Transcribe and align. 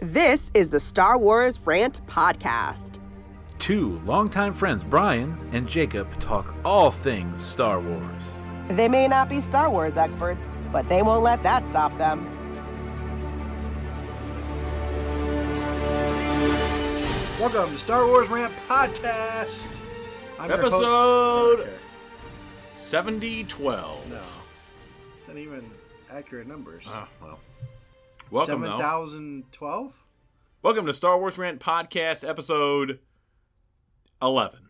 This 0.00 0.50
is 0.54 0.70
the 0.70 0.80
Star 0.80 1.18
Wars 1.18 1.60
Rant 1.64 2.00
Podcast. 2.06 2.98
Two 3.58 4.00
longtime 4.06 4.54
friends, 4.54 4.82
Brian 4.82 5.36
and 5.52 5.68
Jacob, 5.68 6.08
talk 6.20 6.54
all 6.64 6.90
things 6.90 7.40
Star 7.42 7.78
Wars. 7.80 8.30
They 8.68 8.88
may 8.88 9.08
not 9.08 9.28
be 9.28 9.40
Star 9.40 9.70
Wars 9.70 9.96
experts, 9.96 10.48
but 10.72 10.88
they 10.88 11.02
won't 11.02 11.22
let 11.22 11.42
that 11.42 11.66
stop 11.66 11.96
them. 11.98 12.26
Welcome 17.38 17.72
to 17.72 17.78
Star 17.78 18.06
Wars 18.06 18.28
Rant 18.28 18.52
Podcast. 18.68 19.80
I'm 20.38 20.48
your 20.50 20.58
ho- 20.60 20.66
Episode 20.66 21.60
Okay. 21.60 21.70
7012. 22.72 24.10
No, 24.10 24.20
it's 25.18 25.28
not 25.28 25.36
even 25.38 25.70
accurate 26.10 26.46
numbers. 26.46 26.84
Ah, 26.86 27.08
well. 27.22 27.38
Welcome, 28.30 28.62
Seven 28.64 29.42
though. 29.60 29.92
Welcome 30.62 30.86
to 30.86 30.94
Star 30.94 31.18
Wars 31.18 31.36
Rant 31.38 31.60
Podcast, 31.60 32.26
episode 32.28 33.00
11. 34.22 34.60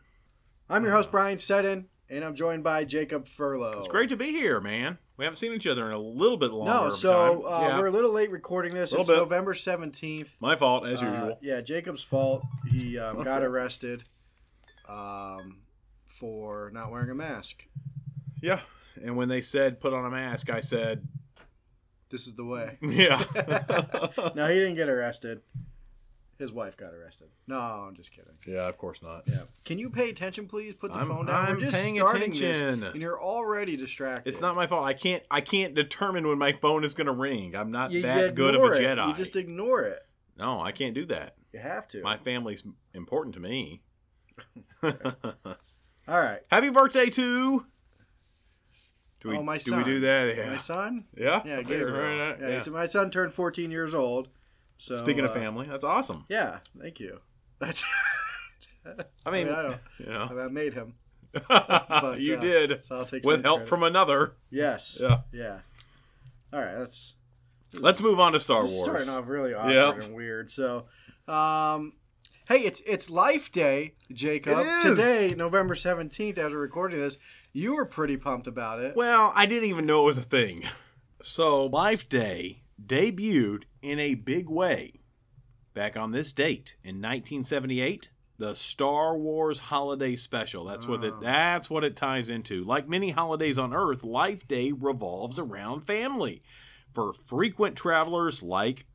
I'm 0.69 0.83
your 0.85 0.93
host 0.93 1.11
Brian 1.11 1.39
Seddon, 1.39 1.89
and 2.09 2.25
I'm 2.25 2.35
joined 2.35 2.65
by 2.65 2.85
Jacob 2.85 3.27
Furlow. 3.27 3.77
It's 3.79 3.89
great 3.89 4.09
to 4.11 4.17
be 4.17 4.31
here, 4.33 4.61
man. 4.61 4.99
We 5.17 5.25
haven't 5.25 5.37
seen 5.37 5.53
each 5.53 5.67
other 5.67 5.85
in 5.87 5.93
a 5.93 5.99
little 5.99 6.39
bit 6.39 6.53
longer. 6.53 6.89
No, 6.91 6.95
so 6.95 7.43
time. 7.43 7.53
uh, 7.53 7.69
Yeah. 7.69 7.79
we're 7.79 7.87
a 7.89 7.91
little 7.91 8.13
late 8.13 8.31
recording 8.31 8.73
this. 8.73 8.95
It's 8.95 9.09
bit. 9.09 9.17
November 9.17 9.53
seventeenth. 9.53 10.37
My 10.41 10.57
fault, 10.57 10.87
as 10.87 11.03
Uh, 11.03 11.07
usual. 11.07 11.39
yeah, 11.43 11.61
Jacob's 11.61 12.03
fault. 12.03 12.43
He 12.71 12.99
um, 12.99 13.23
got 13.25 13.43
arrested 13.43 14.05
um, 14.89 15.59
for 16.07 16.71
not 16.73 16.91
wearing 16.91 17.11
a 17.11 17.15
mask. 17.15 17.67
Yeah. 18.41 18.61
And 19.05 19.17
when 19.17 19.29
they 19.29 19.43
said 19.43 19.81
put 19.81 19.93
on 19.93 20.07
a 20.07 20.11
mask, 20.11 20.49
I 20.51 20.61
said, 20.61 21.07
This 22.11 22.27
is 22.27 22.35
the 22.35 22.45
way. 22.45 22.77
yeah. 22.83 23.23
no, 24.35 24.47
he 24.49 24.55
didn't 24.55 24.75
get 24.75 24.89
arrested. 24.89 25.41
His 26.39 26.53
wife 26.53 26.75
got 26.77 26.95
arrested. 26.95 27.29
No, 27.47 27.59
I'm 27.59 27.95
just 27.95 28.13
kidding. 28.13 28.33
yeah, 28.47 28.67
of 28.67 28.79
course 28.79 29.03
not. 29.03 29.29
Yeah. 29.29 29.43
Can 29.67 29.79
you 29.79 29.91
pay 29.91 30.09
attention, 30.09 30.47
please? 30.49 30.75
Put 30.75 30.91
the 30.93 30.99
I'm- 30.99 31.09
phone 31.09 31.27
down. 31.27 31.47
I'm 31.47 31.55
We're 31.57 31.61
just 31.61 31.75
paying 31.77 31.99
starting 31.99 32.33
attention. 32.33 32.81
this, 32.81 32.93
and 32.95 33.03
you're 33.03 33.23
already 33.23 33.77
distracted. 33.77 34.27
It's 34.29 34.41
not 34.41 34.57
my 34.57 34.67
fault. 34.67 34.85
I 34.87 34.95
can't. 34.95 35.23
I 35.31 35.43
can't 35.43 35.75
determine 35.75 36.27
when 36.27 36.39
my 36.39 36.53
phone 36.55 36.83
is 36.83 36.95
going 36.95 37.09
to 37.09 37.13
ring. 37.13 37.55
I'm 37.55 37.71
not 37.71 37.93
You, 37.93 38.03
that 38.03 38.27
you 38.29 38.33
good 38.33 38.55
of 38.55 38.63
a 38.63 38.73
it. 38.73 38.83
Jedi. 38.83 39.09
You 39.09 39.15
just 39.15 39.37
ignore 39.37 39.83
it. 39.83 40.01
no, 40.39 40.61
I 40.61 40.73
can't 40.73 40.95
do 40.95 41.05
that. 41.07 41.35
You 41.53 41.61
have 41.61 41.87
to. 41.89 42.01
My 42.03 42.17
family's 42.17 42.63
important 42.95 43.35
to 43.35 43.41
me. 43.41 43.83
All 44.83 44.93
right. 46.09 46.41
Happy 46.51 46.71
birthday 46.71 47.11
to. 47.11 47.67
Do 49.21 49.29
we, 49.29 49.37
oh, 49.37 49.43
my 49.43 49.59
do 49.59 49.65
son. 49.71 49.79
we 49.79 49.85
do 49.85 50.01
that? 50.01 50.37
Yeah. 50.37 50.51
My 50.51 50.57
son. 50.57 51.05
Yeah. 51.17 51.43
Yeah, 51.45 51.63
Gabriel. 51.63 52.37
Yeah, 52.41 52.63
yeah. 52.65 52.71
my 52.71 52.87
son 52.87 53.11
turned 53.11 53.33
14 53.35 53.71
years 53.71 53.93
old. 53.95 54.29
So 54.79 54.97
Speaking 54.97 55.25
of 55.25 55.33
uh, 55.33 55.35
family, 55.35 55.67
that's 55.69 55.85
awesome. 55.85 56.25
yeah, 56.31 56.61
thank 56.81 57.01
you. 57.01 57.21
That's. 57.59 57.83
I 59.27 59.31
mean, 59.31 59.49
I 59.51 59.63
don't- 59.63 59.81
you 59.99 60.07
know, 60.07 60.41
I 60.43 60.49
made 60.49 60.73
him, 60.73 60.95
but, 61.49 62.19
you 62.19 62.37
uh, 62.37 62.41
did 62.41 62.85
so 62.87 62.97
I'll 62.97 63.05
take 63.05 63.25
with 63.25 63.45
help 63.45 63.59
credit. 63.59 63.69
from 63.69 63.83
another. 63.83 64.33
Yes. 64.51 64.99
Yeah. 65.01 65.19
Yeah. 65.33 65.59
All 66.53 66.61
right. 66.61 66.79
That's. 66.79 67.15
Let's 67.75 68.01
move 68.01 68.19
on 68.19 68.33
to 68.33 68.41
Star 68.41 68.65
Wars. 68.65 68.81
Starting 68.81 69.09
off 69.11 69.29
really 69.29 69.53
awkward 69.55 69.73
Yep. 69.75 70.03
and 70.03 70.15
weird. 70.15 70.51
So, 70.51 70.87
um, 71.29 71.93
hey, 72.49 72.61
it's 72.61 72.81
it's 72.87 73.11
Life 73.11 73.53
Day, 73.53 73.93
Jacob. 74.11 74.59
It 74.61 74.67
is. 74.67 74.83
Today, 74.83 75.35
November 75.37 75.75
seventeenth, 75.77 76.39
as 76.39 76.51
we're 76.53 76.59
recording 76.59 76.99
this, 76.99 77.19
you 77.53 77.75
were 77.75 77.87
pretty 77.87 78.17
pumped 78.17 78.47
about 78.47 78.81
it. 78.81 78.97
Well, 78.97 79.33
I 79.35 79.47
didn't 79.47 79.69
even 79.69 79.87
know 79.87 80.03
it 80.03 80.07
was 80.07 80.19
a 80.19 80.23
thing. 80.23 80.65
So, 81.23 81.67
Life 81.67 82.09
Day 82.09 82.63
debuted 82.85 83.65
in 83.83 83.99
a 83.99 84.15
big 84.15 84.49
way 84.49 85.01
back 85.75 85.97
on 85.97 86.13
this 86.13 86.33
date 86.33 86.77
in 86.83 86.97
1978. 86.97 88.11
The 88.39 88.55
Star 88.55 89.19
Wars 89.19 89.59
Holiday 89.59 90.17
Special. 90.17 90.65
That's 90.65 90.87
what 90.87 91.05
it. 91.05 91.13
Oh. 91.15 91.21
That's 91.21 91.69
what 91.69 91.85
it 91.85 91.95
ties 91.95 92.31
into. 92.31 92.65
Like 92.65 92.89
many 92.89 93.11
holidays 93.11 93.59
on 93.59 93.75
Earth, 93.75 94.03
Life 94.03 94.49
Day 94.49 94.73
revolves 94.73 95.39
around 95.39 95.83
family. 95.83 96.43
For 96.95 97.13
frequent 97.13 97.77
travelers 97.77 98.43
like 98.43 98.87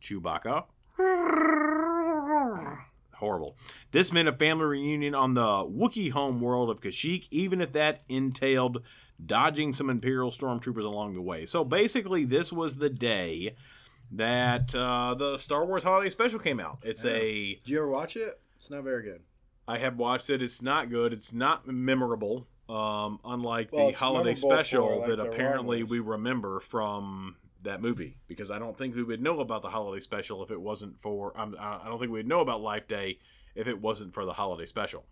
Chewbacca, 0.00 0.64
horrible. 3.24 3.56
This 3.90 4.12
meant 4.12 4.28
a 4.28 4.32
family 4.32 4.66
reunion 4.66 5.14
on 5.14 5.34
the 5.34 5.40
Wookiee 5.40 6.10
home 6.10 6.40
world 6.40 6.70
of 6.70 6.80
Kashyyyk, 6.80 7.26
even 7.30 7.60
if 7.60 7.72
that 7.72 8.02
entailed 8.08 8.82
dodging 9.24 9.72
some 9.72 9.88
Imperial 9.88 10.30
stormtroopers 10.30 10.84
along 10.84 11.14
the 11.14 11.22
way. 11.22 11.46
So 11.46 11.64
basically, 11.64 12.24
this 12.24 12.52
was 12.52 12.76
the 12.76 12.90
day 12.90 13.54
that 14.12 14.74
uh, 14.74 15.14
the 15.14 15.38
Star 15.38 15.64
Wars 15.64 15.82
Holiday 15.82 16.10
Special 16.10 16.38
came 16.38 16.60
out. 16.60 16.78
It's 16.82 17.04
a 17.04 17.54
Did 17.54 17.68
you 17.68 17.78
ever 17.78 17.88
watch 17.88 18.16
it? 18.16 18.40
It's 18.58 18.70
not 18.70 18.84
very 18.84 19.02
good. 19.02 19.22
I 19.66 19.78
have 19.78 19.96
watched 19.96 20.28
it. 20.28 20.42
It's 20.42 20.60
not 20.60 20.90
good. 20.90 21.12
It's 21.12 21.32
not 21.32 21.66
memorable. 21.66 22.46
Um, 22.68 23.20
unlike 23.24 23.70
Well, 23.72 23.88
the 23.88 23.92
holiday 23.92 24.34
special 24.34 24.88
for, 24.88 24.96
like, 24.96 25.08
that 25.08 25.20
apparently 25.20 25.82
we 25.82 25.98
remember 26.00 26.60
from 26.60 27.36
that 27.64 27.82
movie, 27.82 28.16
because 28.28 28.50
I 28.50 28.58
don't 28.58 28.76
think 28.78 28.94
we 28.94 29.02
would 29.02 29.20
know 29.22 29.40
about 29.40 29.62
the 29.62 29.68
holiday 29.70 30.00
special 30.00 30.42
if 30.42 30.50
it 30.50 30.60
wasn't 30.60 31.00
for. 31.02 31.38
Um, 31.38 31.56
I 31.58 31.82
don't 31.86 31.98
think 31.98 32.10
we'd 32.12 32.26
know 32.28 32.40
about 32.40 32.60
Life 32.60 32.86
Day 32.88 33.18
if 33.54 33.66
it 33.66 33.80
wasn't 33.80 34.14
for 34.14 34.24
the 34.24 34.32
holiday 34.32 34.66
special. 34.66 35.04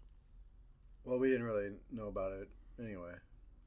Well, 1.04 1.18
we 1.18 1.28
didn't 1.30 1.46
really 1.46 1.70
know 1.90 2.08
about 2.08 2.32
it 2.32 2.48
anyway, 2.78 3.14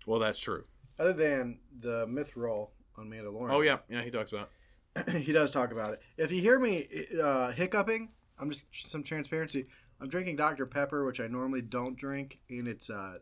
Well, 0.06 0.20
that's 0.20 0.40
true. 0.40 0.64
other 1.00 1.14
than 1.14 1.60
the 1.82 2.06
Mythrol 2.08 2.70
on 2.98 3.10
Mandalorian. 3.10 3.52
Oh 3.52 3.62
yeah, 3.62 3.80
yeah, 3.90 4.02
he 4.02 4.10
talks 4.12 4.32
about. 4.32 4.50
it. 4.96 5.10
he 5.24 5.34
does 5.34 5.52
talk 5.52 5.72
about 5.74 5.94
it. 5.94 6.00
If 6.18 6.32
you 6.32 6.40
hear 6.42 6.58
me 6.60 6.88
uh, 7.22 7.52
hiccuping, 7.52 8.10
I'm 8.40 8.50
just 8.52 8.66
some 8.90 9.04
transparency. 9.04 9.66
I'm 10.00 10.08
drinking 10.10 10.38
Dr 10.38 10.66
Pepper, 10.66 11.06
which 11.06 11.20
I 11.20 11.28
normally 11.28 11.62
don't 11.62 11.98
drink, 11.98 12.40
and 12.50 12.68
it's 12.68 12.90
uh, 12.90 13.16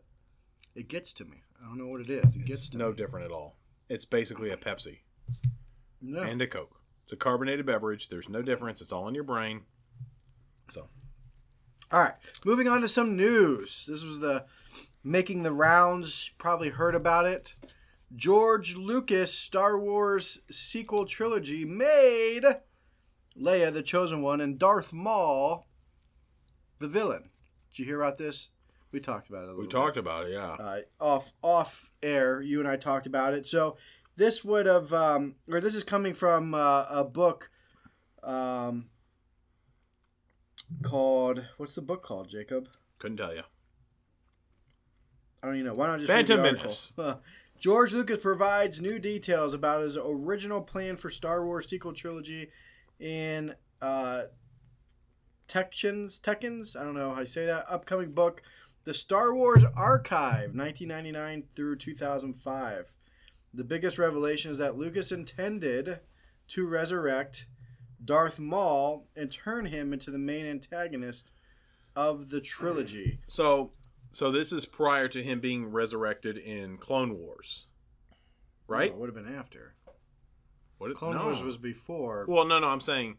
it 0.76 0.88
gets 0.88 1.12
to 1.14 1.24
me. 1.24 1.42
I 1.60 1.66
don't 1.66 1.78
know 1.78 1.86
what 1.88 2.00
it 2.00 2.10
is. 2.10 2.36
It 2.36 2.44
gets 2.44 2.68
to 2.70 2.78
no 2.78 2.90
me. 2.90 2.96
different 2.96 3.26
at 3.26 3.32
all. 3.32 3.56
It's 3.88 4.04
basically 4.04 4.50
a 4.50 4.56
Pepsi 4.56 4.98
No. 6.06 6.20
and 6.22 6.40
a 6.42 6.46
Coke. 6.46 6.76
It's 7.04 7.12
a 7.12 7.16
carbonated 7.16 7.66
beverage. 7.66 8.08
There's 8.08 8.28
no 8.28 8.42
difference. 8.42 8.80
It's 8.80 8.92
all 8.92 9.08
in 9.08 9.14
your 9.14 9.24
brain. 9.24 9.62
So 10.70 10.88
All 11.92 12.00
right, 12.00 12.14
moving 12.44 12.68
on 12.68 12.80
to 12.80 12.88
some 12.88 13.16
news. 13.16 13.86
This 13.88 14.02
was 14.02 14.20
the 14.20 14.46
making 15.02 15.42
the 15.42 15.52
rounds. 15.52 16.30
Probably 16.38 16.70
heard 16.70 16.94
about 16.94 17.26
it. 17.26 17.54
George 18.16 18.76
Lucas 18.76 19.32
Star 19.34 19.78
Wars 19.78 20.38
sequel 20.50 21.04
trilogy 21.04 21.64
made 21.64 22.44
Leia 23.38 23.72
the 23.72 23.82
chosen 23.82 24.22
one 24.22 24.40
and 24.40 24.58
Darth 24.58 24.92
Maul 24.92 25.66
the 26.78 26.88
villain. 26.88 27.30
Did 27.70 27.78
you 27.80 27.84
hear 27.86 28.00
about 28.00 28.18
this? 28.18 28.50
We 28.92 29.00
talked 29.00 29.28
about 29.28 29.42
it 29.42 29.44
a 29.44 29.46
little 29.48 29.60
we 29.62 29.66
bit. 29.66 29.72
talked 29.72 29.96
about 29.96 30.26
it. 30.26 30.32
Yeah. 30.32 30.52
uh, 30.52 30.78
off 31.00 31.32
off 31.42 31.90
air. 32.02 32.40
You 32.40 32.60
and 32.60 32.68
I 32.68 32.76
talked 32.76 33.06
about 33.06 33.34
it. 33.34 33.46
So 33.46 33.76
this 34.16 34.44
would 34.44 34.66
have, 34.66 34.92
um, 34.92 35.36
or 35.50 35.60
this 35.60 35.74
is 35.74 35.82
coming 35.82 36.14
from 36.14 36.54
uh, 36.54 36.86
a 36.88 37.04
book 37.04 37.50
um, 38.22 38.86
called 40.82 41.44
what's 41.56 41.74
the 41.74 41.82
book 41.82 42.02
called, 42.02 42.28
Jacob? 42.28 42.68
Couldn't 42.98 43.18
tell 43.18 43.34
you. 43.34 43.42
I 45.42 45.48
don't 45.48 45.56
even 45.56 45.66
know. 45.66 45.74
Why 45.74 45.88
not 45.88 45.98
just 45.98 46.08
Phantom 46.08 46.40
read 46.40 46.54
the 46.54 46.58
Menace. 46.58 46.92
George 47.58 47.92
Lucas 47.92 48.18
provides 48.18 48.80
new 48.80 48.98
details 48.98 49.54
about 49.54 49.82
his 49.82 49.96
original 49.96 50.60
plan 50.60 50.96
for 50.96 51.10
Star 51.10 51.44
Wars 51.44 51.68
sequel 51.68 51.92
trilogy 51.92 52.50
in 52.98 53.54
uh, 53.80 54.22
Tekken's 55.48 56.20
Tekken's. 56.20 56.76
I 56.76 56.84
don't 56.84 56.94
know 56.94 57.12
how 57.12 57.20
you 57.20 57.26
say 57.26 57.46
that. 57.46 57.66
Upcoming 57.68 58.12
book, 58.12 58.42
The 58.84 58.94
Star 58.94 59.34
Wars 59.34 59.64
Archive, 59.76 60.54
1999 60.54 61.44
through 61.54 61.76
2005. 61.76 62.92
The 63.54 63.64
biggest 63.64 63.98
revelation 63.98 64.50
is 64.50 64.58
that 64.58 64.76
Lucas 64.76 65.12
intended 65.12 66.00
to 66.48 66.66
resurrect 66.66 67.46
Darth 68.04 68.38
Maul 68.38 69.06
and 69.16 69.30
turn 69.30 69.66
him 69.66 69.92
into 69.92 70.10
the 70.10 70.18
main 70.18 70.44
antagonist 70.44 71.30
of 71.94 72.30
the 72.30 72.40
trilogy. 72.40 73.18
So, 73.28 73.70
so 74.12 74.32
this 74.32 74.52
is 74.52 74.66
prior 74.66 75.06
to 75.08 75.22
him 75.22 75.40
being 75.40 75.66
resurrected 75.66 76.36
in 76.36 76.78
Clone 76.78 77.16
Wars, 77.16 77.66
right? 78.66 78.90
No, 78.90 78.96
it 78.96 79.00
would 79.00 79.14
have 79.14 79.24
been 79.24 79.36
after. 79.36 79.74
What 80.78 80.92
Clone 80.96 81.14
no. 81.14 81.26
Wars 81.26 81.42
was 81.42 81.56
before. 81.56 82.26
Well, 82.28 82.44
no, 82.46 82.58
no. 82.58 82.66
I'm 82.66 82.80
saying 82.80 83.18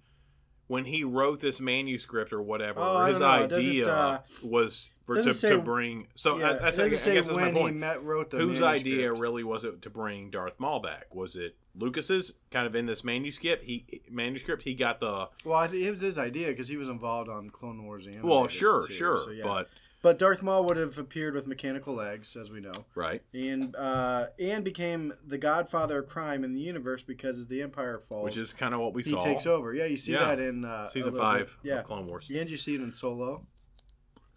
when 0.67 0.85
he 0.85 1.03
wrote 1.03 1.39
this 1.39 1.59
manuscript 1.61 2.33
or 2.33 2.41
whatever, 2.41 2.79
Oh, 2.81 3.05
his 3.05 3.19
don't 3.19 3.27
know. 3.27 3.45
It 3.45 3.47
doesn't, 3.47 3.69
idea 3.69 3.89
uh, 3.89 4.19
was 4.43 4.89
for 5.05 5.15
to, 5.21 5.33
say- 5.33 5.49
to 5.49 5.59
bring. 5.59 6.07
So 6.15 6.37
yeah, 6.39 6.51
I, 6.61 6.65
I, 6.65 6.67
I 6.67 6.71
say 6.71 6.89
guess 6.89 7.03
that's 7.05 7.27
my 7.29 7.33
when 7.35 7.55
he 7.55 7.61
point. 7.61 7.75
met, 7.77 8.03
wrote 8.03 8.29
the 8.31 8.37
Whose 8.37 8.59
manuscript. 8.59 8.79
idea 8.87 9.13
really 9.13 9.43
was 9.43 9.63
it 9.63 9.81
to 9.83 9.89
bring 9.89 10.29
Darth 10.31 10.59
Maul 10.59 10.79
back? 10.79 11.13
Was 11.13 11.35
it 11.35 11.55
Lucas's? 11.77 12.33
Kind 12.51 12.67
of 12.67 12.75
in 12.75 12.85
this 12.85 13.03
manuscript, 13.03 13.63
he 13.63 14.01
manuscript 14.09 14.63
he 14.63 14.73
got 14.73 14.99
the 14.99 15.29
Well, 15.43 15.61
it 15.63 15.89
was 15.89 15.99
his 16.01 16.17
idea 16.17 16.47
because 16.47 16.67
he 16.67 16.77
was 16.77 16.87
involved 16.87 17.29
on 17.29 17.49
Clone 17.49 17.83
Wars. 17.85 18.05
The 18.05 18.19
well, 18.23 18.47
sure, 18.47 18.79
series, 18.81 18.97
sure, 18.97 19.17
so 19.17 19.29
yeah. 19.31 19.43
but 19.43 19.69
But 20.01 20.17
Darth 20.19 20.41
Maul 20.41 20.65
would 20.65 20.77
have 20.77 20.97
appeared 20.97 21.33
with 21.35 21.47
mechanical 21.47 21.93
legs, 21.95 22.35
as 22.35 22.49
we 22.51 22.59
know, 22.61 22.71
Right. 22.95 23.21
and 23.33 23.75
uh, 23.75 24.27
and 24.39 24.63
became 24.63 25.13
the 25.27 25.37
godfather 25.37 25.99
of 25.99 26.09
crime 26.09 26.43
in 26.43 26.53
the 26.53 26.61
universe 26.61 27.01
because 27.03 27.37
as 27.39 27.47
the 27.47 27.61
Empire 27.61 28.01
falls, 28.07 28.23
Which 28.23 28.37
is 28.37 28.53
kind 28.53 28.73
of 28.73 28.79
what 28.79 28.93
we 28.93 29.03
he 29.03 29.09
saw. 29.11 29.23
takes 29.23 29.45
over. 29.45 29.73
Yeah, 29.73 29.85
you 29.85 29.97
see 29.97 30.13
Yeah. 30.13 30.25
that 30.35 30.39
in 30.39 30.63
uh, 30.65 30.87
Season 30.89 31.13
little 31.13 31.31
bit. 31.33 31.39
five 31.49 31.57
Yeah, 31.63 31.79
of 31.79 31.85
Clone 31.85 32.07
Wars. 32.07 32.29
and 32.33 32.49
you 32.49 32.57
see 32.57 32.75
it 32.75 32.81
in 32.81 32.93
Solo. 32.93 33.45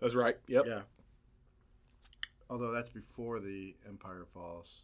That's 0.01 0.15
right. 0.15 0.37
Yep. 0.47 0.65
Yeah. 0.67 0.81
Although 2.51 2.71
that's 2.73 2.91
before 2.91 3.41
the 3.41 3.75
Empire 3.87 4.27
falls. 4.33 4.83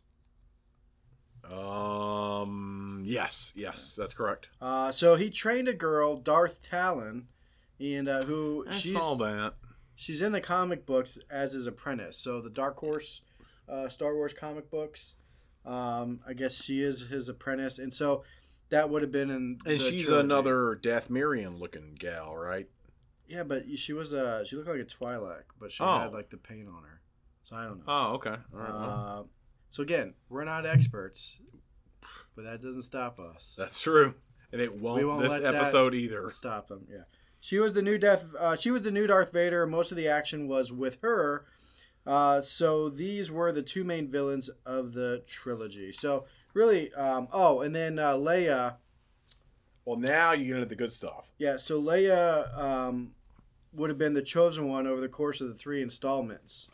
Um. 1.50 3.02
Yes. 3.04 3.52
Yes. 3.54 3.94
That's 3.96 4.14
correct. 4.14 4.48
Uh, 4.60 4.90
so 4.92 5.16
he 5.16 5.30
trained 5.30 5.68
a 5.68 5.74
girl, 5.74 6.16
Darth 6.16 6.62
Talon, 6.62 7.28
and 7.78 8.08
uh, 8.08 8.22
who 8.22 8.64
I 8.68 8.72
she's 8.72 8.92
saw 8.94 9.14
that. 9.16 9.54
she's 9.94 10.22
in 10.22 10.32
the 10.32 10.40
comic 10.40 10.86
books 10.86 11.18
as 11.30 11.52
his 11.52 11.66
apprentice. 11.66 12.16
So 12.16 12.40
the 12.40 12.50
Dark 12.50 12.78
Horse, 12.78 13.22
uh, 13.68 13.88
Star 13.88 14.14
Wars 14.14 14.32
comic 14.32 14.70
books. 14.70 15.14
Um, 15.66 16.20
I 16.28 16.34
guess 16.34 16.62
she 16.62 16.82
is 16.82 17.02
his 17.08 17.28
apprentice, 17.28 17.78
and 17.78 17.92
so 17.92 18.22
that 18.70 18.88
would 18.90 19.02
have 19.02 19.12
been 19.12 19.30
in. 19.30 19.58
And 19.66 19.80
she's 19.80 20.04
trilogy. 20.06 20.24
another 20.24 20.78
Dathomirian 20.82 21.58
looking 21.60 21.94
gal, 21.98 22.34
right? 22.36 22.68
Yeah, 23.26 23.42
but 23.42 23.64
she 23.78 23.92
was 23.92 24.12
a 24.12 24.44
she 24.46 24.56
looked 24.56 24.68
like 24.68 24.80
a 24.80 24.84
Twi'lek, 24.84 25.44
but 25.58 25.72
she 25.72 25.82
Oh. 25.82 25.98
had 25.98 26.12
like 26.12 26.30
the 26.30 26.36
paint 26.36 26.68
on 26.68 26.82
her. 26.84 27.00
So 27.44 27.56
I 27.56 27.64
don't 27.64 27.78
know. 27.78 27.84
Oh, 27.86 28.12
okay. 28.14 28.36
All 28.52 28.60
right. 28.60 28.70
Uh, 28.70 29.22
so 29.70 29.82
again, 29.82 30.14
we're 30.28 30.44
not 30.44 30.66
experts, 30.66 31.36
but 32.36 32.44
that 32.44 32.62
doesn't 32.62 32.82
stop 32.82 33.18
us. 33.18 33.54
that's 33.56 33.80
true. 33.80 34.14
And 34.52 34.60
it 34.60 34.72
won't, 34.78 35.04
won't 35.06 35.22
this 35.22 35.40
episode 35.42 35.94
either. 35.94 36.30
Stop 36.30 36.68
them. 36.68 36.86
Yeah, 36.90 37.02
she 37.40 37.58
was 37.58 37.72
the 37.72 37.82
new 37.82 37.98
Death. 37.98 38.24
Uh, 38.38 38.56
she 38.56 38.70
was 38.70 38.82
the 38.82 38.90
new 38.92 39.06
Darth 39.06 39.32
Vader. 39.32 39.66
Most 39.66 39.90
of 39.90 39.96
the 39.96 40.06
action 40.08 40.46
was 40.46 40.72
with 40.72 40.98
her. 41.02 41.44
Uh, 42.06 42.40
so 42.40 42.88
these 42.88 43.30
were 43.30 43.50
the 43.50 43.62
two 43.62 43.82
main 43.82 44.10
villains 44.10 44.50
of 44.66 44.92
the 44.92 45.22
trilogy. 45.26 45.90
So 45.90 46.26
really, 46.52 46.92
um, 46.94 47.28
oh, 47.32 47.62
and 47.62 47.74
then 47.74 47.98
uh, 47.98 48.12
Leia. 48.14 48.76
Well, 49.84 49.98
now 49.98 50.32
you 50.32 50.46
get 50.46 50.56
into 50.56 50.68
the 50.68 50.76
good 50.76 50.92
stuff. 50.92 51.30
Yeah, 51.38 51.56
so 51.56 51.80
Leia 51.80 52.58
um, 52.58 53.12
would 53.74 53.90
have 53.90 53.98
been 53.98 54.14
the 54.14 54.22
chosen 54.22 54.68
one 54.68 54.86
over 54.86 55.00
the 55.00 55.08
course 55.08 55.40
of 55.40 55.48
the 55.48 55.54
three 55.54 55.82
installments. 55.82 56.68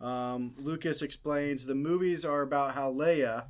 Um, 0.00 0.54
Lucas 0.58 1.02
explains 1.02 1.64
the 1.64 1.74
movies 1.74 2.24
are 2.24 2.42
about 2.42 2.74
how 2.74 2.92
Leia, 2.92 3.46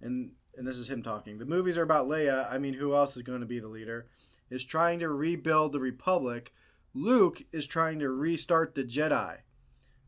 and 0.00 0.32
and 0.56 0.66
this 0.66 0.78
is 0.78 0.88
him 0.88 1.02
talking. 1.02 1.38
The 1.38 1.46
movies 1.46 1.76
are 1.76 1.82
about 1.82 2.06
Leia. 2.06 2.50
I 2.50 2.58
mean, 2.58 2.74
who 2.74 2.94
else 2.94 3.16
is 3.16 3.22
going 3.22 3.40
to 3.40 3.46
be 3.46 3.60
the 3.60 3.68
leader? 3.68 4.06
Is 4.50 4.64
trying 4.64 5.00
to 5.00 5.08
rebuild 5.08 5.72
the 5.72 5.80
Republic. 5.80 6.52
Luke 6.94 7.42
is 7.52 7.66
trying 7.66 7.98
to 7.98 8.08
restart 8.08 8.74
the 8.74 8.84
Jedi. 8.84 9.38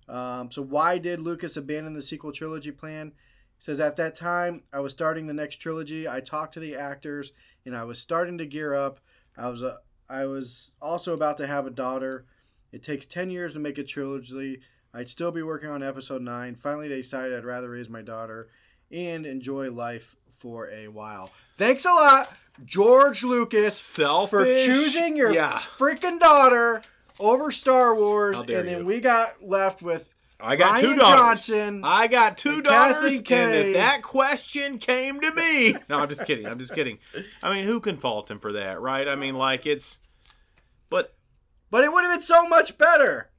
Um, 0.09 0.51
so 0.51 0.63
why 0.63 0.97
did 0.99 1.21
Lucas 1.21 1.57
abandon 1.57 1.93
the 1.93 2.01
sequel 2.01 2.33
trilogy 2.33 2.71
plan? 2.71 3.13
He 3.59 3.63
says 3.63 3.79
at 3.79 3.97
that 3.97 4.15
time 4.15 4.63
I 4.73 4.81
was 4.81 4.93
starting 4.93 5.27
the 5.27 5.35
next 5.35 5.57
trilogy. 5.57 6.09
I 6.09 6.21
talked 6.21 6.55
to 6.55 6.61
the 6.61 6.77
actors 6.77 7.33
and 7.69 7.77
I 7.77 7.85
was 7.85 7.99
starting 7.99 8.39
to 8.39 8.47
gear 8.47 8.75
up. 8.75 8.99
I 9.37 9.49
was 9.49 9.63
a, 9.63 9.79
I 10.09 10.25
was 10.27 10.75
also 10.83 11.13
about 11.15 11.37
to 11.39 11.47
have 11.47 11.67
a 11.67 11.71
daughter. 11.71 12.25
It 12.73 12.83
takes 12.83 13.07
10 13.07 13.31
years 13.31 13.53
to 13.53 13.59
make 13.61 13.79
a 13.79 13.85
trilogy. 13.85 14.61
I'd 14.93 15.09
still 15.11 15.31
be 15.31 15.43
working 15.43 15.69
on 15.71 15.83
episode 15.83 16.23
9. 16.23 16.57
Finally, 16.57 16.89
they 16.89 16.97
decided 16.97 17.37
I'd 17.37 17.45
rather 17.45 17.71
raise 17.71 17.89
my 17.89 18.03
daughter 18.03 18.49
and 18.91 19.27
enjoy 19.27 19.71
life 19.71 20.17
for 20.39 20.71
a 20.71 20.89
while. 20.89 21.31
Thanks 21.59 21.85
a 21.85 21.91
lot, 21.91 22.33
George 22.65 23.23
Lucas, 23.23 23.77
Selfish. 23.77 24.65
for 24.67 24.67
choosing 24.67 25.17
your 25.17 25.33
Yeah. 25.33 25.59
freaking 25.79 26.19
daughter 26.19 26.81
over 27.21 27.51
Star 27.53 27.95
Wars. 27.95 28.37
And 28.39 28.47
then 28.49 28.79
you. 28.81 28.87
we 28.87 29.01
got 29.01 29.43
left 29.43 29.83
with 29.83 30.15
I 30.41 30.57
got 30.57 30.79
Rian 30.79 30.81
two 30.81 30.97
daughters. 30.97 31.47
Johnson 31.47 31.81
I 31.85 32.07
got 32.07 32.39
two 32.39 32.51
and 32.51 32.65
daughters, 32.65 33.13
and 33.13 33.55
if 33.55 33.75
that 33.75 34.03
question 34.03 34.79
came 34.79 35.21
to 35.21 35.33
me, 35.33 35.73
no, 35.89 35.99
I'm 35.99 36.09
just 36.09 36.25
kidding. 36.27 36.47
I'm 36.47 36.59
just 36.59 36.75
kidding. 36.75 36.99
I 37.43 37.53
mean, 37.53 37.65
who 37.67 37.81
can 37.81 37.97
fault 37.97 38.31
him 38.31 38.39
for 38.39 38.53
that, 38.53 38.81
right? 38.81 39.09
I 39.09 39.17
mean, 39.17 39.35
like 39.35 39.67
it's, 39.67 39.99
but 40.91 41.17
But 41.71 41.85
it 41.85 41.93
would 41.93 42.05
have 42.05 42.15
been 42.15 42.23
so 42.23 42.47
much 42.49 42.79
better. 42.79 43.31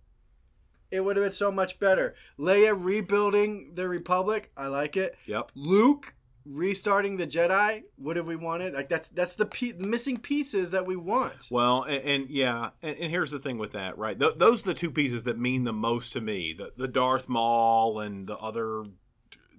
It 0.92 1.06
would 1.06 1.16
have 1.16 1.24
been 1.24 1.32
so 1.32 1.52
much 1.52 1.80
better. 1.80 2.16
Leia 2.38 2.76
rebuilding 2.78 3.76
the 3.76 3.88
Republic, 3.88 4.52
I 4.58 4.68
like 4.68 4.98
it. 4.98 5.16
yep. 5.26 5.52
Luke 5.56 6.16
restarting 6.46 7.18
the 7.18 7.28
Jedi, 7.28 7.84
what 7.98 8.16
have 8.16 8.28
we 8.28 8.36
wanted? 8.36 8.74
Like 8.74 8.90
that's 8.90 9.10
that's 9.10 9.36
the 9.36 9.46
pe- 9.46 9.74
missing 9.74 10.18
pieces 10.18 10.72
that 10.72 10.86
we 10.86 10.96
want. 10.96 11.48
Well, 11.52 11.84
and, 11.84 12.04
and 12.04 12.30
yeah, 12.30 12.72
and, 12.82 12.98
and 12.98 13.12
here's 13.12 13.32
the 13.32 13.40
thing 13.40 13.58
with 13.58 13.74
that, 13.74 13.98
right? 13.98 14.20
Th- 14.20 14.36
those 14.38 14.62
are 14.62 14.70
the 14.70 14.74
two 14.74 14.92
pieces 14.92 15.24
that 15.24 15.38
mean 15.38 15.64
the 15.64 15.74
most 15.74 16.14
to 16.14 16.22
me: 16.22 16.54
the 16.58 16.72
the 16.78 16.88
Darth 16.88 17.30
Maul 17.30 18.00
and 18.00 18.28
the 18.28 18.38
other, 18.38 18.84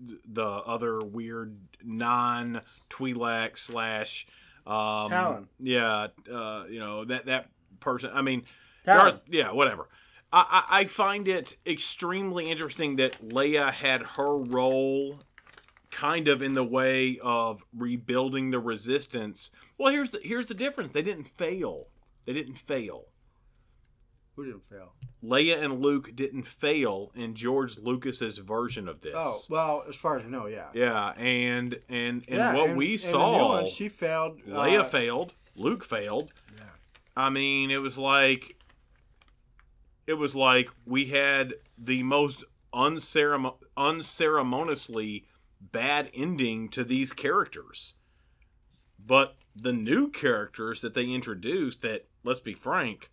the 0.00 0.44
other 0.44 1.00
weird 1.00 1.56
non 1.84 2.62
Twi'lek 2.88 3.58
slash, 3.58 4.26
um, 4.66 5.10
Talon. 5.10 5.48
Yeah, 5.58 6.08
uh, 6.32 6.64
you 6.68 6.80
know 6.80 7.04
that 7.04 7.26
that 7.26 7.48
person. 7.80 8.10
I 8.12 8.22
mean. 8.22 8.44
Darth- 8.86 9.20
yeah, 9.28 9.52
whatever. 9.52 9.88
I, 10.32 10.64
I 10.70 10.80
I 10.80 10.84
find 10.86 11.28
it 11.28 11.56
extremely 11.66 12.50
interesting 12.50 12.96
that 12.96 13.20
Leia 13.28 13.70
had 13.70 14.02
her 14.02 14.36
role 14.36 15.20
kind 15.90 16.28
of 16.28 16.40
in 16.42 16.54
the 16.54 16.64
way 16.64 17.18
of 17.22 17.64
rebuilding 17.76 18.50
the 18.50 18.60
resistance. 18.60 19.50
Well, 19.78 19.92
here's 19.92 20.10
the 20.10 20.20
here's 20.22 20.46
the 20.46 20.54
difference. 20.54 20.92
They 20.92 21.02
didn't 21.02 21.28
fail. 21.28 21.88
They 22.26 22.32
didn't 22.32 22.54
fail. 22.54 23.06
Who 24.36 24.44
didn't 24.46 24.68
fail? 24.70 24.94
Leia 25.22 25.60
and 25.62 25.80
Luke 25.82 26.12
didn't 26.14 26.44
fail 26.44 27.10
in 27.14 27.34
George 27.34 27.76
Lucas's 27.78 28.38
version 28.38 28.88
of 28.88 29.00
this. 29.00 29.12
Oh 29.16 29.38
well, 29.50 29.84
as 29.88 29.96
far 29.96 30.18
as 30.18 30.24
I 30.24 30.28
know, 30.28 30.46
yeah. 30.46 30.68
Yeah, 30.72 31.10
and 31.18 31.74
and 31.88 32.24
and 32.28 32.38
Yeah, 32.38 32.54
what 32.54 32.68
and- 32.70 32.78
we 32.78 32.92
and 32.92 33.00
saw, 33.00 33.48
one, 33.48 33.66
she 33.68 33.88
failed. 33.88 34.40
Leia 34.46 34.80
uh, 34.80 34.84
failed, 34.84 35.34
Luke 35.56 35.84
failed. 35.84 36.32
Yeah. 36.56 36.62
I 37.16 37.28
mean, 37.28 37.70
it 37.70 37.78
was 37.78 37.98
like 37.98 38.56
it 40.06 40.14
was 40.14 40.34
like 40.34 40.70
we 40.86 41.06
had 41.06 41.54
the 41.76 42.02
most 42.02 42.44
unceremon- 42.72 43.56
unceremoniously 43.76 45.26
bad 45.60 46.10
ending 46.14 46.68
to 46.70 46.84
these 46.84 47.12
characters. 47.12 47.94
But 49.04 49.36
the 49.56 49.72
new 49.72 50.08
characters 50.10 50.80
that 50.80 50.94
they 50.94 51.06
introduced 51.06 51.82
that 51.82 52.06
let's 52.24 52.40
be 52.40 52.54
frank, 52.54 53.10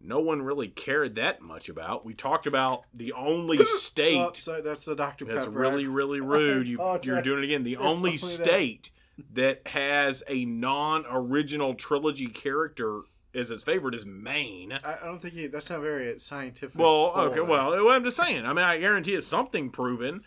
no 0.00 0.20
one 0.20 0.42
really 0.42 0.68
cared 0.68 1.14
that 1.16 1.40
much 1.42 1.68
about. 1.68 2.04
We 2.04 2.14
talked 2.14 2.46
about 2.46 2.82
the 2.94 3.12
only 3.12 3.58
oh, 3.60 3.64
state 3.64 4.18
Oh, 4.18 4.30
so 4.32 4.60
that's 4.60 4.84
the 4.84 4.96
Dr. 4.96 5.24
that's 5.24 5.46
Pepper. 5.46 5.58
really, 5.58 5.86
really 5.86 6.20
oh, 6.22 6.24
rude. 6.24 6.68
You, 6.68 6.76
apologize. 6.76 7.06
you're 7.06 7.22
doing 7.22 7.38
it 7.40 7.44
again. 7.44 7.64
The 7.64 7.72
It's 7.74 7.82
only 7.82 8.10
only 8.10 8.12
that. 8.12 8.18
state 8.20 8.90
that 9.32 9.66
has 9.66 10.22
a 10.28 10.44
non-original 10.44 11.74
trilogy 11.74 12.28
character 12.28 13.00
as 13.34 13.50
its 13.50 13.64
favorite 13.64 13.94
is 13.94 14.06
Maine. 14.06 14.72
I, 14.72 14.94
I 15.02 15.04
don't 15.04 15.18
think 15.20 15.34
you, 15.34 15.48
that's 15.48 15.70
not 15.70 15.80
very 15.80 16.18
scientific. 16.18 16.78
Well, 16.80 17.12
okay, 17.16 17.40
well, 17.40 17.88
I'm 17.88 18.04
just 18.04 18.16
saying. 18.16 18.46
I 18.46 18.52
mean, 18.52 18.64
I 18.64 18.78
guarantee 18.78 19.14
it's 19.14 19.26
something 19.26 19.70
proven. 19.70 20.22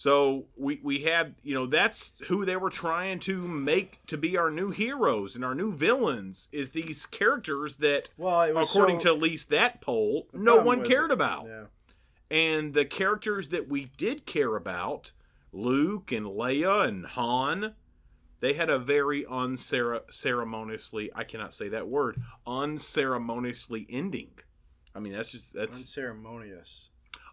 So 0.00 0.46
we 0.56 0.78
we 0.80 1.00
have 1.00 1.32
you 1.42 1.54
know 1.54 1.66
that's 1.66 2.12
who 2.28 2.44
they 2.44 2.56
were 2.56 2.70
trying 2.70 3.18
to 3.20 3.46
make 3.48 3.98
to 4.06 4.16
be 4.16 4.36
our 4.36 4.48
new 4.48 4.70
heroes 4.70 5.34
and 5.34 5.44
our 5.44 5.56
new 5.56 5.72
villains 5.72 6.48
is 6.52 6.70
these 6.70 7.04
characters 7.04 7.76
that 7.76 8.08
well, 8.16 8.42
it 8.42 8.56
according 8.56 8.98
so- 9.00 9.02
to 9.02 9.08
at 9.16 9.20
least 9.20 9.50
that 9.50 9.80
poll 9.80 10.28
no 10.32 10.62
one 10.62 10.86
cared 10.86 11.10
about 11.10 11.46
Yeah. 11.46 11.64
and 12.30 12.74
the 12.74 12.84
characters 12.84 13.48
that 13.48 13.68
we 13.68 13.86
did 13.96 14.24
care 14.24 14.54
about, 14.54 15.10
Luke 15.52 16.12
and 16.12 16.26
Leia 16.26 16.86
and 16.86 17.04
Han, 17.04 17.74
they 18.38 18.52
had 18.52 18.70
a 18.70 18.78
very 18.78 19.26
unceremoniously, 19.26 21.10
I 21.12 21.24
cannot 21.24 21.54
say 21.54 21.70
that 21.70 21.88
word, 21.88 22.22
unceremoniously 22.46 23.84
ending. 23.90 24.30
I 24.94 25.00
mean, 25.00 25.12
that's 25.12 25.32
just, 25.32 25.52
that's 25.54 25.76
unceremonious. 25.76 26.90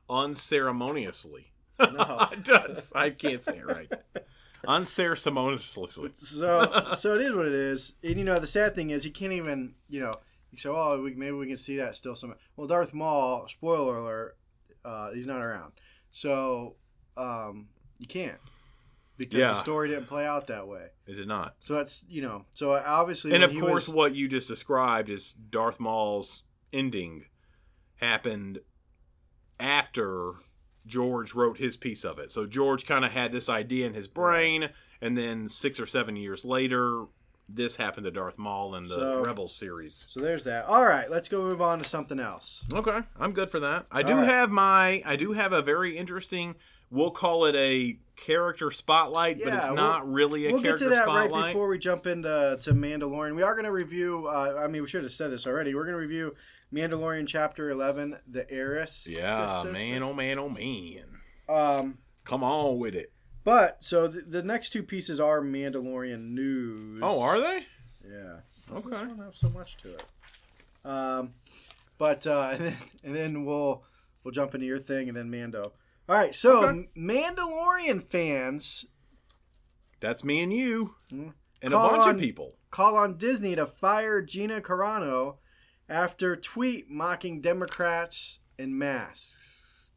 unceremoniously. 0.09 1.51
No. 1.79 2.27
It 2.31 2.43
does. 2.43 2.91
I 2.95 3.09
can't 3.11 3.41
say 3.41 3.57
it 3.57 3.65
right. 3.65 3.91
Unceremoniously. 4.67 5.87
So, 6.15 6.93
so 6.97 7.13
it 7.15 7.21
is 7.21 7.33
what 7.33 7.45
it 7.47 7.53
is. 7.53 7.93
And 8.03 8.17
you 8.17 8.23
know, 8.25 8.37
the 8.39 8.47
sad 8.47 8.75
thing 8.75 8.89
is, 8.91 9.03
he 9.03 9.09
can't 9.11 9.33
even. 9.33 9.75
You 9.89 10.01
know, 10.01 10.15
you 10.51 10.57
say, 10.57 10.69
"Oh, 10.69 11.01
we, 11.03 11.13
maybe 11.13 11.33
we 11.33 11.47
can 11.47 11.57
see 11.57 11.77
that 11.77 11.95
still." 11.95 12.15
Some. 12.15 12.35
Well, 12.55 12.67
Darth 12.67 12.93
Maul. 12.93 13.47
Spoiler 13.47 13.97
alert. 13.97 14.37
Uh, 14.83 15.11
he's 15.13 15.27
not 15.27 15.41
around. 15.41 15.73
So, 16.11 16.75
um, 17.17 17.67
you 17.97 18.07
can't 18.07 18.37
because 19.17 19.39
Yeah. 19.39 19.47
the 19.53 19.61
story 19.61 19.89
didn't 19.89 20.05
play 20.07 20.25
out 20.25 20.47
that 20.47 20.67
way. 20.67 20.87
It 21.07 21.15
did 21.15 21.27
not. 21.27 21.55
So 21.59 21.73
that's 21.75 22.05
you 22.07 22.21
know. 22.21 22.45
So 22.53 22.71
obviously, 22.71 23.33
and 23.33 23.43
of 23.43 23.51
course, 23.57 23.87
was- 23.87 23.89
what 23.89 24.15
you 24.15 24.27
just 24.27 24.47
described 24.47 25.09
is 25.09 25.33
Darth 25.33 25.79
Maul's 25.79 26.43
ending 26.73 27.25
happened 27.97 28.59
after 29.59 30.33
George 30.85 31.33
wrote 31.33 31.57
his 31.57 31.77
piece 31.77 32.03
of 32.03 32.19
it. 32.19 32.31
So 32.31 32.45
George 32.45 32.85
kind 32.85 33.03
of 33.05 33.11
had 33.11 33.31
this 33.31 33.49
idea 33.49 33.87
in 33.87 33.93
his 33.93 34.07
brain, 34.07 34.69
and 35.01 35.17
then 35.17 35.49
six 35.49 35.79
or 35.79 35.85
seven 35.85 36.15
years 36.15 36.45
later, 36.45 37.05
this 37.47 37.75
happened 37.75 38.05
to 38.05 38.11
Darth 38.11 38.37
Maul 38.37 38.75
in 38.75 38.83
the 38.83 38.95
So- 38.95 39.23
Rebels 39.23 39.55
series. 39.55 40.05
So 40.09 40.19
there's 40.19 40.43
that. 40.45 40.65
All 40.65 40.85
right, 40.85 41.09
let's 41.09 41.29
go 41.29 41.41
move 41.41 41.61
on 41.61 41.79
to 41.79 41.85
something 41.85 42.19
else. 42.19 42.63
Okay, 42.73 42.99
I'm 43.19 43.33
good 43.33 43.49
for 43.51 43.59
that. 43.59 43.85
I 43.91 44.03
do 44.03 44.15
right. 44.15 44.25
have 44.27 44.49
my 44.51 45.01
I 45.05 45.15
do 45.15 45.33
have 45.33 45.53
a 45.53 45.61
very 45.61 45.97
interesting. 45.97 46.55
We'll 46.91 47.11
call 47.11 47.45
it 47.45 47.55
a 47.55 47.97
character 48.15 48.71
spotlight, 48.71 49.39
but 49.39 49.47
Yeah, 49.47 49.57
it's 49.57 49.65
we'll- 49.65 49.75
not 49.75 50.09
really 50.11 50.47
a 50.47 50.51
We'll 50.51 50.61
get 50.61 50.67
character 50.69 50.85
to 50.85 50.89
that 50.91 51.03
spotlight. 51.03 51.31
right 51.31 51.47
before 51.47 51.67
we 51.67 51.77
jump 51.77 52.07
into 52.07 52.57
to 52.61 52.71
Mandalorian. 52.73 53.35
We 53.35 53.43
are 53.43 53.53
going 53.53 53.65
to 53.65 53.71
review. 53.71 54.27
Uh, 54.27 54.61
I 54.63 54.67
mean, 54.67 54.81
we 54.83 54.87
should 54.87 55.03
have 55.03 55.11
said 55.13 55.31
this 55.31 55.45
already. 55.45 55.73
We're 55.75 55.83
going 55.83 55.95
to 55.95 55.99
review 55.99 56.33
Mandalorian 56.73 57.27
chapter 57.27 57.69
eleven, 57.69 58.19
the 58.27 58.49
heiress. 58.51 59.07
yeah, 59.09 59.47
Sis- 59.61 59.63
sis- 59.63 59.73
man, 59.73 60.03
oh 60.03 60.13
man, 60.13 60.39
oh 60.39 60.49
man. 60.49 61.03
Um, 61.47 61.99
Come 62.23 62.43
on 62.43 62.79
with 62.79 62.95
it. 62.95 63.11
but 63.43 63.83
so 63.83 64.07
the, 64.07 64.21
the 64.21 64.43
next 64.43 64.71
two 64.71 64.83
pieces 64.83 65.19
are 65.19 65.41
Mandalorian 65.41 66.31
news. 66.31 66.99
Oh, 67.03 67.21
are 67.21 67.39
they? 67.39 67.65
Yeah. 68.09 68.39
Okay. 68.71 68.89
This 68.89 68.99
don't 68.99 69.19
have 69.19 69.35
so 69.35 69.49
much 69.49 69.77
to 69.77 69.93
it. 69.93 70.03
Um, 70.83 71.33
but 71.97 72.25
uh, 72.27 72.49
and 72.53 72.59
then, 72.65 72.77
and 73.03 73.15
then 73.15 73.45
we'll 73.45 73.83
we'll 74.23 74.31
jump 74.31 74.53
into 74.55 74.65
your 74.65 74.79
thing 74.79 75.07
and 75.07 75.15
then 75.15 75.29
Mando. 75.29 75.73
All 76.09 76.15
right, 76.15 76.35
so 76.35 76.65
Okay. 76.67 76.87
Mandalorian 76.97 78.03
fans 78.09 78.85
That's 79.99 80.23
me 80.23 80.41
and 80.43 80.53
you. 80.53 80.95
Mm. 81.11 81.33
And 81.61 81.73
a 81.73 81.77
bunch 81.77 82.07
on- 82.07 82.15
of 82.15 82.19
people. 82.21 82.57
call 82.69 82.95
on 82.97 83.17
Disney 83.17 83.55
to 83.55 83.65
fire 83.65 84.21
Gina 84.21 84.61
Carano 84.61 85.37
after 85.89 86.35
tweet 86.35 86.89
mocking 86.89 87.41
Democrats 87.41 88.39
and 88.57 88.77
masks. 88.77 89.91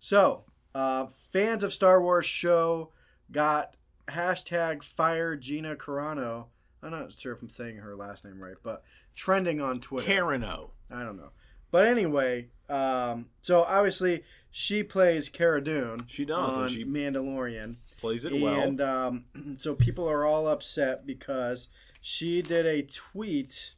So, 0.00 0.44
uh, 0.74 1.06
fans 1.32 1.62
of 1.62 1.72
Star 1.72 2.00
Wars 2.02 2.26
show 2.26 2.90
got 3.32 3.74
hashtag 4.08 4.82
fire 4.82 5.36
Gina 5.36 5.76
Carano. 5.76 6.46
I'm 6.82 6.90
not 6.90 7.12
sure 7.14 7.32
if 7.32 7.40
I'm 7.40 7.48
saying 7.48 7.76
her 7.76 7.96
last 7.96 8.24
name 8.24 8.38
right, 8.42 8.56
but 8.62 8.82
trending 9.14 9.60
on 9.60 9.80
Twitter. 9.80 10.06
Karen 10.06 10.44
I 10.44 11.02
don't 11.02 11.16
know. 11.16 11.30
But 11.70 11.86
anyway, 11.86 12.48
um, 12.68 13.30
so 13.40 13.62
obviously 13.62 14.24
she 14.50 14.82
plays 14.82 15.28
Cara 15.28 15.62
Dune 15.64 16.00
She 16.06 16.24
does, 16.24 16.52
and 16.54 16.62
on 16.64 16.68
she 16.68 16.84
Mandalorian. 16.84 17.76
plays 18.00 18.24
it 18.24 18.40
well. 18.40 18.60
And 18.60 18.80
um, 18.80 19.24
so 19.56 19.74
people 19.74 20.08
are 20.08 20.24
all 20.24 20.46
upset 20.46 21.06
because 21.06 21.68
she 22.00 22.42
did 22.42 22.66
a 22.66 22.82
tweet 22.82 23.72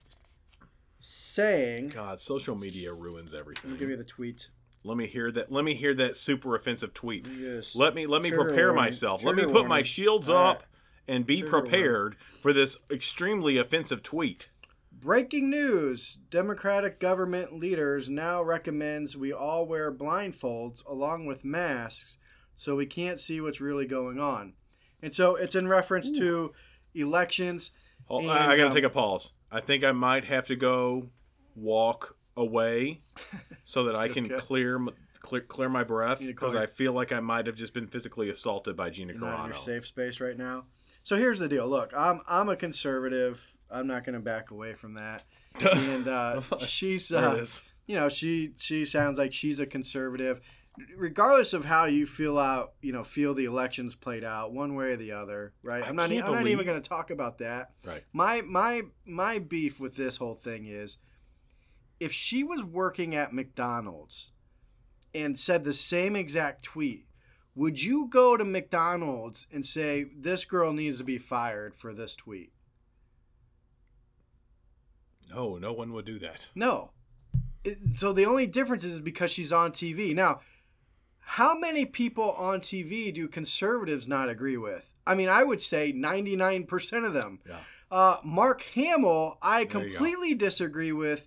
saying, 1.06 1.88
God, 1.90 2.20
social 2.20 2.54
media 2.56 2.92
ruins 2.92 3.32
"Let 3.32 3.46
me 3.46 3.54
give 3.54 3.64
everything. 3.72 3.90
you 3.90 3.96
the 3.96 4.04
tweet." 4.04 4.48
Let 4.84 4.96
me 4.96 5.06
hear 5.06 5.32
that. 5.32 5.50
Let 5.50 5.64
me 5.64 5.75
hear 5.75 5.94
that 5.94 6.16
super 6.16 6.54
offensive 6.54 6.94
tweet. 6.94 7.26
Yes. 7.28 7.75
Let 7.75 7.94
me 7.94 8.06
let 8.06 8.22
me 8.22 8.28
Trigger 8.30 8.44
prepare 8.44 8.66
warning. 8.68 8.84
myself. 8.84 9.25
Let 9.25 9.34
me 9.34 9.42
Trigger 9.42 9.58
put 9.60 9.68
my 9.68 9.82
shields 9.82 10.28
All 10.28 10.36
up 10.36 10.56
right. 10.58 10.66
and 11.08 11.26
be 11.26 11.40
Trigger 11.40 11.50
prepared 11.60 12.16
for 12.40 12.52
this 12.52 12.78
extremely 12.90 13.58
offensive 13.58 14.02
tweet. 14.02 14.48
Breaking 14.92 15.50
news: 15.50 16.18
Democratic 16.30 17.00
government 17.00 17.52
leaders 17.52 18.08
now 18.08 18.42
recommends 18.42 19.16
we 19.16 19.32
all 19.32 19.66
wear 19.66 19.92
blindfolds 19.92 20.84
along 20.86 21.26
with 21.26 21.44
masks 21.44 22.18
so 22.54 22.76
we 22.76 22.86
can't 22.86 23.20
see 23.20 23.40
what's 23.40 23.60
really 23.60 23.86
going 23.86 24.18
on. 24.18 24.54
And 25.02 25.12
so 25.12 25.36
it's 25.36 25.54
in 25.54 25.68
reference 25.68 26.10
to 26.12 26.52
elections. 26.94 27.72
Oh, 28.08 28.20
And, 28.20 28.30
I, 28.30 28.52
I 28.52 28.56
gotta 28.56 28.68
um, 28.68 28.75
take 28.75 28.84
a 28.84 28.90
pause. 28.90 29.30
I 29.50 29.60
think 29.60 29.84
I 29.84 29.92
might 29.92 30.24
have 30.24 30.46
to 30.46 30.56
go 30.56 31.10
walk 31.54 32.16
away 32.36 33.00
so 33.64 33.84
that 33.84 33.96
I 33.96 34.08
can 34.08 34.26
Okay. 34.26 34.36
clear, 34.36 34.80
clear 35.20 35.40
clear 35.42 35.68
my 35.68 35.84
breath 35.84 36.20
You 36.20 36.28
need 36.28 36.32
to 36.34 36.40
because 36.40 36.56
I 36.56 36.66
feel 36.66 36.92
like 36.92 37.12
I 37.12 37.20
might 37.20 37.46
have 37.46 37.56
just 37.56 37.72
been 37.74 37.86
physically 37.86 38.30
assaulted 38.30 38.76
by 38.76 38.90
Gina 38.90 39.12
You're 39.12 39.22
not 39.22 39.40
in 39.40 39.46
your 39.46 39.54
safe 39.54 39.86
space 39.86 40.20
right 40.20 40.36
now. 40.36 40.66
So 41.02 41.16
here's 41.16 41.38
the 41.38 41.48
deal. 41.48 41.68
Look, 41.68 41.92
I'm 41.96 42.20
I'm 42.26 42.48
a 42.48 42.56
conservative. 42.56 43.54
I'm 43.70 43.86
not 43.86 44.04
going 44.04 44.14
to 44.14 44.20
back 44.20 44.50
away 44.50 44.74
from 44.74 44.94
that. 44.94 45.24
And 45.60 46.06
uh, 46.06 46.42
she's, 46.58 47.10
uh, 47.10 47.46
you 47.86 47.94
know, 47.96 48.08
she 48.10 48.52
she 48.58 48.84
sounds 48.84 49.18
like 49.18 49.32
she's 49.32 49.58
a 49.58 49.66
conservative. 49.66 50.40
Regardless 50.97 51.52
of 51.52 51.64
how 51.64 51.87
you 51.87 52.06
feel 52.06 52.38
out, 52.38 52.73
you 52.83 52.92
know, 52.92 53.04
feel 53.04 53.35
the 53.35 53.45
elections 53.45 53.95
played 53.95 54.25
out 54.25 54.52
one 54.52 54.75
way 54.75 54.92
or 54.92 54.97
the 54.97 55.12
other, 55.12 55.52
right? 55.62 55.83
I 55.83 55.88
I'm 55.88 55.97
not. 55.97 56.11
I'm 56.11 56.33
not 56.33 56.47
even 56.47 56.66
going 56.66 56.80
to 56.80 56.88
talk 56.88 57.11
about 57.11 57.38
that. 57.38 57.71
Right. 57.85 58.04
My 58.12 58.42
my 58.42 58.83
my 59.04 59.38
beef 59.38 59.80
with 59.80 59.97
this 59.97 60.16
whole 60.16 60.35
thing 60.35 60.66
is, 60.66 60.99
if 62.00 62.12
she 62.12 62.45
was 62.45 62.62
working 62.62 63.14
at 63.14 63.33
McDonald's, 63.33 64.33
and 65.16 65.38
said 65.38 65.64
the 65.64 65.73
same 65.73 66.14
exact 66.14 66.62
tweet, 66.62 67.06
would 67.54 67.83
you 67.83 68.06
go 68.09 68.37
to 68.37 68.45
McDonald's 68.45 69.47
and 69.50 69.64
say 69.64 70.06
this 70.14 70.45
girl 70.45 70.73
needs 70.73 70.99
to 70.99 71.04
be 71.04 71.18
fired 71.18 71.75
for 71.75 71.95
this 71.95 72.14
tweet? 72.14 72.52
No, 75.30 75.56
no 75.56 75.73
one 75.73 75.92
would 75.92 76.04
do 76.04 76.18
that. 76.18 76.49
No. 76.54 76.90
It, 77.64 77.78
so 77.97 78.12
the 78.12 78.26
only 78.26 78.47
difference 78.47 78.85
is 78.85 79.00
because 79.00 79.30
she's 79.30 79.52
on 79.52 79.73
TV. 79.73 80.14
Now, 80.14 80.40
how 81.28 81.59
many 81.59 81.85
people 81.85 82.33
on 82.33 82.61
TV 82.61 83.12
do 83.12 83.26
conservatives 83.26 84.06
not 84.06 84.28
agree 84.28 84.56
with? 84.56 84.88
I 85.04 85.16
mean, 85.16 85.28
I 85.28 85.42
would 85.42 85.61
say 85.61 85.92
99% 85.92 87.04
of 87.04 87.12
them. 87.12 87.40
Yeah. 87.47 87.59
Uh, 87.90 88.18
Mark 88.23 88.62
Hamill, 88.75 89.37
I 89.42 89.64
There 89.64 89.66
completely 89.83 90.35
disagree 90.35 90.92
with 90.92 91.26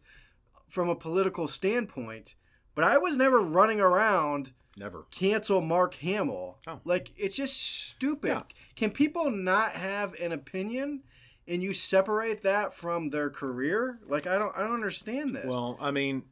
from 0.70 0.88
a 0.88 0.96
political 0.96 1.50
standpoint, 1.50 2.36
but 2.75 2.86
I 2.86 2.98
was 2.98 3.18
never 3.18 3.41
running 3.41 3.82
around 3.82 4.53
Never. 4.77 5.06
cancel 5.12 5.60
Mark 5.62 5.96
Hamill. 5.96 6.60
Oh. 6.65 6.79
Like 6.86 7.12
it's 7.18 7.36
just 7.36 7.62
stupid. 7.62 8.29
Yeah. 8.29 8.44
Can 8.77 8.91
people 8.91 9.29
not 9.29 9.74
have 9.74 10.13
an 10.13 10.32
opinion 10.32 11.03
and 11.46 11.62
you 11.62 11.74
separate 11.74 12.41
that 12.44 12.74
from 12.74 13.10
their 13.10 13.29
career? 13.29 14.00
Like 14.08 14.27
I 14.27 14.38
don't 14.38 14.58
I 14.58 14.62
don't 14.62 14.74
understand 14.74 15.36
this. 15.36 15.46
Well, 15.46 15.77
I 15.82 15.91
mean, 15.91 16.24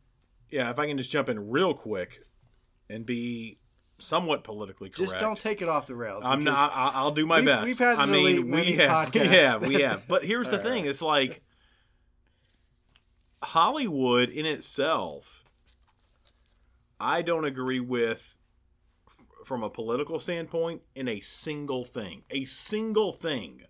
yeah, 0.49 0.69
if 0.71 0.79
I 0.79 0.87
can 0.87 0.97
just 0.97 1.11
jump 1.11 1.27
in 1.27 1.49
real 1.49 1.73
quick 1.73 2.21
and 2.89 3.05
be 3.05 3.57
somewhat 3.99 4.43
politically 4.43 4.89
correct. 4.89 5.11
just 5.11 5.19
don't 5.19 5.39
take 5.39 5.61
it 5.61 5.69
off 5.69 5.87
the 5.87 5.95
rails. 5.95 6.23
I'm 6.25 6.43
not. 6.43 6.71
I, 6.73 6.91
I'll 6.93 7.11
do 7.11 7.25
my 7.25 7.37
we've- 7.37 7.45
best. 7.47 7.63
we've 7.65 7.79
had 7.79 7.97
I 7.97 8.05
mean, 8.05 8.51
we 8.51 8.73
have, 8.75 9.13
we 9.13 9.19
podcasts. 9.21 9.25
have, 9.27 9.61
we 9.65 9.81
have. 9.81 10.07
But 10.07 10.23
here's 10.25 10.49
the 10.49 10.59
thing: 10.59 10.83
right. 10.83 10.89
it's 10.89 11.01
like 11.01 11.41
Hollywood 13.43 14.29
in 14.29 14.45
itself. 14.45 15.43
I 16.99 17.21
don't 17.21 17.45
agree 17.45 17.79
with, 17.79 18.35
from 19.45 19.63
a 19.63 19.69
political 19.69 20.19
standpoint, 20.19 20.81
in 20.95 21.07
a 21.07 21.19
single 21.19 21.85
thing. 21.85 22.23
A 22.31 22.45
single 22.45 23.13
thing. 23.13 23.61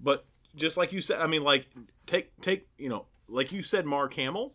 But 0.00 0.26
just 0.54 0.76
like 0.76 0.92
you 0.92 1.00
said, 1.00 1.20
I 1.20 1.26
mean, 1.26 1.42
like 1.42 1.68
take 2.06 2.38
take 2.40 2.68
you 2.78 2.88
know, 2.88 3.06
like 3.28 3.52
you 3.52 3.62
said, 3.62 3.86
Mark 3.86 4.14
Hamill. 4.14 4.54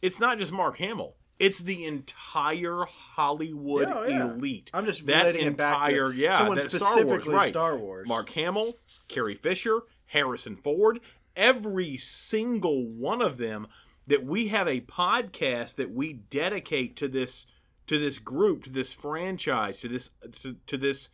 It's 0.00 0.18
not 0.18 0.38
just 0.38 0.50
Mark 0.52 0.78
Hamill. 0.78 1.14
It's 1.38 1.58
the 1.58 1.86
entire 1.86 2.84
Hollywood 2.84 3.88
Yeah, 3.88 4.06
yeah. 4.06 4.30
elite. 4.32 4.70
I'm 4.72 4.86
just 4.86 5.06
that 5.06 5.26
relating 5.26 5.46
it 5.48 5.56
back 5.56 5.86
to 5.86 5.90
entire 5.90 6.12
yeah, 6.12 6.38
someone 6.38 6.58
that 6.58 6.70
Star 6.70 6.80
Wars, 6.80 6.92
specifically 6.92 7.34
right. 7.34 7.50
Star 7.50 7.76
Wars. 7.76 8.08
Mark 8.08 8.30
Hamill, 8.30 8.74
Carrie 9.08 9.34
Fisher, 9.34 9.80
Harrison 10.06 10.56
Ford, 10.56 11.00
every 11.34 11.96
single 11.96 12.86
one 12.86 13.20
of 13.20 13.38
them 13.38 13.66
that 14.06 14.24
we 14.24 14.48
have 14.48 14.68
a 14.68 14.80
podcast 14.82 15.76
that 15.76 15.92
we 15.92 16.12
dedicate 16.12 16.96
to 16.96 17.08
this 17.08 17.46
to 17.86 17.98
this 17.98 18.18
group, 18.18 18.62
to 18.64 18.70
this 18.70 18.92
franchise, 18.92 19.80
to 19.80 19.88
this 19.88 20.10
to, 20.42 20.56
to 20.66 20.76
this 20.76 21.08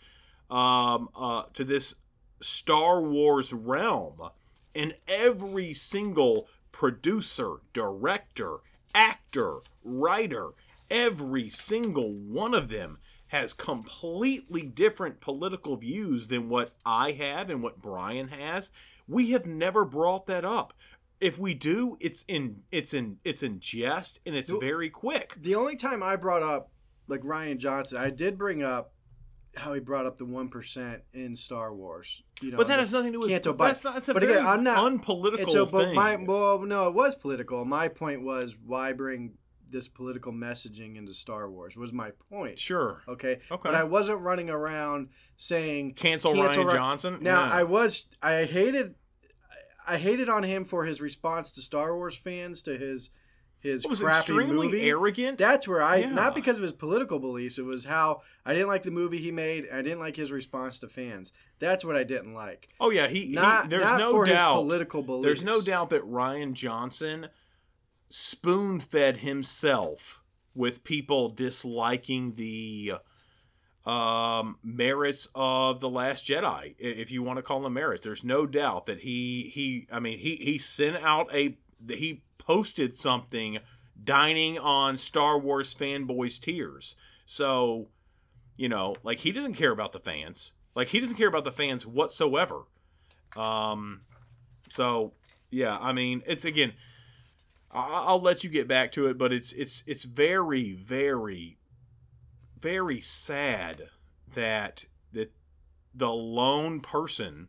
um 0.50 1.08
uh 1.16 1.44
to 1.54 1.64
this 1.64 1.94
Star 2.40 3.02
Wars 3.02 3.52
realm. 3.52 4.20
And 4.74 4.94
every 5.08 5.74
single 5.74 6.46
producer, 6.72 7.56
director, 7.72 8.58
actor, 8.94 9.58
writer, 9.84 10.50
every 10.90 11.48
single 11.48 12.12
one 12.12 12.54
of 12.54 12.68
them 12.68 12.98
has 13.28 13.52
completely 13.52 14.62
different 14.62 15.20
political 15.20 15.76
views 15.76 16.28
than 16.28 16.48
what 16.48 16.72
I 16.84 17.12
have 17.12 17.50
and 17.50 17.62
what 17.62 17.80
Brian 17.80 18.28
has. 18.28 18.70
We 19.06 19.30
have 19.32 19.46
never 19.46 19.84
brought 19.84 20.26
that 20.26 20.44
up. 20.44 20.72
If 21.20 21.38
we 21.38 21.54
do, 21.54 21.96
it's 22.00 22.24
in 22.28 22.62
it's 22.70 22.94
in 22.94 23.18
it's 23.24 23.42
in 23.42 23.60
jest 23.60 24.20
and 24.24 24.36
it's 24.36 24.50
very 24.50 24.88
quick. 24.88 25.34
The 25.40 25.56
only 25.56 25.76
time 25.76 26.02
I 26.02 26.16
brought 26.16 26.42
up 26.42 26.70
like 27.08 27.22
Rian 27.22 27.58
Johnson, 27.58 27.98
I 27.98 28.10
did 28.10 28.38
bring 28.38 28.62
up 28.62 28.92
how 29.56 29.74
he 29.74 29.80
brought 29.80 30.06
up 30.06 30.16
the 30.16 30.24
one 30.24 30.48
percent 30.48 31.02
in 31.12 31.34
Star 31.34 31.74
Wars. 31.74 32.22
You 32.42 32.52
know, 32.52 32.56
But 32.56 32.68
that 32.68 32.78
has 32.78 32.92
nothing 32.92 33.12
to 33.12 33.16
do 33.16 33.20
with 33.20 33.30
Canto 33.30 33.52
Bight. 33.52 33.68
that's 33.68 33.84
not 33.84 33.96
it's 33.96 34.08
a 34.08 34.14
But 34.14 34.22
again, 34.22 34.46
I'm 34.46 34.62
not- 34.62 34.84
unpolitical 34.86 35.44
It's 35.44 35.54
a, 35.54 35.66
but 35.66 35.86
thing. 35.86 35.94
my 35.94 36.16
well, 36.16 36.60
no, 36.60 36.86
it 36.88 36.94
was 36.94 37.14
political. 37.14 37.64
My 37.64 37.88
point 37.88 38.22
was 38.22 38.56
why 38.64 38.92
bring 38.92 39.34
this 39.70 39.86
political 39.88 40.32
messaging 40.32 40.96
into 40.96 41.12
Star 41.12 41.50
Wars 41.50 41.76
was 41.76 41.92
my 41.92 42.10
point. 42.30 42.58
sure. 42.58 43.02
Okay. 43.08 43.40
Okay. 43.50 43.60
But 43.62 43.74
I 43.74 43.84
wasn't 43.84 44.20
running 44.22 44.48
around 44.48 45.08
saying 45.36 45.94
Cancel, 45.94 46.34
Cancel 46.34 46.64
Rian 46.64 46.68
Ry- 46.68 46.74
Johnson. 46.74 47.18
Now 47.20 47.44
Yeah. 47.44 47.52
I 47.52 47.62
was 47.64 48.04
I 48.22 48.44
hated 48.44 48.94
I 49.86 49.96
hated 49.98 50.28
on 50.28 50.42
him 50.42 50.64
for 50.64 50.84
his 50.84 51.00
response 51.00 51.50
to 51.52 51.62
Star 51.62 51.94
Wars 51.94 52.16
fans 52.16 52.62
to 52.64 52.76
his 52.78 53.10
his 53.60 53.86
was 53.86 54.00
crappy 54.00 54.18
extremely 54.32 54.66
movie. 54.68 54.88
arrogant. 54.88 55.38
That's 55.38 55.66
where 55.66 55.82
I 55.82 55.96
Yeah. 55.96 56.10
not 56.10 56.34
because 56.34 56.56
of 56.58 56.62
his 56.62 56.72
political 56.72 57.18
beliefs. 57.18 57.58
It 57.58 57.64
was 57.64 57.84
how 57.84 58.22
I 58.46 58.52
didn't 58.52 58.68
like 58.68 58.84
the 58.84 58.90
movie 58.90 59.18
he 59.18 59.32
made. 59.32 59.64
And 59.64 59.76
I 59.78 59.82
didn't 59.82 59.98
like 60.00 60.16
his 60.16 60.30
response 60.30 60.78
to 60.80 60.88
fans. 60.88 61.32
That's 61.58 61.84
what 61.84 61.96
I 61.96 62.04
didn't 62.04 62.34
like. 62.34 62.68
oh 62.80 62.90
yeah, 62.90 63.08
he, 63.08 63.26
he 63.26 63.32
Not 63.32 63.68
there's 63.68 63.82
not 63.84 63.98
no 63.98 64.12
for 64.12 64.26
doubt. 64.26 64.54
his 64.54 64.62
political 64.62 65.02
beliefs. 65.02 65.24
There's 65.26 65.44
no 65.44 65.60
doubt 65.60 65.90
that 65.90 66.02
Rian 66.04 66.52
Johnson 66.52 67.28
spoon 68.10 68.80
fed 68.80 69.18
himself 69.18 70.22
with 70.54 70.82
people 70.84 71.28
disliking 71.28 72.34
the 72.36 72.94
um, 73.84 74.58
merits 74.62 75.28
of 75.34 75.80
the 75.80 75.88
Last 75.88 76.26
Jedi, 76.26 76.74
if 76.78 77.10
you 77.10 77.22
want 77.22 77.38
to 77.38 77.42
call 77.42 77.60
them 77.62 77.74
merits. 77.74 78.02
There's 78.04 78.24
no 78.24 78.46
doubt 78.46 78.86
that 78.86 79.00
he 79.00 79.50
he 79.54 79.86
I 79.90 79.98
mean 80.00 80.18
he 80.18 80.36
he 80.36 80.58
sent 80.58 80.96
out 80.96 81.34
a 81.34 81.56
he 81.88 82.22
posted 82.48 82.94
something 82.94 83.58
dining 84.02 84.58
on 84.58 84.96
Star 84.96 85.38
Wars 85.38 85.74
fanboys 85.74 86.40
tears. 86.40 86.96
So, 87.26 87.88
you 88.56 88.70
know, 88.70 88.96
like 89.02 89.18
he 89.18 89.32
doesn't 89.32 89.52
care 89.52 89.70
about 89.70 89.92
the 89.92 90.00
fans. 90.00 90.52
Like 90.74 90.88
he 90.88 90.98
doesn't 90.98 91.18
care 91.18 91.28
about 91.28 91.44
the 91.44 91.52
fans 91.52 91.86
whatsoever. 91.86 92.62
Um 93.36 94.00
so 94.70 95.12
yeah, 95.50 95.76
I 95.78 95.92
mean, 95.92 96.22
it's 96.26 96.44
again. 96.44 96.72
I- 97.70 98.04
I'll 98.06 98.20
let 98.20 98.44
you 98.44 98.50
get 98.50 98.66
back 98.66 98.92
to 98.92 99.08
it, 99.08 99.18
but 99.18 99.30
it's 99.30 99.52
it's 99.52 99.82
it's 99.86 100.04
very 100.04 100.72
very 100.72 101.58
very 102.58 103.00
sad 103.02 103.90
that 104.32 104.86
that 105.12 105.32
the 105.94 106.10
lone 106.10 106.80
person 106.80 107.48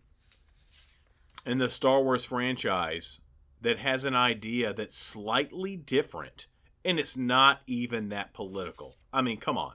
in 1.46 1.58
the 1.58 1.70
Star 1.70 2.04
Wars 2.04 2.26
franchise 2.26 3.22
that 3.62 3.80
has 3.80 4.06
an 4.06 4.16
idea 4.16 4.74
that's 4.74 4.98
slightly 4.98 5.76
different 5.76 6.48
and 6.86 7.00
it's 7.00 7.18
not 7.18 7.62
even 7.68 8.10
that 8.10 8.34
political. 8.34 8.96
I 9.12 9.22
mean, 9.22 9.38
come 9.38 9.58
on. 9.58 9.74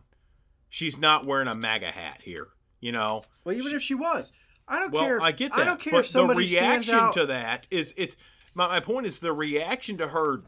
She's 0.68 0.98
not 0.98 1.26
wearing 1.26 1.48
a 1.48 1.54
MAGA 1.54 1.92
hat 1.92 2.20
here, 2.22 2.48
you 2.80 2.92
know. 2.92 3.22
Well, 3.44 3.54
even 3.54 3.74
if 3.74 3.82
she 3.82 3.94
was, 3.94 4.32
I 4.66 4.78
don't 4.78 4.92
Well, 4.92 5.04
care. 5.04 5.16
If, 5.18 5.22
I 5.22 5.32
get 5.32 5.52
that. 5.52 5.62
I 5.62 5.64
don't 5.64 5.80
care 5.80 5.92
but 5.92 6.04
if 6.04 6.06
somebody 6.08 6.46
the 6.46 6.56
reaction 6.56 6.94
out. 6.94 7.14
to 7.14 7.26
that 7.26 7.68
is 7.70 7.94
it's 7.96 8.16
my, 8.54 8.68
my 8.68 8.80
point 8.80 9.06
is 9.06 9.18
the 9.18 9.32
reaction 9.32 9.98
to 9.98 10.08
her 10.08 10.42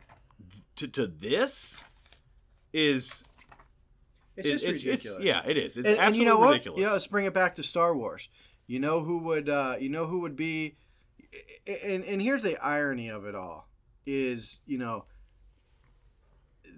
to, 0.77 0.89
to 0.89 1.07
this 1.07 1.81
is 2.73 3.25
it's 4.37 4.49
just 4.49 4.65
it's, 4.65 4.85
ridiculous. 4.85 5.17
it's 5.17 5.25
yeah 5.25 5.43
it 5.47 5.57
is 5.57 5.77
it's 5.77 5.89
and, 5.89 5.99
absolutely 5.99 6.07
and 6.07 6.17
you 6.17 6.25
know 6.25 6.39
what? 6.39 6.53
ridiculous. 6.53 6.81
You 6.81 6.87
know, 6.87 6.93
let's 6.93 7.07
bring 7.07 7.25
it 7.27 7.35
back 7.35 7.55
to 7.57 7.63
Star 7.63 7.97
Wars. 7.97 8.29
You 8.67 8.81
know 8.81 9.03
who 9.03 9.19
would? 9.19 9.49
Uh, 9.49 9.77
you 9.79 9.89
know 9.89 10.07
who 10.07 10.21
would 10.21 10.35
be? 10.35 10.77
And 11.85 12.05
and 12.05 12.21
here's 12.23 12.43
the 12.43 12.57
irony 12.65 13.09
of 13.09 13.25
it 13.25 13.35
all: 13.35 13.69
is 14.07 14.61
you 14.67 14.79
know 14.79 15.05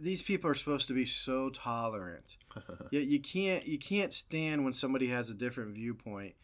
these 0.00 0.22
people 0.22 0.48
are 0.50 0.54
supposed 0.54 0.86
to 0.88 0.94
be 0.94 1.04
so 1.04 1.50
tolerant. 1.50 2.36
Yet 2.90 3.04
you 3.04 3.20
can't 3.20 3.66
you 3.66 3.78
can't 3.78 4.12
stand 4.12 4.64
when 4.64 4.72
somebody 4.72 5.08
has 5.08 5.28
a 5.30 5.34
different 5.34 5.74
viewpoint. 5.74 6.34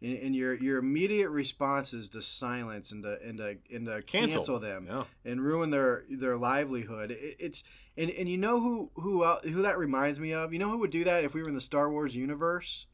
And, 0.00 0.18
and 0.18 0.34
your 0.34 0.54
your 0.54 0.78
immediate 0.78 1.30
response 1.30 1.92
is 1.92 2.08
to 2.10 2.22
silence 2.22 2.90
and 2.90 3.04
to 3.04 3.18
and 3.24 3.38
to, 3.38 3.58
and 3.72 3.86
to 3.86 4.02
Cancel. 4.02 4.38
cancel 4.38 4.58
them 4.60 4.86
Yeah. 4.88 5.04
and 5.24 5.40
ruin 5.42 5.70
their 5.70 6.04
their 6.10 6.36
livelihood. 6.36 7.10
It, 7.12 7.36
it's 7.38 7.62
and, 7.96 8.10
and 8.10 8.28
you 8.28 8.38
know 8.38 8.60
who 8.60 8.90
who 8.94 9.24
el- 9.24 9.40
who 9.44 9.62
that 9.62 9.78
reminds 9.78 10.18
me 10.18 10.32
of. 10.32 10.52
You 10.52 10.58
know 10.58 10.70
who 10.70 10.78
would 10.78 10.90
do 10.90 11.04
that 11.04 11.22
if 11.24 11.34
we 11.34 11.42
were 11.42 11.48
in 11.48 11.54
the 11.54 11.60
Star 11.60 11.90
Wars 11.90 12.16
universe? 12.16 12.86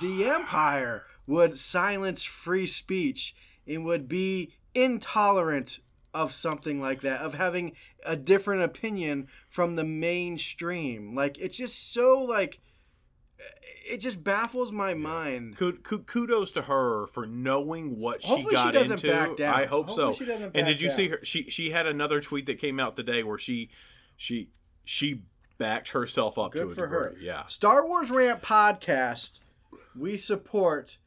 The 0.00 0.24
Empire 0.24 1.04
would 1.26 1.58
silence 1.58 2.24
free 2.24 2.66
speech 2.66 3.34
and 3.66 3.84
would 3.84 4.08
be 4.08 4.52
intolerant 4.74 5.80
of 6.14 6.32
something 6.32 6.80
like 6.80 7.00
that, 7.00 7.20
of 7.20 7.34
having 7.34 7.72
a 8.04 8.16
different 8.16 8.62
opinion 8.62 9.28
from 9.48 9.76
the 9.76 9.84
mainstream. 9.84 11.14
Like 11.14 11.38
it's 11.38 11.56
just 11.56 11.92
so 11.92 12.20
like 12.20 12.60
it 13.84 13.98
just 13.98 14.22
baffles 14.22 14.70
my 14.72 14.94
mind. 14.94 15.56
Kud- 15.56 15.82
kud- 15.82 16.06
Kudos 16.06 16.50
to 16.52 16.62
her 16.62 17.06
for 17.08 17.26
knowing 17.26 17.98
what 17.98 18.22
she 18.22 18.28
Hopefully 18.28 18.50
she 18.50 18.54
got 18.54 18.74
doesn't 18.74 19.04
into. 19.04 19.34
down. 19.36 19.54
I 19.54 19.64
hope 19.64 19.86
Hopefully 19.88 20.14
so. 20.16 20.24
she 20.24 20.50
And 20.54 20.66
did 20.66 20.80
you 20.80 20.90
see 20.90 21.08
her? 21.08 21.18
She 21.22 21.44
she 21.50 21.70
had 21.70 21.86
another 21.86 22.20
tweet 22.20 22.46
that 22.46 22.58
came 22.58 22.78
out 22.78 22.94
today 22.94 23.22
where 23.22 23.38
she 23.38 23.70
she 24.16 24.50
she 24.84 25.22
backed 25.58 25.88
herself 25.90 26.38
up 26.38 26.52
to 26.52 26.66
a 26.66 26.70
for 26.74 26.86
her. 26.88 27.10
degree. 27.10 27.26
Yeah. 27.26 27.46
Star 27.46 27.86
Wars 27.86 28.10
Rant 28.10 28.42
podcast. 28.42 29.40
We 29.96 30.16
support 30.16 30.98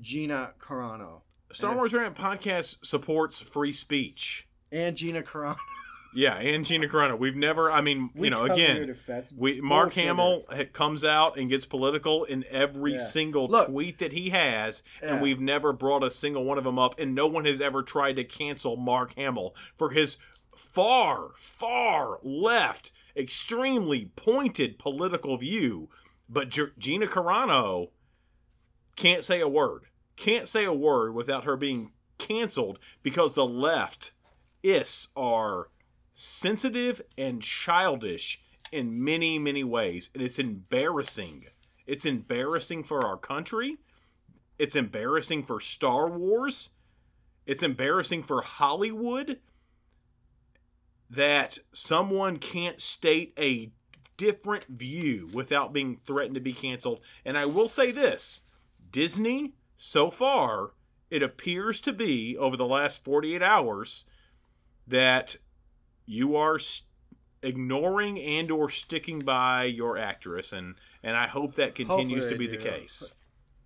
Gina 0.00 0.52
Carano 0.60 1.22
Star 1.52 1.74
Wars 1.74 1.92
Rant 1.92 2.14
podcast 2.16 2.76
supports 2.84 3.40
free 3.40 3.72
speech. 3.72 4.46
and 4.70 4.96
Gina 4.96 5.22
Carano. 5.22 5.56
Yeah, 6.12 6.34
and 6.38 6.64
Gina 6.64 6.88
Carano. 6.88 7.16
We've 7.16 7.36
never. 7.36 7.70
I 7.70 7.82
mean, 7.82 8.10
We 8.16 8.26
you 8.26 8.30
know, 8.30 8.42
again, 8.42 8.96
we 9.36 9.60
Mark 9.60 9.92
Hamill 9.92 10.44
comes 10.72 11.04
out 11.04 11.38
and 11.38 11.48
gets 11.48 11.66
political 11.66 12.24
in 12.24 12.44
every 12.50 12.94
Yeah. 12.94 12.98
single 12.98 13.46
Look. 13.46 13.68
tweet 13.68 13.98
that 14.00 14.10
he 14.12 14.30
has, 14.30 14.82
Yeah. 15.00 15.12
and 15.12 15.22
we've 15.22 15.38
never 15.38 15.72
brought 15.72 16.02
a 16.02 16.10
single 16.10 16.42
one 16.42 16.58
of 16.58 16.64
them 16.64 16.80
up, 16.80 16.98
and 16.98 17.14
no 17.14 17.28
one 17.28 17.44
has 17.44 17.60
ever 17.60 17.84
tried 17.84 18.16
to 18.16 18.24
cancel 18.24 18.76
Mark 18.76 19.14
Hamill 19.14 19.54
for 19.78 19.90
his 19.90 20.16
far, 20.56 21.28
far 21.36 22.18
left, 22.24 22.90
extremely 23.16 24.06
pointed 24.16 24.80
political 24.80 25.36
view. 25.36 25.90
But 26.28 26.48
Gina 26.76 27.06
Carano 27.06 27.90
can't 29.00 29.24
say 29.24 29.40
a 29.40 29.48
word. 29.48 29.84
Can't 30.16 30.46
say 30.46 30.64
a 30.64 30.74
word 30.74 31.14
without 31.14 31.44
her 31.44 31.56
being 31.56 31.92
canceled 32.18 32.78
because 33.02 33.32
the 33.32 33.46
left 33.46 34.12
is 34.62 35.08
are 35.16 35.70
sensitive 36.12 37.00
and 37.16 37.40
childish 37.40 38.42
in 38.70 39.02
many, 39.02 39.38
many 39.38 39.64
ways. 39.64 40.10
And 40.12 40.22
it's 40.22 40.38
embarrassing. 40.38 41.46
It's 41.86 42.04
embarrassing 42.04 42.84
for 42.84 43.02
our 43.06 43.16
country. 43.16 43.78
It's 44.58 44.76
embarrassing 44.76 45.44
for 45.44 45.60
Star 45.60 46.06
Wars. 46.10 46.68
It's 47.46 47.62
embarrassing 47.62 48.24
for 48.24 48.42
Hollywood 48.42 49.40
that 51.08 51.58
someone 51.72 52.36
can't 52.36 52.82
state 52.82 53.32
a 53.38 53.72
different 54.18 54.66
view 54.68 55.30
without 55.32 55.72
being 55.72 55.96
threatened 56.06 56.34
to 56.34 56.40
be 56.42 56.52
canceled. 56.52 57.00
And 57.24 57.38
I 57.38 57.46
will 57.46 57.66
say 57.66 57.92
this 57.92 58.42
Disney, 58.90 59.54
so 59.76 60.10
far, 60.10 60.72
it 61.10 61.22
appears 61.22 61.80
to 61.80 61.92
be 61.92 62.36
over 62.36 62.56
the 62.56 62.66
last 62.66 63.04
48 63.04 63.42
hours 63.42 64.04
that 64.86 65.36
you 66.06 66.36
are 66.36 66.56
s 66.56 66.82
ignoring 67.42 68.20
and 68.20 68.50
or 68.50 68.68
sticking 68.68 69.20
by 69.20 69.64
your 69.64 69.96
actress 69.96 70.52
and 70.52 70.74
and 71.02 71.16
I 71.16 71.26
hope 71.26 71.54
that 71.54 71.74
continues 71.74 72.24
Hopefully 72.24 72.32
to 72.32 72.38
be 72.38 72.46
they 72.46 72.56
the 72.56 72.62
do. 72.62 72.70
case. 72.70 73.14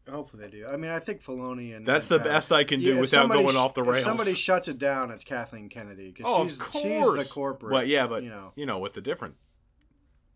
Hopefully 0.08 0.44
they 0.44 0.50
do. 0.50 0.66
I 0.68 0.76
mean, 0.76 0.90
I 0.90 1.00
think 1.00 1.22
Filoni 1.22 1.74
and 1.74 1.84
That's 1.84 2.10
and 2.10 2.20
the 2.20 2.24
best 2.24 2.52
I 2.52 2.62
can 2.62 2.78
do 2.78 2.94
Yeah, 2.94 3.00
without 3.00 3.22
somebody 3.22 3.42
going 3.42 3.56
off 3.56 3.74
the 3.74 3.82
rails. 3.82 3.98
If 3.98 4.04
somebody 4.04 4.34
shuts 4.34 4.68
it 4.68 4.78
down, 4.78 5.10
it's 5.10 5.24
Kathleen 5.24 5.68
Kennedy 5.68 6.12
because 6.12 6.26
oh, 6.28 6.44
she's 6.44 6.62
she's 6.82 7.28
the 7.28 7.34
corporate. 7.34 7.72
But 7.72 7.88
yeah, 7.88 8.06
but 8.06 8.22
you 8.22 8.28
know, 8.28 8.52
you 8.54 8.66
know, 8.66 8.78
with 8.78 8.92
the 8.92 9.00
different 9.00 9.34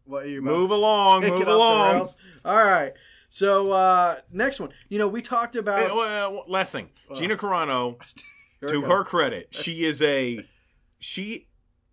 what 0.05 0.25
are 0.25 0.29
you 0.29 0.41
move 0.41 0.71
along, 0.71 1.21
move 1.21 1.41
it 1.43 1.49
off 1.49 1.49
the 1.49 1.53
along. 1.53 2.09
All 2.47 2.65
right. 2.65 2.93
So 3.29 3.71
uh 3.73 4.17
next 4.33 4.61
one. 4.61 4.71
You 4.89 4.99
know, 4.99 5.09
we 5.09 5.23
talked 5.23 5.57
about. 5.57 5.81
Hey, 5.81 5.95
well, 5.95 6.45
last 6.49 6.73
thing, 6.73 6.91
Gina 7.17 7.37
Carano. 7.37 7.97
To 8.67 8.83
her 8.83 9.05
credit, 9.05 9.49
she 9.55 9.85
is 9.85 10.03
a 10.03 10.45
she. 10.99 11.47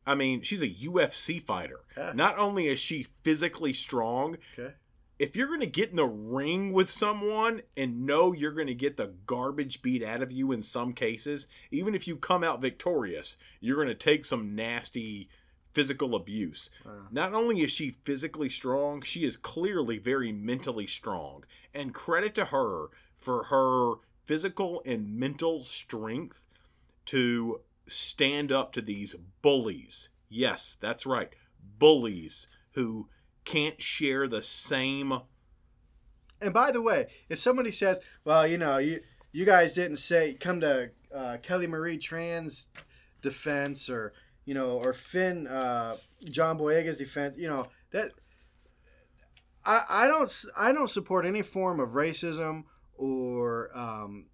I 0.04 0.16
mean, 0.16 0.42
she's 0.42 0.64
a 0.64 0.68
UFC 0.68 1.40
fighter. 1.40 1.82
Yeah. 1.96 2.14
Not 2.16 2.40
only 2.40 2.68
is 2.70 2.80
she 2.80 3.06
physically 3.22 3.72
strong, 3.72 4.38
Okay. 4.58 4.74
if 5.20 5.36
you're 5.36 5.46
going 5.46 5.60
to 5.60 5.68
get 5.68 5.92
in 5.92 5.96
the 5.98 6.06
ring 6.06 6.74
with 6.74 6.90
someone 6.90 7.62
and 7.78 8.08
know 8.08 8.34
you're 8.34 8.52
going 8.54 8.66
to 8.66 8.74
get 8.74 8.98
the 8.98 9.14
garbage 9.28 9.84
beat 9.84 10.02
out 10.04 10.24
of 10.24 10.32
you 10.32 10.52
in 10.52 10.64
some 10.64 10.92
cases, 10.94 11.48
even 11.70 11.94
if 11.94 12.08
you 12.08 12.18
come 12.18 12.44
out 12.44 12.62
victorious, 12.62 13.38
you're 13.60 13.76
going 13.76 13.88
to 13.88 13.94
take 13.94 14.26
some 14.26 14.56
nasty 14.56 15.30
physical 15.76 16.16
abuse. 16.16 16.70
Not 17.12 17.34
only 17.34 17.62
is 17.62 17.72
she 17.72 17.92
physically 17.92 18.50
strong, 18.50 19.02
she 19.02 19.26
is 19.26 19.38
clearly 19.38 20.00
very 20.00 20.32
mentally 20.32 20.88
strong. 20.88 21.44
And 21.74 21.94
credit 21.94 22.34
to 22.36 22.46
her 22.46 22.88
for 23.18 23.44
her 23.44 23.96
physical 24.24 24.82
and 24.86 25.16
mental 25.20 25.64
strength 25.64 26.44
to 27.08 27.62
stand 27.88 28.52
up 28.52 28.72
to 28.72 28.82
these 28.82 29.16
bullies. 29.42 30.10
Yes, 30.30 30.78
that's 30.80 31.06
right. 31.06 31.30
Bullies 31.78 32.48
who 32.72 33.10
can't 33.44 33.82
share 33.82 34.28
the 34.28 34.42
same 34.42 35.14
And 36.42 36.54
by 36.54 36.72
the 36.72 36.82
way, 36.82 37.08
if 37.30 37.40
somebody 37.40 37.72
says, 37.72 38.02
"Well, 38.26 38.46
you 38.46 38.58
know, 38.58 38.78
you 38.78 39.02
you 39.32 39.46
guys 39.46 39.74
didn't 39.74 39.98
say 39.98 40.34
come 40.34 40.60
to 40.62 40.92
uh, 41.14 41.38
Kelly 41.42 41.68
Marie 41.68 41.98
Tran's 41.98 42.68
defense, 43.22 43.90
or 43.90 44.14
you 44.46 44.54
know, 44.54 44.80
or 44.84 44.94
Finn 44.94 45.48
uh, 45.48 45.98
John 46.26 46.58
Boyega's 46.58 46.98
defense," 46.98 47.36
you 47.38 47.50
know 47.50 47.68
that 47.92 48.12
I 49.66 49.82
I 49.90 50.08
don't 50.08 50.46
I 50.56 50.72
don't 50.72 50.90
support 50.90 51.26
any 51.26 51.42
form 51.42 51.80
of 51.80 51.90
racism 51.90 52.64
or 52.98 53.72
um, 53.76 54.28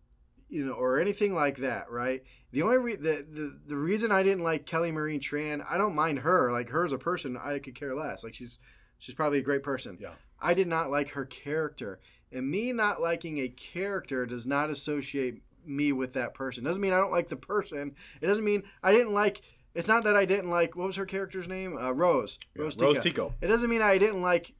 you 0.49 0.65
know, 0.65 0.73
or 0.73 0.99
anything 0.99 1.33
like 1.33 1.57
that, 1.57 1.89
right? 1.89 2.21
The 2.51 2.61
only 2.61 2.77
re- 2.77 2.95
the, 2.97 3.25
the 3.29 3.59
the 3.67 3.77
reason 3.77 4.11
I 4.11 4.23
didn't 4.23 4.43
like 4.43 4.65
Kelly 4.65 4.91
Marie 4.91 5.19
Tran, 5.19 5.63
I 5.69 5.77
don't 5.77 5.95
mind 5.95 6.19
her. 6.19 6.51
Like 6.51 6.69
her 6.69 6.85
as 6.85 6.91
a 6.91 6.97
person, 6.97 7.37
I 7.41 7.59
could 7.59 7.75
care 7.75 7.95
less. 7.95 8.23
Like 8.23 8.35
she's 8.35 8.59
she's 8.99 9.15
probably 9.15 9.39
a 9.39 9.43
great 9.43 9.63
person. 9.63 9.97
Yeah. 9.99 10.13
I 10.41 10.53
did 10.53 10.67
not 10.67 10.91
like 10.91 11.09
her 11.09 11.25
character, 11.25 11.99
and 12.31 12.49
me 12.49 12.73
not 12.73 13.01
liking 13.01 13.39
a 13.39 13.47
character 13.47 14.25
does 14.25 14.45
not 14.45 14.69
associate 14.69 15.41
me 15.65 15.93
with 15.93 16.13
that 16.13 16.33
person. 16.33 16.63
Doesn't 16.63 16.81
mean 16.81 16.93
I 16.93 16.97
don't 16.97 17.11
like 17.11 17.29
the 17.29 17.37
person. 17.37 17.95
It 18.21 18.27
doesn't 18.27 18.43
mean 18.43 18.63
I 18.83 18.91
didn't 18.91 19.13
like. 19.13 19.41
It's 19.73 19.87
not 19.87 20.03
that 20.03 20.15
I 20.15 20.25
didn't 20.25 20.49
like. 20.49 20.75
What 20.75 20.87
was 20.87 20.95
her 20.97 21.05
character's 21.05 21.47
name? 21.47 21.77
Uh, 21.77 21.91
Rose. 21.93 22.39
Rose. 22.55 22.77
Rose 22.77 22.95
Tico. 22.97 23.29
Tico. 23.29 23.33
It 23.41 23.47
doesn't 23.47 23.69
mean 23.69 23.81
I 23.81 23.97
didn't 23.97 24.21
like. 24.21 24.53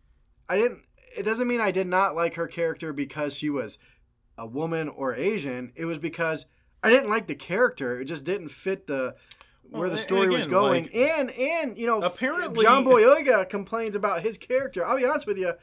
I 0.50 0.56
didn't. 0.58 0.84
It 1.18 1.24
doesn't 1.24 1.48
mean 1.48 1.60
I 1.60 1.72
did 1.72 1.88
not 1.88 2.16
like 2.16 2.36
her 2.36 2.48
character 2.48 2.94
because 2.94 3.36
she 3.36 3.50
was 3.50 3.78
a 4.38 4.48
woman 4.48 4.88
or 4.90 5.14
Asian. 5.14 5.74
It 5.76 5.86
was 5.86 5.98
because 5.98 6.46
I 6.82 6.90
didn't 6.90 7.10
like 7.10 7.28
the 7.28 7.36
character. 7.36 8.00
It 8.00 8.06
just 8.06 8.24
didn't 8.24 8.50
fit 8.50 8.88
the 8.88 9.16
where 9.70 9.82
Well, 9.84 9.92
the 9.92 9.98
story 9.98 10.28
was 10.30 10.46
going. 10.48 10.84
like- 10.86 10.96
and 10.96 11.30
and 11.32 11.78
you 11.78 11.88
know, 11.88 12.02
Apparently- 12.02 12.66
John 12.66 12.84
Boyega 12.86 13.50
complains 13.50 13.96
about 13.96 14.22
his 14.22 14.38
character. 14.38 14.86
I'll 14.86 14.98
be 14.98 15.06
honest 15.06 15.28
with 15.28 15.38
you. 15.38 15.54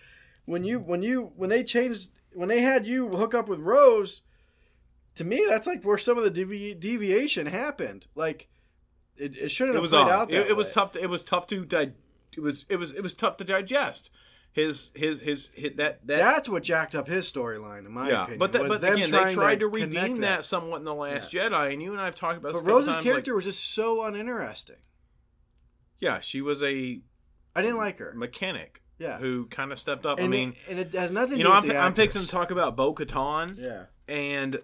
When 0.44 0.64
you 0.64 0.78
when 0.78 1.02
you 1.02 1.32
when 1.36 1.48
they 1.50 1.62
changed 1.64 2.10
when 2.32 2.48
they 2.48 2.60
had 2.60 2.86
you 2.86 3.08
hook 3.08 3.34
up 3.34 3.48
with 3.48 3.60
Rose, 3.60 4.22
to 5.14 5.24
me 5.24 5.44
that's 5.48 5.66
like 5.66 5.82
where 5.84 5.98
some 5.98 6.16
of 6.18 6.24
the 6.24 6.30
devi- 6.30 6.74
deviation 6.74 7.46
happened. 7.46 8.06
Like 8.14 8.48
it, 9.20 9.36
it 9.36 9.48
shouldn't 9.50 9.74
It 9.74 9.76
have 9.76 9.82
was 9.82 9.90
played 9.90 10.02
odd. 10.04 10.10
out 10.10 10.28
that 10.30 10.40
It, 10.46 10.50
it 10.50 10.56
was 10.56 10.70
tough. 10.70 10.92
To, 10.92 11.02
it 11.02 11.10
was 11.10 11.22
tough 11.22 11.46
to 11.48 11.64
di- 11.64 11.92
It 12.36 12.40
was 12.40 12.64
it 12.68 12.76
was 12.76 12.92
it 12.94 13.02
was 13.02 13.14
tough 13.14 13.36
to 13.38 13.44
digest. 13.44 14.10
His 14.52 14.90
his 14.94 15.20
his, 15.20 15.50
his 15.54 15.72
that 15.76 16.06
that 16.06 16.18
That's 16.18 16.48
what 16.48 16.62
jacked 16.62 16.94
up 16.94 17.06
his 17.06 17.30
storyline, 17.30 17.86
in 17.86 17.92
my 17.92 18.08
yeah, 18.08 18.22
opinion. 18.22 18.38
but 18.38 18.52
that, 18.52 18.68
but 18.68 18.82
again, 18.82 19.10
they 19.10 19.32
tried 19.34 19.60
to, 19.60 19.68
redeem 19.68 20.20
that. 20.22 20.44
somewhat 20.44 20.78
in 20.78 20.84
the 20.84 20.94
Last 20.94 21.30
Jedi, 21.30 21.72
and 21.72 21.82
you 21.82 21.92
and 21.92 22.00
I 22.00 22.06
have 22.06 22.14
talked 22.16 22.38
about. 22.38 22.54
But 22.54 22.64
Rose's 22.64 22.94
times, 22.94 23.04
character 23.04 23.32
like, 23.32 23.36
was 23.36 23.44
just 23.44 23.72
so 23.74 24.04
uninteresting. 24.04 24.76
yeah, 26.00 26.20
she 26.20 26.40
was 26.40 26.62
a 26.62 27.00
I 27.54 27.62
didn't 27.62 27.76
like 27.76 27.98
her. 27.98 28.12
mechanic 28.16 28.82
Yeah, 28.98 29.18
who 29.18 29.46
kind 29.46 29.70
of 29.70 29.78
stepped 29.78 30.06
up. 30.06 30.18
and 30.18 30.26
I 30.26 30.28
mean, 30.28 30.56
it, 30.66 30.70
and 30.70 30.78
it 30.80 30.94
has 30.94 31.12
nothing. 31.12 31.38
you 31.38 31.44
to 31.44 31.50
know, 31.50 31.60
do 31.60 31.70
I'm, 31.72 31.76
I'm 31.88 31.94
fixing 31.94 32.22
to 32.22 32.28
talk 32.28 32.50
about 32.50 32.74
Bo 32.74 32.94
Katan, 32.94 33.56
Yeah, 33.58 33.84
and 34.08 34.60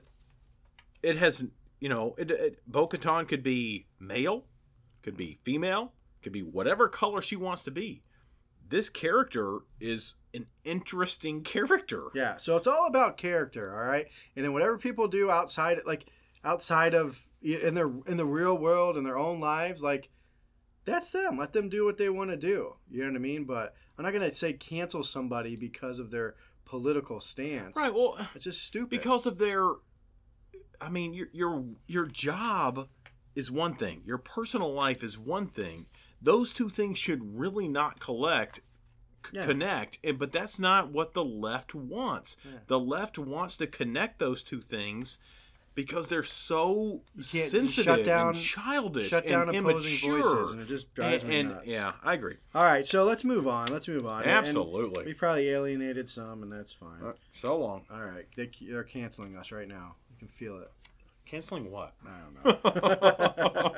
it 1.02 1.18
has, 1.18 1.44
you 1.80 1.88
know, 1.88 2.14
it, 2.18 2.30
it, 2.30 2.58
Bo 2.66 2.86
Katan 2.88 3.26
could 3.28 3.42
be 3.42 3.86
male, 4.00 4.44
could 5.02 5.16
be 5.16 5.38
female, 5.44 5.92
could 6.22 6.32
be 6.32 6.42
whatever 6.42 6.88
color 6.88 7.20
she 7.20 7.36
wants 7.36 7.62
to 7.64 7.70
be. 7.70 8.02
This 8.66 8.88
character 8.88 9.60
is 9.80 10.14
an 10.32 10.46
interesting 10.64 11.42
character. 11.54 12.04
yeah. 12.14 12.36
So 12.38 12.56
it's 12.56 12.66
all 12.66 12.86
about 12.86 13.16
character, 13.18 13.72
all 13.78 13.86
right. 13.86 14.06
And 14.36 14.44
then 14.44 14.52
whatever 14.52 14.78
people 14.78 15.06
do 15.08 15.30
outside, 15.30 15.78
like 15.86 16.06
outside 16.44 16.94
of 16.94 17.26
in 17.42 17.74
their 17.74 17.90
in 18.06 18.16
the 18.16 18.24
real 18.26 18.56
world 18.56 18.96
in 18.96 19.04
their 19.04 19.18
own 19.18 19.38
lives, 19.40 19.82
like 19.82 20.08
that's 20.86 21.10
them. 21.10 21.36
Let 21.38 21.52
them 21.52 21.68
do 21.68 21.84
what 21.84 21.98
they 21.98 22.08
want 22.08 22.30
to 22.30 22.36
do. 22.36 22.74
You 22.90 23.02
know 23.02 23.08
what 23.10 23.16
I 23.16 23.20
mean? 23.20 23.44
But 23.44 23.74
I'm 23.98 24.04
not 24.04 24.12
gonna 24.14 24.34
say 24.34 24.54
cancel 24.54 25.02
somebody 25.02 25.56
because 25.56 25.98
of 25.98 26.10
their 26.10 26.34
political 26.64 27.20
stance. 27.20 27.76
Right. 27.76 27.92
Well, 27.92 28.16
It's 28.34 28.44
just 28.44 28.62
stupid. 28.64 28.88
because 28.90 29.26
of 29.26 29.36
their 29.38 29.68
i 30.80 30.88
mean 30.88 31.14
your 31.14 31.28
your 31.32 31.64
your 31.86 32.06
job 32.06 32.88
is 33.34 33.50
one 33.50 33.74
thing 33.74 34.02
your 34.04 34.18
personal 34.18 34.72
life 34.72 35.02
is 35.02 35.18
one 35.18 35.46
thing 35.46 35.86
those 36.22 36.52
two 36.52 36.68
things 36.68 36.98
should 36.98 37.38
really 37.38 37.68
not 37.68 38.00
collect 38.00 38.56
c- 39.26 39.30
Yeah. 39.32 39.44
connect 39.46 39.98
but 40.18 40.32
that's 40.32 40.58
not 40.58 40.90
what 40.90 41.14
the 41.14 41.24
left 41.24 41.74
wants 41.74 42.36
Yeah. 42.44 42.58
the 42.66 42.78
left 42.78 43.18
wants 43.18 43.56
to 43.58 43.66
connect 43.66 44.18
those 44.18 44.42
two 44.42 44.60
things 44.60 45.18
because 45.74 46.06
they're 46.06 46.22
so 46.22 47.02
You 47.16 47.24
can't 47.24 47.26
just 47.32 47.50
sensitive 47.50 47.84
shut 47.96 48.04
down- 48.04 48.28
and 48.28 48.36
childish 48.38 49.08
shut 49.08 49.26
down 49.26 49.48
and 49.48 49.58
opposing 49.66 50.08
immature. 50.08 50.22
voices, 50.32 50.52
and 50.52 50.60
it 50.60 50.68
just 50.68 50.94
drives 50.94 51.22
and, 51.24 51.30
me 51.32 51.40
and- 51.40 51.48
nuts. 51.48 51.66
yeah 51.66 51.94
i 52.04 52.14
agree 52.14 52.36
All 52.54 52.62
right, 52.62 52.86
so 52.86 53.02
let's 53.02 53.24
move 53.24 53.48
on. 53.48 53.66
Let's 53.72 53.88
move 53.88 54.06
on. 54.06 54.22
And- 54.22 54.30
and 54.30 54.46
absolutely 54.46 55.04
we 55.04 55.14
probably 55.14 55.48
alienated 55.48 56.08
some, 56.08 56.44
and 56.44 56.52
that's 56.52 56.72
fine. 56.72 57.02
So 57.32 57.58
long 57.58 57.86
All 57.90 58.00
right, 58.04 58.24
they, 58.36 58.50
they're 58.62 58.84
canceling 58.84 59.36
us 59.36 59.50
right 59.50 59.66
now. 59.66 59.96
You 60.14 60.18
can 60.18 60.28
feel 60.28 60.58
it. 60.58 60.70
canceling 61.26 61.70
what 61.70 61.94
I 62.06 62.18
don't 62.20 62.64
know. 62.64 63.74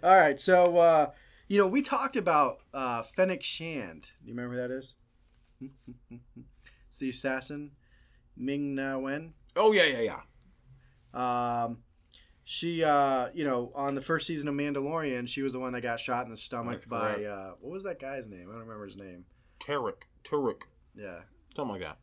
All 0.02 0.16
right, 0.20 0.40
so 0.40 0.76
uh, 0.78 1.10
you 1.48 1.58
know 1.58 1.66
we 1.66 1.82
talked 1.82 2.16
about 2.16 2.58
uh, 2.72 3.02
Fennec 3.16 3.42
Shand. 3.42 4.10
Do 4.22 4.28
you 4.30 4.34
remember 4.34 4.54
who 4.56 4.60
that 4.68 4.70
is? 4.74 4.94
it's 6.90 6.98
the 6.98 7.08
assassin 7.10 7.72
Ming 8.36 8.74
Na 8.74 8.98
Wen. 8.98 9.34
oh 9.56 9.72
yeah 9.72 9.84
yeah 9.84 10.20
yeah 11.14 11.64
Um, 11.64 11.78
she, 12.46 12.84
uh, 12.84 13.28
you 13.32 13.44
know, 13.44 13.72
on 13.74 13.94
the 13.94 14.02
first 14.02 14.26
season 14.26 14.48
of 14.48 14.54
Mandalorian, 14.54 15.26
she 15.28 15.40
was 15.42 15.52
the 15.52 15.58
one 15.58 15.72
that 15.72 15.80
got 15.80 15.98
shot 16.00 16.26
in 16.26 16.30
the 16.30 16.36
stomach 16.36 16.80
That's 16.80 16.86
by 16.86 17.14
correct. 17.14 17.26
uh, 17.26 17.52
what 17.60 17.72
was 17.72 17.82
that 17.84 17.98
guy's 18.00 18.26
name? 18.26 18.48
I 18.48 18.52
don't 18.52 18.60
remember 18.62 18.84
his 18.84 18.96
name. 18.96 19.24
Tarek 19.60 20.02
Tarek 20.24 20.62
Yeah. 20.94 21.20
something 21.56 21.80
like 21.80 21.96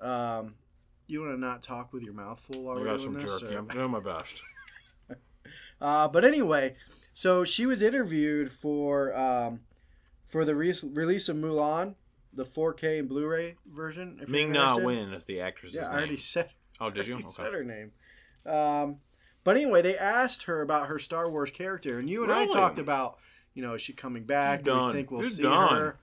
that 0.00 0.06
Um, 0.06 0.54
you 1.08 1.20
want 1.20 1.36
to 1.36 1.40
not 1.40 1.62
talk 1.62 1.92
with 1.92 2.02
your 2.02 2.14
mouth 2.14 2.40
full 2.40 2.62
while 2.64 2.76
I 2.76 2.80
we're 2.80 2.84
got 2.86 2.98
doing 2.98 3.12
some 3.12 3.14
this? 3.14 3.40
jerky. 3.40 3.54
or- 3.54 3.58
I'm 3.58 3.68
doing 3.68 3.90
my 3.90 4.00
best. 4.00 4.42
Uh, 5.80 6.08
but 6.08 6.24
anyway, 6.24 6.74
so 7.12 7.44
she 7.44 7.66
was 7.66 7.82
interviewed 7.82 8.50
for 8.50 9.14
um, 9.16 9.60
for 10.26 10.44
the 10.46 10.54
re- 10.56 10.74
release 10.92 11.28
of 11.28 11.36
Mulan, 11.36 11.94
the 12.32 12.46
4K 12.46 12.98
and 13.00 13.08
Blu-ray 13.08 13.56
version. 13.66 14.18
if 14.22 14.28
Ming 14.30 14.52
Na. 14.52 14.76
Wen 14.78 15.12
is 15.12 15.26
the 15.26 15.40
actress's 15.42 15.76
Yeah, 15.76 15.82
name. 15.82 15.90
I 15.90 15.96
already 15.98 16.16
said. 16.16 16.48
Oh, 16.80 16.88
did 16.90 17.06
you? 17.06 17.14
I 17.16 17.18
already 17.18 17.28
said 17.32 17.46
Okay. 17.48 17.56
her 17.58 17.62
name. 17.64 17.92
Um, 18.46 19.00
but 19.44 19.56
anyway, 19.58 19.82
they 19.82 19.98
asked 19.98 20.44
her 20.44 20.62
about 20.62 20.86
her 20.88 20.98
Star 20.98 21.30
Wars 21.30 21.50
character, 21.50 21.98
and 21.98 22.08
you 22.08 22.22
and 22.24 22.32
I 22.32 22.46
talked 22.46 22.78
about, 22.78 23.18
you 23.54 23.62
know, 23.62 23.74
is 23.74 23.82
she 23.82 23.92
coming 23.92 24.24
back? 24.24 24.62
Do 24.62 24.86
we 24.86 24.92
think 24.94 25.10
we'll 25.10 25.20
You're 25.20 25.30
see 25.30 25.42
done. 25.42 25.76
her? 25.76 25.98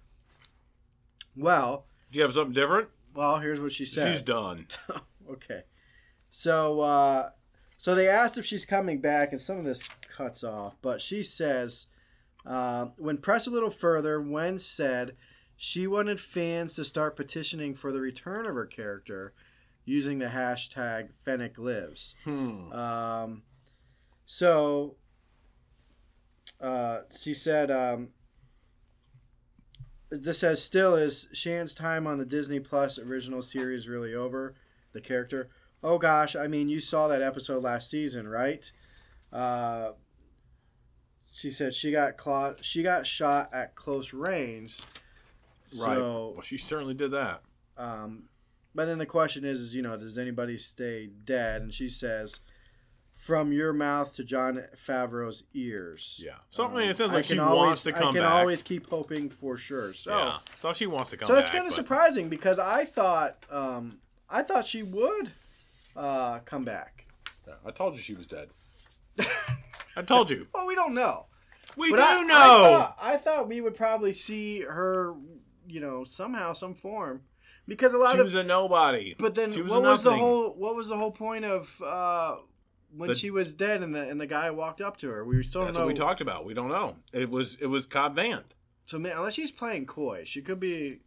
Well, 1.35 1.85
Do 2.11 2.17
you 2.19 2.23
have 2.23 2.33
something 2.33 2.53
different? 2.53 2.89
Well, 3.13 3.39
here's 3.39 3.59
what 3.59 3.71
she 3.71 3.85
said. 3.85 4.11
She's 4.11 4.21
done. 4.21 4.67
okay. 5.29 5.61
So 6.31 6.81
uh 6.81 7.29
so 7.77 7.95
they 7.95 8.07
asked 8.07 8.37
if 8.37 8.45
she's 8.45 8.65
coming 8.65 9.01
back 9.01 9.31
and 9.31 9.41
some 9.41 9.57
of 9.57 9.65
this 9.65 9.83
cuts 10.15 10.43
off, 10.43 10.75
but 10.81 11.01
she 11.01 11.21
says 11.21 11.87
uh, 12.45 12.87
when 12.97 13.17
pressed 13.17 13.47
a 13.47 13.51
little 13.51 13.69
further, 13.69 14.21
Wen 14.21 14.59
said 14.59 15.15
she 15.55 15.87
wanted 15.87 16.19
fans 16.19 16.73
to 16.73 16.83
start 16.83 17.15
petitioning 17.15 17.75
for 17.75 17.91
the 17.91 18.01
return 18.01 18.45
of 18.45 18.55
her 18.55 18.65
character 18.65 19.33
using 19.85 20.19
the 20.19 20.27
hashtag 20.27 21.09
Fennec 21.25 21.57
Lives. 21.57 22.15
Hmm. 22.23 22.71
Um, 22.71 23.43
so 24.25 24.95
uh, 26.61 27.01
she 27.17 27.33
said, 27.33 27.71
um, 27.71 28.09
this 30.21 30.39
says, 30.39 30.61
still 30.61 30.95
is 30.95 31.27
Shand's 31.33 31.73
time 31.73 32.05
on 32.07 32.17
the 32.17 32.25
Disney 32.25 32.59
Plus 32.59 32.99
original 32.99 33.41
series 33.41 33.87
really 33.87 34.13
over? 34.13 34.55
The 34.93 35.01
character. 35.01 35.49
Oh 35.83 35.97
gosh, 35.97 36.35
I 36.35 36.47
mean, 36.47 36.69
you 36.69 36.79
saw 36.79 37.07
that 37.07 37.21
episode 37.21 37.63
last 37.63 37.89
season, 37.89 38.27
right? 38.27 38.71
Uh, 39.31 39.93
she 41.31 41.49
said 41.49 41.73
she 41.73 41.91
got 41.91 42.15
cla- 42.17 42.55
she 42.61 42.83
got 42.83 43.07
shot 43.07 43.49
at 43.53 43.75
close 43.75 44.13
range. 44.13 44.79
Right. 45.75 45.95
So, 45.97 46.31
well, 46.33 46.41
she 46.41 46.57
certainly 46.57 46.93
did 46.93 47.11
that. 47.11 47.41
um, 47.77 48.25
but 48.75 48.85
then 48.85 48.97
the 48.97 49.05
question 49.05 49.43
is, 49.45 49.59
is, 49.59 49.75
you 49.75 49.81
know, 49.81 49.97
does 49.97 50.17
anybody 50.17 50.57
stay 50.57 51.09
dead? 51.25 51.61
And 51.61 51.73
she 51.73 51.89
says, 51.89 52.39
from 53.23 53.53
your 53.53 53.71
mouth 53.71 54.13
to 54.13 54.21
Jon 54.21 54.61
Favreau's 54.85 55.43
ears. 55.53 56.19
Yeah. 56.21 56.31
So 56.49 56.65
I 56.65 56.67
mean, 56.67 56.83
Um, 56.83 56.89
it 56.89 56.97
sounds 56.97 57.13
like 57.13 57.23
she 57.23 57.39
always- 57.39 57.57
wants 57.67 57.83
to 57.83 57.93
come 57.93 58.09
I 58.09 58.11
can 58.11 58.21
back. 58.21 58.31
always 58.33 58.61
keep 58.61 58.89
hoping 58.89 59.29
for 59.29 59.55
sure. 59.57 59.93
So, 59.93 60.09
yeah. 60.11 60.39
So 60.57 60.73
she 60.73 60.87
wants 60.87 61.11
to 61.11 61.17
come 61.17 61.27
back. 61.27 61.27
so 61.27 61.33
back. 61.35 61.41
it's 61.43 61.49
kind 61.51 61.63
of 61.65 61.69
but- 61.69 61.75
surprising 61.75 62.27
because 62.27 62.59
I 62.59 62.83
thought, 62.83 63.37
um, 63.49 63.99
I 64.29 64.41
thought 64.43 64.67
she 64.67 64.83
would 64.83 65.31
uh, 65.95 66.39
come 66.39 66.65
back. 66.65 67.05
Yeah, 67.47 67.53
I 67.65 67.71
told 67.71 67.93
you 67.95 68.01
she 68.01 68.13
was 68.13 68.25
dead. 68.25 68.49
I 69.95 70.01
told 70.01 70.29
you. 70.29 70.47
Well, 70.53 70.65
we 70.67 70.75
don't 70.75 70.93
know. 70.93 71.27
We 71.77 71.91
But 71.91 71.97
do 71.97 72.03
I, 72.03 72.23
know. 72.23 72.35
I 72.35 72.69
thought, 72.79 72.97
I 73.01 73.17
thought 73.17 73.47
we 73.47 73.61
would 73.61 73.75
probably 73.75 74.11
see 74.11 74.61
her, 74.61 75.13
you 75.67 75.79
know, 75.79 76.03
somehow, 76.03 76.53
some 76.53 76.73
form, 76.73 77.21
because 77.69 77.93
a 77.93 77.97
lot 77.97 78.13
she 78.15 78.19
of 78.19 78.29
she 78.29 78.35
was 78.35 78.43
a 78.43 78.43
nobody. 78.43 79.15
But 79.17 79.33
then, 79.35 79.51
She 79.53 79.61
was 79.61 79.71
what 79.71 79.81
was 79.83 80.03
the 80.03 80.13
whole? 80.15 80.49
What 80.55 80.75
was 80.75 80.87
the 80.89 80.97
whole 80.97 81.11
point 81.11 81.45
of 81.45 81.81
uh, 81.83 82.35
when 82.95 83.09
The- 83.09 83.15
she 83.15 83.29
was 83.31 83.53
dead 83.53 83.81
and 83.83 83.93
the 83.93 84.09
and 84.09 84.19
the 84.21 84.27
guy 84.27 84.49
walked 84.51 84.81
up 84.81 84.97
to 84.97 85.09
her? 85.09 85.23
We 85.25 85.41
still 85.43 85.61
don't 85.61 85.67
That's 85.69 85.77
know. 85.79 85.85
what 85.85 85.93
we 85.93 85.99
talked 85.99 86.21
about. 86.21 86.45
We 86.45 86.53
don't 86.53 86.69
know. 86.69 86.97
It 87.11 87.29
was 87.29 87.55
it 87.61 87.67
was 87.67 87.85
Cobb 87.85 88.15
Vanth. 88.15 88.51
So 88.85 88.99
man, 88.99 89.13
unless 89.17 89.33
she's 89.33 89.51
playing 89.51 89.85
coy, 89.85 90.23
she 90.25 90.41
could 90.41 90.59
be. 90.59 90.99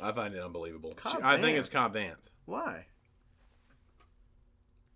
I 0.00 0.12
find 0.12 0.34
it 0.34 0.42
unbelievable. 0.42 0.94
She- 1.10 1.18
I 1.22 1.36
think 1.38 1.58
it's 1.58 1.68
Cobb 1.68 1.94
Vanth. 1.94 2.16
Why? 2.44 2.86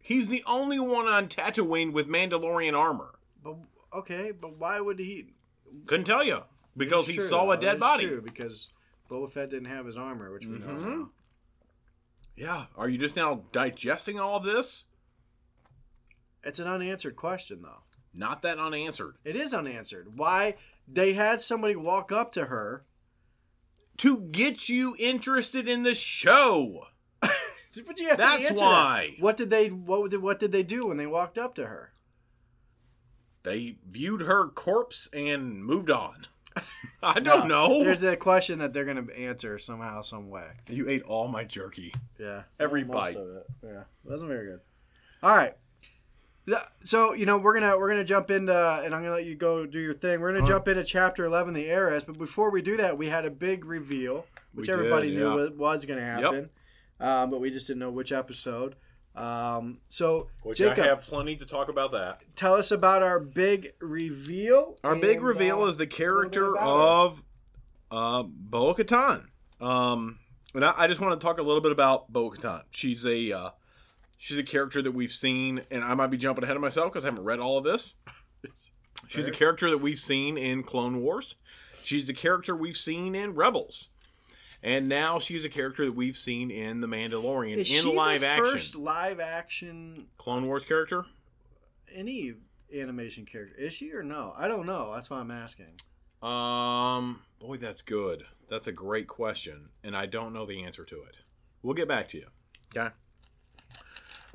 He's 0.01 0.29
the 0.29 0.44
only 0.47 0.79
one 0.79 1.07
on 1.07 1.29
Tatooine 1.29 1.92
with 1.92 2.07
Mandalorian 2.09 2.77
armor. 2.79 3.18
But 3.42 3.57
okay, 3.92 4.33
but 4.33 4.59
why 4.59 4.81
would 4.81 4.99
he? 4.99 5.35
Couldn't 5.87 6.05
tell 6.05 6.23
you 6.23 6.42
because 6.77 7.07
he 7.07 7.14
true, 7.16 7.27
saw 7.29 7.51
a 7.51 7.57
dead 7.57 7.81
body. 7.81 8.07
true, 8.07 8.20
because 8.20 8.68
Boba 9.11 9.31
Fett 9.31 9.51
didn't 9.51 9.68
have 9.68 9.87
his 9.87 9.97
armor, 9.97 10.33
which 10.33 10.47
we 10.47 10.59
know 10.59 10.66
Mhm. 10.66 10.83
now. 10.99 11.11
Yeah. 12.37 12.66
Are 12.77 12.88
you 12.88 12.99
just 12.99 13.16
now 13.16 13.44
digesting 13.53 14.18
all 14.20 14.37
of 14.37 14.44
this? 14.44 14.85
It's 16.44 16.59
an 16.59 16.66
unanswered 16.68 17.16
question, 17.16 17.61
though. 17.62 17.83
Not 18.12 18.42
that 18.42 18.59
unanswered. 18.59 19.16
It 19.24 19.35
is 19.37 19.52
unanswered. 19.54 20.16
Why 20.16 20.54
they 20.87 21.14
had 21.14 21.42
somebody 21.42 21.74
walk 21.74 22.12
up 22.12 22.33
to 22.33 22.46
her? 22.46 22.85
To 23.98 24.18
get 24.20 24.68
you 24.68 24.94
interested 24.98 25.68
in 25.68 25.83
the 25.83 25.94
show. 25.94 26.87
But 27.88 27.98
you 27.98 28.07
have 28.09 28.18
That's 28.18 28.40
to 28.42 28.48
answer 28.50 28.64
why. 28.64 29.14
That. 29.16 29.22
What 29.24 29.37
did 29.37 29.50
they? 29.50 29.66
What 29.68 30.09
did? 30.12 30.22
What 30.22 30.38
did 30.38 30.52
they 30.52 30.62
do 30.62 30.87
when 30.87 30.96
they 30.96 31.09
walked 31.09 31.38
up 31.38 31.57
to 31.57 31.66
her? 31.66 31.90
They 33.42 33.78
viewed 33.90 34.20
her 34.22 34.46
corpse 34.48 35.09
and 35.12 35.64
moved 35.64 35.90
on. 35.90 36.26
I 37.02 37.18
don't 37.18 37.48
No, 37.48 37.66
know. 37.78 37.83
There's 37.85 38.04
a 38.04 38.16
question 38.16 38.61
that 38.61 38.72
they're 38.72 38.85
going 38.85 39.04
to 39.07 39.18
answer 39.20 39.59
somehow, 39.59 40.02
some 40.02 40.30
way. 40.30 40.46
You 40.68 40.88
ate 40.88 41.02
all 41.02 41.26
my 41.26 41.42
jerky. 41.42 41.92
Yeah, 42.16 42.44
Every 42.61 42.85
most 42.85 42.94
bite. 42.94 43.16
of 43.16 43.28
it. 43.28 43.46
Yeah, 43.64 43.83
wasn't 44.04 44.30
very 44.30 44.46
good. 44.46 44.61
All 45.22 45.35
right. 45.35 45.54
Yeah, 46.46 46.62
So 46.83 47.14
you 47.14 47.24
know 47.26 47.38
we're 47.38 47.54
gonna 47.54 47.78
we're 47.78 47.88
gonna 47.88 48.04
jump 48.04 48.30
into 48.30 48.52
and 48.85 48.94
I'm 48.94 49.02
gonna 49.02 49.14
let 49.14 49.24
you 49.24 49.35
go 49.35 49.64
do 49.64 49.80
your 49.80 49.94
thing. 49.94 50.20
We're 50.20 50.33
gonna 50.33 50.40
right. 50.40 50.48
jump 50.48 50.68
into 50.68 50.85
chapter 50.85 51.24
eleven, 51.24 51.54
the 51.54 51.66
heiress. 51.66 52.04
But 52.04 52.18
before 52.18 52.50
we 52.50 52.61
do 52.62 52.76
that, 52.76 52.98
we 52.98 53.09
had 53.09 53.24
a 53.24 53.30
big 53.30 53.64
reveal, 53.64 54.26
which 54.52 54.66
did, 54.66 54.74
everybody 54.74 55.11
knew 55.11 55.28
yeah. 55.28 55.35
was, 55.35 55.50
was 55.52 55.85
gonna 55.85 56.02
happen, 56.02 56.50
um, 57.00 57.30
but 57.30 57.40
we 57.40 57.50
just 57.50 57.66
didn't 57.66 57.80
know 57.80 57.90
which 57.90 58.12
episode. 58.12 58.76
Um, 59.16 59.78
so 59.88 60.28
Which 60.42 60.59
Jacob, 60.59 60.85
I 60.85 60.87
have 60.88 61.02
plenty 61.02 61.37
to 61.37 61.46
talk 61.46 61.68
about 61.68 61.92
that. 61.92 62.22
tell 62.35 62.54
us 62.54 62.72
about 62.72 63.02
our 63.02 63.20
big 63.20 63.72
reveal. 63.80 64.76
Our 64.83 64.96
big 64.96 65.22
reveal 65.22 65.62
uh, 65.62 65.68
is 65.68 65.76
the 65.76 65.87
character 65.87 66.57
of 66.57 67.22
uh, 67.92 68.24
Bo 68.24 68.74
Katan. 68.74 69.26
Um, 69.61 70.18
and 70.52 70.64
I, 70.64 70.74
I 70.76 70.87
just 70.88 71.00
want 71.00 71.18
to 71.18 71.24
talk 71.24 71.38
a 71.38 71.42
little 71.42 71.61
bit 71.61 71.70
about 71.70 72.12
Bo 72.12 72.30
Katan. 72.30 72.62
She's 72.70 73.07
a 73.07 73.33
uh, 73.33 73.50
she's 74.24 74.38
a 74.38 74.42
character 74.42 74.80
that 74.80 74.92
we've 74.92 75.12
seen, 75.12 75.60
and 75.70 75.84
I 75.84 75.92
might 75.92 76.06
be 76.06 76.16
jumping 76.16 76.44
ahead 76.44 76.56
of 76.56 76.62
myself 76.62 76.90
because 76.90 77.04
I 77.04 77.08
haven't 77.08 77.24
read 77.24 77.40
all 77.40 77.58
of 77.58 77.64
this. 77.64 77.92
She's 79.08 79.28
a 79.28 79.30
character 79.30 79.68
that 79.68 79.78
we've 79.78 79.98
seen 79.98 80.38
in 80.38 80.62
Clone 80.62 81.02
Wars. 81.02 81.37
She's 81.82 82.08
a 82.08 82.14
character 82.14 82.56
we've 82.56 82.76
seen 82.76 83.14
in 83.14 83.34
Rebels. 83.34 83.90
And 84.62 84.88
now 84.88 85.18
she's 85.18 85.44
a 85.44 85.50
character 85.50 85.84
that 85.84 85.92
we've 85.92 86.16
seen 86.16 86.50
in 86.50 86.80
The 86.80 86.87
Mandalorian 86.87 87.58
Is 87.58 87.70
in 87.70 87.82
she 87.82 87.94
live 87.94 88.22
the 88.22 88.26
action. 88.26 88.46
first 88.46 88.74
live 88.74 89.20
action 89.20 90.06
Clone 90.16 90.46
Wars 90.46 90.64
character? 90.64 91.04
any 91.94 92.32
animation 92.74 93.26
character? 93.26 93.54
Is 93.58 93.74
she 93.74 93.92
or 93.92 94.02
no? 94.02 94.32
I 94.38 94.48
don't 94.48 94.64
know. 94.64 94.94
That's 94.94 95.10
why 95.10 95.18
I'm 95.18 95.30
asking. 95.30 95.74
Um, 96.22 97.20
boy, 97.40 97.58
that's 97.58 97.82
good. 97.82 98.24
That's 98.48 98.68
a 98.68 98.72
great 98.72 99.06
question, 99.06 99.68
and 99.82 99.94
I 99.94 100.06
don't 100.06 100.32
know 100.32 100.46
the 100.46 100.64
answer 100.64 100.84
to 100.87 101.02
it. 101.02 101.18
We'll 101.62 101.74
get 101.74 101.88
back 101.88 102.08
to 102.10 102.18
you. 102.18 102.28
Okay. 102.74 102.88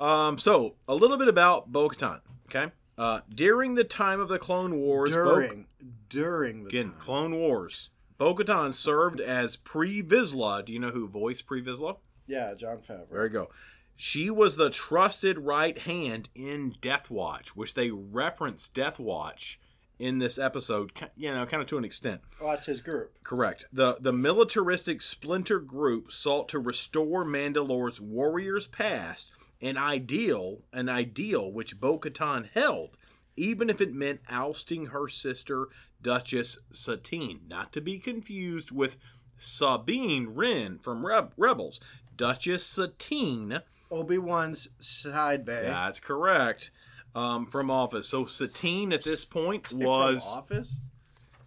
Um, 0.00 0.38
so 0.38 0.76
a 0.88 0.94
little 0.94 1.16
bit 1.18 1.28
about 1.28 1.70
Bo-Katan. 1.70 2.20
Okay. 2.46 2.72
Uh, 2.98 3.20
during 3.34 3.74
the 3.76 3.84
time 3.84 4.20
of 4.20 4.28
the 4.28 4.38
Clone 4.38 4.76
Wars, 4.76 5.10
Bo- 5.10 5.24
during 5.24 5.66
during 6.08 6.62
the 6.64 6.68
again, 6.68 6.90
time. 6.90 6.98
Clone 7.00 7.34
Wars, 7.36 7.90
Bo-Katan 8.18 8.74
served 8.74 9.20
as 9.20 9.56
Pre 9.56 10.02
Vizsla. 10.02 10.64
Do 10.64 10.72
you 10.72 10.78
know 10.80 10.90
who 10.90 11.06
voiced 11.08 11.46
Pre 11.46 11.62
Vizsla? 11.62 11.96
yeah, 12.26 12.54
Jon 12.54 12.78
Favreau. 12.78 13.10
There 13.10 13.24
you 13.24 13.30
go. 13.30 13.48
She 13.96 14.30
was 14.30 14.56
the 14.56 14.70
trusted 14.70 15.38
right 15.38 15.78
hand 15.78 16.28
in 16.34 16.74
Death 16.80 17.10
Watch, 17.10 17.54
which 17.54 17.74
they 17.74 17.90
reference 17.90 18.66
Death 18.68 18.98
Watch 18.98 19.60
in 19.98 20.18
this 20.18 20.38
episode. 20.38 20.92
You 21.16 21.34
know, 21.34 21.44
kind 21.46 21.62
of 21.62 21.68
to 21.68 21.78
an 21.78 21.84
extent. 21.84 22.20
Oh, 22.40 22.46
that's 22.50 22.66
his 22.66 22.80
group. 22.80 23.12
Correct. 23.24 23.66
The 23.72 23.96
the 24.00 24.12
militaristic 24.12 25.02
splinter 25.02 25.58
group 25.58 26.12
sought 26.12 26.48
to 26.50 26.58
restore 26.58 27.24
Mandalore's 27.24 28.00
warriors 28.00 28.66
past, 28.66 29.30
an 29.60 29.76
ideal, 29.76 30.62
an 30.72 30.88
ideal 30.88 31.50
which 31.52 31.80
Bo-Katan 31.80 32.48
held, 32.52 32.96
even 33.36 33.70
if 33.70 33.80
it 33.80 33.92
meant 33.92 34.20
ousting 34.28 34.86
her 34.86 35.08
sister 35.08 35.68
Duchess 36.02 36.58
Satine, 36.70 37.40
not 37.48 37.72
to 37.72 37.80
be 37.80 37.98
confused 37.98 38.70
with 38.70 38.96
Sabine 39.36 40.28
Wren 40.28 40.78
from 40.78 41.04
Reb- 41.04 41.32
Rebels. 41.36 41.80
Duchess 42.16 42.64
Satine, 42.64 43.60
Obi 43.90 44.18
Wan's 44.18 44.68
side 44.78 45.44
bay. 45.44 45.62
that's 45.64 45.98
correct, 46.00 46.70
um, 47.14 47.46
from 47.46 47.70
Office. 47.70 48.08
So 48.08 48.26
Satine 48.26 48.92
at 48.92 49.04
this 49.04 49.24
point 49.24 49.68
From 49.68 49.80
was 49.80 50.26
Office. 50.26 50.80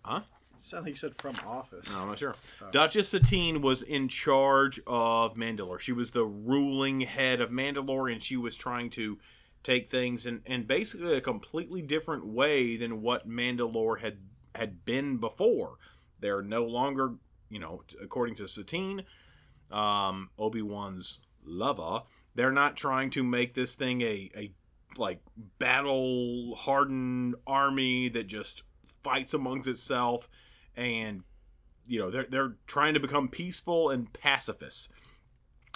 Huh? 0.03 0.21
Sounded 0.63 0.85
like 0.85 0.91
you 0.91 0.95
said 0.95 1.15
from 1.15 1.35
Office. 1.45 1.89
No, 1.89 1.99
I'm 1.99 2.07
not 2.07 2.19
sure. 2.19 2.35
Duchess 2.71 3.09
Satine 3.09 3.61
was 3.61 3.83
in 3.83 4.07
charge 4.07 4.79
of 4.87 5.35
Mandalore. 5.35 5.77
She 5.77 5.91
was 5.91 6.11
the 6.11 6.23
ruling 6.23 7.01
head 7.01 7.41
of 7.41 7.49
Mandalore, 7.49 8.09
and 8.09 8.23
she 8.23 8.37
was 8.37 8.55
trying 8.55 8.89
to 8.91 9.19
take 9.63 9.89
things 9.89 10.25
in, 10.25 10.41
in 10.45 10.63
basically 10.63 11.17
a 11.17 11.21
completely 11.21 11.81
different 11.81 12.25
way 12.25 12.77
than 12.77 13.01
what 13.01 13.27
Mandalore 13.27 13.99
had 13.99 14.19
had 14.55 14.85
been 14.85 15.17
before. 15.17 15.79
They're 16.21 16.41
no 16.41 16.63
longer, 16.63 17.15
you 17.49 17.59
know, 17.59 17.83
according 18.01 18.35
to 18.35 18.47
Satine, 18.47 19.03
um, 19.69 20.29
Obi 20.39 20.61
Wan's 20.61 21.19
lover. 21.43 22.03
They're 22.35 22.53
not 22.53 22.77
trying 22.77 23.09
to 23.11 23.23
make 23.23 23.53
this 23.53 23.75
thing 23.75 24.01
a 24.01 24.31
a 24.33 24.53
like 24.95 25.19
battle 25.59 26.55
hardened 26.55 27.35
army 27.45 28.07
that 28.07 28.27
just 28.27 28.63
fights 29.03 29.33
amongst 29.33 29.67
itself 29.67 30.29
and 30.75 31.23
you 31.87 31.99
know 31.99 32.09
they're 32.09 32.27
they're 32.29 32.55
trying 32.67 32.93
to 32.93 32.99
become 32.99 33.27
peaceful 33.27 33.89
and 33.89 34.11
pacifists. 34.13 34.89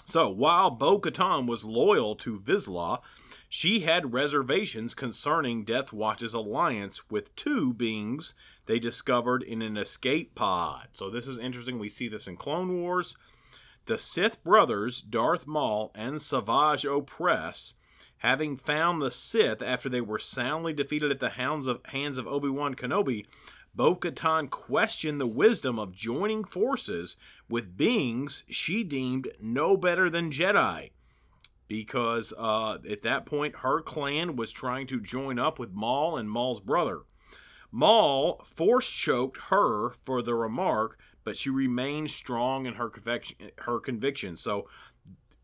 So 0.06 0.30
while 0.30 0.70
Bo 0.70 1.02
Katan 1.02 1.48
was 1.48 1.66
loyal 1.66 2.16
to 2.16 2.40
Vizsla, 2.40 3.02
she 3.50 3.82
had 3.82 4.14
reservations 4.14 4.94
concerning 4.94 5.66
Death 5.66 5.92
Watch's 5.92 6.34
alliance 6.34 7.10
with 7.10 7.36
two 7.36 7.74
beings 7.74 8.34
they 8.68 8.80
discovered 8.80 9.44
in 9.44 9.62
an 9.62 9.76
escape 9.76 10.34
pod. 10.34 10.88
So 10.94 11.10
this 11.10 11.28
is 11.28 11.38
interesting. 11.38 11.78
We 11.78 11.90
see 11.90 12.08
this 12.08 12.28
in 12.28 12.38
Clone 12.38 12.82
Wars. 12.82 13.18
The 13.86 13.98
Sith 13.98 14.44
brothers, 14.44 15.02
Darth 15.02 15.48
Maul 15.48 15.92
and 15.96 16.22
Savage 16.22 16.86
Opress, 16.86 17.74
having 18.18 18.58
found 18.58 19.02
the 19.02 19.12
Sith 19.12 19.62
after 19.62 19.88
they 19.90 20.02
were 20.02 20.20
soundly 20.20 20.74
defeated 20.74 21.12
at 21.12 21.20
the 21.20 21.32
hounds 21.32 21.68
of, 21.68 21.80
hands 21.86 22.18
of 22.18 22.28
Obi-Wan 22.28 22.76
Kenobi, 22.76 23.26
Bo-Katan 23.78 24.50
questioned 24.50 25.22
the 25.22 25.28
wisdom 25.28 25.78
of 25.78 25.94
joining 25.94 26.44
forces 26.44 27.16
with 27.48 27.78
beings 27.78 28.44
she 28.50 28.84
deemed 28.84 29.30
no 29.40 29.78
better 29.78 30.10
than 30.10 30.32
Jedi. 30.32 30.90
Because 31.68 32.34
uh, 32.40 32.80
at 32.90 33.04
that 33.04 33.28
point, 33.28 33.58
her 33.58 33.82
clan 33.82 34.36
was 34.36 34.52
trying 34.52 34.88
to 34.88 35.00
join 35.00 35.38
up 35.38 35.60
with 35.60 35.74
Maul 35.74 36.18
and 36.18 36.28
Maul's 36.28 36.60
brother. 36.60 37.02
Maul 37.72 38.42
force 38.44 38.90
choked 38.90 39.38
her 39.50 39.92
for 39.92 40.24
the 40.24 40.34
remark, 40.34 40.98
but 41.24 41.38
she 41.38 41.52
remained 41.52 42.10
strong 42.10 42.66
in 42.66 42.74
her 42.76 42.90
conviction. 42.90 43.38
Her 43.60 43.80
conviction. 43.80 44.38
So, 44.38 44.68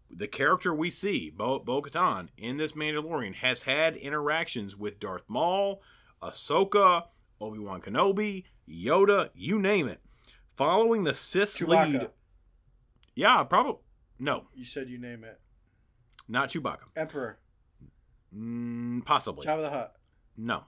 the 0.10 0.28
character 0.28 0.74
we 0.74 0.90
see, 0.90 1.30
Bo 1.30 1.60
Katan, 1.60 2.30
in 2.36 2.58
this 2.58 2.72
Mandalorian, 2.72 3.36
has 3.36 3.64
had 3.64 3.96
interactions 3.96 4.76
with 4.76 5.00
Darth 5.00 5.26
Maul, 5.28 5.84
Ahsoka, 6.22 7.04
Obi 7.42 7.60
Wan 7.60 7.82
Kenobi, 7.82 8.44
Yoda, 8.70 9.30
you 9.36 9.60
name 9.60 9.88
it. 9.88 10.00
Following 10.56 11.04
the 11.04 11.14
Sith 11.14 11.56
Chewbacca. 11.58 11.92
lead. 11.94 12.10
Yeah, 13.16 13.44
probably. 13.44 13.82
No, 14.20 14.46
You 14.54 14.64
said 14.66 14.88
you 14.90 14.98
name 15.00 15.24
it. 15.24 15.40
not 16.28 16.50
Chewbacca. 16.50 16.86
Emperor. 16.96 17.40
Mm, 18.36 19.04
possibly. 19.06 19.46
Jabba 19.46 19.62
the 19.62 19.70
Hutt. 19.70 19.96
No. 20.38 20.64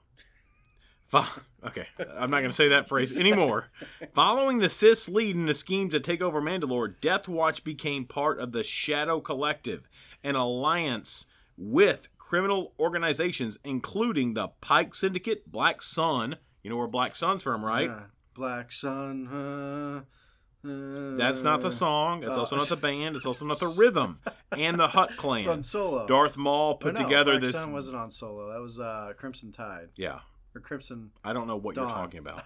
Okay, 1.66 1.88
I'm 2.18 2.30
not 2.30 2.40
going 2.40 2.50
to 2.50 2.54
say 2.54 2.68
that 2.70 2.90
phrase 2.90 3.18
anymore. 3.18 3.68
Following 4.14 4.58
the 4.60 4.68
Sith's 4.68 5.08
lead 5.08 5.36
in 5.38 5.48
a 5.48 5.54
scheme 5.54 5.90
to 5.92 6.00
take 6.02 6.22
over 6.22 6.42
Mandalore, 6.42 7.00
Death 7.00 7.30
Watch 7.30 7.64
became 7.64 8.06
part 8.06 8.38
of 8.40 8.52
the 8.52 8.64
Shadow 8.66 9.22
Collective, 9.22 9.88
an 10.26 10.36
alliance 10.36 11.26
with 11.58 12.10
criminal 12.18 12.74
organizations, 12.78 13.58
including 13.64 14.34
the 14.34 14.50
Pike 14.60 14.94
Syndicate, 14.94 15.50
Black 15.50 15.82
Sun. 15.82 16.36
You 16.66 16.72
know 16.72 16.78
where 16.78 16.88
Black 16.88 17.16
Sun's 17.16 17.44
from, 17.44 17.64
right? 17.64 17.88
Yeah. 17.88 18.04
Black 18.34 18.72
Sun. 18.72 19.28
Uh, 19.28 20.68
uh, 20.68 21.16
That's 21.16 21.44
not 21.44 21.62
the 21.62 21.72
song. 21.72 22.24
It's 22.24 22.32
Oh. 22.32 22.40
also 22.40 22.56
not 22.56 22.68
the 22.68 22.76
band. 22.90 23.16
It's 23.16 23.28
also 23.28 23.46
not 23.46 23.60
the 23.60 23.68
rhythm. 23.68 24.18
And 24.52 24.80
the 24.80 24.88
Hutt 24.88 25.16
Clan. 25.16 25.62
Solo. 25.62 26.08
Darth 26.08 26.38
Maul 26.38 26.74
put 26.78 26.96
no, 26.96 27.04
together 27.04 27.34
Black 27.34 27.44
this. 27.44 27.52
Sun 27.52 27.72
wasn't 27.72 27.98
on 27.98 28.10
Solo. 28.10 28.52
That 28.52 28.62
was 28.62 28.80
uh, 28.80 29.14
Crimson 29.16 29.52
Tide 29.52 29.90
Yeah, 29.96 30.22
or 30.56 30.62
Crimson. 30.62 31.12
I 31.24 31.34
don't 31.34 31.46
know 31.46 31.56
what 31.56 31.76
you're 31.76 31.86
talking 31.86 32.18
about. 32.18 32.42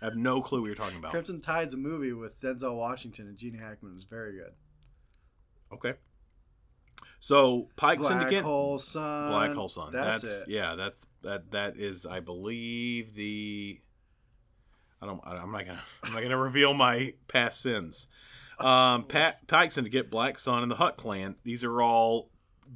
I 0.00 0.06
have 0.06 0.16
no 0.16 0.40
clue 0.40 0.62
what 0.62 0.68
you're 0.68 0.74
talking 0.74 0.96
about. 0.96 1.10
Crimson 1.10 1.42
Tide's 1.42 1.74
a 1.74 1.76
movie 1.76 2.14
with 2.14 2.40
Denzel 2.40 2.78
Washington 2.78 3.26
and 3.26 3.36
Gene 3.36 3.58
Hackman. 3.58 3.92
It 3.92 3.96
was 3.96 4.04
very 4.04 4.32
good. 4.38 4.52
Okay. 5.70 5.98
So 7.24 7.70
Pike 7.76 8.00
Black 8.00 8.20
Syndicate, 8.20 8.44
Hole 8.44 8.78
Sun. 8.78 9.30
Black 9.30 9.52
Hole 9.52 9.70
Sun. 9.70 9.94
That's, 9.94 10.20
That's, 10.20 10.42
it. 10.42 10.48
yeah. 10.48 10.74
That's 10.74 11.06
that. 11.22 11.52
That 11.52 11.78
is, 11.78 12.04
I 12.04 12.20
believe 12.20 13.14
the. 13.14 13.80
I 15.00 15.06
don't. 15.06 15.22
I'm 15.26 15.50
not 15.50 15.64
gonna. 15.64 15.80
I'm 16.02 16.12
not 16.12 16.22
gonna 16.22 16.36
reveal 16.50 16.74
my 16.74 17.14
past 17.26 17.62
sins. 17.62 18.08
Um, 18.60 19.04
Pat, 19.08 19.46
Pike 19.46 19.72
Syndicate, 19.72 20.10
Black 20.10 20.38
Sun, 20.38 20.64
and 20.64 20.70
the 20.70 20.76
Hutt 20.76 20.98
Clan. 20.98 21.36
These 21.44 21.64
are 21.64 21.80
all 21.80 22.28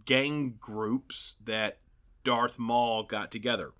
gang 0.07 0.55
groups 0.59 1.35
that 1.45 1.81
Darth 2.25 2.59
Maul 2.59 3.03
got 3.03 3.31
together. 3.31 3.73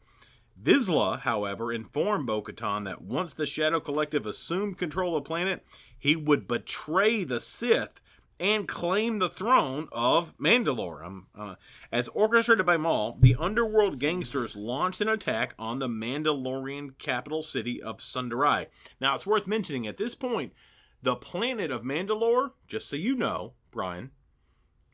Vizsla, 0.63 1.21
however, 1.21 1.73
informed 1.73 2.27
Bo 2.27 2.43
Katan 2.43 2.85
that 2.85 3.01
once 3.01 3.33
the 3.33 3.47
Shadow 3.47 3.81
Collective 3.81 4.27
assumed 4.27 4.77
control 4.77 5.17
of 5.17 5.25
the 5.25 5.29
planet, 5.29 5.65
he 5.99 6.15
would 6.15 6.47
betray 6.47 7.25
the 7.25 7.41
Sith 7.41 8.03
and 8.41 8.69
claim 8.69 9.19
the 9.19 9.29
throne 9.29 9.89
of 9.93 10.37
Mandalore. 10.39 11.05
Um, 11.05 11.27
uh, 11.37 11.55
as 11.91 12.09
orchestrated 12.09 12.65
by 12.65 12.77
Maul, 12.77 13.17
the 13.21 13.37
underworld 13.39 13.99
gangsters 13.99 14.55
launched 14.55 15.01
an 15.01 15.09
attack 15.09 15.55
on 15.59 15.79
the 15.79 15.89
Mandalorian 15.89 16.97
capital 16.99 17.43
city 17.43 17.83
of 17.83 17.99
Sundari. 17.99 18.67
Now, 19.01 19.15
it's 19.15 19.27
worth 19.27 19.47
mentioning 19.47 19.87
at 19.87 19.97
this 19.97 20.15
point, 20.15 20.53
the 21.03 21.17
planet 21.17 21.71
of 21.71 21.83
Mandalore, 21.83 22.53
just 22.67 22.89
so 22.89 22.97
you 22.97 23.15
know, 23.15 23.55
Brian, 23.71 24.11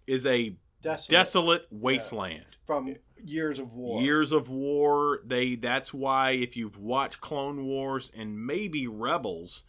is 0.07 0.27
a 0.27 0.57
Desolate. 0.83 1.11
desolate 1.11 1.67
wasteland. 1.71 2.45
from 2.67 2.95
years 3.23 3.59
of 3.59 3.73
war. 3.73 4.03
Years 4.03 4.33
of 4.33 4.51
war. 4.51 5.21
They 5.25 5.55
that's 5.55 5.95
why 5.95 6.33
if 6.33 6.59
you've 6.59 6.77
watched 6.77 7.23
Clone 7.23 7.65
Wars 7.65 8.11
and 8.15 8.47
maybe 8.47 8.87
Rebels, 8.87 9.63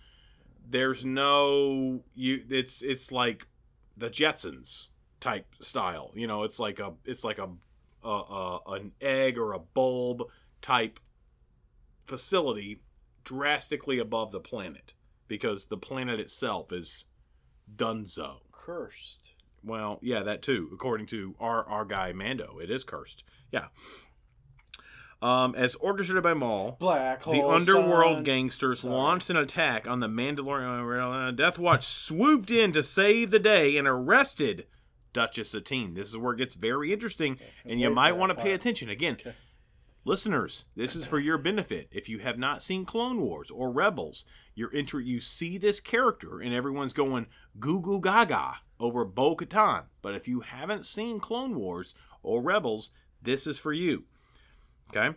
there's 0.70 1.06
no 1.06 2.04
you 2.16 2.44
it's 2.50 2.82
it's 2.82 3.14
like 3.14 3.48
the 3.98 4.10
Jetsons 4.10 4.90
type 5.20 5.48
style. 5.62 6.12
You 6.16 6.28
know, 6.28 6.44
it's 6.44 6.60
like 6.60 6.80
a 6.80 6.94
it's 7.06 7.24
like 7.24 7.38
a, 7.38 7.50
a, 8.04 8.10
a 8.10 8.60
an 8.74 8.92
egg 9.02 9.38
or 9.38 9.54
a 9.54 9.60
bulb 9.60 10.24
type 10.62 11.00
facility 12.06 12.82
drastically 13.24 14.00
above 14.00 14.32
the 14.32 14.40
planet 14.40 14.94
because 15.28 15.66
the 15.66 15.78
planet 15.78 16.20
itself 16.20 16.72
is 16.72 17.06
dunzo. 17.76 18.38
Cursed. 18.52 19.34
Well, 19.64 20.00
yeah, 20.02 20.22
that 20.24 20.42
too. 20.42 20.70
According 20.74 21.08
to 21.08 21.36
our 21.40 21.68
our 21.68 21.86
guy 21.86 22.14
Mando, 22.14 22.60
it 22.60 22.70
is 22.70 22.84
cursed. 22.84 23.24
Yeah. 23.52 23.68
Um, 25.22 25.56
as 25.56 25.74
orchestrated 25.76 26.22
by 26.24 26.34
Maul, 26.34 26.76
Black 26.80 27.22
hole. 27.24 27.34
the 27.34 27.48
underworld 27.48 28.18
son. 28.18 28.24
gangsters 28.26 28.82
Sorry. 28.82 28.94
launched 28.94 29.30
an 29.30 29.38
attack 29.38 29.88
on 29.88 30.00
the 30.02 30.08
Mandalorian. 30.08 31.36
Death 31.36 31.58
Watch 31.58 31.86
swooped 31.86 32.52
in 32.52 32.72
to 32.74 32.84
save 32.84 33.32
the 33.32 33.40
day 33.40 33.78
and 33.78 33.88
arrested 33.88 34.68
Duchess 35.14 35.52
Satine. 35.52 35.94
This 35.94 36.10
is 36.10 36.18
where 36.18 36.34
it 36.34 36.38
gets 36.38 36.56
very 36.56 36.92
interesting, 36.94 37.40
and 37.66 37.80
you 37.80 37.90
might 37.90 38.18
want 38.18 38.36
to 38.38 38.44
pay 38.44 38.54
attention. 38.54 38.90
Again, 38.90 39.16
Okay. 39.20 39.34
listeners, 40.04 40.66
this 40.76 40.96
is 40.96 41.06
for 41.08 41.18
your 41.20 41.38
benefit. 41.38 41.88
If 41.92 42.10
you 42.10 42.20
have 42.20 42.38
not 42.38 42.62
seen 42.62 42.86
Clone 42.86 43.22
Wars 43.22 43.50
or 43.50 43.72
Rebels, 43.72 44.26
you're 44.54 44.72
inter- 44.74 45.00
you 45.00 45.20
see 45.20 45.58
this 45.58 45.80
character, 45.80 46.40
and 46.40 46.54
everyone's 46.54 46.94
going 46.94 47.28
goo 47.60 47.80
goo 47.80 48.00
gaga 48.00 48.58
over 48.80 49.06
Bo 49.06 49.36
Katan. 49.36 49.86
But 50.02 50.14
if 50.16 50.28
you 50.28 50.42
haven't 50.42 50.86
seen 50.86 51.20
Clone 51.20 51.56
Wars 51.56 51.96
or 52.22 52.42
Rebels, 52.42 52.92
this 53.22 53.48
is 53.48 53.58
for 53.58 53.74
you. 53.74 54.04
Okay? 54.90 55.16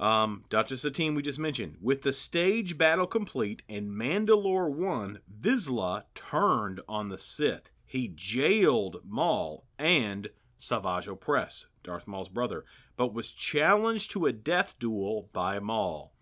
Um, 0.00 0.44
Duchess 0.48 0.86
team 0.92 1.14
we 1.14 1.22
just 1.22 1.38
mentioned. 1.38 1.76
With 1.80 2.02
the 2.02 2.12
stage 2.12 2.78
battle 2.78 3.06
complete 3.06 3.62
and 3.68 3.90
Mandalore 3.90 4.70
won, 4.70 5.20
Vizsla 5.40 6.04
turned 6.14 6.80
on 6.88 7.08
the 7.08 7.18
Sith. 7.18 7.70
He 7.84 8.08
jailed 8.08 9.00
Maul 9.04 9.64
and 9.78 10.28
Savage 10.56 11.06
Opress, 11.06 11.66
Darth 11.82 12.06
Maul's 12.06 12.28
brother, 12.28 12.64
but 12.96 13.14
was 13.14 13.30
challenged 13.30 14.10
to 14.12 14.26
a 14.26 14.32
death 14.32 14.74
duel 14.78 15.30
by 15.32 15.58
Maul. 15.58 16.12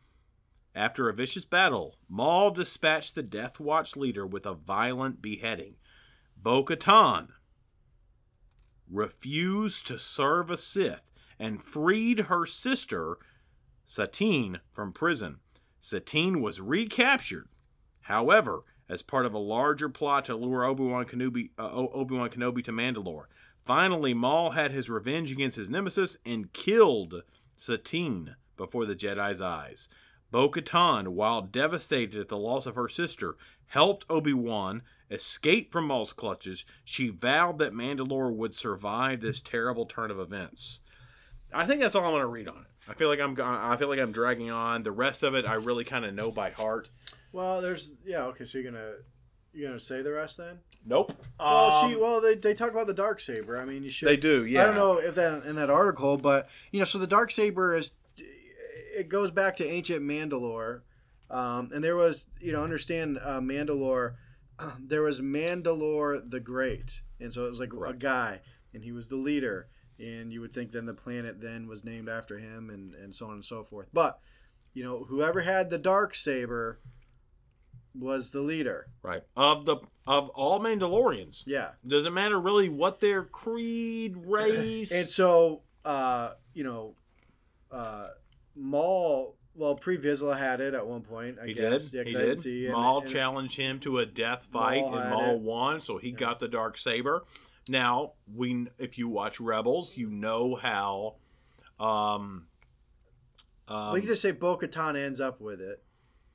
After 0.75 1.09
a 1.09 1.15
vicious 1.15 1.47
battle, 1.47 1.97
Maul 2.09 2.51
dispatched 2.51 3.15
the 3.15 3.23
Death 3.23 3.59
Watch 3.59 3.97
leader 3.97 4.27
with 4.27 4.45
a 4.45 4.53
violent 4.53 5.23
beheading. 5.23 5.77
Bo 6.37 6.65
Katan 6.65 7.29
refused 8.91 9.87
to 9.87 9.99
serve 9.99 10.51
a 10.51 10.57
Sith 10.57 11.11
and 11.39 11.63
freed 11.63 12.21
her 12.21 12.47
sister, 12.47 13.19
Satine, 13.85 14.61
from 14.73 14.93
prison. 14.93 15.39
Satine 15.81 16.41
was 16.41 16.61
recaptured. 16.61 17.49
However, 18.03 18.63
as 18.89 19.03
part 19.03 19.27
of 19.27 19.35
a 19.35 19.39
larger 19.39 19.89
plot 19.89 20.25
to 20.27 20.37
lure 20.37 20.65
Obi-Wan 20.65 21.05
Kenobi, 21.07 21.51
uh, 21.59 21.71
Obi-Wan 21.73 22.31
Kenobi 22.31 22.63
to 22.65 22.73
Mandalore. 22.73 23.27
Finally, 23.65 24.15
Maul 24.15 24.51
had 24.51 24.71
his 24.71 24.89
revenge 24.89 25.33
against 25.33 25.57
his 25.57 25.69
nemesis 25.69 26.17
and 26.25 26.53
killed 26.53 27.23
Satine 27.57 28.37
before 28.57 28.87
the 28.87 28.95
Jedi's 28.95 29.41
eyes. 29.41 29.89
Bo-Katan, 30.31 31.09
while 31.09 31.43
devastated 31.43 32.21
at 32.21 32.29
the 32.29 32.37
loss 32.37 32.67
of 32.67 32.75
her 32.77 32.89
sister, 32.89 33.37
helped 33.67 34.07
Obi-Wan 34.09 34.83
escape 35.11 35.73
from 35.73 35.89
Maul's 35.89 36.13
clutches. 36.13 36.65
She 36.85 37.09
vowed 37.09 37.59
that 37.59 37.73
Mandalore 37.73 38.35
would 38.35 38.55
survive 38.55 39.21
this 39.21 39.41
terrible 39.41 39.87
turn 39.87 40.11
of 40.11 40.19
events. 40.19 40.81
I 41.53 41.65
think 41.67 41.81
that's 41.81 41.95
all 41.95 42.05
I'm 42.05 42.11
going 42.13 42.21
to 42.23 42.27
read 42.27 42.49
on 42.49 42.57
it. 42.59 42.91
I 42.91 42.95
feel 42.95 43.09
like 43.09 43.21
I'm 43.21 43.37
I 43.41 43.77
feel 43.77 43.89
like 43.89 43.99
I'm 43.99 44.13
dragging 44.13 44.51
on. 44.51 44.83
The 44.83 44.93
rest 44.93 45.23
of 45.23 45.35
it 45.35 45.45
I 45.45 45.55
really 45.55 45.85
kind 45.85 46.05
of 46.05 46.15
know 46.15 46.31
by 46.31 46.51
heart. 46.51 46.89
Well, 47.33 47.61
there's 47.61 47.95
yeah. 48.05 48.25
Okay, 48.27 48.45
so 48.45 48.59
you're 48.59 48.71
gonna 48.71 48.93
you're 49.53 49.69
gonna 49.69 49.81
say 49.81 50.03
the 50.03 50.13
rest 50.13 50.37
then? 50.39 50.61
Nope. 50.85 51.13
Well, 51.41 51.73
Um, 51.85 51.91
she 51.91 51.97
well 51.97 52.21
they, 52.21 52.37
they 52.37 52.55
talk 52.55 52.71
about 52.71 52.87
the 52.87 52.95
dark 52.95 53.21
saber. 53.21 53.59
I 53.59 53.65
mean, 53.65 53.83
you 53.83 53.91
should. 53.91 54.09
they 54.09 54.17
do. 54.17 54.45
Yeah. 54.47 54.63
I 54.63 54.65
don't 54.67 54.77
know 54.77 54.99
if 54.99 55.15
that 55.17 55.45
in 55.45 55.57
that 55.57 55.69
article, 55.71 56.17
but 56.17 56.49
you 56.71 56.79
know, 56.79 56.85
so 56.85 56.99
the 56.99 57.07
dark 57.09 57.31
saber 57.33 57.75
is 57.75 57.91
it 58.97 59.09
goes 59.09 59.31
back 59.31 59.57
to 59.57 59.67
ancient 59.69 60.03
Mandalore, 60.03 60.83
um, 61.31 61.71
and 61.75 61.83
there 61.83 61.97
was 61.97 62.27
you 62.41 62.53
know 62.53 62.63
understand 62.63 63.19
uh, 63.23 63.41
Mandalore, 63.41 64.15
there 64.79 65.03
was 65.03 65.21
Mandalore 65.21 66.31
the 66.31 66.41
Great, 66.41 67.03
and 67.21 67.33
so 67.33 67.45
it 67.47 67.51
was 67.51 67.61
like 67.61 67.73
a 67.73 67.95
guy, 67.95 68.41
and 68.73 68.85
he 68.85 68.93
was 68.93 69.09
the 69.09 69.17
leader, 69.17 69.69
and 69.99 70.33
you 70.33 70.41
would 70.41 70.53
think 70.53 70.73
then 70.73 70.87
the 70.87 70.95
planet 70.95 71.41
then 71.41 71.67
was 71.69 71.85
named 71.85 72.09
after 72.09 72.39
him, 72.39 72.71
and 72.71 72.95
and 72.95 73.15
so 73.15 73.27
on 73.27 73.33
and 73.35 73.45
so 73.45 73.65
forth. 73.65 73.89
But 73.93 74.19
you 74.75 74.85
know, 74.85 75.05
whoever 75.05 75.41
had 75.41 75.71
the 75.71 75.79
dark 75.79 76.15
saber 76.15 76.81
was 77.99 78.31
the 78.31 78.41
leader. 78.41 78.89
Right. 79.03 79.23
Of 79.37 79.65
the 79.65 79.77
of 80.07 80.29
all 80.31 80.61
Mandalorians, 80.61 81.45
Yeah. 81.47 81.71
doesn't 81.87 82.13
matter 82.15 82.39
really 82.39 82.69
what 82.69 83.01
their 83.01 83.25
creed, 83.25 84.17
race. 84.27 84.93
And 84.93 85.09
so, 85.09 85.63
uh, 85.85 86.33
you 86.53 86.63
know, 86.63 86.95
uh, 87.73 88.09
Maul, 88.55 89.37
well, 89.55 89.75
Pre 89.75 89.97
Vizsla 89.99 90.39
had 90.39 90.61
it 90.61 90.75
at 90.75 90.87
one 90.87 91.01
point, 91.03 91.39
I 91.43 91.47
he 91.47 91.55
guess. 91.55 91.91
did. 91.91 92.07
Yeah, 92.07 92.11
he 92.13 92.17
I 92.17 92.21
didn't 92.27 92.39
see. 92.41 92.67
And, 92.67 92.75
Maul 92.75 93.01
and- 93.01 93.11
challenged 93.11 93.57
him 93.57 93.81
to 93.81 93.99
a 93.99 94.07
death 94.07 94.45
fight, 94.53 94.83
Maul 94.83 94.95
and 94.99 95.11
Maul 95.11 95.35
it. 95.37 95.41
won, 95.41 95.81
so 95.81 95.97
he 95.97 96.11
Yeah. 96.11 96.17
got 96.17 96.39
the 96.39 96.49
dark 96.49 96.77
saber. 96.79 97.25
Now 97.69 98.13
we, 98.33 98.69
if 98.79 98.99
you 98.99 99.09
watch 99.09 99.41
Rebels, 99.41 99.97
you 99.97 100.09
know 100.11 100.55
how. 100.55 101.17
Um, 101.79 102.47
um, 103.69 103.93
we 103.93 104.01
can 104.01 104.09
just 104.09 104.23
say 104.23 104.31
Bo 104.33 104.57
Katan 104.57 104.97
ends 104.97 105.21
up 105.21 105.41
with 105.41 105.61
it 105.61 105.83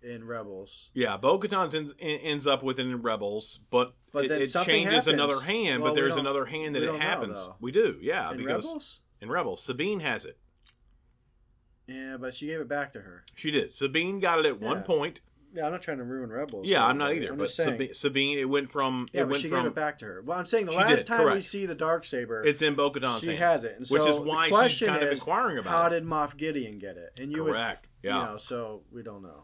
in 0.03 0.25
Rebels. 0.25 0.89
Yeah, 0.93 1.17
Bo 1.17 1.39
Katan 1.39 1.73
ends, 1.73 1.93
ends 1.99 2.47
up 2.47 2.63
with 2.63 2.79
it 2.79 2.85
in 2.85 3.01
Rebels, 3.01 3.59
but, 3.69 3.93
But 4.11 4.25
it, 4.25 4.31
it 4.31 4.51
changes 4.65 5.05
happens. 5.05 5.07
another 5.07 5.39
hand. 5.41 5.81
Well, 5.81 5.93
but 5.93 5.95
there's 5.95 6.17
another 6.17 6.45
hand 6.45 6.75
that 6.75 6.83
it 6.83 6.87
don't 6.87 6.99
know, 6.99 7.05
happens. 7.05 7.37
we 7.59 7.71
do, 7.71 7.97
yeah, 8.01 8.31
in 8.31 8.37
because 8.37 8.65
Rebels? 8.65 9.01
in 9.21 9.29
Rebels, 9.29 9.63
Sabine 9.63 9.99
has 10.01 10.25
it. 10.25 10.37
Yeah, 11.87 12.17
but 12.19 12.33
she 12.33 12.47
gave 12.47 12.59
it 12.59 12.67
back 12.69 12.93
to 12.93 13.01
her. 13.01 13.23
She 13.35 13.51
did. 13.51 13.73
Sabine 13.73 14.19
got 14.19 14.39
it 14.39 14.45
at 14.45 14.61
one 14.61 14.83
point. 14.83 15.21
Yeah, 15.53 15.65
I'm 15.65 15.71
not 15.71 15.81
trying 15.81 15.97
to 15.97 16.03
ruin 16.03 16.31
Rebels. 16.31 16.67
Yeah, 16.67 16.85
I'm 16.85 16.97
not 16.97 17.13
either. 17.13 17.29
I'm 17.29 17.37
but 17.37 17.45
just 17.45 17.57
saying. 17.57 17.73
Sabine, 17.73 17.93
Sabine, 17.93 18.37
it 18.39 18.49
went 18.49 18.71
from 18.71 19.07
yeah, 19.11 19.21
it 19.21 19.23
but 19.25 19.31
went 19.31 19.41
she 19.41 19.49
from 19.49 19.59
gave 19.59 19.67
it 19.67 19.75
back 19.75 19.99
to 19.99 20.05
her. 20.05 20.21
Well, 20.21 20.39
I'm 20.39 20.45
saying 20.45 20.65
the 20.65 20.71
last 20.71 20.99
did, 20.99 21.07
time 21.07 21.33
we 21.33 21.41
see 21.41 21.65
the 21.65 21.75
dark 21.75 22.05
saber, 22.05 22.43
it's 22.43 22.61
in 22.61 22.75
Bo 22.75 22.91
Katan's 22.91 23.21
she 23.21 23.27
hand, 23.27 23.39
has 23.39 23.63
it. 23.63 23.77
And 23.77 23.87
which 23.87 24.05
is 24.05 24.17
why 24.17 24.49
the 24.49 24.55
she's 24.55 24.57
question 24.57 24.87
kind 24.87 25.03
of 25.03 25.11
inquiring 25.11 25.57
about 25.57 25.69
How 25.71 25.87
it. 25.87 25.89
did 25.89 26.03
Moff 26.05 26.37
Gideon 26.37 26.79
get 26.79 26.97
it? 26.97 27.19
And 27.19 27.35
you 27.35 27.43
would, 27.43 27.53
Correct. 27.53 27.87
Yeah. 28.01 28.19
you 28.19 28.31
know, 28.31 28.37
so 28.37 28.83
we 28.91 29.03
don't 29.03 29.23
know. 29.23 29.43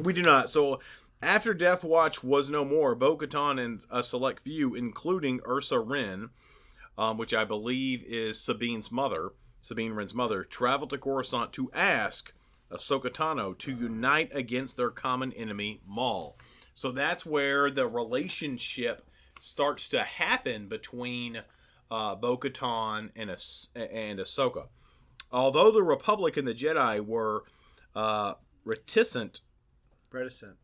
We 0.00 0.12
do 0.12 0.22
not. 0.22 0.50
So 0.50 0.80
after 1.22 1.54
Death 1.54 1.84
Watch 1.84 2.24
was 2.24 2.50
no 2.50 2.64
more, 2.64 2.94
Bo 2.94 3.16
Katan 3.16 3.64
and 3.64 3.80
a 3.90 4.02
select 4.02 4.42
few, 4.42 4.74
including 4.74 5.40
Ursa 5.46 5.78
Wren, 5.78 6.30
um, 6.98 7.16
which 7.16 7.32
I 7.32 7.44
believe 7.44 8.02
is 8.04 8.40
Sabine's 8.40 8.90
mother, 8.90 9.30
Sabine 9.60 9.92
Wren's 9.92 10.14
mother, 10.14 10.44
traveled 10.44 10.90
to 10.90 10.98
Coruscant 10.98 11.52
to 11.54 11.70
ask 11.72 12.32
Ahsoka 12.74 13.10
Tano 13.10 13.56
to 13.58 13.72
unite 13.72 14.30
against 14.34 14.76
their 14.76 14.90
common 14.90 15.32
enemy, 15.32 15.80
Maul. 15.86 16.36
So 16.74 16.90
that's 16.90 17.24
where 17.24 17.70
the 17.70 17.86
relationship 17.86 19.06
starts 19.40 19.88
to 19.88 20.02
happen 20.02 20.68
between 20.68 21.42
uh, 21.90 22.14
Bo 22.16 22.36
Katan 22.36 23.10
and, 23.14 23.30
Ahs- 23.30 23.68
and 23.76 24.18
Ahsoka. 24.18 24.66
Although 25.30 25.70
the 25.70 25.82
Republic 25.82 26.36
and 26.36 26.46
the 26.48 26.54
Jedi 26.54 27.04
were 27.04 27.44
uh, 27.94 28.34
reticent 28.64 29.40
Reticent. 30.10 30.56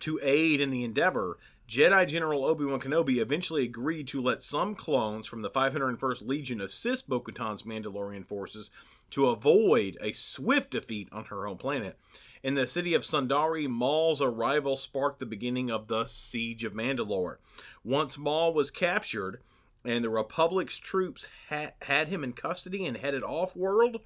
to 0.00 0.20
aid 0.22 0.60
in 0.60 0.70
the 0.70 0.84
endeavor, 0.84 1.38
Jedi 1.68 2.06
General 2.06 2.44
Obi 2.44 2.64
Wan 2.64 2.78
Kenobi 2.80 3.18
eventually 3.20 3.64
agreed 3.64 4.06
to 4.08 4.20
let 4.20 4.42
some 4.42 4.74
clones 4.74 5.26
from 5.26 5.42
the 5.42 5.50
501st 5.50 6.26
Legion 6.26 6.60
assist 6.60 7.08
Bo 7.08 7.20
Katan's 7.20 7.62
Mandalorian 7.62 8.26
forces 8.26 8.70
to 9.14 9.28
avoid 9.28 9.96
a 10.00 10.12
swift 10.12 10.72
defeat 10.72 11.08
on 11.12 11.26
her 11.26 11.46
home 11.46 11.56
planet. 11.56 11.96
In 12.42 12.54
the 12.54 12.66
city 12.66 12.94
of 12.94 13.04
Sundari, 13.04 13.68
Maul's 13.68 14.20
arrival 14.20 14.76
sparked 14.76 15.20
the 15.20 15.24
beginning 15.24 15.70
of 15.70 15.86
the 15.86 16.06
Siege 16.06 16.64
of 16.64 16.72
Mandalore. 16.72 17.36
Once 17.84 18.18
Maul 18.18 18.52
was 18.52 18.72
captured, 18.72 19.40
and 19.84 20.04
the 20.04 20.10
Republic's 20.10 20.78
troops 20.78 21.28
ha- 21.48 21.70
had 21.82 22.08
him 22.08 22.24
in 22.24 22.32
custody 22.32 22.84
and 22.84 22.96
headed 22.96 23.22
off 23.22 23.54
world, 23.54 24.00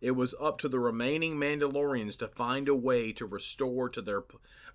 it 0.00 0.12
was 0.12 0.34
up 0.40 0.58
to 0.60 0.68
the 0.68 0.78
remaining 0.78 1.36
Mandalorians 1.36 2.16
to 2.16 2.28
find 2.28 2.66
a 2.66 2.74
way 2.74 3.12
to 3.12 3.26
restore 3.26 3.90
to 3.90 4.00
their 4.00 4.24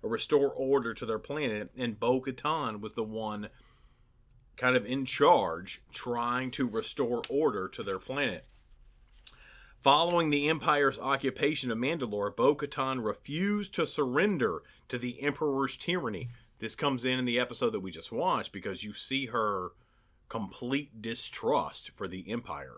restore 0.02 0.50
order 0.50 0.94
to 0.94 1.04
their 1.04 1.18
planet, 1.18 1.72
and 1.76 1.98
Bo 1.98 2.20
Katan 2.20 2.80
was 2.80 2.92
the 2.92 3.02
one 3.02 3.48
kind 4.56 4.76
of 4.76 4.86
in 4.86 5.04
charge 5.04 5.82
trying 5.92 6.52
to 6.52 6.68
restore 6.68 7.22
order 7.28 7.66
to 7.66 7.82
their 7.82 7.98
planet. 7.98 8.46
Following 9.82 10.28
the 10.28 10.46
Empire's 10.46 10.98
occupation 10.98 11.70
of 11.70 11.78
Mandalore, 11.78 12.36
Bo 12.36 12.54
Katan 12.54 13.02
refused 13.02 13.74
to 13.74 13.86
surrender 13.86 14.62
to 14.88 14.98
the 14.98 15.22
Emperor's 15.22 15.74
tyranny. 15.74 16.28
This 16.58 16.74
comes 16.74 17.06
in 17.06 17.18
in 17.18 17.24
the 17.24 17.40
episode 17.40 17.70
that 17.70 17.80
we 17.80 17.90
just 17.90 18.12
watched 18.12 18.52
because 18.52 18.84
you 18.84 18.92
see 18.92 19.26
her 19.26 19.70
complete 20.28 21.00
distrust 21.00 21.92
for 21.94 22.06
the 22.06 22.30
Empire. 22.30 22.76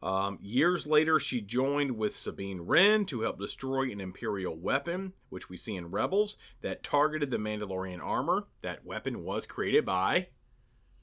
Um, 0.00 0.38
years 0.40 0.86
later, 0.86 1.18
she 1.18 1.40
joined 1.40 1.96
with 1.98 2.16
Sabine 2.16 2.60
Wren 2.60 3.04
to 3.06 3.22
help 3.22 3.40
destroy 3.40 3.90
an 3.90 4.00
Imperial 4.00 4.56
weapon, 4.56 5.14
which 5.28 5.50
we 5.50 5.56
see 5.56 5.74
in 5.74 5.90
Rebels, 5.90 6.36
that 6.60 6.84
targeted 6.84 7.32
the 7.32 7.36
Mandalorian 7.36 8.00
armor. 8.00 8.46
That 8.62 8.84
weapon 8.84 9.24
was 9.24 9.44
created 9.44 9.84
by. 9.84 10.20
Do 10.20 10.26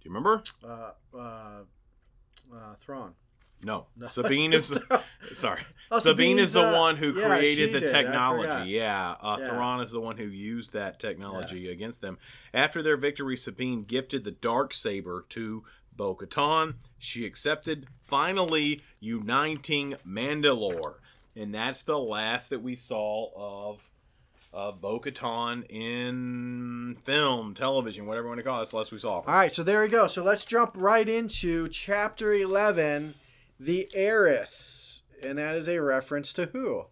you 0.09 0.11
remember? 0.11 0.43
Uh, 0.63 0.91
uh, 1.13 1.63
uh, 2.55 2.75
Thrawn. 2.79 3.15
No, 3.63 3.87
No, 3.97 4.07
Sabine 4.07 4.53
is 4.53 4.69
just- 4.69 4.81
sorry. 5.35 5.61
Oh, 5.91 5.99
Sabine 5.99 6.37
is 6.37 6.53
the 6.53 6.61
uh, 6.61 6.79
one 6.79 6.97
who 6.97 7.13
yeah, 7.13 7.27
created 7.37 7.73
the 7.73 7.79
did. 7.79 7.91
Technology. 7.91 8.69
Yeah, 8.69 9.15
uh, 9.21 9.37
Yeah. 9.39 9.49
Thrawn 9.49 9.81
is 9.81 9.89
the 9.91 9.99
one 9.99 10.17
who 10.17 10.25
used 10.25 10.73
that 10.73 10.99
technology 10.99 11.69
against 11.71 12.01
them. 12.01 12.19
After 12.53 12.83
their 12.83 12.95
victory, 12.95 13.35
Sabine 13.35 13.83
gifted 13.83 14.23
the 14.23 14.31
dark 14.31 14.73
saber 14.73 15.25
to 15.29 15.63
Bo-Katan. 15.95 16.75
She 16.99 17.25
accepted, 17.25 17.87
finally 18.05 18.81
uniting 18.99 19.95
Mandalore, 20.07 20.95
and 21.35 21.53
that's 21.53 21.81
the 21.81 21.97
last 21.97 22.49
that 22.51 22.61
we 22.61 22.75
saw 22.75 23.29
of. 23.35 23.89
Of 24.51 24.81
Bo-Katan 24.81 25.63
in 25.69 26.97
film, 27.03 27.53
television, 27.53 28.07
whatever 28.07 28.25
you 28.25 28.29
want 28.29 28.39
to 28.39 28.43
call 28.43 28.57
it. 28.57 28.61
That's 28.61 28.71
the 28.71 28.77
last 28.77 28.91
we 28.91 28.97
saw. 28.97 29.17
All 29.17 29.23
right, 29.27 29.53
so 29.53 29.61
there 29.61 29.79
we 29.83 29.89
go. 29.89 30.07
So 30.07 30.23
let's 30.23 30.43
jump 30.43 30.71
right 30.75 31.07
into 31.07 31.67
chapter 31.67 32.33
11, 32.33 33.13
The 33.59 33.89
Heiress. 33.93 35.03
And 35.21 35.37
that 35.37 35.55
is 35.55 35.67
a 35.67 35.79
reference 35.79 36.31
to 36.33 36.45
who? 36.47 36.85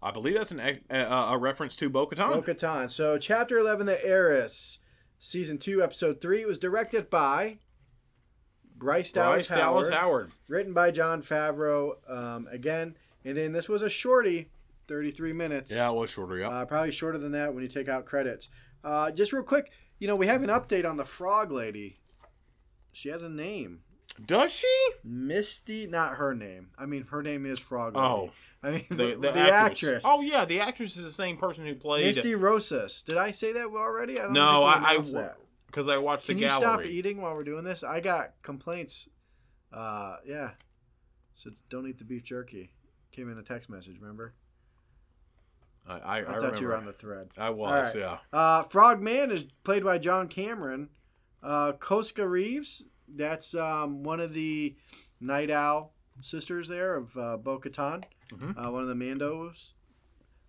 I 0.00 0.10
believe 0.12 0.34
that's 0.34 0.52
an, 0.52 0.60
a, 0.90 0.96
a, 0.96 1.38
reference 1.38 1.74
to 1.76 1.88
Bo-Katan. 1.88 2.32
Bo 2.32 2.42
Katan. 2.42 2.90
So, 2.90 3.18
chapter 3.18 3.58
11, 3.58 3.86
The 3.86 4.04
Heiress, 4.04 4.78
season 5.18 5.58
2, 5.58 5.82
episode 5.82 6.20
3. 6.20 6.42
It 6.42 6.46
was 6.46 6.58
directed 6.58 7.10
by 7.10 7.58
Bryce 8.76 9.10
Dallas, 9.10 9.48
Bryce 9.48 9.58
Dallas 9.58 9.88
Howard, 9.88 10.00
Howard. 10.00 10.30
written 10.48 10.72
by 10.72 10.90
Jon 10.92 11.22
Favreau 11.22 11.94
um, 12.08 12.46
again. 12.50 12.96
And 13.24 13.36
then 13.36 13.52
this 13.52 13.68
was 13.68 13.82
a 13.82 13.90
shorty, 13.90 14.50
33 14.86 15.32
minutes. 15.32 15.72
Yeah, 15.72 15.90
it 15.90 15.96
was 15.96 16.10
shorter. 16.10 16.36
Yeah. 16.38 16.50
Uh, 16.50 16.64
probably 16.66 16.92
shorter 16.92 17.18
than 17.18 17.32
that 17.32 17.52
when 17.52 17.62
you 17.64 17.68
take 17.68 17.88
out 17.88 18.06
credits. 18.06 18.48
Uh, 18.84 19.10
just 19.10 19.32
real 19.32 19.42
quick, 19.42 19.72
you 19.98 20.06
know, 20.06 20.14
we 20.14 20.28
have 20.28 20.42
an 20.42 20.50
update 20.50 20.88
on 20.88 20.96
the 20.96 21.04
Frog 21.04 21.50
Lady. 21.50 21.98
She 22.92 23.08
has 23.08 23.22
a 23.22 23.28
name. 23.28 23.80
Does 24.24 24.54
she? 24.54 24.88
Misty, 25.04 25.86
not 25.86 26.14
her 26.14 26.34
name. 26.34 26.70
I 26.78 26.86
mean, 26.86 27.04
her 27.10 27.22
name 27.22 27.44
is 27.44 27.58
Frog. 27.58 27.92
Oh, 27.96 28.30
I 28.62 28.70
mean, 28.70 28.84
the, 28.88 28.96
the, 28.96 29.04
the, 29.14 29.18
the 29.18 29.28
actress. 29.38 29.52
actress. 29.52 30.02
Oh 30.06 30.20
yeah, 30.20 30.44
the 30.44 30.60
actress 30.60 30.96
is 30.96 31.04
the 31.04 31.12
same 31.12 31.36
person 31.36 31.66
who 31.66 31.74
played. 31.74 32.06
Misty 32.06 32.34
Rosas. 32.34 33.02
Did 33.02 33.18
I 33.18 33.30
say 33.30 33.52
that 33.52 33.66
already? 33.66 34.18
I 34.18 34.24
don't 34.24 34.32
no, 34.32 34.64
I 34.64 34.94
I 34.94 35.30
because 35.66 35.88
I 35.88 35.98
watched 35.98 36.26
Can 36.26 36.36
the 36.36 36.44
you 36.44 36.48
stop 36.48 36.84
eating 36.84 37.20
while 37.20 37.34
we're 37.34 37.44
doing 37.44 37.64
this? 37.64 37.84
I 37.84 38.00
got 38.00 38.32
complaints. 38.42 39.08
Uh, 39.72 40.16
yeah. 40.24 40.50
So 41.34 41.50
don't 41.68 41.86
eat 41.86 41.98
the 41.98 42.04
beef 42.04 42.24
jerky. 42.24 42.70
Came 43.12 43.30
in 43.30 43.36
a 43.36 43.42
text 43.42 43.68
message. 43.68 43.96
Remember? 44.00 44.34
I 45.86 45.98
I, 45.98 46.18
I, 46.18 46.24
thought 46.24 46.36
remember. 46.36 46.60
you 46.60 46.66
were 46.68 46.76
on 46.76 46.86
the 46.86 46.92
thread. 46.92 47.28
I 47.36 47.50
was. 47.50 47.94
Right. 47.94 48.00
Yeah. 48.00 48.18
Uh, 48.32 48.62
Frogman 48.64 49.30
is 49.30 49.44
played 49.64 49.84
by 49.84 49.98
John 49.98 50.28
Cameron. 50.28 50.88
Uh, 51.42 51.72
Koska 51.72 52.26
Reeves, 52.26 52.86
that's 53.08 53.54
um, 53.54 54.02
one 54.02 54.20
of 54.20 54.32
the 54.32 54.76
Night 55.20 55.50
Owl 55.50 55.92
sisters 56.20 56.68
there 56.68 56.96
of 56.96 57.16
uh, 57.16 57.36
Bo 57.36 57.58
Katan, 57.58 58.04
Mhm. 58.32 58.54
uh, 58.56 58.70
one 58.70 58.82
of 58.82 58.88
the 58.88 58.94
Mandos. 58.94 59.72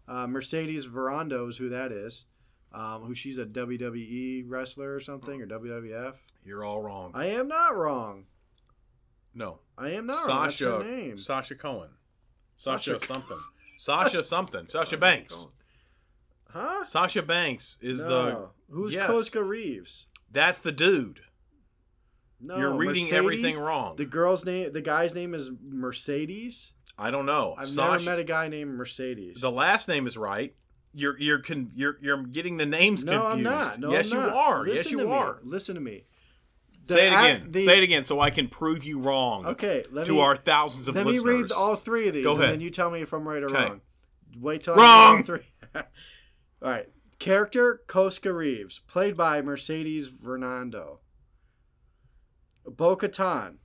Uh, 0.07 0.25
Mercedes 0.27 0.85
Varnado's 0.87 1.57
who 1.57 1.67
that 1.69 1.91
is, 1.91 2.25
um, 2.71 3.03
who 3.03 3.13
she's 3.13 3.37
a 3.37 3.45
WWE 3.45 4.43
wrestler 4.47 4.95
or 4.95 5.01
something, 5.01 5.41
or 5.41 5.45
WWF. 5.45 6.15
You're 6.45 6.63
all 6.63 6.81
wrong. 6.81 7.11
I 7.13 7.25
am 7.27 7.47
not 7.49 7.75
wrong. 7.75 8.25
no. 9.33 9.59
I 9.77 9.91
am 9.91 10.05
not 10.07 10.25
wrong. 10.27 10.43
That's 10.43 10.55
Sasha. 10.55 10.77
her 10.77 10.83
name. 10.83 11.17
Sasha 11.19 11.55
Cohen. 11.55 11.89
Sasha, 12.55 12.93
Sasha- 12.99 13.05
something. 13.13 13.39
Sasha 13.77 14.23
something. 14.23 14.65
Sasha 14.69 14.97
Banks. 14.97 15.47
Huh? 16.49 16.83
Sasha 16.85 17.21
Banks 17.21 17.77
is 17.81 17.99
the. 17.99 18.47
Who's 18.69 18.93
Yes. 18.95 19.07
Koska 19.09 19.43
Reeves? 19.43 20.07
That's 20.31 20.59
the 20.59 20.71
dude. 20.71 21.19
No, 22.39 22.57
You're 22.57 22.73
reading 22.73 23.03
Mercedes? 23.03 23.13
everything 23.13 23.57
wrong. 23.59 23.95
The 23.95 24.05
girl's 24.05 24.45
name, 24.45 24.71
the 24.71 24.81
guy's 24.81 25.15
name 25.15 25.33
is 25.33 25.49
Mercedes. 25.61 26.71
I 26.97 27.11
don't 27.11 27.25
know. 27.25 27.55
I've 27.57 27.67
Sasha, 27.67 27.91
never 28.05 28.17
met 28.17 28.19
a 28.19 28.23
guy 28.23 28.47
named 28.47 28.75
Mercedes. 28.75 29.39
The 29.41 29.51
last 29.51 29.87
name 29.87 30.07
is 30.07 30.17
right. 30.17 30.55
You're 30.93 31.17
you're 31.19 31.39
con- 31.39 31.71
you're 31.75 31.97
you're 32.01 32.23
getting 32.23 32.57
the 32.57 32.65
names 32.65 33.03
no, 33.05 33.21
confused. 33.21 33.43
No, 33.43 33.49
I'm 33.51 33.59
not. 33.67 33.79
No, 33.79 33.91
yes, 33.91 34.11
I'm 34.13 34.19
not. 34.21 34.31
you 34.31 34.35
are. 34.37 34.59
Listen 34.63 34.75
yes, 34.75 34.91
you 34.91 34.97
me. 34.99 35.13
are. 35.13 35.39
Listen 35.43 35.75
to 35.75 35.81
me. 35.81 36.03
The 36.87 36.93
Say 36.93 37.07
it 37.07 37.13
again. 37.13 37.51
the- 37.51 37.65
Say 37.65 37.77
it 37.79 37.83
again, 37.83 38.05
so 38.05 38.19
I 38.19 38.29
can 38.29 38.47
prove 38.47 38.83
you 38.83 38.99
wrong. 38.99 39.45
Okay, 39.45 39.83
let 39.91 40.05
to 40.07 40.13
me 40.13 40.21
our 40.21 40.35
thousands 40.35 40.87
of 40.87 40.95
let 40.95 41.05
listeners. 41.05 41.23
me 41.23 41.41
read 41.41 41.51
all 41.51 41.75
three 41.75 42.07
of 42.07 42.13
these, 42.13 42.23
Go 42.23 42.33
and 42.33 42.41
ahead. 42.43 42.53
then 42.55 42.61
you 42.61 42.69
tell 42.71 42.89
me 42.89 43.01
if 43.01 43.13
I'm 43.13 43.27
right 43.27 43.43
or 43.43 43.47
Okay. 43.47 43.55
wrong. 43.69 43.81
Wait 44.39 44.63
till 44.63 44.75
Wrong! 44.75 45.19
I 45.19 45.21
three. 45.23 45.39
all 45.75 45.81
right. 46.61 46.87
Character 47.19 47.81
Koska 47.87 48.31
Reeves, 48.31 48.79
played 48.87 49.17
by 49.17 49.41
Mercedes 49.41 50.09
Varnado. 50.09 50.99
Bo 52.67 52.95
Katan, 52.97 53.55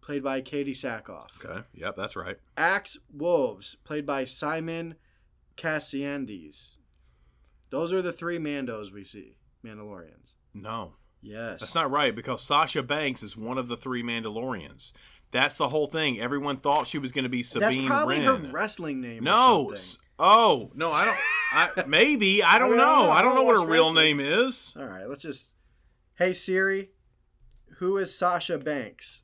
played 0.00 0.22
by 0.22 0.40
Katee 0.40 0.70
Sackhoff. 0.70 1.28
Okay. 1.44 1.62
Yep, 1.74 1.96
that's 1.96 2.16
right. 2.16 2.36
Axe 2.56 2.98
Woves, 3.12 3.76
played 3.84 4.06
by 4.06 4.24
Simon 4.24 4.94
Kassianides. 5.56 6.76
Those 7.70 7.92
are 7.92 8.02
the 8.02 8.12
three 8.12 8.38
Mandos 8.38 8.92
we 8.92 9.04
see, 9.04 9.36
Mandalorians. 9.64 10.34
No, 10.52 10.92
Yes. 11.22 11.60
that's 11.60 11.74
not 11.74 11.90
right 11.90 12.14
because 12.14 12.42
Sasha 12.42 12.82
Banks 12.82 13.22
is 13.22 13.36
one 13.36 13.58
of 13.58 13.66
the 13.68 13.76
three 13.76 14.02
Mandalorians. 14.02 14.92
That's 15.32 15.56
the 15.56 15.68
whole 15.68 15.88
thing. 15.88 16.20
Everyone 16.20 16.58
thought 16.58 16.86
she 16.86 16.98
was 16.98 17.10
going 17.10 17.24
to 17.24 17.28
be 17.28 17.42
Sabine 17.42 17.60
That's 17.62 17.86
probably 17.86 18.20
Wren. 18.20 18.44
her 18.44 18.52
wrestling 18.52 19.00
name. 19.00 19.24
no. 19.24 19.64
Or 19.66 19.72
s- 19.74 19.80
something. 19.82 20.00
Oh 20.16 20.70
no, 20.76 20.92
I 20.92 21.04
don't. 21.06 21.18
I 21.52 21.84
maybe 21.88 22.40
I 22.40 22.58
don't 22.60 22.68
I 22.68 22.70
mean, 22.76 22.80
I 22.80 22.84
know. 22.84 23.06
don't. 23.06 23.16
I 23.16 23.22
don't 23.22 23.32
I 23.32 23.34
know 23.34 23.34
don't 23.40 23.46
what 23.46 23.54
her 23.54 23.60
watch 23.62 23.68
real 23.68 23.92
name 23.92 24.20
is. 24.20 24.72
All 24.78 24.84
right, 24.86 25.08
let's 25.08 25.22
just. 25.22 25.54
Hey 26.16 26.32
Siri, 26.32 26.90
who 27.78 27.96
is 27.96 28.16
Sasha 28.16 28.58
Banks? 28.58 29.22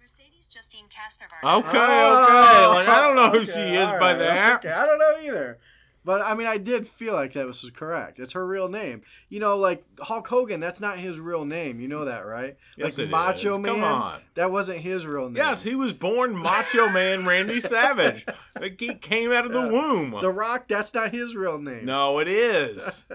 Mercedes 0.00 0.48
Justine 0.48 0.86
Kaestner 0.86 1.26
Okay, 1.58 1.68
okay. 1.68 1.78
Oh, 1.78 2.72
Like 2.74 2.88
I 2.88 2.98
don't 3.06 3.16
know 3.16 3.30
who 3.30 3.40
okay, 3.42 3.52
she 3.52 3.74
is 3.76 3.88
all 3.88 3.98
by 4.00 4.14
that. 4.14 4.56
Okay, 4.64 4.70
I 4.72 4.84
don't 4.86 4.98
know 4.98 5.14
either. 5.22 5.58
But 6.04 6.20
I 6.22 6.34
mean, 6.34 6.48
I 6.48 6.58
did 6.58 6.88
feel 6.88 7.14
like 7.14 7.34
that 7.34 7.46
was 7.46 7.70
correct. 7.76 8.18
It's 8.18 8.32
her 8.32 8.44
real 8.44 8.68
name. 8.68 9.02
You 9.28 9.38
know, 9.38 9.56
like 9.56 9.84
Hulk 10.00 10.26
Hogan, 10.26 10.58
that's 10.58 10.80
not 10.80 10.98
his 10.98 11.20
real 11.20 11.44
name. 11.44 11.78
You 11.78 11.86
know 11.86 12.06
that, 12.06 12.26
right? 12.26 12.56
Yes, 12.76 12.98
like 12.98 13.06
it 13.06 13.10
Macho 13.10 13.54
is. 13.54 13.60
Man, 13.60 13.74
Come 13.76 13.84
on. 13.84 14.20
that 14.34 14.50
wasn't 14.50 14.80
his 14.80 15.06
real 15.06 15.26
name. 15.26 15.36
Yes, 15.36 15.62
he 15.62 15.76
was 15.76 15.92
born 15.92 16.36
Macho 16.36 16.88
Man 16.88 17.24
Randy 17.24 17.60
Savage. 17.60 18.26
Like 18.60 18.80
he 18.80 18.94
came 18.94 19.30
out 19.30 19.46
of 19.46 19.52
the 19.52 19.68
womb. 19.68 20.16
The 20.20 20.30
Rock, 20.32 20.66
that's 20.66 20.92
not 20.92 21.12
his 21.12 21.36
real 21.36 21.60
name. 21.60 21.84
no, 21.86 22.18
it 22.18 22.26
is 22.26 23.06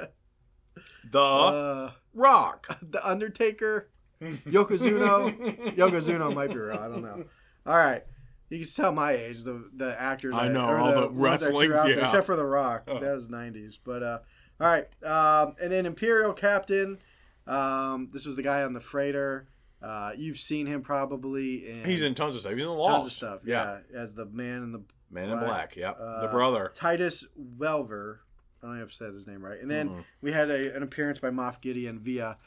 the 1.11 1.19
Uh, 1.19 1.91
Rock. 2.17 2.67
the 2.91 3.05
Undertaker, 3.07 3.89
Yokozuna. 4.21 5.75
Yokozuna 5.75 6.33
might 6.33 6.49
be 6.49 6.57
real. 6.57 6.77
I 6.77 6.87
don't 6.87 7.01
know. 7.03 7.23
All 7.65 7.77
right. 7.77 8.03
You 8.49 8.59
can 8.59 8.67
tell 8.73 8.91
my 8.93 9.11
age, 9.11 9.43
the 9.43 9.69
the 9.75 9.99
actors. 9.99 10.33
I 10.35 10.47
know, 10.47 10.65
all 10.77 11.01
the 11.01 11.07
threw 11.09 11.17
wrestling, 11.21 11.73
out 11.73 11.87
there, 11.87 11.99
except 12.05 12.25
for 12.25 12.37
The 12.37 12.45
Rock. 12.45 12.83
Oh. 12.87 12.99
That 12.99 13.13
was 13.13 13.27
'90s. 13.27 13.77
But 13.83 14.03
uh, 14.03 14.19
all 14.61 14.67
right, 14.67 14.85
um, 15.03 15.55
and 15.61 15.69
then 15.71 15.85
Imperial 15.85 16.31
Captain. 16.33 16.97
Um, 17.45 18.09
this 18.13 18.25
was 18.25 18.37
the 18.37 18.43
guy 18.43 18.63
on 18.63 18.71
the 18.73 18.79
freighter. 18.79 19.47
Uh, 19.81 20.11
you've 20.17 20.39
seen 20.39 20.65
him 20.65 20.81
probably 20.81 21.69
in 21.69 21.83
He's 21.85 22.01
in 22.01 22.15
tons 22.15 22.35
of 22.35 22.41
stuff. 22.41 22.53
He's 22.53 22.61
in 22.63 22.69
the 22.69 22.83
tons 22.83 23.05
of 23.05 23.11
stuff. 23.11 23.41
Yeah. 23.45 23.79
as 23.93 24.15
the 24.15 24.25
man 24.25 24.63
in 24.63 24.71
the 24.71 24.83
Man 25.11 25.25
in 25.25 25.37
Black. 25.37 25.45
Black. 25.47 25.75
Yep, 25.75 25.97
the 25.97 26.03
Uh, 26.03 26.31
brother. 26.31 26.71
Titus 26.75 27.25
Welliver. 27.37 28.21
I 28.61 28.65
don't 28.67 28.75
know 28.77 28.81
if 28.81 28.87
I've 28.89 28.93
said 28.93 29.13
his 29.13 29.27
name 29.27 29.43
right. 29.43 29.59
And 29.61 29.69
then 29.69 29.89
Mhm. 29.89 30.03
we 30.21 30.31
had 30.31 30.49
a, 30.49 30.75
an 30.75 30.83
appearance 30.83 31.19
by 31.19 31.29
Moff 31.29 31.61
Gideon 31.61 31.99
via 31.99 32.37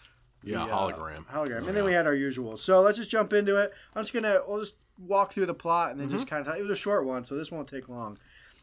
Yeah, 0.42 0.64
the, 0.66 0.72
hologram. 0.72 1.24
hologram. 1.26 1.66
And 1.68 1.76
then 1.76 1.84
we 1.84 1.92
had 1.92 2.06
our 2.06 2.14
usual. 2.14 2.56
So 2.56 2.80
let's 2.80 2.98
just 2.98 3.10
jump 3.10 3.32
into 3.32 3.56
it. 3.56 3.72
I'm 3.94 4.02
just 4.02 4.12
gonna 4.12 4.40
we'll 4.46 4.60
just 4.60 4.74
walk 4.98 5.32
through 5.32 5.46
the 5.46 5.54
plot 5.54 5.92
and 5.92 6.00
then 6.00 6.08
just 6.10 6.26
Mm-hmm. 6.26 6.34
kind 6.44 6.48
of. 6.48 6.56
It 6.56 6.62
was 6.62 6.70
a 6.72 6.76
short 6.80 7.04
one, 7.06 7.24
so 7.24 7.34
this 7.36 7.50
won't 7.50 7.68
take 7.68 7.88
long. 7.88 8.18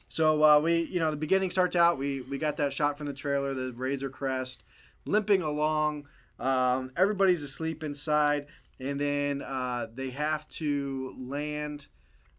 So 0.09 0.43
uh, 0.43 0.59
we, 0.59 0.81
you 0.83 0.99
know, 0.99 1.11
the 1.11 1.17
beginning 1.17 1.49
starts 1.49 1.75
out. 1.75 1.97
We 1.97 2.21
we 2.21 2.37
got 2.37 2.57
that 2.57 2.73
shot 2.73 2.97
from 2.97 3.07
the 3.07 3.13
trailer, 3.13 3.53
the 3.53 3.73
Razor 3.73 4.09
Crest, 4.09 4.63
limping 5.05 5.41
along. 5.41 6.07
Um, 6.39 6.91
everybody's 6.95 7.41
asleep 7.43 7.83
inside, 7.83 8.45
and 8.79 8.99
then 9.01 9.41
uh, 9.41 9.87
they 9.93 10.09
have 10.11 10.47
to 10.49 11.15
land 11.19 11.87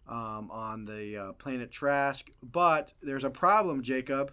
um, 0.09 0.51
on 0.51 0.85
the 0.87 1.17
uh, 1.19 1.33
planet 1.33 1.71
Trask. 1.71 2.31
But 2.43 2.93
there's 3.03 3.25
a 3.25 3.31
problem, 3.31 3.83
Jacob. 3.83 4.33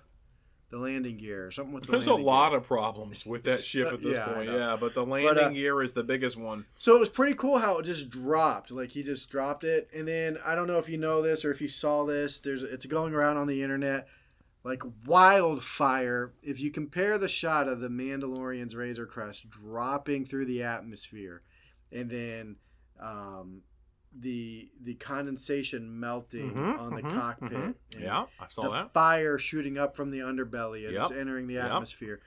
The 0.75 0.81
landing 0.81 1.15
gear, 1.15 1.51
something 1.51 1.73
with 1.73 1.85
the 1.85 1.93
There's 1.93 2.07
a 2.07 2.13
lot 2.13 2.49
gear. 2.49 2.57
of 2.57 2.67
problems 2.67 3.25
with 3.25 3.43
that 3.43 3.63
ship 3.63 3.93
at 3.93 4.03
this 4.03 4.17
Yeah, 4.17 4.25
point. 4.25 4.49
Yeah, 4.49 4.75
but 4.77 4.93
the 4.93 5.05
landing 5.05 5.45
uh, 5.45 5.49
gear 5.51 5.81
is 5.81 5.93
the 5.93 6.03
biggest 6.03 6.35
one. 6.35 6.65
So 6.77 6.97
it 6.97 6.99
was 6.99 7.07
pretty 7.07 7.33
cool 7.33 7.59
how 7.59 7.77
it 7.77 7.83
just 7.83 8.09
dropped. 8.09 8.71
Like 8.71 8.89
he 8.91 9.01
just 9.01 9.29
dropped 9.29 9.63
it, 9.63 9.89
and 9.95 10.05
then 10.05 10.37
I 10.45 10.53
don't 10.53 10.67
know 10.67 10.77
if 10.77 10.89
you 10.89 10.97
know 10.97 11.21
this 11.21 11.45
or 11.45 11.51
if 11.51 11.61
you 11.61 11.69
saw 11.69 12.03
this. 12.05 12.41
There's 12.41 12.61
it's 12.61 12.85
going 12.85 13.13
around 13.13 13.37
on 13.37 13.47
the 13.47 13.63
internet 13.63 14.09
like 14.65 14.83
wildfire. 15.05 16.33
If 16.43 16.59
you 16.59 16.71
compare 16.71 17.17
the 17.17 17.29
shot 17.29 17.69
of 17.69 17.79
the 17.79 17.87
Mandalorian's 17.87 18.75
Razor 18.75 19.05
Crest 19.05 19.49
dropping 19.49 20.25
through 20.25 20.45
the 20.45 20.63
atmosphere, 20.63 21.41
and 21.93 22.09
then 22.09 22.57
um, 23.01 23.61
the 24.17 24.69
the 24.81 24.93
condensation 24.95 25.99
melting 25.99 26.53
Mhm, 26.53 26.79
on 26.79 26.95
the 26.95 27.03
mhm, 27.03 27.13
cockpit, 27.13 27.51
mhm. 27.51 27.75
Yeah, 27.99 28.25
I 28.39 28.47
saw 28.47 28.63
the 28.63 28.69
that. 28.69 28.93
fire 28.93 29.37
shooting 29.37 29.77
up 29.77 29.95
from 29.95 30.11
the 30.11 30.19
underbelly 30.19 30.85
as 30.85 30.93
Yep. 30.93 31.01
it's 31.03 31.11
entering 31.11 31.47
the 31.47 31.55
Yep. 31.55 31.65
atmosphere. 31.65 32.21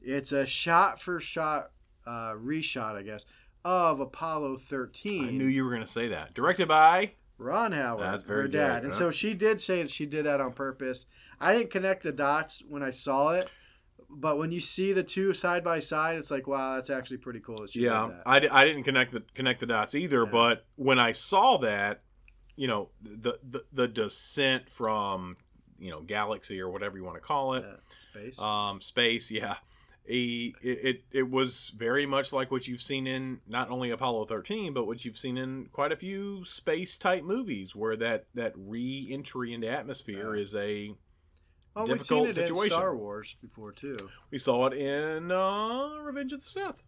It's 0.00 0.32
a 0.32 0.46
shot 0.46 1.00
for 1.00 1.18
shot 1.20 1.70
uh, 2.06 2.34
reshot, 2.34 2.96
I 2.96 3.02
guess, 3.02 3.26
of 3.64 4.00
Apollo 4.00 4.56
13. 4.58 5.28
I 5.28 5.30
knew 5.30 5.44
you 5.46 5.64
were 5.64 5.70
going 5.70 5.82
to 5.82 5.88
say 5.88 6.08
that. 6.08 6.34
Directed 6.34 6.66
by. 6.66 7.12
Ron 7.38 7.70
Howard, 7.72 8.06
That's 8.06 8.24
very 8.24 8.42
her 8.42 8.48
dad. 8.48 8.80
good, 8.80 8.84
And 8.86 8.94
so 8.94 9.10
she 9.12 9.34
did 9.34 9.60
say 9.60 9.82
that 9.82 9.90
she 9.90 10.06
did 10.06 10.26
that 10.26 10.40
on 10.40 10.52
purpose. 10.52 11.06
I 11.40 11.54
didn't 11.54 11.70
connect 11.70 12.02
the 12.02 12.10
dots 12.12 12.62
when 12.68 12.82
I 12.82 12.90
saw 12.90 13.30
it, 13.34 13.48
but 14.14 14.38
when 14.38 14.52
you 14.52 14.60
see 14.60 14.92
the 14.92 15.02
two 15.02 15.32
side 15.34 15.64
by 15.64 15.80
side, 15.80 16.16
it's 16.16 16.30
like, 16.30 16.46
wow, 16.46 16.74
that's 16.76 16.90
actually 16.90 17.16
pretty 17.18 17.40
cool 17.40 17.66
Yeah. 17.72 18.10
I, 18.26 18.36
I 18.50 18.64
didn't 18.64 18.84
connect 18.84 19.12
the 19.12 19.22
connect 19.34 19.60
the 19.60 19.66
dots 19.66 19.94
either. 19.94 20.24
Yeah. 20.24 20.30
But 20.30 20.66
when 20.76 20.98
I 20.98 21.12
saw 21.12 21.56
that, 21.58 22.02
you 22.56 22.68
know, 22.68 22.90
the, 23.02 23.38
the 23.48 23.64
the 23.72 23.88
descent 23.88 24.70
from 24.70 25.36
you 25.78 25.90
know 25.90 26.00
galaxy 26.02 26.60
or 26.60 26.70
whatever 26.70 26.96
you 26.96 27.04
want 27.04 27.16
to 27.16 27.20
call 27.22 27.54
it, 27.54 27.64
Yeah, 27.66 28.22
space. 28.22 28.38
um, 28.40 28.80
space. 28.80 29.30
Yeah, 29.30 29.56
he, 30.06 30.54
it, 30.62 30.78
it 30.84 31.04
it 31.12 31.30
was 31.30 31.72
very 31.76 32.06
much 32.06 32.32
like 32.32 32.50
what 32.50 32.68
you've 32.68 32.82
seen 32.82 33.06
in 33.06 33.40
not 33.48 33.70
only 33.70 33.90
Apollo 33.90 34.26
thirteen, 34.26 34.74
but 34.74 34.86
what 34.86 35.04
you've 35.04 35.18
seen 35.18 35.38
in 35.38 35.66
quite 35.72 35.90
a 35.92 35.96
few 35.96 36.44
space 36.44 36.96
type 36.96 37.24
movies, 37.24 37.74
where 37.74 37.96
that 37.96 38.26
that 38.34 38.52
re 38.56 39.08
entry 39.10 39.52
into 39.54 39.68
atmosphere 39.68 40.36
Yeah. 40.36 40.42
is 40.42 40.54
a 40.54 40.94
well, 41.74 41.86
difficult 41.86 42.26
we've 42.26 42.34
seen 42.34 42.44
it 42.44 42.50
in. 42.50 42.70
Star 42.70 42.96
Wars 42.96 43.36
before 43.40 43.72
too. 43.72 43.96
we 44.30 44.38
saw 44.38 44.66
it 44.66 44.74
in 44.74 45.30
uh, 45.30 45.96
Revenge 46.02 46.32
of 46.32 46.40
the 46.40 46.46
Sith. 46.46 46.82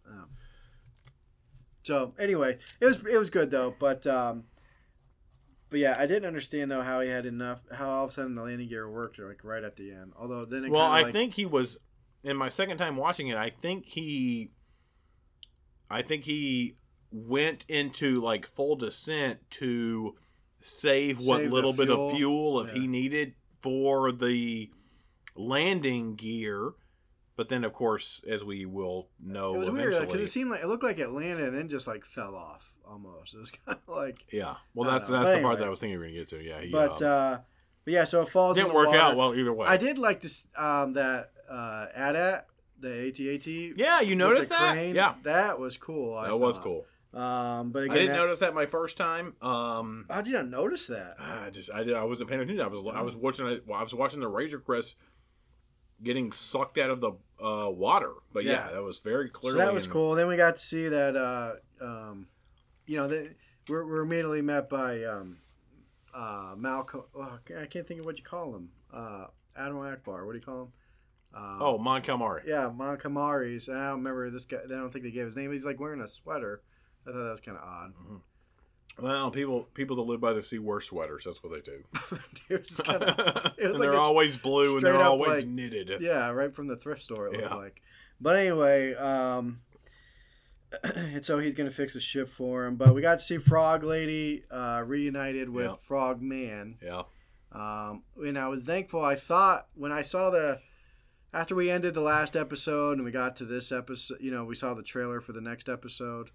So 1.82 2.14
anyway, 2.18 2.59
it 2.80 2.85
was 2.87 2.97
it 3.11 3.18
was 3.18 3.30
good 3.30 3.51
though, 3.51 3.74
but 3.78 4.07
um, 4.07 4.45
but 5.70 5.80
yeah, 5.80 5.97
I 5.99 6.07
didn't 6.07 6.26
understand 6.26 6.70
though 6.70 6.82
how 6.82 7.01
he 7.01 7.09
had 7.11 7.26
enough, 7.26 7.61
how 7.72 7.89
all 7.89 8.05
of 8.05 8.11
a 8.11 8.12
sudden 8.12 8.35
the 8.35 8.43
landing 8.43 8.68
gear 8.68 8.91
worked 8.91 9.18
like 9.18 9.45
right 9.45 9.62
at 9.62 9.76
the 9.76 9.91
end. 9.93 10.12
Although 10.18 10.45
then 10.47 10.64
it 10.64 10.70
well 10.70 10.82
i 10.91 11.03
like, 11.03 11.12
think 11.12 11.35
he 11.35 11.45
was 11.47 11.76
in 12.22 12.37
my 12.37 12.49
second 12.49 12.78
time 12.78 12.97
watching 12.97 13.28
it 13.28 13.37
i 13.37 13.51
think 13.51 13.85
he 13.85 14.51
i 15.91 16.01
think 16.01 16.24
he 16.24 16.74
went 17.12 17.66
into 17.68 18.20
like 18.22 18.47
full 18.47 18.76
descent 18.76 19.39
to 19.51 20.14
save 20.61 21.18
what 21.18 21.39
Save 21.41 21.51
the 21.51 21.55
little 21.55 21.72
bit 21.74 21.91
of 21.91 21.97
fuel. 21.97 22.16
fuel 22.16 22.61
if 22.61 22.68
Yeah. 22.74 22.80
he 22.80 22.87
needed 22.87 23.35
for 23.64 24.12
the 24.12 24.68
landing 25.34 26.14
gear 26.16 26.72
but 27.34 27.48
then 27.48 27.64
of 27.64 27.72
course 27.72 28.20
as 28.28 28.44
we 28.44 28.66
will 28.66 29.08
know 29.18 29.54
it 29.54 29.58
was 29.58 29.70
weird 29.70 29.98
because 30.06 30.20
it 30.20 30.28
seemed 30.28 30.50
like 30.50 30.62
it 30.62 30.66
looked 30.66 30.84
like 30.84 30.98
it 30.98 31.08
landed 31.08 31.48
and 31.48 31.56
then 31.56 31.66
just 31.66 31.86
like 31.86 32.04
fell 32.04 32.34
off 32.34 32.70
almost. 32.86 33.32
It 33.32 33.38
was 33.38 33.50
kind 33.66 33.78
of 33.88 33.94
like, 33.96 34.26
yeah 34.30 34.56
well 34.74 34.90
that's 34.90 35.08
know. 35.08 35.16
that's 35.16 35.30
But 35.30 35.36
the 35.36 35.42
part 35.42 35.58
that 35.60 35.66
i 35.66 35.70
was 35.70 35.80
thinking 35.80 35.98
were 35.98 36.04
gonna 36.04 36.14
get 36.14 36.28
to 36.28 36.42
yeah 36.44 36.60
he, 36.60 36.70
but 36.70 37.00
uh, 37.00 37.06
uh, 37.06 37.38
but 37.86 37.94
yeah, 37.94 38.04
so 38.04 38.20
it 38.20 38.28
falls. 38.28 38.58
in 38.58 38.64
didn't 38.64 38.72
the 38.74 38.76
work 38.76 38.88
water. 38.88 38.98
out 38.98 39.16
well 39.16 39.34
either 39.34 39.52
way 39.52 39.66
I 39.66 39.78
did 39.78 39.96
like 39.96 40.20
this 40.20 40.46
um 40.58 40.92
that 40.92 41.30
uh 41.50 41.86
AT-AT 41.94 42.46
the 42.80 42.88
ATAT. 43.38 43.72
yeah 43.78 44.02
you 44.02 44.14
noticed 44.14 44.50
that 44.50 44.72
crane. 44.74 44.94
yeah 44.94 45.14
that 45.22 45.58
was 45.58 45.78
cool. 45.78 46.18
I 46.18 46.28
that 46.28 46.36
was 46.36 46.58
cool 46.58 46.84
Um, 47.14 47.70
but 47.70 47.84
again, 47.84 47.96
i 47.96 48.00
didn't 48.00 48.12
that- 48.14 48.18
notice 48.18 48.38
that 48.40 48.54
my 48.54 48.66
first 48.66 48.96
time 48.96 49.34
um 49.40 50.06
How 50.10 50.20
did 50.20 50.28
you 50.30 50.32
not 50.36 50.48
notice 50.48 50.88
that? 50.88 51.14
I 51.20 51.50
just 51.50 51.70
I, 51.72 51.84
did, 51.84 51.94
I 51.94 52.02
wasn't 52.04 52.28
paying 52.28 52.40
attention. 52.42 52.60
I 52.64 52.66
was 52.68 52.84
I 52.94 53.02
was 53.02 53.14
watching 53.14 53.46
it. 53.46 53.64
I 53.72 53.82
was 53.82 53.94
watching 53.94 54.20
the 54.20 54.28
Razor 54.28 54.58
Crest 54.58 54.96
getting 56.02 56.32
sucked 56.32 56.76
out 56.76 56.90
of 56.90 57.00
the 57.00 57.12
uh, 57.42 57.70
water. 57.70 58.12
But 58.32 58.44
yeah, 58.44 58.66
Yeah. 58.68 58.72
that 58.72 58.82
was 58.82 58.98
very 58.98 59.28
So 59.28 59.32
clearly. 59.32 59.58
that 59.60 59.72
was 59.72 59.86
in- 59.86 59.92
cool. 59.92 60.14
Then 60.16 60.26
we 60.28 60.36
got 60.36 60.56
to 60.56 60.62
see 60.62 60.88
that. 60.88 61.14
Uh, 61.16 61.52
um, 61.84 62.26
you 62.86 62.96
know, 62.98 63.06
they, 63.08 63.30
we're, 63.68 63.86
we're 63.86 64.00
immediately 64.02 64.42
met 64.42 64.68
by 64.68 65.04
um, 65.04 65.38
uh, 66.14 66.54
Malcolm. 66.56 67.04
Oh, 67.14 67.38
I 67.58 67.66
can't 67.66 67.86
think 67.86 68.00
of 68.00 68.06
what 68.06 68.18
you 68.18 68.24
call 68.24 68.54
him. 68.56 68.70
Uh, 68.92 69.26
Admiral 69.56 69.84
Ackbar. 69.96 70.26
What 70.26 70.32
do 70.32 70.38
you 70.38 70.44
call 70.44 70.62
him? 70.62 70.72
Um, 71.34 71.58
Oh, 71.60 71.78
Mon 71.78 72.02
Calamari. 72.02 72.42
yeah, 72.46 72.68
Mon 72.74 72.96
Calamari's. 72.96 73.68
I 73.68 73.88
don't 73.88 73.98
remember 73.98 74.28
this 74.30 74.44
guy. 74.44 74.58
I 74.64 74.68
don't 74.68 74.92
think 74.92 75.04
they 75.04 75.10
gave 75.10 75.26
his 75.26 75.36
name. 75.36 75.52
He's 75.52 75.64
like 75.64 75.80
wearing 75.80 76.00
a 76.00 76.08
sweater. 76.08 76.60
I 77.07 77.11
thought 77.12 77.18
that 77.24 77.32
was 77.32 77.40
kind 77.40 77.59
of 77.59 77.64
odd. 77.64 77.92
Well, 79.00 79.30
people 79.30 79.68
people 79.74 79.96
that 79.96 80.02
live 80.02 80.20
by 80.20 80.32
the 80.32 80.42
sea 80.42 80.59
wear 80.61 80.80
sweaters. 80.80 81.24
That's 81.24 81.42
what 81.42 81.52
they 81.52 81.61
do. 81.61 81.82
it 82.48 82.61
was 82.62 82.80
kind 82.80 83.02
of 83.02 83.52
and 83.59 83.68
was 83.70 83.78
like 83.78 83.90
they're 83.90 83.98
always 83.98 84.36
blue 84.36 84.76
and 84.76 84.86
they're 84.86 85.00
always 85.00 85.30
like- 85.42 85.46
knitted. 85.46 86.00
yeah, 86.00 86.30
right 86.30 86.55
from 86.55 86.68
the 86.68 86.76
thrift 86.76 87.02
store. 87.02 87.26
It 87.26 87.32
looked 87.32 87.44
Yeah. 87.44 87.55
like. 87.55 87.82
But 88.20 88.36
anyway, 88.36 88.94
um, 88.94 89.61
and 90.84 91.24
so 91.24 91.38
he's 91.38 91.55
gonna 91.55 91.70
fix 91.70 91.96
a 91.96 92.00
ship 92.00 92.28
for 92.28 92.66
him. 92.66 92.76
But 92.76 92.94
we 92.94 93.00
got 93.00 93.18
to 93.18 93.24
see 93.24 93.38
Frog 93.38 93.82
Lady 93.82 94.44
uh, 94.50 94.82
reunited 94.86 95.48
with 95.48 95.66
Yeah. 95.66 95.76
Frog 95.76 96.22
Man. 96.22 96.76
Yeah. 96.82 97.02
Um, 97.52 98.02
and 98.16 98.36
I 98.38 98.48
was 98.48 98.64
thankful. 98.64 99.05
I 99.05 99.14
thought 99.16 99.68
when 99.74 99.92
I 99.92 100.02
saw 100.02 100.30
the 100.30 100.61
after 101.32 101.55
we 101.57 101.68
ended 101.70 101.94
the 101.94 102.00
last 102.00 102.36
episode 102.36 102.96
and 102.96 103.05
we 103.05 103.11
got 103.11 103.36
to 103.36 103.44
this 103.44 103.72
episode, 103.72 104.18
you 104.20 104.30
know, 104.30 104.44
we 104.44 104.55
saw 104.55 104.74
the 104.74 104.82
trailer 104.84 105.20
for 105.20 105.32
the 105.32 105.40
next 105.40 105.68
episode, 105.68 106.30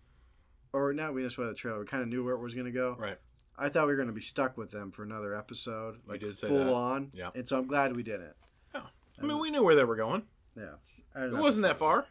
or 0.73 0.93
not. 0.93 1.13
We 1.13 1.23
just 1.23 1.35
saw 1.35 1.47
the 1.47 1.53
trailer. 1.53 1.79
We 1.79 1.85
kind 1.85 2.03
of 2.03 2.09
knew 2.09 2.23
where 2.23 2.33
it 2.35 2.41
was 2.41 2.53
gonna 2.55 2.71
go. 2.71 2.95
Right. 2.99 3.17
I 3.57 3.69
thought 3.69 3.87
we 3.87 3.93
were 3.93 3.99
gonna 3.99 4.13
be 4.13 4.21
stuck 4.21 4.57
with 4.57 4.71
them 4.71 4.91
for 4.91 5.03
another 5.03 5.35
episode, 5.35 5.97
like 6.07 6.21
did 6.21 6.37
say 6.37 6.47
full 6.47 6.57
that. 6.65 6.73
on. 6.73 7.11
Yeah. 7.13 7.29
And 7.35 7.47
so 7.47 7.57
I'm 7.57 7.67
glad 7.67 7.95
we 7.95 8.03
didn't. 8.03 8.33
Yeah. 8.73 8.81
I 9.21 9.25
mean, 9.25 9.39
we 9.39 9.51
knew 9.51 9.63
where 9.63 9.75
they 9.75 9.83
were 9.83 9.95
going. 9.97 10.23
Yeah. 10.55 10.75
It 11.15 11.33
wasn't 11.33 11.63
that 11.63 11.77
far. 11.79 12.05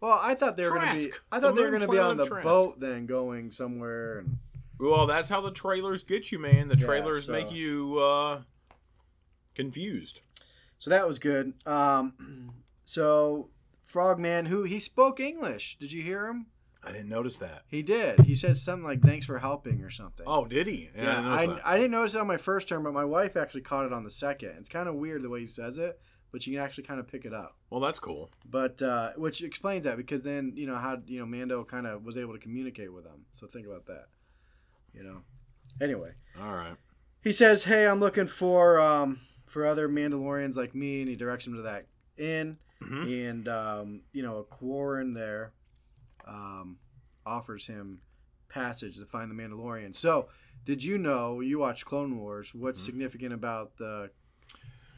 Well, 0.00 0.18
I 0.20 0.34
thought 0.34 0.56
they 0.56 0.64
were 0.68 0.76
going 0.78 0.96
to 0.96 1.04
be. 1.04 1.12
I 1.30 1.38
thought 1.40 1.54
The 1.54 1.60
they 1.60 1.62
were 1.62 1.70
going 1.76 1.82
to 1.82 1.88
be 1.88 1.98
on 1.98 2.16
the 2.16 2.26
Trask. 2.26 2.42
boat, 2.44 2.80
then 2.80 3.06
going 3.06 3.50
somewhere. 3.52 4.18
And 4.18 4.38
Well, 4.78 5.06
that's 5.06 5.28
how 5.28 5.40
the 5.40 5.50
trailers 5.52 6.02
get 6.02 6.30
you, 6.32 6.38
man. 6.40 6.66
The 6.68 6.76
Yeah, 6.76 6.86
trailers 6.86 7.26
so- 7.26 7.32
make 7.32 7.50
you 7.52 7.98
uh, 8.00 8.42
confused. 9.54 10.20
so 10.78 10.90
that 10.90 11.06
was 11.06 11.18
good. 11.18 11.54
Um, 11.66 12.52
so 12.84 13.48
Frogman, 13.84 14.46
who 14.46 14.62
he 14.64 14.80
spoke 14.80 15.20
English. 15.20 15.76
Did 15.78 15.92
you 15.92 16.02
hear 16.02 16.26
him? 16.28 16.46
I 16.84 16.90
didn't 16.92 17.08
notice 17.08 17.38
that. 17.38 17.62
He 17.68 17.82
did. 17.82 18.20
He 18.20 18.34
said 18.34 18.58
something 18.58 18.84
like 18.84 19.02
"Thanks 19.02 19.24
for 19.26 19.38
helping" 19.38 19.82
or 19.82 19.90
something. 19.90 20.24
Oh, 20.26 20.44
did 20.44 20.66
he? 20.66 20.90
yeah. 20.96 21.16
didn't 21.16 21.60
I. 21.60 21.60
I 21.64 21.76
didn't 21.76 21.92
notice 21.92 22.14
it 22.14 22.20
on 22.20 22.26
my 22.26 22.36
first 22.38 22.68
term, 22.68 22.82
but 22.82 22.92
my 22.92 23.04
wife 23.04 23.36
actually 23.36 23.60
caught 23.60 23.86
it 23.86 23.92
on 23.92 24.02
the 24.04 24.10
second. 24.10 24.54
It's 24.58 24.68
kind 24.68 24.88
of 24.88 24.96
weird 24.96 25.22
the 25.22 25.30
way 25.30 25.40
he 25.40 25.46
says 25.46 25.78
it, 25.78 26.00
but 26.32 26.44
you 26.46 26.54
can 26.56 26.62
actually 26.64 26.84
kind 26.84 26.98
of 26.98 27.06
pick 27.06 27.24
it 27.24 27.32
up. 27.32 27.56
well, 27.70 27.80
that's 27.80 28.00
cool. 28.00 28.30
But 28.50 28.82
uh, 28.82 29.12
which 29.16 29.42
explains 29.42 29.84
that 29.84 29.96
because 29.96 30.22
then 30.22 30.54
you 30.56 30.66
know 30.66 30.74
how 30.76 30.98
you 31.06 31.20
know 31.20 31.26
Mando 31.26 31.62
kind 31.64 31.86
of 31.86 32.04
was 32.04 32.16
able 32.16 32.32
to 32.32 32.40
communicate 32.40 32.92
with 32.92 33.04
him. 33.04 33.26
So 33.32 33.46
think 33.46 33.66
about 33.66 33.86
that. 33.86 34.06
You 34.92 35.04
know. 35.04 35.18
Anyway. 35.80 36.10
All 36.40 36.52
right. 36.52 36.74
he 37.22 37.30
says, 37.32 37.64
"Hey, 37.64 37.86
I'm 37.86 38.00
looking 38.00 38.26
for 38.26 38.80
um, 38.80 39.20
for 39.46 39.64
other 39.64 39.88
Mandalorians 39.88 40.56
like 40.56 40.74
me," 40.74 41.00
and 41.00 41.08
he 41.08 41.14
directs 41.16 41.46
him 41.46 41.54
to 41.56 41.62
that 41.62 41.86
inn. 42.18 42.58
Mhm. 42.82 43.30
And 43.30 43.48
um, 43.48 44.00
you 44.12 44.22
know, 44.24 44.38
a 44.38 44.42
Quarren 44.44 45.14
there 45.14 45.52
um, 46.26 46.78
offers 47.26 47.66
him 47.66 48.00
passage 48.48 48.96
to 48.98 49.06
find 49.06 49.30
the 49.30 49.34
Mandalorian. 49.34 49.94
So, 49.94 50.28
did 50.64 50.82
you 50.84 50.98
know 50.98 51.40
you 51.40 51.58
watched 51.58 51.84
Clone 51.86 52.18
Wars? 52.18 52.54
What's 52.54 52.80
Mhm. 52.82 52.86
significant 52.86 53.32
about 53.32 53.76
the 53.78 54.10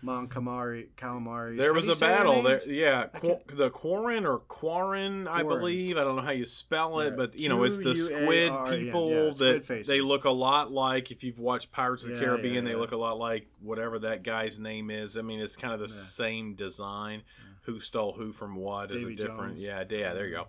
Mon 0.02 0.28
Calamari? 0.28 0.88
Calamari. 0.96 1.56
There 1.56 1.72
was 1.72 1.88
a 1.88 1.96
battle 1.96 2.42
there. 2.42 2.60
Yeah, 2.68 3.06
Qu- 3.06 3.40
the 3.46 3.70
Quarren 3.70 4.26
or 4.26 4.40
Quarren, 4.40 5.26
I 5.26 5.42
believe. 5.42 5.96
I 5.96 6.04
don't 6.04 6.16
know 6.16 6.22
how 6.22 6.32
you 6.32 6.44
spell 6.44 7.00
it, 7.00 7.10
Yeah, 7.10 7.16
but 7.16 7.34
you 7.36 7.48
know, 7.48 7.62
it's 7.64 7.78
the 7.78 7.94
squid 7.94 8.52
people 8.68 9.10
yeah, 9.10 9.32
squid 9.32 9.54
that 9.56 9.64
faces. 9.66 9.86
they 9.86 10.00
look 10.02 10.24
a 10.24 10.30
lot 10.30 10.70
like. 10.72 11.10
If 11.10 11.24
you've 11.24 11.38
watched 11.38 11.72
Pirates 11.72 12.02
of 12.02 12.10
the 12.10 12.14
Yeah, 12.16 12.20
Caribbean, 12.24 12.66
yeah, 12.66 12.72
they 12.72 12.74
look 12.76 12.92
a 12.92 12.96
lot 12.98 13.16
like 13.18 13.46
whatever 13.60 13.98
that 14.00 14.22
guy's 14.24 14.58
name 14.58 14.90
is. 14.90 15.16
I 15.16 15.22
mean, 15.22 15.40
it's 15.40 15.56
kind 15.56 15.72
of 15.72 15.80
the 15.80 15.86
Yeah. 15.94 16.00
same 16.02 16.54
design. 16.54 17.22
Who 17.62 17.80
stole 17.80 18.12
who 18.12 18.32
from 18.34 18.56
what 18.56 18.90
is 18.92 19.02
a 19.04 19.14
different. 19.14 19.54
Jones. 19.54 19.58
Yeah, 19.60 19.84
yeah. 19.88 20.12
There 20.12 20.26
you 20.26 20.34
go. 20.34 20.48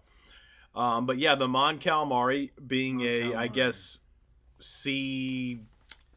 Um, 0.75 1.05
but 1.05 1.17
yeah, 1.17 1.35
the 1.35 1.47
Mon 1.47 1.79
Calamari 1.79 2.51
being 2.65 2.97
Mon 2.97 3.07
a, 3.07 3.35
I 3.35 3.47
Calamari. 3.47 3.53
guess, 3.53 3.99
sea 4.59 5.59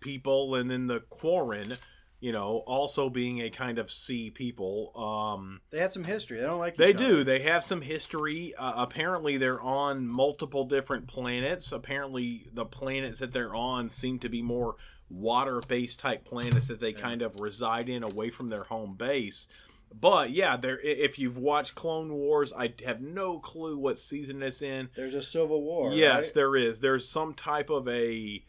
people, 0.01 0.55
and 0.55 0.71
then 0.71 0.87
the 0.87 1.01
Quarren 1.01 1.77
you 2.21 2.33
know, 2.33 2.65
also 2.67 3.09
being 3.09 3.41
a 3.43 3.51
kind 3.51 3.79
of 3.79 3.93
sea 3.93 4.31
people. 4.31 4.93
Um, 4.97 5.61
They 5.71 5.79
had 5.79 5.93
some 5.93 6.05
history. 6.05 6.39
They 6.41 6.47
don't 6.47 6.59
like. 6.59 6.77
they 6.77 6.93
do. 6.93 7.07
other. 7.07 7.25
They 7.25 7.41
have 7.41 7.63
some 7.63 7.81
history. 7.81 8.55
Uh, 8.59 8.73
apparently, 8.77 9.37
they're 9.37 9.61
on 9.61 10.07
multiple 10.09 10.65
different 10.65 11.07
planets. 11.07 11.71
Apparently, 11.71 12.47
the 12.53 12.65
planets 12.65 13.21
that 13.21 13.33
they're 13.33 13.55
on 13.55 13.89
seem 13.89 14.19
to 14.21 14.29
be 14.29 14.43
more 14.43 14.75
water-based 15.09 15.99
type 16.01 16.25
planets 16.25 16.67
that 16.67 16.81
they 16.81 16.93
kind 16.93 17.23
of 17.23 17.41
reside 17.41 17.89
in 17.89 18.03
away 18.03 18.31
from 18.31 18.49
their 18.49 18.65
home 18.65 18.95
base. 18.95 19.47
But 19.93 20.31
yeah, 20.31 20.57
there. 20.57 20.79
If 20.81 21.19
you've 21.19 21.39
watched 21.39 21.75
Clone 21.75 22.13
Wars, 22.13 22.53
I 22.53 22.73
have 22.85 23.01
no 23.01 23.39
clue 23.39 23.79
what 23.79 23.99
season 23.99 24.43
it's 24.43 24.63
in. 24.63 24.91
There's 24.95 25.15
a 25.15 25.23
civil 25.23 25.63
war. 25.63 25.93
yes, 25.93 26.27
right? 26.27 26.35
there 26.35 26.57
is. 26.57 26.81
There's 26.81 27.09
some 27.09 27.35
type 27.35 27.71
of 27.71 27.89
a 27.89 28.45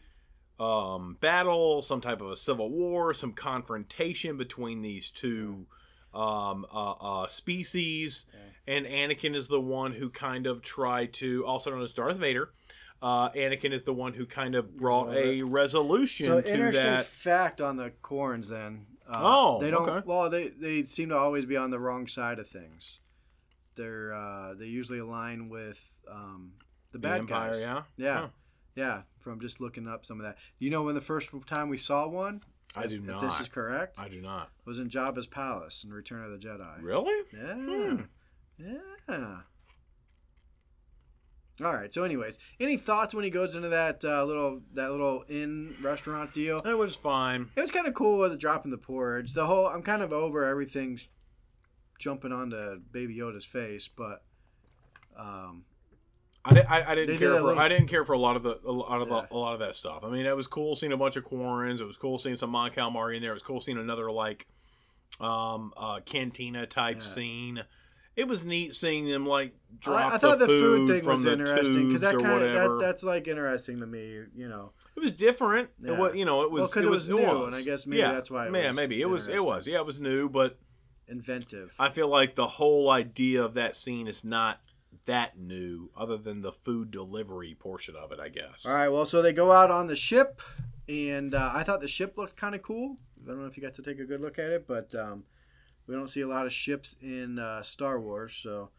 um, 0.59 1.17
battle, 1.21 1.81
some 1.81 2.01
type 2.01 2.21
of 2.21 2.31
a 2.31 2.35
civil 2.35 2.69
war, 2.69 3.13
some 3.13 3.31
confrontation 3.33 4.37
between 4.37 4.81
these 4.81 5.09
two 5.09 5.65
um, 6.13 6.65
uh, 6.71 6.91
uh, 6.91 7.27
species, 7.27 8.25
and 8.67 8.85
Anakin 8.85 9.35
is 9.35 9.47
the 9.47 9.61
one 9.61 9.93
who 9.93 10.09
kind 10.09 10.45
of 10.47 10.61
tried 10.61 11.13
to, 11.13 11.45
also 11.45 11.71
known 11.71 11.81
as 11.81 11.93
Darth 11.93 12.17
Vader. 12.17 12.49
Uh, 13.01 13.29
Anakin 13.29 13.71
is 13.71 13.83
the 13.83 13.93
one 13.93 14.13
who 14.13 14.25
kind 14.25 14.55
of 14.55 14.75
brought 14.75 15.07
Resolve 15.09 15.25
a 15.25 15.43
resolution 15.43 16.25
So 16.25 16.41
to 16.41 16.51
interesting 16.51 16.83
that. 16.83 17.05
fact 17.05 17.61
on 17.61 17.77
the 17.77 17.91
corns 18.01 18.49
then. 18.49 18.87
Uh, 19.09 19.17
Oh, 19.19 19.59
they 19.59 19.71
don't. 19.71 19.89
okay. 19.89 20.05
Well, 20.05 20.29
they 20.29 20.49
they 20.49 20.83
seem 20.83 21.09
to 21.09 21.17
always 21.17 21.45
be 21.45 21.57
on 21.57 21.71
the 21.71 21.79
wrong 21.79 22.07
side 22.07 22.37
of 22.39 22.47
things. 22.47 22.99
They're 23.75 24.13
uh, 24.13 24.53
they 24.55 24.65
usually 24.65 24.99
align 24.99 25.49
with 25.49 25.97
um, 26.11 26.53
the 26.91 26.97
The 26.97 26.99
bad 26.99 27.19
Empire, 27.21 27.51
guys. 27.53 27.61
yeah? 27.61 27.83
yeah, 27.97 28.19
Huh. 28.19 28.27
yeah. 28.75 29.01
From 29.19 29.39
just 29.41 29.59
looking 29.59 29.87
up 29.87 30.05
some 30.05 30.19
of 30.19 30.25
that, 30.25 30.37
you 30.59 30.69
know, 30.69 30.83
when 30.83 30.95
the 30.95 31.01
first 31.01 31.29
time 31.47 31.69
we 31.69 31.77
saw 31.77 32.07
one, 32.07 32.41
I 32.75 32.83
if- 32.83 32.89
do 32.89 32.95
if 32.97 33.03
not. 33.03 33.21
this 33.21 33.39
is 33.41 33.47
correct, 33.47 33.97
I 33.99 34.07
do 34.09 34.21
not. 34.21 34.49
was 34.65 34.79
in 34.79 34.89
Jabba's 34.89 35.27
palace 35.27 35.83
in 35.83 35.91
Return 35.93 36.23
of 36.23 36.31
the 36.31 36.37
Jedi. 36.37 36.81
Really? 36.81 37.25
Yeah. 37.33 37.53
Hmm. 37.55 38.01
Yeah. 38.57 39.39
All 41.63 41.73
right. 41.73 41.93
So, 41.93 42.03
anyways, 42.03 42.39
any 42.59 42.77
thoughts 42.77 43.13
when 43.13 43.23
he 43.23 43.29
goes 43.29 43.55
into 43.55 43.69
that 43.69 44.03
uh, 44.05 44.23
little 44.25 44.61
that 44.73 44.91
little 44.91 45.23
inn 45.29 45.75
restaurant 45.81 46.33
deal? 46.33 46.59
It 46.59 46.77
was 46.77 46.95
fine. 46.95 47.49
It 47.55 47.61
was 47.61 47.71
kind 47.71 47.87
of 47.87 47.93
cool 47.93 48.19
with 48.19 48.31
the 48.31 48.37
dropping 48.37 48.71
the 48.71 48.77
porridge. 48.77 49.33
The 49.33 49.45
whole 49.45 49.67
I'm 49.67 49.81
kind 49.81 50.01
of 50.01 50.13
over 50.13 50.45
everything 50.45 50.99
jumping 51.99 52.31
onto 52.31 52.79
Baby 52.91 53.17
Yoda's 53.17 53.43
face, 53.45 53.87
but 53.89 54.23
um, 55.17 55.65
I, 56.45 56.59
I, 56.61 56.91
I 56.91 56.95
didn't 56.95 57.17
care 57.17 57.33
a 57.33 57.37
for 57.37 57.43
little- 57.43 57.59
I 57.61 57.67
didn't 57.67 57.87
care 57.87 58.05
for 58.05 58.13
a 58.13 58.17
lot 58.19 58.35
of 58.37 58.43
the 58.43 58.59
a 58.65 58.71
lot 58.71 59.01
of 59.01 59.09
Yeah. 59.09 59.25
the, 59.29 59.35
a 59.35 59.37
lot 59.37 59.53
of 59.53 59.59
that 59.59 59.75
stuff. 59.75 60.03
I 60.03 60.09
mean, 60.09 60.25
it 60.25 60.35
was 60.35 60.47
cool 60.47 60.75
seeing 60.75 60.93
a 60.93 60.97
bunch 60.97 61.17
of 61.17 61.25
Quarrens. 61.25 61.81
It 61.81 61.85
was 61.85 61.97
cool 61.97 62.17
seeing 62.19 62.37
some 62.37 62.51
Mon 62.51 62.71
Calamari 62.71 63.15
in 63.17 63.21
there. 63.21 63.31
It 63.31 63.35
was 63.35 63.43
cool 63.43 63.59
seeing 63.59 63.77
another 63.77 64.09
like 64.11 64.47
um 65.19 65.73
uh 65.75 65.99
cantina 66.05 66.65
type 66.65 66.97
Yeah. 66.97 67.01
scene. 67.03 67.63
It 68.19 68.27
was 68.27 68.43
neat 68.43 68.75
seeing 68.75 69.07
them 69.07 69.25
like 69.25 69.53
drop 69.79 70.11
I, 70.11 70.15
I 70.15 70.17
thought 70.17 70.39
the, 70.39 70.45
the, 70.45 70.51
food, 70.59 70.77
food 70.77 70.89
thing 70.89 71.03
from 71.03 71.13
was 71.15 71.23
the 71.23 71.31
interesting 71.33 71.73
tubes 71.73 72.01
that 72.01 72.19
kind 72.19 72.43
of 72.43 72.53
that, 72.53 72.77
that's 72.81 73.03
like 73.03 73.27
interesting 73.27 73.79
to 73.79 73.87
me. 73.87 74.23
You 74.35 74.49
know, 74.49 74.71
it 74.95 74.99
was 74.99 75.11
different. 75.13 75.69
It 75.83 75.91
Yeah. 75.91 75.99
wa- 75.99 76.11
you 76.11 76.25
know, 76.25 76.41
it 76.43 76.51
was 76.51 76.61
Well, 76.61 76.69
'cause 76.69 76.85
it 76.85 76.89
was 76.91 77.07
new, 77.07 77.17
was. 77.17 77.47
and 77.47 77.55
I 77.55 77.61
guess 77.61 77.85
maybe 77.85 77.99
yeah. 77.99 78.11
that's 78.11 78.29
why 78.29 78.47
it 78.47 78.53
yeah, 78.53 78.67
was 78.67 78.75
maybe 78.75 79.01
it 79.01 79.09
was 79.09 79.27
it 79.27 79.43
was 79.43 79.65
yeah, 79.67 79.77
it 79.79 79.85
was 79.85 79.99
new, 79.99 80.27
but 80.29 80.57
inventive. 81.07 81.73
I 81.79 81.89
feel 81.89 82.07
like 82.07 82.35
the 82.35 82.47
whole 82.47 82.89
idea 82.89 83.43
of 83.43 83.53
that 83.55 83.75
scene 83.75 84.07
is 84.07 84.23
not 84.23 84.59
that 85.05 85.39
new, 85.39 85.89
other 85.97 86.17
than 86.17 86.41
the 86.41 86.51
food 86.51 86.91
delivery 86.91 87.55
portion 87.57 87.95
of 87.95 88.11
it, 88.11 88.19
I 88.19 88.29
guess. 88.29 88.65
All 88.65 88.73
right. 88.73 88.89
Well, 88.89 89.05
so 89.05 89.21
they 89.21 89.33
go 89.33 89.51
out 89.51 89.71
on 89.71 89.87
the 89.87 89.95
ship, 89.95 90.41
and 90.87 91.33
uh, 91.33 91.51
I 91.53 91.63
thought 91.63 91.81
the 91.81 91.87
ship 91.87 92.17
looked 92.17 92.35
kind 92.35 92.53
of 92.53 92.61
cool. 92.61 92.97
I 93.23 93.29
don't 93.29 93.41
know 93.41 93.47
if 93.47 93.57
you 93.57 93.63
got 93.63 93.73
to 93.75 93.81
take 93.81 93.99
a 93.99 94.05
good 94.05 94.21
look 94.21 94.37
at 94.39 94.51
it, 94.51 94.67
but 94.67 94.93
um, 94.93 95.23
we 95.89 95.95
don't 95.95 96.07
see 96.07 96.21
a 96.21 96.27
lot 96.27 96.45
of 96.45 96.53
ships 96.53 96.95
in 97.01 97.39
uh, 97.39 97.63
Star 97.63 97.99
Wars. 97.99 98.39
So, 98.43 98.69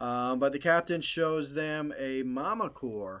um, 0.00 0.40
but 0.40 0.52
the 0.52 0.58
captain 0.58 1.00
shows 1.00 1.54
them 1.54 1.94
a 1.96 2.24
Mamacore, 2.24 3.20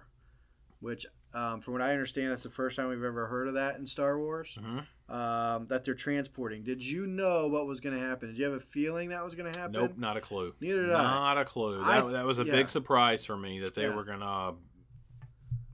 which, 0.80 1.06
um, 1.32 1.60
from 1.60 1.74
what 1.74 1.82
I 1.82 1.92
understand, 1.92 2.32
that's 2.32 2.42
the 2.42 2.48
first 2.48 2.74
time 2.76 2.88
we've 2.88 3.04
ever 3.04 3.28
heard 3.28 3.46
of 3.46 3.54
that 3.54 3.76
in 3.76 3.86
Star 3.86 4.18
Wars. 4.18 4.58
Mhm. 4.60 4.86
Um, 5.08 5.68
that 5.68 5.84
they're 5.84 5.94
transporting. 5.94 6.64
Did 6.64 6.82
you 6.84 7.06
know 7.06 7.46
what 7.46 7.68
was 7.68 7.78
going 7.78 7.94
to 7.94 8.04
happen? 8.04 8.28
Did 8.30 8.38
you 8.38 8.44
have 8.46 8.54
a 8.54 8.60
feeling 8.60 9.10
that 9.10 9.24
was 9.24 9.36
going 9.36 9.52
to 9.52 9.56
happen? 9.56 9.74
Nope, 9.80 9.92
not 9.96 10.16
a 10.16 10.20
clue. 10.20 10.52
Neither 10.60 10.82
did 10.86 10.90
I. 10.92 11.02
Not 11.04 11.38
a 11.38 11.44
clue. 11.44 11.80
I- 11.80 12.00
That, 12.00 12.10
that 12.10 12.26
was 12.26 12.40
a 12.40 12.44
yeah. 12.44 12.50
big 12.52 12.68
surprise 12.68 13.24
for 13.24 13.36
me 13.36 13.60
that 13.60 13.76
they 13.76 13.82
Yeah. 13.82 13.94
were 13.94 14.02
gonna 14.02 14.56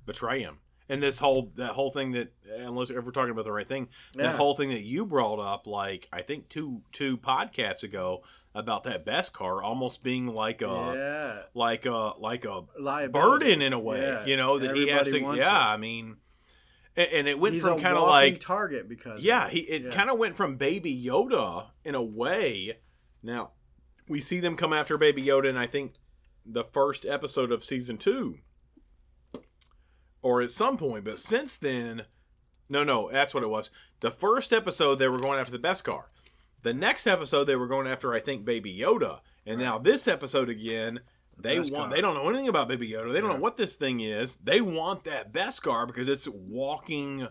betray 0.05 0.41
him. 0.43 0.59
And 0.89 1.03
this 1.03 1.18
whole 1.18 1.53
that 1.57 1.72
whole 1.72 1.91
thing 1.91 2.12
that 2.12 2.33
unless 2.59 2.91
if 2.91 3.05
we're 3.05 3.12
talking 3.12 3.30
about 3.30 3.45
the 3.45 3.53
right 3.53 3.66
thing, 3.68 3.89
Yeah. 4.14 4.24
that 4.24 4.37
whole 4.37 4.55
thing 4.55 4.70
that 4.70 4.83
you 4.83 5.07
brought 5.07 5.39
up, 5.39 5.66
like 5.66 6.09
I 6.12 6.22
think 6.22 6.49
two 6.49 6.83
two 6.93 7.16
podcasts 7.16 7.83
ago 7.83 8.22
about 8.55 8.85
that 8.85 9.07
Beskar 9.07 9.62
almost 9.62 10.03
being 10.03 10.26
like 10.26 10.61
a 10.61 10.66
yeah. 10.95 11.43
like 11.55 11.87
a 11.87 12.12
like 12.18 12.45
a 12.45 12.62
Liability. 12.78 13.12
burden 13.12 13.62
in 13.62 13.72
a 13.72 13.78
way, 13.78 14.01
Yeah. 14.01 14.24
you 14.26 14.37
know 14.37 14.59
that 14.59 14.76
he 14.76 14.89
has 14.89 15.07
to. 15.09 15.18
Yeah, 15.18 15.33
it. 15.70 15.74
I 15.74 15.76
mean, 15.78 16.16
and, 16.97 17.09
and 17.12 17.28
it 17.28 17.39
went 17.39 17.55
He's 17.55 17.62
from 17.62 17.80
kind 17.80 17.97
of 17.97 18.03
like 18.03 18.41
target 18.41 18.89
because 18.89 19.22
yeah, 19.22 19.49
he 19.49 19.61
it 19.61 19.93
kind 19.93 20.11
of 20.11 20.18
went 20.18 20.37
from 20.37 20.57
Baby 20.57 20.95
Yoda 21.03 21.68
in 21.85 21.95
a 21.95 22.03
way. 22.03 22.78
Now 23.22 23.53
we 24.09 24.20
see 24.20 24.41
them 24.41 24.57
come 24.57 24.72
after 24.74 24.99
Baby 24.99 25.22
Yoda, 25.24 25.49
and 25.49 25.59
I 25.59 25.66
think 25.66 25.95
the 26.45 26.64
first 26.64 27.07
episode 27.07 27.53
of 27.53 27.64
season 27.64 27.97
two, 27.97 28.39
or 30.23 30.41
at 30.43 30.51
some 30.51 30.77
point. 30.79 31.05
But 31.05 31.18
since 31.18 31.57
then, 31.57 32.03
no, 32.68 32.85
no, 32.85 33.11
that's 33.11 33.35
what 33.35 33.43
it 33.43 33.49
was. 33.51 33.70
The 34.01 34.11
first 34.11 34.53
episode 34.53 34.97
they 34.97 35.09
were 35.09 35.20
going 35.20 35.39
after 35.39 35.53
the 35.53 35.59
Beskar. 35.59 36.05
The 36.62 36.73
next 36.75 37.07
episode 37.07 37.45
they 37.45 37.57
were 37.57 37.66
going 37.66 37.87
after, 37.89 38.14
I 38.14 38.20
think, 38.20 38.45
Baby 38.45 38.77
Yoda, 38.79 39.20
and 39.45 39.59
now 39.61 39.79
this 39.79 40.07
episode 40.09 40.49
again. 40.49 41.01
They 41.39 41.59
want. 41.59 41.91
They 41.91 42.01
don't 42.03 42.14
know 42.14 42.29
anything 42.29 42.47
about 42.49 42.68
Baby 42.68 42.91
Yoda. 42.91 43.11
They 43.12 43.20
don't 43.20 43.31
Yeah. 43.31 43.37
know 43.37 43.43
what 43.43 43.57
this 43.57 43.75
thing 43.75 44.01
is. 44.01 44.37
They 44.37 44.61
want 44.61 45.05
that 45.05 45.33
Beskar 45.33 45.87
because 45.87 46.07
it's 46.09 46.29
walking. 46.29 47.27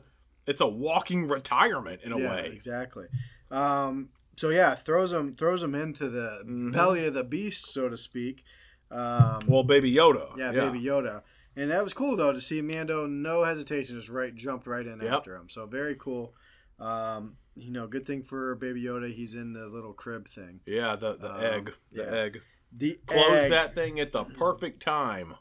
It's 0.47 0.59
a 0.59 0.67
walking 0.67 1.27
retirement 1.27 2.01
in 2.03 2.11
a 2.11 2.19
yeah, 2.19 2.29
way. 2.31 2.47
exactly. 2.51 3.05
Um, 3.51 4.09
so 4.37 4.49
yeah, 4.49 4.73
throws 4.73 5.11
them 5.11 5.35
throws 5.35 5.61
them 5.61 5.75
into 5.75 6.09
the 6.09 6.41
Mhm. 6.45 6.73
belly 6.73 7.05
of 7.05 7.13
the 7.13 7.23
beast, 7.23 7.67
so 7.71 7.89
to 7.89 7.97
speak. 7.97 8.43
Um, 8.89 9.43
Well, 9.47 9.63
Baby 9.63 9.93
Yoda. 9.93 10.35
yeah, 10.35 10.51
baby 10.51 10.81
Yoda, 10.81 11.21
and 11.55 11.69
that 11.71 11.83
was 11.83 11.93
cool 11.93 12.15
though 12.15 12.33
to 12.33 12.41
see 12.41 12.61
Mando 12.61 13.05
no 13.07 13.43
hesitation 13.43 13.95
just 13.97 14.09
right 14.09 14.33
jumped 14.35 14.67
right 14.67 14.85
in 14.85 14.99
Yep. 15.01 15.11
after 15.11 15.35
him. 15.35 15.49
So 15.49 15.65
very 15.65 15.95
cool. 15.95 16.33
Um, 16.79 17.37
you 17.55 17.71
know, 17.71 17.85
good 17.87 18.05
thing 18.05 18.23
for 18.23 18.55
Baby 18.55 18.83
Yoda, 18.83 19.13
he's 19.13 19.33
in 19.33 19.53
the 19.53 19.67
little 19.67 19.93
crib 19.93 20.27
thing. 20.27 20.61
Yeah, 20.65 20.95
the 20.95 21.15
the 21.15 21.33
Um, 21.33 21.43
egg. 21.43 21.73
The 21.91 22.03
yeah. 22.03 22.09
egg. 22.11 22.41
The 22.71 22.99
Close 23.05 23.31
egg. 23.33 23.51
that 23.51 23.75
thing 23.75 23.99
at 23.99 24.11
the 24.13 24.23
perfect 24.23 24.81
time. 24.81 25.35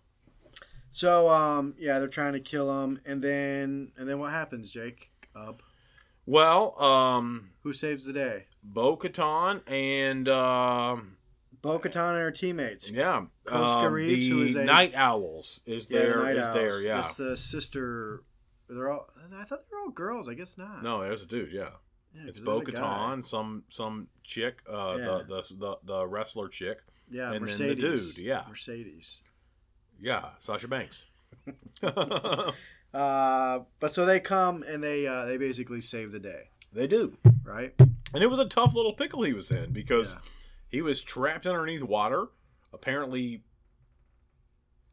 So 0.90 1.28
um, 1.28 1.74
yeah, 1.78 1.98
they're 2.00 2.08
trying 2.08 2.32
to 2.32 2.40
kill 2.40 2.82
him, 2.82 3.00
and 3.06 3.22
then 3.22 3.92
and 3.96 4.08
then 4.08 4.18
what 4.18 4.32
happens, 4.32 4.70
Jake? 4.70 5.12
Up. 5.36 5.62
Well, 6.26 6.80
um, 6.82 7.50
Who 7.62 7.72
saves 7.72 8.04
the 8.04 8.12
day? 8.12 8.46
Bo 8.62 8.96
Katan 8.96 9.62
and 9.70 10.28
um, 10.28 11.16
Bo-Katan 11.62 12.10
and 12.12 12.18
her 12.18 12.30
teammates. 12.30 12.90
yeah, 12.90 13.24
Koska 13.44 13.86
um, 13.86 13.92
Reeves, 13.92 14.28
the 14.28 14.28
who 14.30 14.42
is 14.42 14.54
a- 14.54 14.64
Night 14.64 14.94
Owls 14.94 15.60
is 15.66 15.86
Yeah, 15.90 15.98
there. 16.00 16.12
the 16.22 16.30
is 16.38 16.44
Owls. 16.44 16.54
there? 16.54 16.80
Yeah. 16.82 16.96
That's 17.02 17.14
the 17.16 17.36
sister. 17.36 18.22
They're 18.68 18.90
all. 18.90 19.08
I 19.36 19.44
thought 19.44 19.60
they 19.68 19.74
were 19.76 19.82
all 19.82 19.90
girls. 19.90 20.28
I 20.28 20.34
guess 20.34 20.56
not. 20.58 20.82
No, 20.82 21.00
there's 21.00 21.22
a 21.22 21.26
dude. 21.26 21.52
Yeah, 21.52 21.70
Yeah, 22.14 22.22
it's 22.28 22.40
Bo 22.40 22.58
there's 22.60 22.68
a 22.68 22.72
guy. 22.72 22.80
Katan, 22.80 23.24
some 23.24 23.64
some 23.68 24.08
chick, 24.24 24.62
uh, 24.68 24.96
Yeah. 24.98 25.04
the, 25.04 25.24
the 25.28 25.54
the 25.58 25.78
the 25.84 26.06
wrestler 26.08 26.48
chick. 26.48 26.78
Yeah, 27.10 27.32
and 27.32 27.46
then 27.48 27.58
the 27.68 27.74
dude, 27.74 28.18
yeah. 28.18 28.44
Mercedes. 28.48 29.22
Yeah, 30.00 30.30
Sasha 30.38 30.68
Banks. 30.68 31.06
Uh, 32.92 33.60
but 33.78 33.92
so 33.94 34.04
they 34.04 34.18
come 34.18 34.64
and 34.64 34.82
they 34.82 35.06
uh, 35.06 35.24
they 35.24 35.36
basically 35.36 35.80
save 35.80 36.10
the 36.10 36.18
day, 36.18 36.48
they 36.72 36.88
do. 36.88 37.16
right? 37.44 37.72
And 38.12 38.20
it 38.20 38.26
was 38.28 38.40
a 38.40 38.46
tough 38.46 38.74
little 38.74 38.94
pickle 38.94 39.22
he 39.22 39.32
was 39.32 39.52
in 39.52 39.72
because 39.72 40.14
Yeah. 40.14 40.18
He 40.70 40.82
was 40.82 41.02
trapped 41.02 41.46
underneath 41.46 41.82
water. 41.82 42.28
Apparently, 42.72 43.42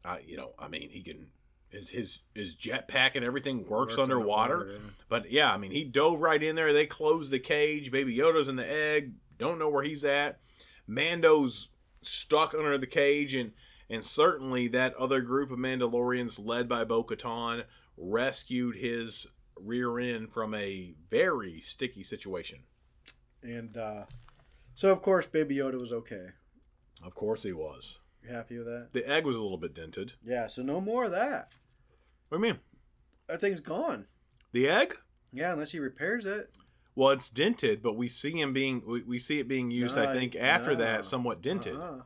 uh, 0.04 0.16
you 0.24 0.36
know, 0.36 0.52
I 0.58 0.68
mean, 0.68 0.90
he 0.90 1.02
can 1.02 1.28
his 1.70 1.90
his 1.90 2.18
his 2.34 2.54
jetpack 2.54 3.12
and 3.14 3.24
everything 3.24 3.66
works 3.68 3.96
Work 3.96 4.04
underwater. 4.04 4.68
yeah. 4.72 4.78
But 5.08 5.30
yeah, 5.30 5.52
I 5.52 5.58
mean, 5.58 5.70
he 5.70 5.84
dove 5.84 6.20
right 6.20 6.42
in 6.42 6.56
there. 6.56 6.72
They 6.72 6.86
closed 6.86 7.30
the 7.30 7.38
cage. 7.38 7.90
Baby 7.90 8.16
Yoda's 8.16 8.48
in 8.48 8.56
the 8.56 8.70
egg. 8.70 9.12
Don't 9.38 9.58
know 9.58 9.68
where 9.68 9.84
he's 9.84 10.04
at. 10.04 10.40
Mando's 10.86 11.68
stuck 12.02 12.54
under 12.54 12.78
the 12.78 12.86
cage, 12.86 13.34
and 13.34 13.52
and 13.88 14.04
certainly 14.04 14.68
that 14.68 14.94
other 14.96 15.20
group 15.20 15.50
of 15.50 15.58
Mandalorians 15.58 16.44
led 16.44 16.68
by 16.68 16.84
Bo-Katan 16.84 17.64
rescued 17.96 18.76
his 18.76 19.26
rear 19.56 19.98
end 19.98 20.32
from 20.32 20.54
a 20.54 20.94
very 21.10 21.60
sticky 21.60 22.02
situation. 22.02 22.60
And 23.42 23.76
uh, 23.76 24.04
so 24.78 24.90
of 24.90 25.02
course 25.02 25.26
Baby 25.26 25.56
Yoda 25.56 25.80
was 25.80 25.92
okay. 25.92 26.26
Of 27.04 27.12
course 27.16 27.42
he 27.42 27.52
was. 27.52 27.98
You 28.22 28.30
happy 28.30 28.58
with 28.58 28.68
that? 28.68 28.90
The 28.92 29.08
egg 29.08 29.26
was 29.26 29.34
a 29.34 29.42
little 29.42 29.58
bit 29.58 29.74
dented. 29.74 30.12
Yeah. 30.24 30.46
So 30.46 30.62
no 30.62 30.80
more 30.80 31.06
of 31.06 31.10
that. 31.10 31.56
What 32.28 32.38
do 32.38 32.46
you 32.46 32.52
mean? 32.52 32.60
That 33.26 33.40
thing's 33.40 33.58
gone. 33.58 34.06
The 34.52 34.68
egg? 34.68 34.94
Yeah, 35.32 35.52
unless 35.52 35.72
he 35.72 35.80
repairs 35.80 36.26
it. 36.26 36.56
Well, 36.94 37.10
it's 37.10 37.28
dented, 37.28 37.82
but 37.82 37.96
we 37.96 38.08
see 38.08 38.30
him 38.30 38.52
being 38.52 38.84
we, 38.86 39.02
we 39.02 39.18
see 39.18 39.40
it 39.40 39.48
being 39.48 39.72
used. 39.72 39.98
I 39.98 40.14
think 40.14 40.36
after 40.36 40.74
no. 40.74 40.76
that, 40.76 41.04
somewhat 41.04 41.42
dented. 41.42 41.74
Uh-uh. 41.74 42.02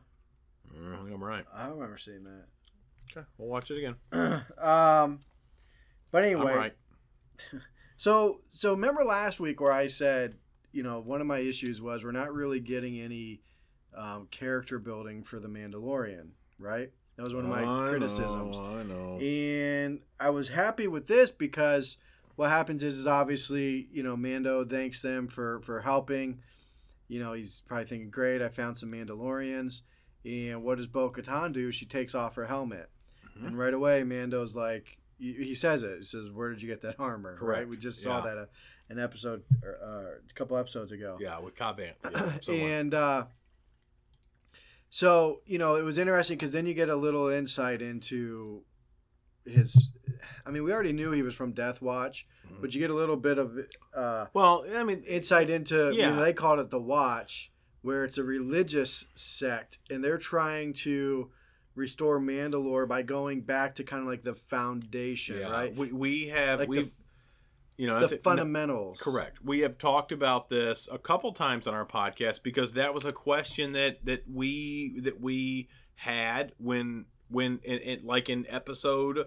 Mm, 0.75 0.95
I 0.95 1.03
think 1.03 1.13
I'm 1.13 1.23
right. 1.23 1.45
I 1.53 1.67
remember 1.67 1.99
seeing 1.99 2.23
that. 2.23 2.45
Okay, 3.11 3.27
we'll 3.37 3.49
watch 3.49 3.69
it 3.69 3.77
again. 3.77 3.97
um, 4.57 5.19
but 6.11 6.23
anyway, 6.23 6.55
right. 6.55 6.73
so 7.97 8.41
so 8.47 8.71
remember 8.71 9.03
last 9.03 9.39
week 9.39 9.61
where 9.61 9.71
I 9.71 9.85
said, 9.85 10.37
you 10.73 10.83
know, 10.83 10.99
one 10.99 11.21
of 11.21 11.27
my 11.27 11.39
issues 11.39 11.81
was 11.81 12.03
we're 12.03 12.11
not 12.11 12.33
really 12.33 12.59
getting 12.59 12.99
any 12.99 13.39
um, 13.95 14.27
character 14.31 14.79
building 14.79 15.23
for 15.23 15.39
the 15.39 15.47
Mandalorian, 15.47 16.31
right? 16.59 16.89
That 17.15 17.23
was 17.23 17.33
one 17.33 17.43
of 17.45 17.49
my 17.49 17.63
I 17.63 17.89
criticisms. 17.89 18.57
Know, 18.57 18.65
I 18.79 18.83
know. 18.83 19.19
And 19.19 20.01
I 20.19 20.31
was 20.31 20.49
happy 20.49 20.87
with 20.87 21.05
this 21.07 21.29
because 21.29 21.97
what 22.35 22.49
happens 22.49 22.81
is, 22.81 22.97
is 22.97 23.05
obviously, 23.07 23.87
you 23.91 24.01
know, 24.01 24.17
Mando 24.17 24.65
thanks 24.65 25.01
them 25.03 25.27
for, 25.27 25.61
for 25.61 25.79
helping. 25.81 26.39
You 27.07 27.19
know, 27.19 27.33
he's 27.33 27.61
probably 27.67 27.85
thinking, 27.85 28.09
great, 28.09 28.41
I 28.41 28.49
found 28.49 28.77
some 28.77 28.91
Mandalorians. 28.91 29.81
And 30.25 30.63
what 30.63 30.77
does 30.77 30.87
Bo 30.87 31.11
Katan 31.11 31.53
do? 31.53 31.71
She 31.71 31.85
takes 31.85 32.15
off 32.15 32.33
her 32.35 32.47
helmet. 32.47 32.89
Mhm. 33.37 33.47
And 33.47 33.57
right 33.59 33.73
away, 33.73 34.03
Mando's 34.03 34.55
like, 34.55 34.97
he 35.19 35.33
he 35.33 35.53
says 35.53 35.83
it. 35.83 35.97
He 35.99 36.03
says, 36.03 36.29
"Where 36.31 36.49
did 36.49 36.61
you 36.61 36.67
get 36.67 36.81
that 36.81 36.95
armor?" 36.99 37.35
Correct. 37.37 37.59
Right? 37.59 37.67
We 37.69 37.77
just 37.77 38.01
saw 38.01 38.17
Yeah. 38.17 38.23
that 38.31 38.37
uh, 38.37 38.45
an 38.89 38.99
episode, 38.99 39.43
or, 39.63 39.77
uh, 39.83 40.19
a 40.29 40.33
couple 40.35 40.57
episodes 40.57 40.91
ago. 40.91 41.17
Yeah, 41.19 41.39
with 41.39 41.55
Cobb 41.55 41.79
Vanth. 41.79 42.47
Yeah, 42.47 42.53
and 42.79 42.93
uh, 42.93 43.25
so 44.89 45.41
you 45.45 45.57
know 45.57 45.75
it 45.75 45.83
was 45.83 45.97
interesting 45.97 46.37
because 46.37 46.51
then 46.51 46.65
you 46.65 46.73
get 46.73 46.89
a 46.89 46.95
little 46.95 47.27
insight 47.29 47.81
into 47.81 48.63
his 49.45 49.89
i 50.45 50.51
mean 50.51 50.63
we 50.63 50.71
already 50.71 50.93
knew 50.93 51.11
he 51.11 51.21
was 51.21 51.35
from 51.35 51.51
death 51.51 51.81
watch 51.81 52.25
Mhm. 52.49 52.61
but 52.61 52.73
you 52.75 52.79
get 52.81 52.89
a 52.89 52.93
little 52.93 53.15
bit 53.17 53.37
of 53.37 53.57
uh, 53.95 54.25
well, 54.33 54.65
I 54.75 54.83
mean, 54.83 55.03
insight 55.03 55.49
into 55.49 55.75
you 55.93 56.01
know, 56.01 56.09
Yeah. 56.17 56.19
they 56.19 56.33
called 56.33 56.59
it 56.59 56.69
the 56.69 56.79
watch 56.79 57.51
where 57.81 58.03
it's 58.05 58.17
a 58.17 58.23
religious 58.23 59.05
sect 59.15 59.79
and 59.89 60.03
they're 60.03 60.17
trying 60.17 60.73
to 60.73 61.31
restore 61.75 62.19
mandalore 62.19 62.87
by 62.87 63.01
going 63.01 63.41
back 63.41 63.75
to 63.75 63.83
kind 63.83 64.01
of 64.01 64.07
like 64.07 64.21
the 64.23 64.35
foundation 64.35 65.39
yeah, 65.39 65.51
right 65.51 65.75
we 65.75 65.91
we 65.93 66.27
have 66.27 66.59
Like 66.59 66.69
we've 66.69 66.91
you 67.77 67.87
know 67.87 67.99
the 67.99 68.07
thi- 68.07 68.15
no- 68.15 68.21
fundamentals 68.21 69.01
Correct. 69.01 69.39
We 69.43 69.61
have 69.61 69.77
talked 69.77 70.11
about 70.11 70.49
this 70.49 70.87
a 70.91 70.97
couple 70.97 71.31
times 71.33 71.67
on 71.67 71.73
our 71.73 71.85
podcast 71.85 72.43
because 72.43 72.73
that 72.73 72.93
was 72.93 73.05
a 73.05 73.13
question 73.13 73.73
that 73.73 74.05
that 74.05 74.23
we 74.31 74.99
that 75.01 75.19
we 75.19 75.69
had 75.95 76.53
when 76.57 77.05
when 77.29 77.59
in, 77.63 77.79
in, 77.79 78.05
like 78.05 78.29
in 78.29 78.45
episode 78.49 79.25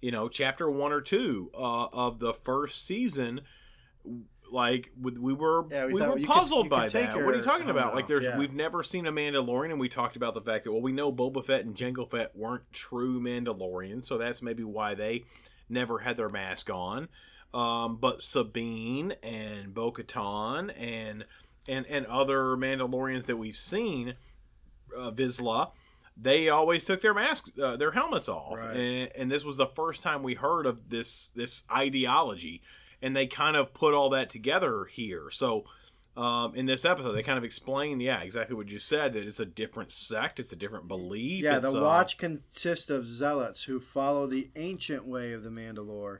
you 0.00 0.10
know 0.10 0.28
chapter 0.28 0.70
one 0.70 0.92
or 0.92 1.00
two 1.00 1.50
uh, 1.54 1.86
of 1.92 2.18
the 2.18 2.34
first 2.34 2.86
season 2.86 3.40
like 4.52 4.90
we 5.00 5.12
we 5.12 5.32
were 5.32 5.64
Yeah, 5.70 5.86
we 5.86 5.94
we, 5.94 6.00
thought 6.00 6.20
were 6.20 6.26
puzzled 6.26 6.64
could 6.64 6.70
by 6.70 6.88
that. 6.88 7.16
What 7.16 7.34
are 7.34 7.36
you 7.36 7.42
talking 7.42 7.70
about? 7.70 7.94
Like 7.94 8.06
there's 8.06 8.24
yeah. 8.24 8.38
we've 8.38 8.52
never 8.52 8.82
seen 8.82 9.06
a 9.06 9.12
Mandalorian, 9.12 9.70
and 9.70 9.80
we 9.80 9.88
talked 9.88 10.16
about 10.16 10.34
the 10.34 10.40
fact 10.40 10.64
that 10.64 10.72
well 10.72 10.82
we 10.82 10.92
know 10.92 11.12
Boba 11.12 11.44
Fett 11.44 11.64
and 11.64 11.74
Jango 11.74 12.10
Fett 12.10 12.36
weren't 12.36 12.70
true 12.72 13.20
Mandalorians, 13.20 14.06
so 14.06 14.18
that's 14.18 14.42
maybe 14.42 14.64
why 14.64 14.94
they 14.94 15.24
never 15.68 16.00
had 16.00 16.16
their 16.16 16.28
mask 16.28 16.70
on. 16.70 17.08
Um, 17.52 17.96
but 17.96 18.22
Sabine 18.22 19.14
and 19.22 19.74
Bo 19.74 19.90
Katan 19.92 20.72
and 20.80 21.24
and 21.68 21.84
and 21.86 22.06
other 22.06 22.56
Mandalorians 22.56 23.26
that 23.26 23.36
we've 23.38 23.56
seen, 23.56 24.14
uh, 24.96 25.10
Vizsla, 25.10 25.72
they 26.16 26.48
always 26.48 26.84
took 26.84 27.00
their 27.02 27.14
masks, 27.14 27.50
uh, 27.60 27.76
their 27.76 27.90
helmets 27.92 28.28
off, 28.28 28.56
Right. 28.56 28.76
and, 28.76 29.10
and 29.16 29.30
this 29.30 29.44
was 29.44 29.56
the 29.56 29.66
first 29.66 30.02
time 30.02 30.22
we 30.22 30.34
heard 30.34 30.64
of 30.66 30.90
this 30.90 31.30
this 31.34 31.64
ideology, 31.72 32.62
and 33.02 33.16
they 33.16 33.26
kind 33.26 33.56
of 33.56 33.74
put 33.74 33.94
all 33.94 34.10
that 34.10 34.30
together 34.30 34.84
here. 34.84 35.30
So. 35.30 35.64
Um, 36.16 36.56
in 36.56 36.66
this 36.66 36.84
episode, 36.84 37.12
they 37.12 37.22
kind 37.22 37.38
of 37.38 37.44
explain, 37.44 38.00
yeah, 38.00 38.20
exactly 38.20 38.56
what 38.56 38.68
you 38.68 38.80
said. 38.80 39.12
That 39.14 39.24
it's 39.24 39.38
a 39.38 39.44
different 39.46 39.92
sect, 39.92 40.40
it's 40.40 40.52
a 40.52 40.56
different 40.56 40.88
belief. 40.88 41.44
yeah 41.44 41.60
the 41.60 41.70
uh, 41.70 41.80
watch 41.80 42.18
consists 42.18 42.90
of 42.90 43.06
zealots 43.06 43.62
who 43.62 43.78
follow 43.78 44.26
the 44.26 44.50
ancient 44.56 45.06
way 45.06 45.32
of 45.32 45.44
the 45.44 45.50
mandalore 45.50 46.18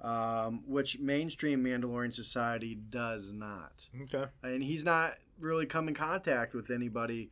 um, 0.00 0.62
which 0.66 0.98
mainstream 0.98 1.64
mandalorian 1.64 2.14
society 2.14 2.74
does 2.74 3.32
not 3.32 3.88
Okay. 4.02 4.26
and 4.42 4.62
he's 4.62 4.84
not 4.84 5.14
really 5.40 5.66
come 5.66 5.88
in 5.88 5.94
contact 5.94 6.54
with 6.54 6.70
anybody, 6.70 7.30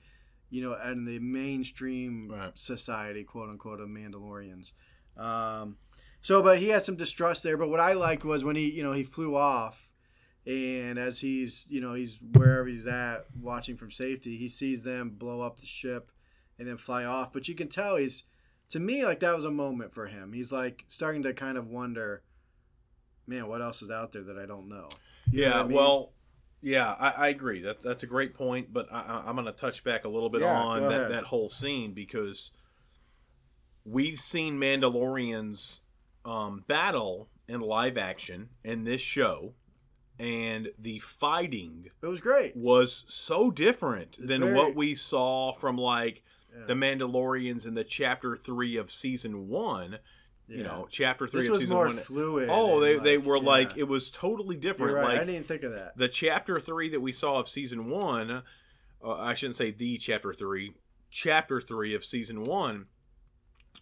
you 0.51 0.63
know, 0.63 0.75
in 0.91 1.05
the 1.05 1.19
mainstream 1.21 2.29
Right. 2.31 2.57
society, 2.59 3.25
quote 3.25 3.49
unquote, 3.51 3.81
of 3.81 3.89
Mandalorians. 3.89 4.73
Um, 5.17 5.77
so, 6.23 6.43
but 6.43 6.59
he 6.59 6.69
has 6.69 6.85
some 6.85 6.97
distrust 6.97 7.43
there. 7.43 7.57
But 7.57 7.69
what 7.69 7.81
I 7.81 7.93
liked 7.95 8.25
was 8.25 8.45
when 8.45 8.57
he, 8.57 8.71
you 8.71 8.83
know, 8.83 8.93
he 8.93 9.03
flew 9.05 9.35
off, 9.37 9.91
and 10.47 10.99
as 10.99 11.19
he's, 11.21 11.67
you 11.71 11.81
know, 11.81 11.95
he's 11.95 12.19
wherever 12.35 12.69
he's 12.69 12.87
at, 12.87 13.27
watching 13.41 13.77
from 13.77 13.91
safety, 13.91 14.37
he 14.37 14.49
sees 14.49 14.83
them 14.83 15.11
blow 15.11 15.41
up 15.41 15.59
the 15.61 15.67
ship 15.67 16.11
and 16.59 16.69
then 16.69 16.77
fly 16.77 17.05
off. 17.05 17.33
But 17.33 17.49
you 17.49 17.55
can 17.55 17.69
tell 17.69 17.97
he's, 17.97 18.25
to 18.71 18.79
me, 18.81 19.05
like 19.05 19.21
that 19.21 19.35
was 19.35 19.45
a 19.45 19.51
moment 19.51 19.93
for 19.95 20.07
him. 20.07 20.33
He's 20.33 20.53
like 20.53 20.85
starting 20.89 21.23
to 21.25 21.33
kind 21.33 21.57
of 21.59 21.67
wonder, 21.69 22.23
man, 23.27 23.49
what 23.49 23.61
else 23.63 23.83
is 23.83 23.91
out 23.91 24.13
there 24.13 24.23
that 24.25 24.39
I 24.39 24.47
don't 24.47 24.69
know? 24.69 24.89
You 25.31 25.43
yeah, 25.43 25.57
what 25.57 25.57
I 25.57 25.69
mean? 25.69 25.77
well, 25.77 26.13
yeah, 26.63 26.95
I, 26.99 27.11
I 27.11 27.29
agree. 27.29 27.61
That 27.61 27.83
that's 27.83 28.03
a 28.03 28.07
great 28.07 28.35
point, 28.35 28.73
but 28.73 28.89
I, 28.93 29.01
I- 29.03 29.25
I'm 29.29 29.35
going 29.35 29.47
to 29.47 29.53
touch 29.53 29.85
back 29.85 30.05
a 30.05 30.09
little 30.09 30.31
bit 30.31 30.41
Yeah, 30.43 30.53
on 30.61 30.83
that, 30.83 30.91
ahead. 30.93 31.11
that 31.13 31.25
whole 31.25 31.51
scene 31.51 31.93
because 31.93 32.51
we've 33.85 34.19
seen 34.19 34.59
Mandalorians 34.59 35.81
um, 36.25 36.65
battle 36.67 37.29
in 37.49 37.61
live 37.61 37.97
action 37.97 38.49
in 38.65 38.85
this 38.85 39.01
show, 39.01 39.55
and 40.19 40.69
the 40.79 40.99
fighting 41.01 41.87
it 42.03 42.07
was 42.07 42.21
great. 42.21 42.57
was 42.57 43.05
so 43.07 43.51
different 43.51 44.17
It's 44.19 44.27
than 44.27 44.41
very- 44.41 44.55
what 44.55 44.75
we 44.75 44.95
saw 44.95 45.53
from 45.53 45.77
like 45.77 46.23
Yeah. 46.57 46.67
the 46.67 46.75
Mandalorians 46.75 47.67
in 47.67 47.75
the 47.75 47.85
chapter 47.85 48.37
three 48.37 48.77
of 48.77 48.91
season 48.91 49.49
one. 49.49 49.99
You 50.49 50.63
know, 50.63 50.87
chapter 50.89 51.27
three 51.27 51.41
this 51.41 51.51
of 51.51 51.57
season 51.57 51.75
more 51.75 51.87
one. 51.87 51.97
fluid. 51.97 52.49
Oh, 52.53 52.79
they, 52.79 52.99
they 52.99 53.19
were 53.19 53.39
yeah. 53.39 53.43
like 53.43 53.77
it 53.77 53.85
was 53.89 54.09
totally 54.09 54.57
different. 54.57 54.95
Right. 54.95 55.05
Like 55.05 55.21
I 55.21 55.25
didn't 55.25 55.47
think 55.47 55.65
of 55.65 55.73
that. 55.73 55.97
the 55.97 56.09
chapter 56.09 56.61
three 56.61 56.89
that 56.91 57.01
we 57.01 57.13
saw 57.13 57.41
of 57.41 57.49
season 57.49 57.89
one, 57.89 58.43
uh, 59.05 59.13
I 59.13 59.35
shouldn't 59.35 59.57
say 59.57 59.73
the 59.73 59.99
chapter 59.99 60.33
three, 60.33 60.75
chapter 61.11 61.61
three 61.61 61.97
of 61.97 62.05
season 62.05 62.45
one, 62.45 62.87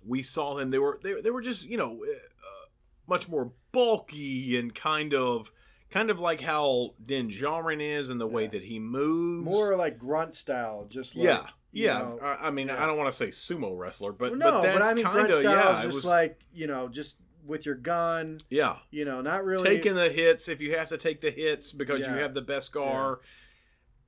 we 0.07 0.23
saw 0.23 0.55
them. 0.55 0.71
They 0.71 0.79
were 0.79 0.99
they, 1.03 1.21
they 1.21 1.31
were 1.31 1.43
just 1.43 1.69
you 1.69 1.77
know 1.77 2.03
uh, 2.03 2.69
much 3.07 3.29
more 3.29 3.53
bulky 3.73 4.59
and 4.59 4.75
kind 4.75 5.13
of 5.13 5.53
kind 5.91 6.09
of 6.09 6.19
like 6.19 6.41
how 6.41 6.95
Din 7.05 7.29
Djarin 7.29 7.81
is 7.81 8.09
and 8.09 8.21
the 8.21 8.27
way 8.27 8.47
that 8.47 8.65
he 8.65 8.79
moves. 8.79 9.45
More 9.45 9.77
like 9.77 9.99
grunt 9.99 10.35
style, 10.35 10.87
just 10.89 11.15
like 11.15 11.27
yeah, 11.27 11.47
yeah. 11.75 11.99
know- 11.99 12.19
I, 12.23 12.49
I 12.49 12.51
mean, 12.51 12.69
yeah. 12.69 12.83
I 12.83 12.87
don't 12.87 12.97
want 12.97 13.09
to 13.11 13.17
say 13.17 13.29
sumo 13.29 13.77
wrestler, 13.77 14.13
but 14.13 14.31
Well, 14.31 14.39
no, 14.39 14.51
but 14.51 14.63
but, 14.63 14.79
that's 14.79 14.91
I 14.93 14.95
mean 14.95 15.05
kind 15.05 15.15
grunt 15.15 15.31
of 15.31 15.35
style 15.37 15.55
yeah. 15.57 15.79
is 15.79 15.85
just 15.85 15.95
was 15.97 16.05
like 16.05 16.41
you 16.53 16.67
know, 16.67 16.89
just 16.89 17.17
with 17.47 17.67
your 17.67 17.75
gun. 17.75 18.41
yeah. 18.49 18.77
You 18.91 19.05
know, 19.05 19.21
not 19.21 19.45
really 19.45 19.65
taking 19.69 19.95
the 19.95 20.09
hits 20.09 20.49
if 20.49 20.61
you 20.63 20.77
have 20.77 20.89
to 20.89 20.97
take 20.99 21.21
the 21.21 21.31
hits 21.31 21.73
because 21.73 22.01
Yeah. 22.01 22.15
you 22.15 22.21
have 22.23 22.33
the 22.35 22.43
Beskar. 22.43 23.19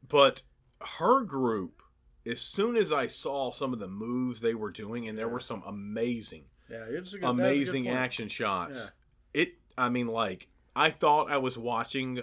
But 0.09 0.43
her 0.99 1.23
group, 1.25 1.83
as 2.25 2.41
soon 2.41 2.77
as 2.77 2.91
I 2.93 3.07
saw 3.09 3.51
some 3.53 3.73
of 3.73 3.79
the 3.79 3.89
moves 3.89 4.41
they 4.41 4.55
were 4.55 4.71
doing, 4.71 5.07
and 5.09 5.19
there 5.19 5.29
were 5.29 5.41
some 5.41 5.63
amazing, 5.67 6.45
Yeah, 6.71 6.85
good, 6.89 7.01
that's 7.03 7.13
a 7.15 7.19
good 7.19 7.29
amazing 7.29 7.89
action 7.89 8.29
shots. 8.29 8.91
It, 9.35 9.55
I 9.77 9.89
mean, 9.91 10.07
like 10.07 10.49
I 10.75 10.91
thought 10.91 11.31
I 11.31 11.37
was 11.39 11.59
watching 11.59 12.21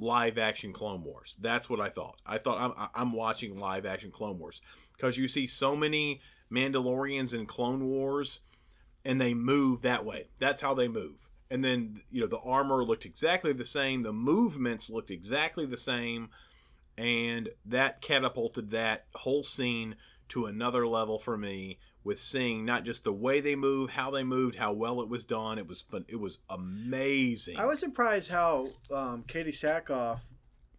live 0.00 0.38
action 0.38 0.72
Clone 0.72 1.02
Wars. 1.02 1.36
That's 1.40 1.68
what 1.68 1.80
I 1.80 1.88
thought. 1.88 2.16
I 2.26 2.38
thought 2.38 2.60
I'm 2.60 2.88
I'm 2.94 3.12
watching 3.12 3.58
live 3.58 3.86
action 3.86 4.10
Clone 4.10 4.38
Wars 4.38 4.60
because 4.96 5.18
you 5.18 5.28
see 5.28 5.46
so 5.46 5.76
many 5.76 6.20
Mandalorians 6.50 7.34
in 7.34 7.46
Clone 7.46 7.86
Wars, 7.86 8.40
and 9.04 9.20
they 9.20 9.34
move 9.34 9.82
that 9.82 10.04
way. 10.04 10.28
That's 10.38 10.60
how 10.60 10.74
they 10.74 10.88
move. 10.88 11.28
And 11.50 11.64
then 11.64 12.02
you 12.10 12.20
know 12.20 12.26
the 12.26 12.38
armor 12.38 12.84
looked 12.84 13.04
exactly 13.04 13.52
the 13.52 13.64
same. 13.64 14.02
The 14.02 14.12
movements 14.12 14.90
looked 14.90 15.10
exactly 15.10 15.66
the 15.66 15.76
same, 15.76 16.30
and 16.96 17.50
that 17.66 18.00
catapulted 18.00 18.70
that 18.70 19.06
whole 19.14 19.42
scene 19.42 19.96
to 20.28 20.46
another 20.46 20.86
level 20.86 21.18
for 21.18 21.36
me 21.38 21.78
with 22.04 22.20
seeing 22.20 22.64
not 22.64 22.84
just 22.84 23.04
the 23.04 23.12
way 23.12 23.40
they 23.40 23.54
move, 23.56 23.90
how 23.90 24.10
they 24.10 24.24
moved, 24.24 24.56
how 24.56 24.72
well 24.72 25.00
it 25.02 25.08
was 25.08 25.24
done. 25.24 25.58
It 25.58 25.66
was 25.66 25.82
fun. 25.82 26.04
It 26.08 26.16
was 26.16 26.38
amazing. 26.48 27.58
I 27.58 27.66
was 27.66 27.80
surprised 27.80 28.30
how 28.30 28.68
um, 28.94 29.24
Katee 29.26 29.48
Sackhoff 29.48 30.20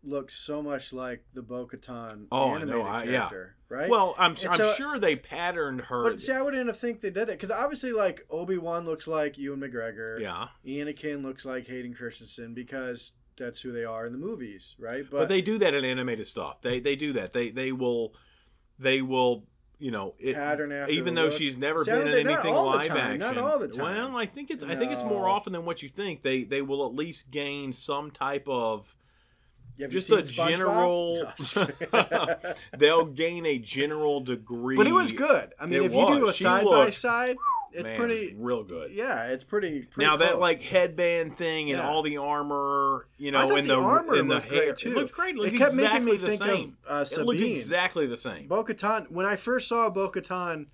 looks 0.04 0.36
so 0.36 0.62
much 0.64 0.94
like 0.94 1.24
the 1.34 1.42
Bo-Katan 1.42 2.28
Oh, 2.32 2.50
I 2.52 2.56
animated 2.56 2.68
know, 2.76 2.82
I- 2.84 3.04
yeah. 3.04 3.30
right? 3.68 3.90
well, 3.90 4.16
I'm 4.18 4.32
And 4.32 4.46
I'm 4.48 4.58
so- 4.58 4.74
sure 4.76 4.98
they 4.98 5.18
patterned 5.18 5.82
her. 5.82 6.04
but 6.04 6.22
see, 6.22 6.32
I 6.32 6.42
wouldn't 6.42 6.68
have 6.68 6.80
think 6.80 7.02
they 7.02 7.10
did 7.10 7.24
it 7.30 7.40
because 7.40 7.52
obviously, 7.52 7.92
like 7.92 8.26
Obi 8.30 8.58
Wan 8.58 8.86
looks 8.86 9.08
like 9.08 9.38
Ewan 9.38 9.60
McGregor. 9.60 10.20
yeah, 10.22 10.48
Ian 10.66 10.88
Anakin 10.88 11.22
looks 11.22 11.46
like 11.46 11.68
Hayden 11.68 11.94
Christensen 11.94 12.54
because 12.54 13.12
that's 13.38 13.60
who 13.62 13.72
they 13.74 13.84
are 13.84 14.06
in 14.06 14.14
the 14.14 14.18
movies, 14.18 14.76
right? 14.80 15.04
but, 15.12 15.28
they 15.30 15.42
do 15.42 15.58
that 15.58 15.74
in 15.74 15.84
animated 15.86 16.28
stuff. 16.28 16.62
They 16.62 16.80
they 16.80 16.96
do 16.96 17.14
that. 17.14 17.34
They 17.34 17.50
they 17.50 17.74
will 17.74 18.14
they 18.80 19.02
will 19.02 19.44
you 19.80 19.92
know, 19.92 20.14
it, 20.20 20.36
pattern 20.36 20.72
after 20.72 20.92
even 20.92 21.16
though 21.16 21.26
look. 21.26 21.34
she's 21.34 21.58
never 21.58 21.84
See, 21.84 21.92
been 21.92 22.08
in 22.10 22.28
anything 22.28 22.54
live 22.54 22.88
time, 22.88 22.98
action. 22.98 23.20
not 23.20 23.38
all 23.38 23.58
the 23.60 23.68
time. 23.68 24.12
Well, 24.12 24.18
I 24.18 24.26
think 24.26 24.52
it's 24.52 24.64
I 24.64 24.76
think 24.76 24.92
it's 24.92 25.04
more 25.04 25.28
often 25.28 25.54
than 25.54 25.66
what 25.66 25.82
you 25.82 25.90
think. 25.90 26.22
They 26.22 26.44
they 26.44 26.62
will 26.62 26.86
at 26.86 26.94
least 26.94 27.32
gain 27.32 27.74
some 27.74 28.12
type 28.12 28.48
of 28.48 28.94
have 29.80 29.90
just 29.92 30.10
a 30.10 30.22
general. 30.22 31.16
No, 31.24 31.26
I'm 31.28 31.36
just 31.38 31.56
kidding. 31.56 32.54
they'll 32.78 33.06
gain 33.06 33.46
a 33.46 33.58
general 33.58 34.20
degree. 34.20 34.76
but 34.76 34.88
it 34.88 34.92
was 34.92 35.12
good. 35.12 35.54
I 35.60 35.66
mean, 35.66 35.82
It 35.82 35.86
if 35.86 35.94
you 35.94 36.06
do 36.08 36.28
a. 36.28 36.34
She 36.34 36.44
side 36.44 36.66
by 36.66 36.90
side, 36.90 37.38
it's 37.72 37.84
Man, 37.84 37.98
pretty. 37.98 38.36
real 38.38 38.64
good. 38.64 38.92
Yeah, 38.92 39.26
it's 39.28 39.44
pretty. 39.44 39.84
pretty 39.84 40.08
now 40.08 40.18
that 40.18 40.40
like 40.40 40.62
headband 40.62 41.38
thing 41.38 41.70
and 41.72 41.80
Yeah. 41.80 41.88
all 41.90 42.02
the 42.04 42.18
armor, 42.18 43.08
you 43.18 43.32
know, 43.32 43.56
in 43.56 43.68
the 43.68 43.76
the, 43.76 43.80
armor 43.82 44.16
in 44.16 44.28
the 44.28 44.40
hair, 44.40 44.66
great, 44.66 44.78
too. 44.78 44.92
it 44.92 44.96
looked 44.96 45.14
great. 45.14 45.36
It 45.36 45.54
It 45.54 45.58
kept 45.58 45.74
making 45.76 46.06
me 46.06 46.18
think 46.18 46.42
of, 46.42 46.48
same. 46.48 46.78
uh, 46.88 47.06
it 47.12 47.18
looked 47.26 47.40
Sabine. 47.40 47.56
exactly 47.58 48.06
the 48.08 48.18
same. 48.18 48.48
Bo 48.48 48.64
Katan, 48.64 49.12
when 49.12 49.26
I 49.26 49.36
first 49.36 49.68
saw 49.68 49.90
Bo 49.90 50.10
Katan, 50.12 50.68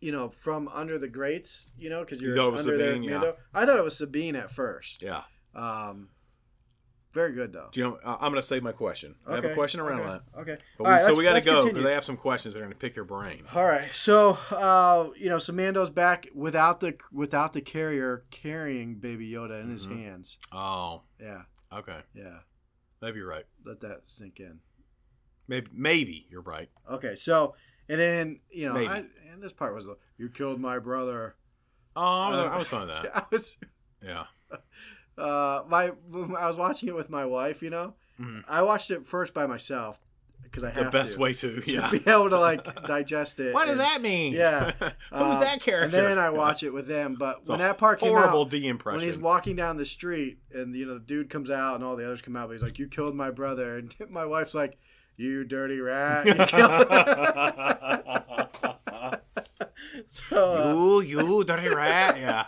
you 0.00 0.12
know, 0.12 0.28
from 0.28 0.68
under 0.68 0.98
the 0.98 1.08
grates, 1.08 1.72
you 1.78 1.88
know, 1.90 2.00
because 2.00 2.20
You 2.20 2.34
you're 2.34 2.50
was 2.50 2.60
under 2.66 2.76
there, 2.76 2.92
Sabine, 2.94 3.02
yeah. 3.04 3.10
Mando, 3.18 3.36
I 3.54 3.64
thought 3.66 3.78
it 3.78 3.84
was 3.84 3.96
Sabine 3.96 4.36
at 4.36 4.50
first. 4.50 5.02
yeah. 5.02 5.22
Um, 5.54 6.08
very 7.14 7.32
good 7.32 7.52
though. 7.52 7.68
Do 7.72 7.80
you 7.80 7.86
know, 7.86 7.98
I'm 8.04 8.30
going 8.32 8.34
to 8.34 8.42
save 8.42 8.62
my 8.62 8.72
question. 8.72 9.14
I 9.26 9.36
have 9.36 9.44
a 9.44 9.54
question 9.54 9.80
around 9.80 10.00
okay, 10.00 10.08
that. 10.34 10.40
Okay. 10.40 10.58
But 10.76 10.84
All 10.84 10.90
we, 10.90 10.96
right, 10.96 11.02
so 11.02 11.16
we 11.16 11.24
got 11.24 11.34
to 11.34 11.40
go 11.40 11.64
because 11.64 11.84
they 11.84 11.92
have 11.92 12.04
some 12.04 12.16
questions 12.16 12.54
that 12.54 12.60
are 12.60 12.64
going 12.64 12.72
to 12.72 12.78
pick 12.78 12.96
your 12.96 13.04
brain. 13.04 13.44
All 13.54 13.64
right, 13.64 13.88
so 13.94 14.36
uh, 14.50 15.10
you 15.16 15.28
know, 15.30 15.38
so 15.38 15.52
Mando's 15.52 15.90
back 15.90 16.26
without 16.34 16.80
the 16.80 16.96
without 17.12 17.52
the 17.52 17.60
carrier 17.60 18.24
carrying 18.30 18.96
Baby 18.96 19.30
Yoda 19.30 19.62
in 19.62 19.70
his 19.70 19.86
Mhm. 19.86 20.02
hands. 20.04 20.38
Oh, 20.52 21.02
Yeah, 21.20 21.42
okay. 21.72 22.00
yeah. 22.14 22.38
Maybe 23.00 23.18
you're 23.18 23.28
right. 23.28 23.44
Let 23.64 23.80
that 23.80 24.00
sink 24.08 24.40
in. 24.40 24.60
Maybe 25.46 25.68
maybe 25.72 26.26
you're 26.30 26.42
right. 26.42 26.68
Okay, 26.90 27.16
so 27.16 27.54
and 27.88 28.00
then 28.00 28.40
you 28.50 28.66
know, 28.68 28.76
I, 28.76 29.04
and 29.30 29.42
this 29.42 29.52
part 29.52 29.74
was 29.74 29.86
you 30.18 30.28
killed 30.30 30.60
my 30.60 30.78
brother. 30.78 31.36
Oh, 31.96 32.02
I 32.02 32.28
was, 32.30 32.38
Uh, 32.38 32.42
I 32.48 32.56
was 32.58 32.68
fine 32.68 32.80
with 32.86 32.88
that. 33.02 33.16
I 33.16 33.24
was 33.30 33.56
Yeah. 34.02 34.24
uh 35.18 35.62
my 35.68 35.92
I 36.38 36.46
was 36.46 36.56
watching 36.56 36.88
it 36.88 36.94
with 36.94 37.10
my 37.10 37.24
wife. 37.24 37.62
You 37.62 37.70
know, 37.70 37.94
Mhm. 38.20 38.44
I 38.48 38.62
watched 38.62 38.90
it 38.90 39.06
first 39.06 39.32
by 39.34 39.46
myself 39.46 40.00
because 40.42 40.62
I 40.64 40.70
The 40.70 40.84
have 40.84 40.92
best 40.92 41.14
to, 41.14 41.18
way 41.20 41.34
to. 41.34 41.60
to 41.62 41.72
Yeah. 41.72 41.90
be 41.90 41.98
able 42.06 42.30
to 42.30 42.38
like 42.38 42.64
digest 42.86 43.40
it. 43.40 43.54
What 43.54 43.66
does 43.66 43.78
that 43.78 44.00
mean? 44.02 44.32
Yeah. 44.34 44.70
Who's 44.80 44.92
uh, 45.12 45.40
that 45.40 45.60
character? 45.62 45.84
And 45.84 45.92
then 46.10 46.18
I 46.18 46.30
watch 46.30 46.62
it 46.62 46.70
with 46.72 46.86
them. 46.86 47.16
But 47.18 47.38
It's 47.40 47.50
when 47.50 47.60
a 47.60 47.64
that 47.64 47.78
part 47.78 47.98
came 48.00 48.10
horrible 48.10 48.42
out, 48.42 48.50
D 48.50 48.70
when 48.72 49.00
he's 49.00 49.18
walking 49.18 49.56
down 49.56 49.76
the 49.78 49.86
street 49.86 50.38
and 50.52 50.74
you 50.76 50.86
know 50.86 50.94
the 50.94 51.00
dude 51.00 51.28
comes 51.30 51.50
out 51.50 51.74
and 51.76 51.82
all 51.84 51.96
the 51.96 52.04
others 52.06 52.22
come 52.22 52.36
out, 52.36 52.48
but 52.48 52.52
he's 52.54 52.62
like, 52.62 52.78
"You 52.78 52.86
killed 52.88 53.14
my 53.16 53.30
brother," 53.30 53.78
and 53.78 53.94
my 54.10 54.24
wife's 54.26 54.54
like, 54.54 54.78
"You 55.16 55.44
dirty 55.44 55.80
rat!" 55.80 56.26
You 56.26 56.34
killed-" 56.34 56.86
so, 60.28 60.54
uh, 60.54 61.00
you, 61.00 61.20
you 61.22 61.44
dirty 61.44 61.68
rat. 61.68 62.16
Yeah. 62.18 62.44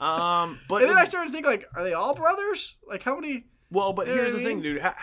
Um, 0.00 0.58
but 0.68 0.82
and 0.82 0.90
then 0.90 0.98
I 0.98 1.04
started 1.04 1.28
to 1.28 1.32
think 1.32 1.46
like, 1.46 1.66
are 1.74 1.82
they 1.84 1.92
all 1.92 2.14
brothers? 2.14 2.76
Like 2.86 3.02
how 3.02 3.18
many? 3.18 3.44
well, 3.70 3.92
but 3.92 4.06
here's 4.08 4.32
the 4.32 4.40
thing, 4.42 4.60
dude. 4.62 4.80
I, 4.80 4.94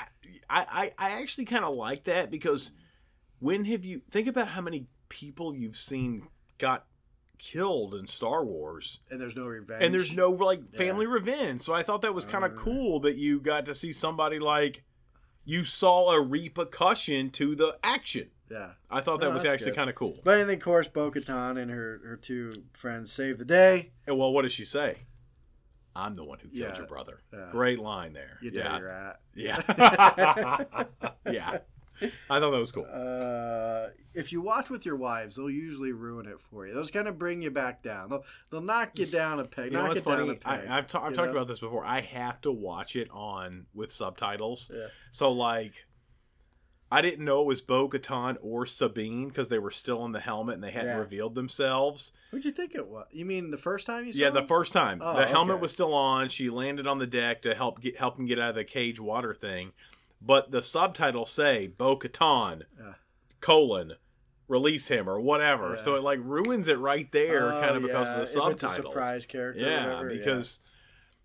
I, 0.49 0.91
I 0.97 1.11
actually 1.21 1.45
kind 1.45 1.65
of 1.65 1.75
like 1.75 2.03
that 2.05 2.29
because 2.31 2.71
when 3.39 3.65
have 3.65 3.83
you 3.85 4.01
think 4.09 4.27
about 4.27 4.49
how 4.49 4.61
many 4.61 4.87
people 5.09 5.53
you've 5.55 5.77
seen 5.77 6.27
got 6.57 6.85
killed 7.39 7.93
in 7.95 8.07
Star 8.07 8.45
Wars? 8.45 8.99
And 9.11 9.19
there's 9.19 9.35
no 9.35 9.45
revenge. 9.45 9.83
and 9.83 9.93
there's 9.93 10.13
no 10.15 10.29
like 10.31 10.61
Yeah. 10.71 10.77
family 10.77 11.07
revenge. 11.07 11.61
So 11.61 11.73
I 11.73 11.83
thought 11.83 12.01
that 12.03 12.13
was 12.13 12.25
kind 12.25 12.45
of 12.45 12.51
Uh. 12.53 12.55
cool 12.55 12.99
that 13.01 13.15
you 13.15 13.39
got 13.41 13.65
to 13.65 13.75
see 13.75 13.91
somebody 13.91 14.39
like 14.39 14.83
you 15.45 15.65
saw 15.65 16.11
a 16.11 16.21
repercussion 16.21 17.29
to 17.31 17.55
the 17.55 17.77
action. 17.83 18.29
Yeah. 18.53 18.73
I 18.91 19.01
thought 19.01 19.19
that 19.21 19.29
No, 19.29 19.33
was 19.33 19.45
actually 19.45 19.71
kind 19.71 19.89
of 19.89 19.95
cool. 19.95 20.17
But 20.23 20.37
then 20.37 20.49
of 20.49 20.59
course 20.59 20.87
Bo-Katan 20.87 21.57
and 21.59 21.71
her 21.71 22.01
her 22.05 22.15
two 22.17 22.63
friends 22.73 23.11
save 23.11 23.37
the 23.39 23.45
day. 23.45 23.91
And 24.07 24.17
well, 24.17 24.31
what 24.31 24.43
does 24.43 24.51
she 24.53 24.65
say? 24.65 24.97
I'm 25.95 26.15
the 26.15 26.23
one 26.23 26.39
who 26.39 26.47
killed 26.49 26.71
Yeah. 26.73 26.77
your 26.77 26.87
brother. 26.87 27.21
Yeah. 27.31 27.49
Great 27.51 27.79
line 27.79 28.13
there. 28.13 28.37
You 28.41 28.51
yeah. 28.53 28.63
dirty 28.79 28.83
rat. 28.83 29.19
Yeah. 29.35 30.63
yeah. 31.31 31.57
I 32.29 32.39
thought 32.39 32.51
that 32.51 32.59
was 32.59 32.71
cool. 32.71 32.87
Uh, 32.91 33.89
if 34.13 34.31
you 34.31 34.41
watch 34.41 34.69
with 34.69 34.85
your 34.85 34.95
wives, 34.95 35.35
they'll 35.35 35.49
usually 35.49 35.91
ruin 35.91 36.25
it 36.27 36.39
for 36.39 36.65
you. 36.67 36.73
Those 36.73 36.91
kind 36.91 37.07
of 37.07 37.17
bring 37.19 37.41
you 37.41 37.51
back 37.51 37.83
down. 37.83 38.09
They'll 38.09 38.25
they'll 38.49 38.61
knock 38.61 38.97
you 38.97 39.05
down 39.21 39.39
a 39.39 39.45
peg. 39.45 39.71
You 39.71 39.77
know 39.77 39.87
knock 39.87 39.95
it 39.97 40.05
down 40.05 40.17
funny? 40.17 40.29
a 40.31 40.35
peg. 40.35 40.67
I, 40.67 40.77
I've, 40.77 40.87
ta- 40.87 41.05
I've 41.05 41.13
talked 41.13 41.27
know? 41.27 41.31
about 41.31 41.47
this 41.47 41.59
before. 41.59 41.85
I 41.85 42.01
have 42.01 42.41
to 42.41 42.51
watch 42.51 42.95
it 42.95 43.09
on 43.11 43.67
with 43.73 43.91
subtitles. 43.91 44.71
Yeah. 44.73 44.87
So 45.11 45.31
like, 45.31 45.85
I 46.93 47.01
didn't 47.01 47.25
know 47.25 47.41
it 47.41 47.47
was 47.47 47.61
Bo 47.61 47.89
Katan 47.89 48.37
or 48.41 48.65
Sabine 48.67 49.27
because 49.29 49.49
they 49.49 49.57
were 49.57 49.71
still 49.71 50.05
in 50.05 50.11
the 50.11 50.19
helmet 50.19 50.55
and 50.55 50.63
they 50.63 50.69
hadn't 50.71 50.89
Yeah. 50.91 50.99
revealed 50.99 51.33
themselves. 51.33 52.11
Who'd 52.29 52.45
you 52.45 52.51
think 52.51 52.75
it 52.75 52.87
was? 52.87 53.07
You 53.11 53.25
mean 53.25 53.49
the 53.49 53.57
first 53.57 53.87
time 53.87 54.05
you 54.05 54.13
saw? 54.13 54.19
Yeah, 54.19 54.29
the 54.29 54.43
first 54.43 54.73
time 54.73 54.99
Oh, 55.03 55.15
the 55.15 55.25
helmet 55.25 55.55
okay. 55.55 55.61
was 55.63 55.71
still 55.71 55.93
on. 55.93 56.29
She 56.29 56.51
landed 56.51 56.85
on 56.85 56.99
the 56.99 57.07
deck 57.07 57.41
to 57.43 57.55
help 57.55 57.81
get 57.81 57.97
help 57.97 58.19
him 58.19 58.25
get 58.27 58.37
out 58.37 58.49
of 58.49 58.55
the 58.55 58.63
cage 58.63 58.99
water 58.99 59.33
thing, 59.33 59.73
but 60.21 60.51
the 60.51 60.61
subtitles 60.61 61.31
say 61.31 61.65
Bo 61.67 61.97
Katan 61.97 62.63
Yeah. 62.79 62.93
colon 63.41 63.93
release 64.47 64.87
him 64.89 65.09
or 65.09 65.19
whatever. 65.19 65.71
Yeah. 65.71 65.75
So 65.77 65.95
it 65.95 66.03
like 66.03 66.19
ruins 66.21 66.67
it 66.67 66.77
right 66.77 67.11
there, 67.11 67.47
Oh, 67.53 67.59
kind 67.61 67.75
of 67.75 67.81
because 67.81 68.07
yeah, 68.07 68.13
of 68.13 68.19
the 68.19 68.27
subtitles. 68.27 68.63
It's 68.63 68.63
a 68.77 68.81
surprise 68.83 69.25
character. 69.25 69.63
or 69.65 69.67
Yeah, 69.67 70.03
because, 70.15 70.59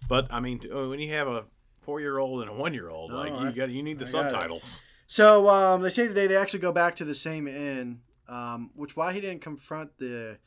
but 0.08 0.28
I 0.30 0.40
mean, 0.40 0.60
when 0.70 0.98
you 0.98 1.10
have 1.12 1.28
a 1.28 1.44
four-year-old 1.80 2.40
and 2.42 2.50
a 2.50 2.54
one-year-old, 2.54 3.10
No, 3.10 3.16
like 3.18 3.32
I- 3.32 3.48
you 3.48 3.52
got, 3.52 3.68
you 3.70 3.82
need 3.82 3.98
the 3.98 4.06
I 4.06 4.08
subtitles. 4.08 4.82
So 5.08 5.48
um, 5.48 5.80
they 5.80 5.88
say 5.90 6.06
today 6.06 6.26
they 6.26 6.36
actually 6.36 6.60
go 6.60 6.70
back 6.70 6.94
to 6.96 7.04
the 7.04 7.14
same 7.14 7.48
inn, 7.48 8.02
um, 8.28 8.70
which 8.76 8.94
why 8.94 9.14
he 9.14 9.20
didn't 9.20 9.40
confront 9.40 9.96
the 9.98 10.38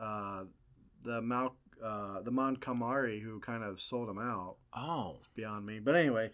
uh, 0.00 0.44
the 1.02 1.20
Mal 1.20 1.56
uh, 1.84 2.20
the 2.22 2.30
Mon 2.30 2.56
Calamari 2.56 3.20
who 3.20 3.40
kind 3.40 3.64
of 3.64 3.80
sold 3.80 4.08
him 4.08 4.18
out 4.18 4.56
Oh, 4.74 5.18
beyond 5.34 5.66
me. 5.66 5.80
But 5.80 5.96
anyway, 5.96 6.30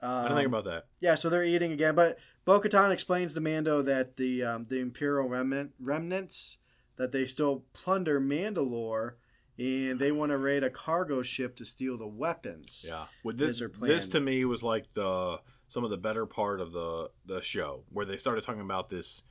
um, 0.00 0.10
I 0.10 0.22
didn't 0.22 0.36
think 0.38 0.48
about 0.48 0.64
that. 0.64 0.86
Yeah, 1.00 1.16
so 1.16 1.28
they're 1.28 1.44
eating 1.44 1.72
again, 1.72 1.94
but 1.94 2.18
Bo-Katan 2.46 2.90
explains 2.90 3.34
to 3.34 3.40
Mando 3.40 3.82
that 3.82 4.16
the 4.16 4.42
um, 4.44 4.66
the 4.68 4.80
Imperial 4.80 5.28
remnant, 5.28 5.72
remnants 5.78 6.56
that 6.96 7.12
they 7.12 7.26
still 7.26 7.62
plunder 7.74 8.18
Mandalore, 8.18 9.16
and 9.58 9.98
they 9.98 10.12
want 10.12 10.30
to 10.32 10.38
raid 10.38 10.64
a 10.64 10.70
cargo 10.70 11.20
ship 11.20 11.56
to 11.56 11.66
steal 11.66 11.98
the 11.98 12.06
weapons. 12.06 12.86
Yeah, 12.88 13.04
with 13.22 13.36
this, 13.36 13.62
this 13.82 14.06
to 14.08 14.20
me 14.20 14.46
was 14.46 14.62
like 14.62 14.94
the 14.94 15.40
some 15.68 15.84
of 15.84 15.90
the 15.90 15.96
better 15.96 16.26
part 16.26 16.60
of 16.60 16.72
the 16.72 17.10
the 17.26 17.40
show 17.42 17.84
where 17.90 18.06
they 18.06 18.16
started 18.16 18.44
talking 18.44 18.60
about 18.62 18.88
this. 18.90 19.22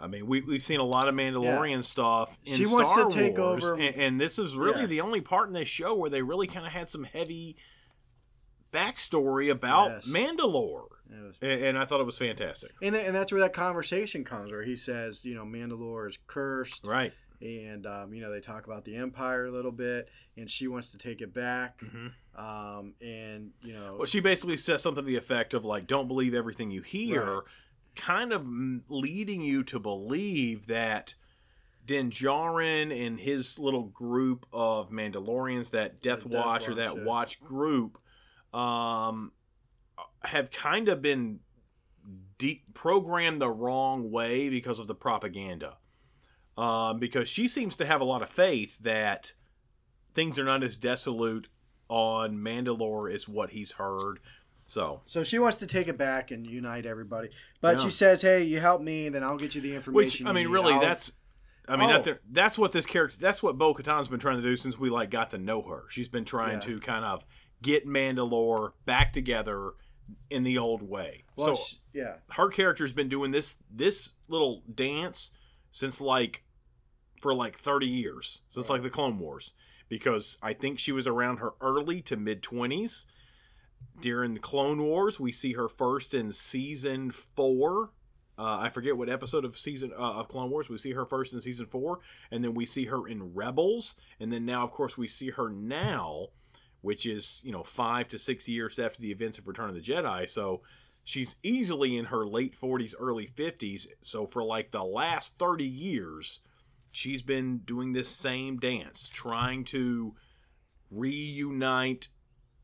I 0.00 0.06
mean, 0.08 0.26
we 0.26 0.40
we've 0.40 0.62
seen 0.64 0.80
a 0.80 0.84
lot 0.84 1.06
of 1.08 1.14
Mandalorian 1.14 1.84
stuff 1.84 2.36
in 2.44 2.56
She 2.56 2.64
Star 2.64 2.82
wants 2.84 3.14
to 3.14 3.20
take 3.20 3.38
Wars, 3.38 3.64
over- 3.64 3.74
and, 3.74 3.94
and 3.94 4.20
this 4.20 4.38
is 4.38 4.56
really 4.56 4.80
Yeah. 4.80 4.86
the 4.86 5.00
only 5.02 5.20
part 5.20 5.46
in 5.48 5.54
this 5.54 5.68
show 5.68 5.94
where 5.94 6.10
they 6.10 6.22
really 6.22 6.46
kind 6.48 6.66
of 6.66 6.72
had 6.72 6.88
some 6.88 7.04
heavy 7.04 7.56
backstory 8.72 9.50
about 9.50 9.90
Yes. 9.90 10.08
Mandalore, 10.08 10.88
was- 11.08 11.36
and, 11.40 11.62
and 11.62 11.78
I 11.78 11.84
thought 11.84 12.00
it 12.00 12.04
was 12.06 12.18
fantastic. 12.18 12.72
And, 12.82 12.94
th- 12.94 13.06
and 13.06 13.14
that's 13.14 13.30
where 13.30 13.40
that 13.40 13.52
conversation 13.52 14.24
comes, 14.24 14.50
where 14.50 14.64
he 14.64 14.76
says, 14.76 15.24
you 15.24 15.34
know, 15.34 15.44
Mandalore 15.44 16.08
is 16.10 16.18
cursed, 16.26 16.84
Right. 16.84 17.12
and 17.40 17.86
um, 17.86 18.12
you 18.12 18.20
know 18.22 18.32
they 18.32 18.40
talk 18.40 18.66
about 18.66 18.84
the 18.84 18.96
Empire 18.96 19.46
a 19.46 19.50
little 19.52 19.70
bit, 19.72 20.10
and 20.36 20.50
she 20.50 20.66
wants 20.66 20.90
to 20.90 20.98
take 20.98 21.20
it 21.20 21.32
back, 21.32 21.78
Mhm. 21.80 22.12
Um, 22.36 22.94
and 23.00 23.52
you 23.62 23.72
know, 23.72 23.96
Well, 23.98 24.06
she 24.06 24.20
basically 24.20 24.56
says 24.56 24.82
something 24.82 25.04
to 25.04 25.06
the 25.06 25.16
effect 25.16 25.54
of 25.54 25.64
like, 25.64 25.86
"Don't 25.86 26.08
believe 26.08 26.34
everything 26.34 26.70
you 26.70 26.82
hear," 26.82 27.34
Right. 27.34 27.42
kind 27.96 28.32
of 28.32 28.46
leading 28.88 29.42
you 29.42 29.62
to 29.64 29.78
believe 29.78 30.66
that 30.66 31.14
Din 31.84 32.10
Djarin 32.10 33.06
and 33.06 33.20
his 33.20 33.58
little 33.58 33.84
group 33.84 34.46
of 34.52 34.90
Mandalorians, 34.90 35.70
that 35.70 36.00
Death, 36.00 36.22
Death 36.22 36.26
Watch 36.26 36.68
or 36.68 36.74
that 36.74 36.96
yeah. 36.96 37.04
Watch 37.04 37.40
group, 37.42 37.98
um, 38.52 39.32
have 40.22 40.50
kind 40.50 40.88
of 40.88 41.02
been 41.02 41.40
de- 42.38 42.64
programmed 42.72 43.40
the 43.40 43.50
wrong 43.50 44.10
way 44.10 44.48
because 44.48 44.78
of 44.78 44.86
the 44.86 44.94
propaganda. 44.94 45.78
Um, 46.56 46.98
because 47.00 47.28
she 47.28 47.48
seems 47.48 47.74
to 47.76 47.86
have 47.86 48.00
a 48.00 48.04
lot 48.04 48.22
of 48.22 48.28
faith 48.30 48.78
that 48.78 49.32
things 50.14 50.38
are 50.38 50.44
not 50.44 50.62
as 50.62 50.76
desolate 50.76 51.48
on 51.88 52.36
Mandalore 52.36 53.12
is 53.12 53.28
what 53.28 53.50
he's 53.50 53.72
heard. 53.72 54.20
So, 54.66 55.02
So 55.06 55.22
she 55.22 55.38
wants 55.38 55.58
to 55.58 55.66
take 55.66 55.88
it 55.88 55.98
back 55.98 56.30
and 56.30 56.46
unite 56.46 56.86
everybody, 56.86 57.28
but 57.60 57.76
Yeah. 57.78 57.84
she 57.84 57.90
says, 57.90 58.22
"Hey, 58.22 58.44
you 58.44 58.60
help 58.60 58.80
me, 58.80 59.10
then 59.10 59.22
I'll 59.22 59.36
get 59.36 59.54
you 59.54 59.60
the 59.60 59.74
information." 59.74 60.24
which. 60.24 60.30
I 60.30 60.32
mean, 60.32 60.48
really, 60.48 60.72
I'll- 60.72 60.80
that's. 60.80 61.12
I 61.68 61.76
mean, 61.76 61.88
Oh. 61.90 61.92
that 61.94 62.04
there- 62.04 62.20
that's 62.30 62.56
what 62.58 62.72
this 62.72 62.86
character. 62.86 63.16
That's 63.18 63.42
what 63.42 63.56
Bo 63.58 63.74
Katan's 63.74 64.08
been 64.08 64.20
trying 64.20 64.36
to 64.36 64.42
do 64.42 64.56
since 64.56 64.78
we 64.78 64.88
like 64.90 65.10
got 65.10 65.30
to 65.30 65.38
know 65.38 65.62
her. 65.62 65.84
She's 65.90 66.08
been 66.08 66.24
trying 66.24 66.54
Yeah. 66.58 66.66
to 66.66 66.80
kind 66.80 67.04
of 67.04 67.24
get 67.62 67.86
Mandalore 67.86 68.72
back 68.86 69.12
together 69.12 69.72
in 70.30 70.42
the 70.44 70.58
old 70.58 70.82
way. 70.82 71.24
well, 71.36 71.56
so 71.56 71.62
she- 71.62 71.78
yeah, 71.94 72.16
her 72.32 72.48
character's 72.48 72.92
been 72.92 73.08
doing 73.08 73.30
this 73.32 73.56
this 73.70 74.12
little 74.28 74.62
dance 74.72 75.30
since 75.70 76.00
like 76.00 76.44
for 77.20 77.34
like 77.34 77.56
30 77.58 77.86
years 77.88 78.42
since 78.48 78.68
like 78.68 78.82
the 78.82 78.90
clone 78.90 79.18
wars 79.18 79.54
because 79.88 80.38
i 80.42 80.52
think 80.52 80.78
she 80.78 80.92
was 80.92 81.06
around 81.06 81.38
her 81.38 81.52
early 81.60 82.00
to 82.02 82.16
mid 82.16 82.42
20s 82.42 83.04
during 84.00 84.34
the 84.34 84.40
clone 84.40 84.82
wars 84.82 85.20
we 85.20 85.32
see 85.32 85.52
her 85.52 85.68
first 85.68 86.14
in 86.14 86.32
season 86.32 87.10
4 87.10 87.90
Uh, 88.36 88.58
I 88.62 88.70
forget 88.70 88.96
what 88.96 89.08
episode 89.08 89.44
of 89.44 89.56
season 89.56 89.92
uh, 89.96 90.18
of 90.18 90.26
Clone 90.26 90.50
Wars 90.50 90.68
we 90.68 90.76
see 90.76 90.90
her 90.90 91.06
first 91.06 91.32
in 91.32 91.40
season 91.40 91.66
four, 91.66 92.00
and 92.32 92.42
then 92.42 92.52
we 92.52 92.66
see 92.66 92.86
her 92.86 93.06
in 93.06 93.32
Rebels, 93.32 93.94
and 94.18 94.32
then 94.32 94.44
now, 94.44 94.64
of 94.64 94.72
course, 94.72 94.98
we 94.98 95.06
see 95.06 95.30
her 95.30 95.48
now, 95.48 96.30
which 96.80 97.06
is 97.06 97.40
you 97.44 97.52
know 97.52 97.62
five 97.62 98.08
to 98.08 98.18
six 98.18 98.48
years 98.48 98.80
after 98.80 99.00
the 99.00 99.12
events 99.12 99.38
of 99.38 99.46
Return 99.46 99.68
of 99.68 99.76
the 99.76 99.80
Jedi. 99.80 100.28
So 100.28 100.62
she's 101.04 101.36
easily 101.44 101.96
in 101.96 102.06
her 102.06 102.26
late 102.26 102.56
forties, 102.56 102.92
early 102.98 103.26
fifties. 103.26 103.86
So 104.02 104.26
for 104.26 104.42
like 104.42 104.72
the 104.72 104.82
last 104.82 105.38
thirty 105.38 105.68
years, 105.68 106.40
she's 106.94 107.22
been 107.22 107.58
doing 107.58 107.92
this 107.92 108.08
same 108.08 108.56
dance, 108.58 109.08
trying 109.12 109.64
to 109.64 110.14
reunite 110.90 112.08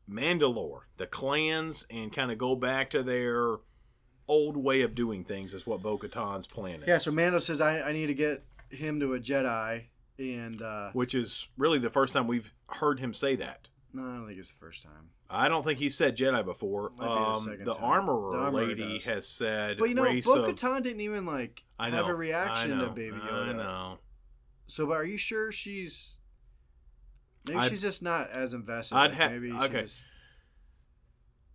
Mandalore, 0.09 0.81
the 0.97 1.05
clans, 1.05 1.85
and 1.89 2.11
kind 2.11 2.31
of 2.31 2.37
go 2.37 2.55
back 2.55 2.89
to 2.91 3.03
their 3.03 3.57
old 4.27 4.57
way 4.57 4.81
of 4.81 4.95
doing 4.95 5.23
things. 5.23 5.53
Is 5.53 5.67
what 5.67 5.81
Bo-Katan's 5.81 6.47
plan 6.47 6.81
is. 6.81 6.87
Yeah, 6.87 6.97
so 6.97 7.11
Mando 7.11 7.39
says 7.39 7.61
I, 7.61 7.81
I 7.81 7.91
need 7.91 8.07
to 8.07 8.13
get 8.13 8.43
him 8.69 8.99
to 8.99 9.13
a 9.13 9.19
Jedi, 9.19 9.85
and 10.17 10.61
uh, 10.61 10.91
which 10.93 11.13
is 11.15 11.47
really 11.57 11.79
the 11.79 11.89
first 11.89 12.13
time 12.13 12.27
we've 12.27 12.51
heard 12.67 12.99
him 12.99 13.13
say 13.13 13.35
that. 13.37 13.69
no, 13.93 14.03
I 14.03 14.15
don't 14.15 14.27
think 14.27 14.39
it's 14.39 14.51
the 14.51 14.59
first 14.59 14.81
time. 14.83 15.09
I 15.29 15.47
don't 15.47 15.63
think 15.63 15.79
he 15.79 15.89
said 15.89 16.17
Jedi 16.17 16.43
before. 16.43 16.89
Be 16.89 17.05
the 17.05 17.09
Um, 17.09 17.57
the 17.63 17.73
armorer 17.75 18.33
The 18.33 18.43
armorer 18.43 18.65
lady 18.65 18.95
does. 18.95 19.05
has 19.05 19.27
said 19.29 19.77
But 19.77 19.87
you 19.87 19.95
know, 19.95 20.03
Bo. 20.03 20.51
Katan 20.51 20.83
didn't 20.83 20.99
even 20.99 21.25
like 21.25 21.63
I 21.79 21.89
know 21.89 21.97
have 21.97 22.07
a 22.07 22.15
reaction 22.15 22.73
I 22.73 22.75
know, 22.75 22.87
to 22.87 22.91
Baby 22.91 23.17
Yoda. 23.17 23.49
I 23.49 23.53
know. 23.53 23.99
So, 24.71 24.85
but 24.87 24.93
are 24.93 25.05
you 25.05 25.17
sure 25.17 25.51
she's? 25.51 26.13
Maybe 27.47 27.59
I'd- 27.59 27.69
she's 27.75 27.81
just 27.81 28.01
not 28.01 28.29
as 28.29 28.53
invested. 28.53 28.95
I'd 28.95 29.09
like, 29.11 29.17
ha- 29.19 29.29
maybe 29.29 29.51
okay. 29.51 29.81
just- 29.81 30.03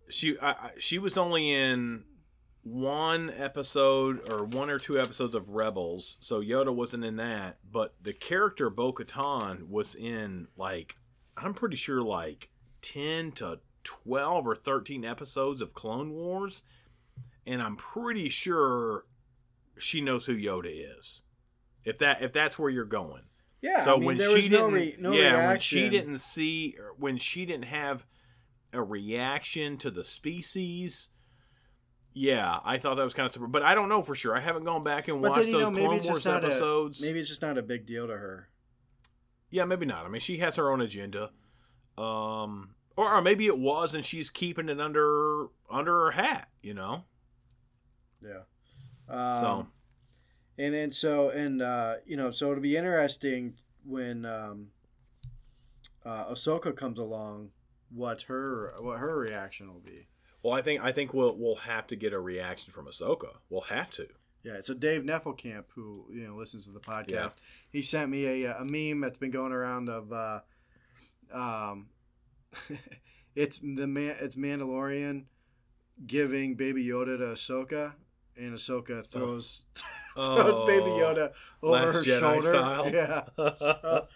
She 0.09 0.37
I, 0.39 0.51
I- 0.51 0.71
she 0.77 0.99
was 0.99 1.17
only 1.17 1.51
in 1.51 2.03
one 2.63 3.29
episode 3.31 4.29
or 4.29 4.43
one 4.43 4.69
or 4.69 4.77
two 4.79 4.99
episodes 4.99 5.33
of 5.35 5.49
Rebels, 5.49 6.17
so 6.19 6.41
Yoda 6.41 6.73
wasn't 6.75 7.05
in 7.05 7.15
that. 7.17 7.57
But 7.69 7.95
the 8.01 8.13
character 8.13 8.69
Bo 8.69 8.93
Katan 8.93 9.67
was 9.69 9.95
in 9.95 10.47
like 10.55 10.95
I'm 11.35 11.53
pretty 11.53 11.75
sure 11.75 12.01
like 12.01 12.49
ten 12.81 13.31
to 13.33 13.59
twelve 13.83 14.45
or 14.45 14.55
thirteen 14.55 15.03
episodes 15.03 15.61
of 15.61 15.73
Clone 15.73 16.11
Wars, 16.11 16.61
and 17.45 17.61
I'm 17.61 17.75
pretty 17.77 18.29
sure 18.29 19.05
she 19.77 20.01
knows 20.01 20.25
who 20.25 20.35
Yoda 20.37 20.97
is. 20.97 21.21
If 21.87 21.99
that 21.99 22.21
if 22.21 22.33
that's 22.33 22.59
where 22.59 22.69
you're 22.69 22.85
going. 22.85 23.23
yeah. 23.61 23.83
so 23.85 23.95
I 23.95 23.97
mean, 23.97 24.05
when 24.05 24.17
there 24.17 24.29
she 24.29 24.35
was 24.35 24.47
didn't, 24.49 24.73
re- 24.73 24.95
no 24.99 25.11
yeah, 25.13 25.47
when 25.47 25.59
she 25.59 25.89
didn't 25.89 26.17
see, 26.19 26.75
when 26.97 27.17
she 27.17 27.45
didn't 27.45 27.65
have 27.65 28.05
a 28.73 28.83
reaction 28.83 29.77
to 29.77 29.89
the 29.89 30.03
species, 30.03 31.09
yeah, 32.13 32.59
I 32.65 32.77
thought 32.77 32.95
that 32.95 33.03
was 33.03 33.13
kind 33.13 33.25
of 33.25 33.31
super. 33.31 33.47
But 33.47 33.63
I 33.63 33.73
don't 33.73 33.87
know 33.89 34.01
for 34.01 34.15
sure. 34.15 34.35
I 34.35 34.41
haven't 34.41 34.65
gone 34.65 34.83
back 34.83 35.07
and 35.07 35.21
But 35.21 35.31
watched 35.31 35.43
then 35.43 35.51
those 35.53 35.61
know, 35.73 35.85
Clone 35.87 36.01
Wars 36.03 36.27
episodes. 36.27 37.01
a 37.01 37.05
maybe 37.05 37.19
it's 37.19 37.29
just 37.29 37.41
not 37.41 37.57
a 37.57 37.63
big 37.63 37.85
deal 37.85 38.05
to 38.07 38.13
her. 38.13 38.49
Yeah, 39.49 39.63
maybe 39.63 39.85
not. 39.85 40.05
I 40.05 40.09
mean, 40.09 40.19
she 40.19 40.37
has 40.39 40.55
her 40.57 40.69
own 40.69 40.81
agenda, 40.81 41.31
um, 41.97 42.75
or, 42.97 43.13
or 43.13 43.21
maybe 43.21 43.47
it 43.47 43.57
was, 43.57 43.95
and 43.95 44.03
she's 44.03 44.29
keeping 44.29 44.67
it 44.67 44.81
under 44.81 45.47
under 45.69 45.91
her 46.05 46.11
hat. 46.11 46.49
You 46.61 46.73
know, 46.73 47.05
Yeah. 48.21 48.41
Um, 49.07 49.41
so 49.41 49.67
and 50.57 50.73
then 50.73 50.91
so 50.91 51.29
and 51.29 51.61
uh, 51.61 51.95
you 52.05 52.17
know 52.17 52.31
so 52.31 52.51
it'll 52.51 52.61
be 52.61 52.75
interesting 52.77 53.55
when 53.85 54.25
um, 54.25 54.67
uh, 56.05 56.25
Ahsoka 56.33 56.75
comes 56.75 56.99
along, 56.99 57.49
what 57.89 58.23
her 58.23 58.73
what 58.79 58.99
her 58.99 59.17
reaction 59.17 59.67
will 59.73 59.79
be. 59.81 60.07
well, 60.43 60.53
I 60.53 60.61
think 60.61 60.81
I 60.83 60.91
think 60.91 61.13
we'll 61.13 61.35
we'll 61.37 61.55
have 61.55 61.87
to 61.87 61.95
get 61.95 62.13
a 62.13 62.19
reaction 62.19 62.71
from 62.73 62.85
Ahsoka. 62.87 63.37
We'll 63.49 63.61
have 63.61 63.91
to. 63.91 64.07
Yeah, 64.43 64.61
so 64.61 64.73
Dave 64.73 65.01
Neffelkamp, 65.03 65.65
who 65.75 66.05
you 66.11 66.27
know 66.27 66.35
listens 66.35 66.65
to 66.67 66.71
the 66.71 66.79
podcast, 66.79 67.09
Yeah. 67.09 67.29
he 67.71 67.81
sent 67.81 68.09
me 68.09 68.43
a, 68.45 68.55
a 68.57 68.63
meme 68.65 69.01
that's 69.01 69.17
been 69.17 69.31
going 69.31 69.51
around 69.51 69.89
of, 69.89 70.11
uh, 70.13 70.39
um, 71.33 71.87
it's 73.35 73.57
the 73.59 73.87
man, 73.87 74.15
it's 74.21 74.35
Mandalorian 74.35 75.23
giving 76.05 76.55
Baby 76.55 76.85
Yoda 76.85 77.17
to 77.17 77.23
Ahsoka, 77.33 77.95
and 78.37 78.53
Ahsoka 78.55 79.05
throws 79.07 79.65
throws 80.15 80.59
Baby 80.67 80.85
Yoda 80.91 81.31
over 81.61 81.73
Last 81.73 81.95
her 81.95 82.01
Jedi 82.03 82.19
shoulder. 82.19 82.47
style. 82.47 82.89
Yeah. 82.93 83.23
So, 83.55 84.07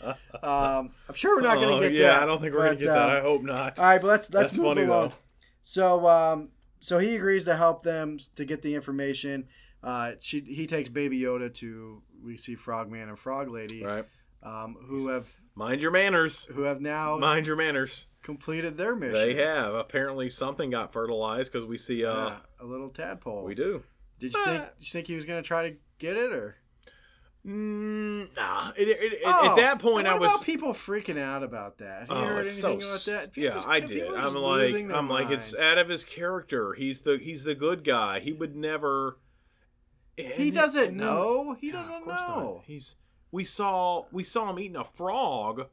um, 0.43 0.91
I'm 1.09 1.15
sure 1.15 1.35
we're 1.35 1.41
not 1.41 1.57
going 1.57 1.69
Oh, 1.69 1.79
to 1.79 1.89
get 1.89 1.93
yeah, 1.93 2.07
that. 2.07 2.17
Yeah, 2.17 2.23
I 2.23 2.25
don't 2.25 2.41
think 2.41 2.53
we're 2.53 2.59
gonna 2.59 2.71
but, 2.71 2.79
get 2.79 2.85
that. 2.87 3.09
I 3.09 3.21
hope 3.21 3.41
not. 3.43 3.79
all 3.79 3.85
right, 3.85 4.01
but 4.01 4.07
let's 4.07 4.33
let's 4.33 4.51
That's 4.51 4.57
move 4.57 4.75
funny, 4.75 4.83
along. 4.87 5.09
though. 5.09 5.15
So 5.63 6.07
um, 6.07 6.49
so 6.79 6.97
he 6.99 7.15
agrees 7.15 7.45
to 7.45 7.55
help 7.55 7.83
them 7.83 8.17
to 8.35 8.45
get 8.45 8.61
the 8.61 8.73
information. 8.75 9.47
Uh, 9.83 10.13
she 10.19 10.41
he 10.41 10.67
takes 10.67 10.89
Baby 10.89 11.19
Yoda 11.21 11.53
to 11.55 12.01
we 12.23 12.37
see 12.37 12.55
Frogman 12.55 13.09
and 13.09 13.17
Frog 13.17 13.49
Lady, 13.49 13.83
Right. 13.83 14.05
um, 14.43 14.75
who 14.87 15.07
have 15.09 15.27
Mind 15.55 15.81
your 15.81 15.91
manners. 15.91 16.45
who 16.45 16.61
have 16.63 16.81
now 16.81 17.17
Mind 17.17 17.45
your 17.47 17.55
manners. 17.55 18.07
completed 18.23 18.77
their 18.77 18.95
mission. 18.95 19.13
They 19.13 19.33
have. 19.35 19.73
Apparently, 19.73 20.29
something 20.29 20.69
got 20.69 20.93
fertilized 20.93 21.51
because 21.51 21.65
we 21.67 21.77
see. 21.77 22.05
Uh, 22.05 22.27
Yeah, 22.29 22.37
a 22.59 22.65
little 22.65 22.89
tadpole. 22.89 23.43
we 23.43 23.55
do. 23.55 23.83
Did 24.21 24.33
you 24.33 24.45
think? 24.45 24.61
Did 24.79 24.85
you 24.87 24.91
think 24.91 25.07
he 25.07 25.15
was 25.15 25.25
going 25.25 25.43
to 25.43 25.47
try 25.47 25.69
to 25.69 25.75
get 25.99 26.15
it, 26.15 26.31
or 26.31 26.55
Mm, 27.45 28.35
nah. 28.35 28.71
It, 28.77 28.87
it, 28.87 29.13
it- 29.13 29.19
Oh, 29.25 29.49
at 29.49 29.55
that 29.55 29.79
point, 29.79 30.05
I 30.05 30.13
was. 30.17 30.29
about 30.29 30.45
people 30.45 30.73
freaking 30.73 31.17
out 31.19 31.41
about 31.41 31.79
that. 31.79 32.01
Have 32.01 32.09
you 32.09 32.15
Oh, 32.15 32.25
heard 32.27 32.45
anything 32.45 32.81
so 32.81 32.87
about 32.87 33.05
that? 33.05 33.33
People 33.33 33.49
Yeah, 33.49 33.55
just- 33.55 33.67
I 33.67 33.79
did. 33.79 34.13
I'm 34.13 34.35
like, 34.35 34.75
I'm 34.91 35.09
like, 35.09 35.31
it's 35.31 35.55
out 35.55 35.79
of 35.79 35.89
his 35.89 36.05
character. 36.05 36.73
He's 36.73 37.01
the 37.01 37.17
he's 37.17 37.43
the 37.43 37.55
good 37.55 37.83
guy. 37.83 38.19
He 38.19 38.31
would 38.31 38.55
never. 38.55 39.17
He 40.17 40.51
doesn't 40.51 40.95
know. 40.95 41.57
He 41.59 41.71
doesn't 41.71 42.03
course 42.03 42.15
not. 42.19 42.37
know. 42.37 42.61
He's 42.67 42.97
we 43.31 43.43
saw 43.43 44.05
we 44.11 44.23
saw 44.23 44.49
him 44.51 44.59
eating 44.59 44.75
a 44.77 44.83
frog, 44.85 45.65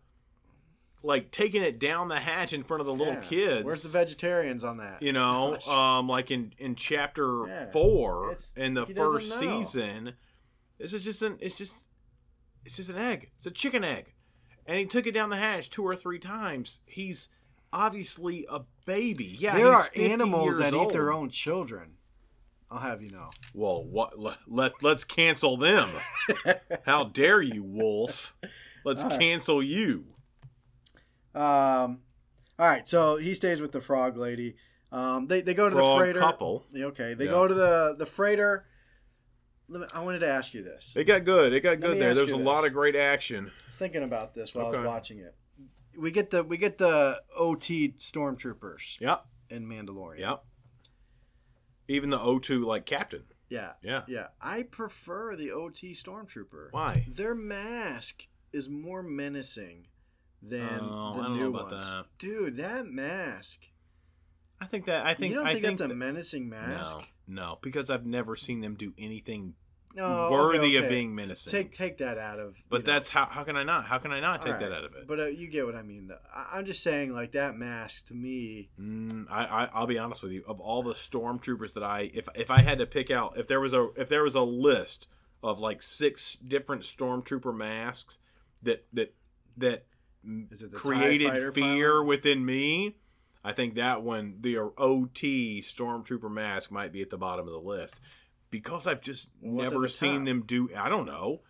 like 1.03 1.31
taking 1.31 1.63
it 1.63 1.79
down 1.79 2.09
the 2.09 2.19
hatch 2.19 2.53
in 2.53 2.65
front 2.65 2.81
of 2.81 2.87
the 2.87 2.93
little 2.95 3.17
kids. 3.23 3.65
Where's 3.65 3.83
the 3.85 3.89
vegetarians 3.89 4.65
on 4.65 4.79
that? 4.79 5.01
you 5.03 5.13
know 5.13 5.53
Gosh. 5.65 5.69
um 5.69 6.09
like 6.09 6.31
in 6.31 6.53
in 6.59 6.75
chapter 6.75 7.45
Yeah. 7.47 7.71
four 7.71 8.27
It's- 8.33 8.53
in 8.57 8.75
the 8.75 8.87
first 8.87 9.39
season 9.39 10.15
this 10.79 10.93
is 10.93 11.03
just 11.05 11.23
an 11.23 11.37
it's 11.41 11.57
just 11.59 11.73
it's 12.65 12.77
just 12.77 12.91
an 12.91 12.97
egg 12.97 13.31
it's 13.37 13.47
a 13.47 13.51
chicken 13.51 13.85
egg 13.85 14.13
and 14.67 14.79
he 14.79 14.87
took 14.87 15.07
it 15.07 15.13
down 15.13 15.31
the 15.31 15.37
hatch 15.37 15.71
two 15.71 15.83
or 15.85 15.95
three 15.97 16.19
times 16.19 16.81
he's 16.87 17.29
obviously 17.73 18.45
a 18.51 18.61
baby 18.87 19.37
yeah 19.39 19.57
there 19.57 19.69
are 19.69 19.85
50 19.85 20.13
animals 20.13 20.59
that 20.59 20.75
eat 20.75 20.89
their 20.91 21.13
own 21.13 21.29
children. 21.31 21.93
I'll 22.71 22.81
have 22.81 23.01
you 23.03 23.11
know. 23.11 23.31
well 23.55 23.83
what 23.85 24.19
let, 24.19 24.39
let 24.47 24.73
let's 24.83 25.05
cancel 25.05 25.57
them 25.57 25.89
how 26.85 27.05
dare 27.05 27.41
you 27.41 27.63
wolf 27.63 28.35
let's 28.85 29.05
right. 29.05 29.19
cancel 29.21 29.63
you 29.63 30.07
Um, 31.39 32.03
all 32.59 32.67
right, 32.69 32.89
so 32.89 33.17
he 33.17 33.35
stays 33.35 33.61
with 33.61 33.71
the 33.73 33.81
frog 33.81 34.17
lady. 34.17 34.57
Um, 34.91 35.27
they, 35.29 35.41
they 35.43 35.55
go 35.55 35.69
to 35.69 35.77
frog 35.77 35.99
the 35.99 36.05
freighter. 36.05 36.19
couple 36.21 36.67
Okay, 36.75 37.15
they 37.15 37.27
Yeah. 37.27 37.31
go 37.31 37.47
to 37.47 37.55
the 37.55 37.95
the 37.99 38.07
freighter. 38.07 38.67
I 39.95 40.01
wanted 40.03 40.21
to 40.21 40.27
ask 40.29 40.55
you 40.55 40.63
this. 40.65 40.97
it 40.97 41.05
got 41.05 41.25
good 41.25 41.53
it 41.53 41.61
got 41.61 41.73
Let 41.73 41.81
good 41.81 41.99
there 42.01 42.15
there's 42.15 42.33
a 42.33 42.37
this. 42.37 42.45
lot 42.47 42.67
of 42.67 42.73
great 42.73 42.97
action 42.97 43.49
I 43.51 43.67
was 43.67 43.79
thinking 43.79 44.03
about 44.03 44.35
this 44.35 44.55
while 44.55 44.67
I 44.67 44.69
Okay. 44.71 44.79
was 44.79 44.87
watching 44.87 45.19
it. 45.19 45.35
We 45.97 46.11
get 46.11 46.31
the 46.31 46.43
we 46.43 46.57
get 46.57 46.79
the 46.79 47.21
OT 47.37 47.93
stormtroopers 47.99 48.99
yep 48.99 49.27
in 49.51 49.67
Mandalorian. 49.69 50.21
yep 50.21 50.43
even 51.87 52.09
the 52.11 52.19
o2 52.19 52.65
like 52.65 52.87
captain 52.87 53.25
Yeah. 53.51 53.73
yeah 53.83 54.03
Yeah. 54.09 54.29
I 54.41 54.63
prefer 54.63 55.37
the 55.37 55.51
OT 55.53 55.93
stormtrooper. 55.93 56.69
Why? 56.71 57.05
Their 57.07 57.35
mask 57.35 58.27
is 58.53 58.69
more 58.71 59.03
menacing 59.03 59.89
than 60.43 60.63
Oh, 60.83 61.15
the 61.17 61.21
I 61.21 61.25
don't 61.25 61.37
new 61.37 61.43
know 61.45 61.49
about 61.59 61.71
ones. 61.73 61.91
that. 61.91 62.07
Dude, 62.19 62.57
that 62.59 62.87
mask. 62.87 63.61
I 64.61 64.67
think 64.67 64.87
that 64.87 65.07
I 65.07 65.15
think 65.15 65.31
you 65.31 65.37
don't 65.39 65.47
I 65.47 65.53
think, 65.53 65.65
think 65.65 65.79
that's 65.79 65.91
a 65.91 65.95
menacing 65.95 66.49
mask? 66.49 66.97
No, 67.29 67.43
no, 67.43 67.59
because 67.63 67.91
I've 67.91 68.07
never 68.07 68.35
seen 68.35 68.61
them 68.61 68.75
do 68.75 68.93
anything 68.99 69.55
No. 69.95 70.05
okay, 70.05 70.35
worthy 70.35 70.77
of 70.77 70.89
being 70.89 71.15
menacing. 71.15 71.53
Take 71.53 71.77
take 71.77 71.99
that 71.99 72.19
out 72.19 72.41
of. 72.41 72.57
but 72.69 72.81
you 72.81 72.87
know. 72.87 72.93
that's 72.93 73.09
how 73.09 73.27
how 73.27 73.45
can 73.45 73.57
I 73.57 73.63
not? 73.63 73.85
How 73.85 73.99
can 73.99 74.11
I 74.11 74.19
not 74.19 74.43
take 74.43 74.55
All 74.55 74.61
that 74.61 74.73
out 74.73 74.83
of 74.85 74.95
it? 74.97 75.07
But 75.07 75.21
uh, 75.21 75.27
you 75.27 75.47
get 75.49 75.65
what 75.65 75.77
I 75.77 75.83
mean. 75.83 76.09
Though. 76.09 76.19
I, 76.35 76.59
I'm 76.59 76.65
just 76.65 76.83
saying, 76.83 77.13
like 77.13 77.33
that 77.33 77.55
mask 77.55 78.07
to 78.09 78.15
me. 78.15 78.71
Mm, 78.81 79.27
I, 79.31 79.45
I 79.45 79.65
I'll 79.73 79.87
be 79.87 79.99
honest 79.99 80.25
with 80.25 80.33
you. 80.33 80.43
Of 80.49 80.59
all 80.61 80.83
the 80.83 80.95
stormtroopers 80.95 81.75
that 81.75 81.85
I 81.85 82.11
if 82.13 82.29
if 82.35 82.51
I 82.51 82.61
had 82.63 82.79
to 82.79 82.87
pick 82.87 83.13
out 83.13 83.35
if 83.39 83.47
there 83.47 83.61
was 83.61 83.73
a 83.73 83.89
if 83.97 84.09
there 84.09 84.25
was 84.25 84.35
a 84.35 84.43
list 84.43 85.07
of 85.41 85.61
like 85.61 85.83
six 85.83 86.35
different 86.35 86.83
stormtrooper 86.83 87.57
masks 87.57 88.19
that 88.63 88.87
that 88.93 89.15
that 89.57 89.85
Is 90.51 90.63
it 90.63 90.71
the 90.73 90.77
created 90.77 91.53
fear 91.55 91.93
pilot? 91.93 92.05
within 92.07 92.45
me. 92.45 92.97
I 93.45 93.53
think 93.53 93.75
that 93.77 94.03
one, 94.03 94.37
the 94.41 94.59
OT 94.59 95.61
stormtrooper 95.63 96.31
mask, 96.31 96.71
might 96.71 96.93
be 96.93 97.03
at 97.03 97.11
the 97.11 97.17
bottom 97.19 97.47
of 97.47 97.53
the 97.53 97.61
list 97.61 98.01
because 98.51 98.87
I've 98.87 99.01
just 99.01 99.31
What's 99.41 99.71
never 99.71 99.89
seen 99.89 100.17
top? 100.19 100.25
them 100.27 100.43
do. 100.43 100.71
I 100.77 100.89
don't 100.89 101.07
know. 101.07 101.43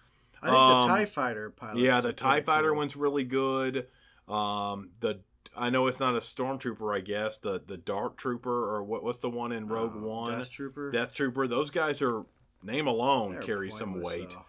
I 0.42 0.46
think 0.46 0.58
Um, 0.58 0.88
the 0.88 0.94
Tie 0.94 1.04
Fighter 1.06 1.50
pilot. 1.50 1.78
yeah, 1.80 2.00
the 2.00 2.12
Tie 2.12 2.42
Fighter 2.42 2.68
cool- 2.68 2.76
one's 2.76 2.94
really 2.96 3.24
good. 3.24 3.88
Um, 4.28 4.90
the 5.00 5.20
I 5.56 5.70
know 5.70 5.88
it's 5.88 5.98
not 5.98 6.14
a 6.14 6.18
stormtrooper, 6.20 6.94
I 6.94 7.00
guess. 7.00 7.38
The 7.38 7.60
the 7.66 7.78
Dark 7.78 8.16
Trooper 8.16 8.74
or 8.76 8.84
what? 8.84 9.02
What's 9.02 9.18
the 9.18 9.30
one 9.30 9.50
in 9.50 9.66
Rogue 9.66 9.96
Uh, 9.96 10.06
One? 10.06 10.38
Death 10.38 10.50
Trooper. 10.50 10.90
Death 10.92 11.12
Trooper. 11.14 11.48
Those 11.48 11.70
guys 11.70 12.00
are 12.02 12.24
name 12.62 12.86
alone 12.86 13.32
They're 13.32 13.42
carries 13.42 13.76
some 13.76 14.00
weight. 14.00 14.30
though. 14.30 14.44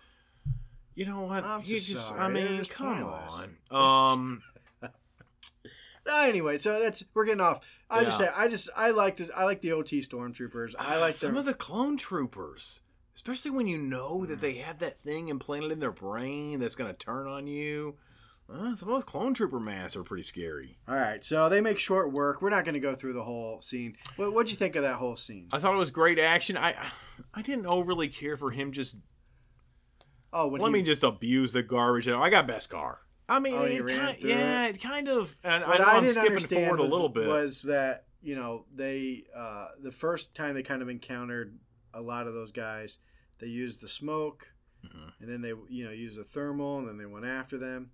You 0.99 1.05
know 1.05 1.21
what? 1.21 1.45
I'm 1.45 1.61
you 1.61 1.79
just 1.79 2.09
sorry. 2.09 2.19
I 2.19 2.27
mean, 2.27 2.65
come 2.65 3.05
on. 3.05 3.55
Um, 3.71 4.43
Anyway, 6.11 6.57
so 6.57 6.77
that's 6.81 7.05
we're 7.13 7.23
getting 7.23 7.39
off. 7.39 7.61
I 7.89 8.03
just 8.03 8.17
say 8.17 8.27
I 8.35 8.49
just 8.49 8.69
I 8.75 8.91
like 8.91 9.15
this. 9.15 9.31
I 9.33 9.45
like 9.45 9.61
the 9.61 9.71
OT 9.71 10.01
stormtroopers. 10.01 10.75
I 10.77 10.97
like 10.97 11.13
some 11.13 11.29
them. 11.29 11.37
of 11.37 11.45
the 11.45 11.53
clone 11.53 11.95
troopers, 11.95 12.81
especially 13.15 13.51
when 13.51 13.67
you 13.67 13.77
know 13.77 14.25
that 14.25 14.41
they 14.41 14.55
have 14.55 14.79
that 14.79 14.99
thing 14.99 15.29
implanted 15.29 15.71
in 15.71 15.79
their 15.79 15.93
brain 15.93 16.59
that's 16.59 16.75
going 16.75 16.91
to 16.91 16.97
turn 16.97 17.27
on 17.27 17.47
you. 17.47 17.95
Uh, 18.51 18.75
some 18.75 18.89
of 18.89 18.95
those 18.95 19.03
clone 19.05 19.33
trooper 19.33 19.59
masks 19.59 19.95
are 19.95 20.03
pretty 20.03 20.23
scary. 20.23 20.79
All 20.87 20.95
right, 20.95 21.23
so 21.23 21.47
they 21.47 21.61
make 21.61 21.79
short 21.79 22.11
work. 22.11 22.41
We're 22.41 22.49
not 22.49 22.65
going 22.65 22.73
to 22.73 22.79
go 22.81 22.95
through 22.95 23.13
the 23.13 23.23
whole 23.23 23.61
scene. 23.61 23.95
What 24.17 24.33
what'd 24.33 24.51
you 24.51 24.57
think 24.57 24.75
of 24.75 24.81
that 24.81 24.95
whole 24.95 25.15
scene? 25.15 25.47
I 25.53 25.59
thought 25.59 25.75
it 25.75 25.77
was 25.77 25.91
great 25.91 26.19
action. 26.19 26.57
I 26.57 26.75
I 27.33 27.41
didn't 27.41 27.67
overly 27.67 28.09
care 28.09 28.35
for 28.35 28.51
him 28.51 28.73
just 28.73 28.95
Oh, 30.31 30.47
when 30.47 30.61
let 30.61 30.69
he, 30.69 30.73
me 30.73 30.81
just 30.83 31.03
abuse 31.03 31.53
the 31.53 31.63
garbage. 31.63 32.07
I 32.07 32.29
got 32.29 32.47
beskar. 32.47 32.97
I 33.27 33.39
mean, 33.39 33.55
Oh, 33.55 33.63
it 33.63 33.87
kind, 33.87 34.17
yeah, 34.21 34.65
it 34.67 34.81
kind 34.81 35.07
of. 35.07 35.35
And 35.43 35.63
I 35.63 35.67
what 35.67 35.81
I, 35.81 35.97
I'm 35.97 36.03
didn't 36.03 36.13
skipping 36.15 36.31
understand 36.31 36.65
forward 36.67 36.79
was, 36.81 36.91
a 36.91 36.93
little 36.93 37.09
bit. 37.09 37.27
was 37.27 37.61
that 37.63 38.05
you 38.21 38.35
know 38.35 38.65
they 38.73 39.23
uh, 39.35 39.67
the 39.81 39.91
first 39.91 40.33
time 40.35 40.55
they 40.55 40.63
kind 40.63 40.81
of 40.81 40.89
encountered 40.89 41.57
a 41.93 42.01
lot 42.01 42.27
of 42.27 42.33
those 42.33 42.51
guys, 42.51 42.97
they 43.39 43.47
used 43.47 43.81
the 43.81 43.87
smoke, 43.87 44.51
Mhm. 44.85 45.11
and 45.19 45.29
then 45.29 45.41
they 45.41 45.53
you 45.69 45.85
know 45.85 45.91
used 45.91 46.17
the 46.19 46.23
thermal, 46.23 46.79
and 46.79 46.87
then 46.87 46.97
they 46.97 47.05
went 47.05 47.25
after 47.25 47.57
them. 47.57 47.91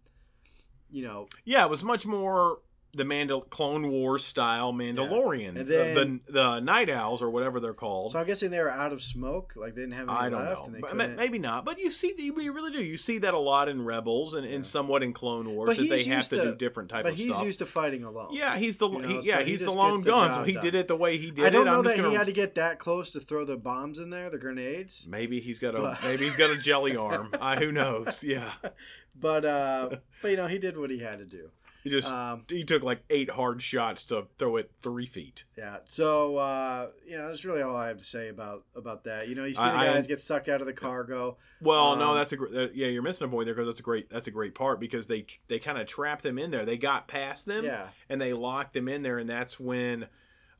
You 0.92 1.04
know, 1.04 1.28
Yeah, 1.44 1.66
it 1.66 1.70
was 1.70 1.84
much 1.84 2.06
more 2.06 2.60
the 2.96 3.04
Mandal- 3.04 3.50
Clone 3.50 3.90
Wars 3.92 4.24
style 4.26 4.72
Mandalorian. 4.74 5.50
And 5.50 5.58
The- 5.58 5.64
then- 5.64 6.22
the, 6.26 6.32
the 6.32 6.60
Night 6.62 6.90
Owls 6.90 7.22
or 7.22 7.30
whatever 7.30 7.60
they're 7.60 7.74
called. 7.74 8.14
so 8.14 8.20
I'm 8.20 8.26
guessing 8.26 8.52
they 8.52 8.60
were 8.62 8.72
out 8.72 8.94
of 8.94 9.04
smoke, 9.04 9.54
like 9.56 9.76
they 9.76 9.82
didn't 9.82 9.96
have 9.96 10.08
any 10.10 10.18
I 10.18 10.30
don't 10.30 10.44
left, 10.44 10.60
know. 10.60 10.66
and 10.66 10.76
they 10.76 10.80
But. 10.80 11.16
Maybe 11.18 11.38
not. 11.38 11.66
But 11.66 11.78
you 11.80 11.92
see, 11.92 12.14
you 12.18 12.34
really 12.54 12.72
do. 12.72 12.82
You 12.84 12.98
see 12.98 13.18
that 13.20 13.34
a 13.34 13.40
lot 13.40 13.68
in 13.70 13.84
Rebels 13.86 14.34
and, 14.34 14.46
and 14.48 14.66
somewhat 14.66 15.04
in 15.04 15.14
Clone 15.14 15.50
Wars 15.54 15.68
But 15.68 15.78
that 15.78 15.90
they 15.90 16.04
have 16.06 16.30
to, 16.30 16.36
to- 16.38 16.44
do 16.52 16.56
different 16.56 16.90
type 16.90 17.04
but 17.04 17.12
of 17.14 17.18
he's 17.18 17.32
stuff. 17.32 17.44
used 17.46 17.60
to 17.60 17.66
fighting 17.66 18.04
alone. 18.04 18.30
yeah, 18.32 18.56
he's 18.58 18.78
the 18.78 18.90
You 18.90 19.00
know, 19.02 19.08
he, 19.08 19.28
yeah 19.28 19.40
so 19.40 19.44
he 19.44 19.52
he's 19.52 19.60
the 19.60 19.72
lone 19.72 20.04
the 20.04 20.10
gun, 20.10 20.34
so 20.34 20.44
he 20.44 20.54
done. 20.54 20.64
did 20.64 20.76
it 20.76 20.88
the 20.88 20.96
way 20.96 21.18
he 21.18 21.32
did 21.32 21.46
I 21.46 21.50
don't 21.50 21.64
it. 21.64 21.66
know 21.72 21.78
I'm 21.80 21.84
that 21.84 21.98
gonna, 21.98 22.10
he 22.10 22.16
had 22.16 22.28
to 22.28 22.34
get 22.34 22.56
that 22.56 22.80
close 22.80 23.10
to 23.12 23.20
throw 23.20 23.44
the 23.46 23.58
bombs 23.58 24.00
in 24.00 24.10
there, 24.10 24.30
the 24.30 24.38
grenades. 24.38 25.08
Maybe 25.10 25.40
he's 25.42 25.60
got 25.60 25.76
a 25.76 25.82
But- 25.82 26.04
maybe 26.04 26.26
he's 26.26 26.36
got 26.38 26.50
a 26.50 26.58
jelly 26.58 26.96
arm. 26.96 27.32
I 27.42 27.58
who 27.58 27.72
knows? 27.72 28.24
Yeah, 28.24 28.50
But 29.20 29.46
uh, 29.46 29.90
but 30.22 30.32
you 30.32 30.38
know 30.38 30.48
he 30.48 30.58
did 30.58 30.78
what 30.78 30.90
he 30.90 31.00
had 31.00 31.20
to 31.20 31.26
do. 31.26 31.50
He 31.86 31.90
just 31.92 32.12
Um, 32.12 32.44
he 32.50 32.66
took 32.66 32.84
like 32.84 33.04
eight 33.10 33.30
hard 33.30 33.62
shots 33.62 34.04
to 34.06 34.26
throw 34.38 34.58
it 34.58 34.70
three 34.82 35.06
feet. 35.06 35.46
Yeah. 35.58 35.78
So 35.88 36.36
uh, 36.36 36.90
you 37.08 37.16
know, 37.18 37.28
that's 37.30 37.46
really 37.46 37.62
all 37.62 37.76
I 37.78 37.88
have 37.88 38.00
to 38.00 38.04
say 38.04 38.28
about 38.28 38.66
about 38.76 39.06
that. 39.06 39.30
You 39.30 39.36
know, 39.36 39.46
you 39.46 39.54
see 39.54 39.62
the 39.64 39.70
I- 39.70 39.84
I- 39.84 39.94
guys 39.94 40.08
get 40.08 40.20
sucked 40.20 40.50
out 40.50 40.60
of 40.60 40.68
the 40.68 40.74
cargo. 40.74 41.38
Well, 41.62 41.96
no, 41.96 42.10
Um, 42.10 42.18
that's 42.18 42.34
a 42.34 42.72
yeah. 42.74 42.88
You're 42.88 43.02
missing 43.04 43.28
a 43.28 43.30
point 43.32 43.46
there 43.46 43.56
because 43.56 43.68
that's 43.70 43.80
a 43.80 43.84
great 43.84 44.10
that's 44.10 44.28
a 44.28 44.32
great 44.32 44.56
part 44.56 44.80
because 44.82 45.08
they 45.08 45.26
they 45.48 45.60
kind 45.60 45.78
of 45.78 45.88
trapped 45.88 46.24
them 46.24 46.38
in 46.38 46.52
there. 46.52 46.66
They 46.66 46.78
got 46.78 47.08
past 47.08 47.46
them 47.46 47.64
Yeah. 47.64 47.88
and 48.10 48.20
they 48.20 48.34
locked 48.34 48.74
them 48.74 48.90
in 48.90 49.04
there, 49.04 49.18
and 49.20 49.30
that's 49.30 49.60
when. 49.60 50.08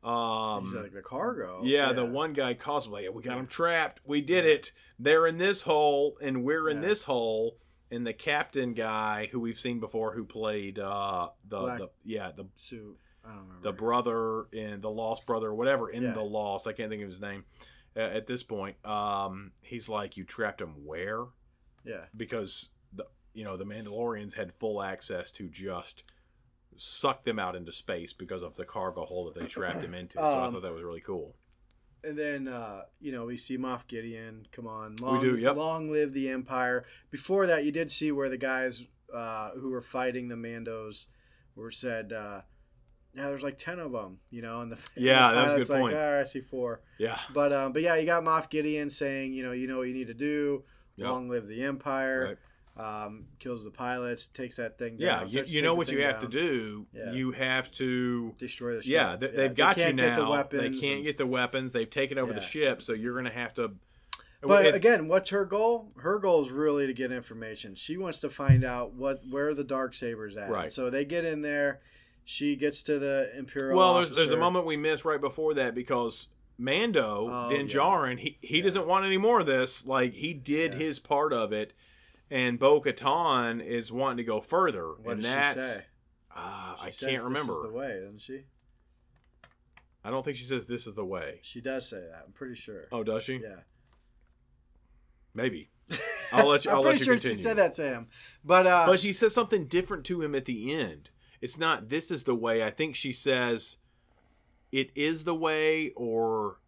Um, 0.04 0.64
He's 0.66 0.76
like 0.76 0.94
the 0.94 1.02
cargo. 1.02 1.62
Yeah, 1.64 1.92
the 1.92 2.06
one 2.06 2.34
guy 2.34 2.54
calls 2.54 2.88
like, 2.88 3.12
"We 3.12 3.24
got 3.24 3.38
them 3.38 3.48
trapped. 3.48 4.02
We 4.06 4.22
did 4.22 4.46
it. 4.46 4.72
They're 5.00 5.26
in 5.26 5.40
this 5.40 5.64
hole, 5.64 6.16
and 6.22 6.44
we're 6.44 6.70
in 6.70 6.82
this 6.82 7.06
hole." 7.06 7.58
And 7.96 8.06
the 8.06 8.14
captain 8.14 8.74
guy, 8.74 9.28
who 9.32 9.40
we've 9.40 9.60
seen 9.60 9.80
before, 9.80 10.14
who 10.14 10.26
played 10.26 10.78
uh, 10.80 11.30
the, 11.48 11.62
the 11.78 11.90
yeah 12.04 12.32
the 12.36 12.46
suit. 12.56 12.98
I 13.24 13.30
don't 13.30 13.40
remember. 13.44 13.62
the 13.64 13.72
brother 13.74 14.46
in 14.52 14.82
the 14.82 14.90
Lost 14.90 15.26
Brother, 15.26 15.48
or 15.48 15.56
whatever 15.56 15.90
in 15.90 16.04
Yeah. 16.04 16.12
the 16.14 16.22
Lost, 16.24 16.68
I 16.68 16.74
can't 16.74 16.90
think 16.92 17.02
of 17.02 17.08
his 17.10 17.20
name 17.20 17.46
uh, 17.96 18.02
at 18.02 18.28
this 18.28 18.44
point. 18.44 18.76
Um, 18.86 19.52
he's 19.62 19.90
like, 19.90 20.16
"You 20.18 20.24
trapped 20.26 20.62
him 20.62 20.86
where?" 20.86 21.26
yeah. 21.84 22.06
Because 22.16 22.70
the 22.94 23.06
you 23.34 23.44
know 23.44 23.58
the 23.58 23.66
Mandalorians 23.66 24.36
had 24.36 24.54
full 24.54 24.82
access 24.82 25.32
to 25.32 25.48
just 25.50 26.04
suck 26.78 27.24
them 27.24 27.40
out 27.40 27.56
into 27.56 27.72
space 27.72 28.14
because 28.14 28.44
of 28.44 28.56
the 28.58 28.66
cargo 28.66 29.06
hole 29.06 29.26
that 29.32 29.40
they 29.40 29.48
trapped 29.48 29.82
him 29.82 29.94
into. 29.94 30.18
So 30.18 30.24
I 30.24 30.46
Um, 30.46 30.54
thought 30.54 30.62
that 30.64 30.74
was 30.74 30.84
really 30.84 31.02
cool. 31.02 31.36
And 32.06 32.18
then 32.18 32.48
uh, 32.48 32.84
you 33.00 33.12
know 33.12 33.26
we 33.26 33.38
see 33.38 33.58
Moff 33.58 33.88
Gideon. 33.88 34.48
Come 34.52 34.68
on, 34.68 34.96
long, 34.98 35.22
do, 35.22 35.38
yep. 35.38 35.56
long 35.56 35.92
live 35.92 36.14
the 36.14 36.30
Empire. 36.30 36.86
Before 37.12 37.48
that, 37.48 37.66
you 37.66 37.72
did 37.72 37.92
see 37.92 38.12
where 38.12 38.30
the 38.30 38.38
guys 38.38 38.86
uh, 39.14 39.52
who 39.52 39.70
were 39.70 39.82
fighting 39.82 40.28
the 40.28 40.36
Mandos 40.36 41.06
were 41.56 41.72
said, 41.72 42.14
uh, 42.14 42.42
"Yeah, 43.16 43.28
there's 43.28 43.44
like 43.44 43.58
ten 43.58 43.80
of 43.80 43.92
them." 43.92 44.20
You 44.30 44.42
know, 44.42 44.62
and 44.62 44.72
the 44.72 44.78
Yeah, 44.96 45.30
and 45.30 45.38
the 45.38 45.42
that 45.42 45.46
was 45.46 45.54
a 45.54 45.74
good 45.74 45.74
like, 45.74 45.82
point. 45.82 45.96
"Ah, 45.98 46.20
I 46.20 46.24
see 46.26 46.42
four. 46.42 46.82
Yeah. 46.98 47.18
But 47.34 47.52
um, 47.54 47.74
but 47.74 47.82
yeah, 47.82 47.96
you 47.96 48.06
got 48.06 48.24
Moff 48.24 48.50
Gideon 48.50 48.90
saying, 48.90 49.34
you 49.34 49.44
know, 49.44 49.52
you 49.52 49.68
know 49.68 49.78
what 49.78 49.88
you 49.88 49.94
need 49.94 50.08
to 50.08 50.14
do. 50.14 50.64
Yep. 50.98 51.10
Long 51.10 51.30
live 51.30 51.48
the 51.48 51.64
Empire. 51.64 52.26
Right. 52.28 52.38
Um, 52.78 53.28
kills 53.40 53.64
the 53.64 53.72
pilots, 53.72 54.26
takes 54.26 54.58
that 54.58 54.78
thing 54.78 54.98
Yeah, 55.00 55.22
down. 55.22 55.30
you, 55.30 55.44
you 55.48 55.62
know 55.62 55.76
what 55.76 55.90
you 55.90 56.02
have 56.04 56.20
to 56.20 56.28
do. 56.28 56.86
Yeah. 56.94 57.14
You 57.14 57.32
have 57.32 57.72
to. 57.74 58.34
Destroy 58.38 58.76
the 58.76 58.82
ship. 58.84 58.92
Yeah, 58.92 59.16
they, 59.16 59.28
they've 59.28 59.56
got 59.56 59.78
they 59.78 59.88
you 59.88 59.94
now. 59.94 60.08
Get 60.10 60.16
the 60.18 60.28
weapons 60.30 60.62
they 60.62 60.70
can't 60.82 60.96
and- 60.96 61.04
get 61.06 61.16
the 61.18 61.26
weapons. 61.26 61.72
They've 61.72 61.90
taken 61.90 62.18
over 62.18 62.34
the 62.34 62.42
ship, 62.42 62.82
so 62.82 62.92
you're 62.92 63.14
going 63.14 63.26
to 63.26 63.32
have 63.32 63.54
to. 63.54 63.72
But 64.42 64.66
It- 64.66 64.76
again, 64.76 65.08
what's 65.08 65.30
her 65.30 65.46
goal? 65.46 65.94
Her 66.00 66.20
goal 66.20 66.44
is 66.44 66.52
really 66.52 66.86
to 66.86 66.94
get 66.94 67.14
information. 67.14 67.76
She 67.76 67.96
wants 67.98 68.20
to 68.20 68.30
find 68.30 68.66
out 68.66 68.92
what 68.94 69.22
where 69.30 69.54
the 69.54 69.64
dark 69.64 69.96
sabers 69.96 70.36
at. 70.36 70.50
Right. 70.50 70.70
So 70.72 70.90
they 70.90 71.06
get 71.06 71.24
in 71.24 71.42
there. 71.44 71.80
She 72.26 72.56
gets 72.58 72.82
to 72.84 73.00
the 73.00 73.32
imperial. 73.38 73.78
well, 73.78 73.96
there's, 73.96 74.16
there's 74.16 74.32
a 74.32 74.38
moment 74.38 74.66
we 74.66 74.76
missed 74.76 75.06
right 75.06 75.22
before 75.22 75.54
that 75.54 75.76
because 75.76 76.28
Mando 76.58 77.28
Oh, 77.32 77.50
Din 77.50 77.68
yeah. 77.68 77.74
Djarin, 77.76 78.20
he 78.20 78.38
he 78.42 78.58
Yeah. 78.58 78.64
doesn't 78.64 78.86
want 78.86 79.06
any 79.06 79.18
more 79.18 79.40
of 79.40 79.46
this. 79.46 79.86
Like 79.86 80.14
he 80.14 80.34
did 80.34 80.74
Yeah. 80.74 80.80
his 80.80 81.00
part 81.00 81.32
of 81.34 81.54
it, 81.54 81.74
and 82.32 82.58
Bo 82.60 82.82
Katan 82.82 83.64
is 83.64 83.92
wanting 83.92 84.18
to 84.18 84.24
go 84.24 84.42
further, 84.42 84.90
What 85.02 85.14
and 85.14 85.22
does 85.24 85.32
that's 85.32 85.54
she 85.56 85.60
say? 85.80 85.86
ah, 86.36 86.76
She 86.92 87.06
I 87.08 87.10
can't 87.12 87.24
remember. 87.24 87.54
This 87.54 87.58
is 87.64 87.72
the 87.72 87.78
way, 87.78 88.00
doesn't 88.02 88.22
she? 88.22 88.44
I 90.04 90.12
don't 90.12 90.24
think 90.24 90.38
she 90.38 90.44
says 90.46 90.66
this 90.66 90.86
is 90.88 90.94
the 90.94 91.06
way. 91.06 91.40
She 91.42 91.62
does 91.62 91.90
say 91.90 91.98
that. 91.98 92.24
I'm 92.26 92.32
pretty 92.32 92.56
sure. 92.56 92.86
Oh, 92.92 93.04
does 93.04 93.24
she? 93.24 93.38
Yeah. 93.42 93.62
Maybe. 95.34 95.70
I'll 96.32 96.48
let 96.48 96.66
you. 96.66 96.72
I'm 96.72 96.78
I'll 96.78 96.84
pretty 96.84 96.98
let 96.98 97.00
you 97.00 97.06
sure 97.06 97.14
continue. 97.16 97.36
she 97.38 97.42
said 97.42 97.58
that 97.58 97.74
to 97.76 97.84
him. 97.84 98.08
But 98.44 98.68
uh, 98.68 98.86
But 98.88 99.00
she 99.00 99.14
says 99.14 99.34
something 99.34 99.66
different 99.66 100.04
to 100.06 100.22
him 100.22 100.36
at 100.36 100.46
the 100.46 100.74
end. 100.74 101.10
It's 101.42 101.58
not 101.58 101.90
this 101.90 102.12
is 102.12 102.24
the 102.24 102.36
way. 102.36 102.64
I 102.64 102.70
think 102.72 102.96
she 102.96 103.14
says 103.14 103.78
it 104.72 104.92
is 104.96 105.24
the 105.24 105.36
way 105.36 105.92
or 105.96 106.60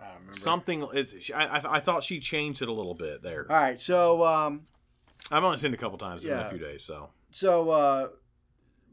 I 0.00 0.08
don't 0.08 0.18
remember. 0.20 0.38
something. 0.40 0.88
It's, 0.94 1.30
I, 1.34 1.44
I, 1.44 1.76
I 1.76 1.80
thought 1.80 2.02
she 2.02 2.18
changed 2.20 2.62
it 2.62 2.68
a 2.68 2.72
little 2.72 2.94
bit 2.94 3.22
there. 3.22 3.46
All 3.50 3.56
right. 3.56 3.80
So 3.80 4.24
um, 4.24 4.66
I've 5.30 5.42
only 5.44 5.58
seen 5.58 5.72
it 5.72 5.74
a 5.74 5.78
couple 5.78 5.98
times 5.98 6.24
in 6.24 6.30
a 6.32 6.48
few 6.50 6.58
days, 6.58 6.82
so 6.84 7.10
so 7.30 7.70
uh, 7.70 8.08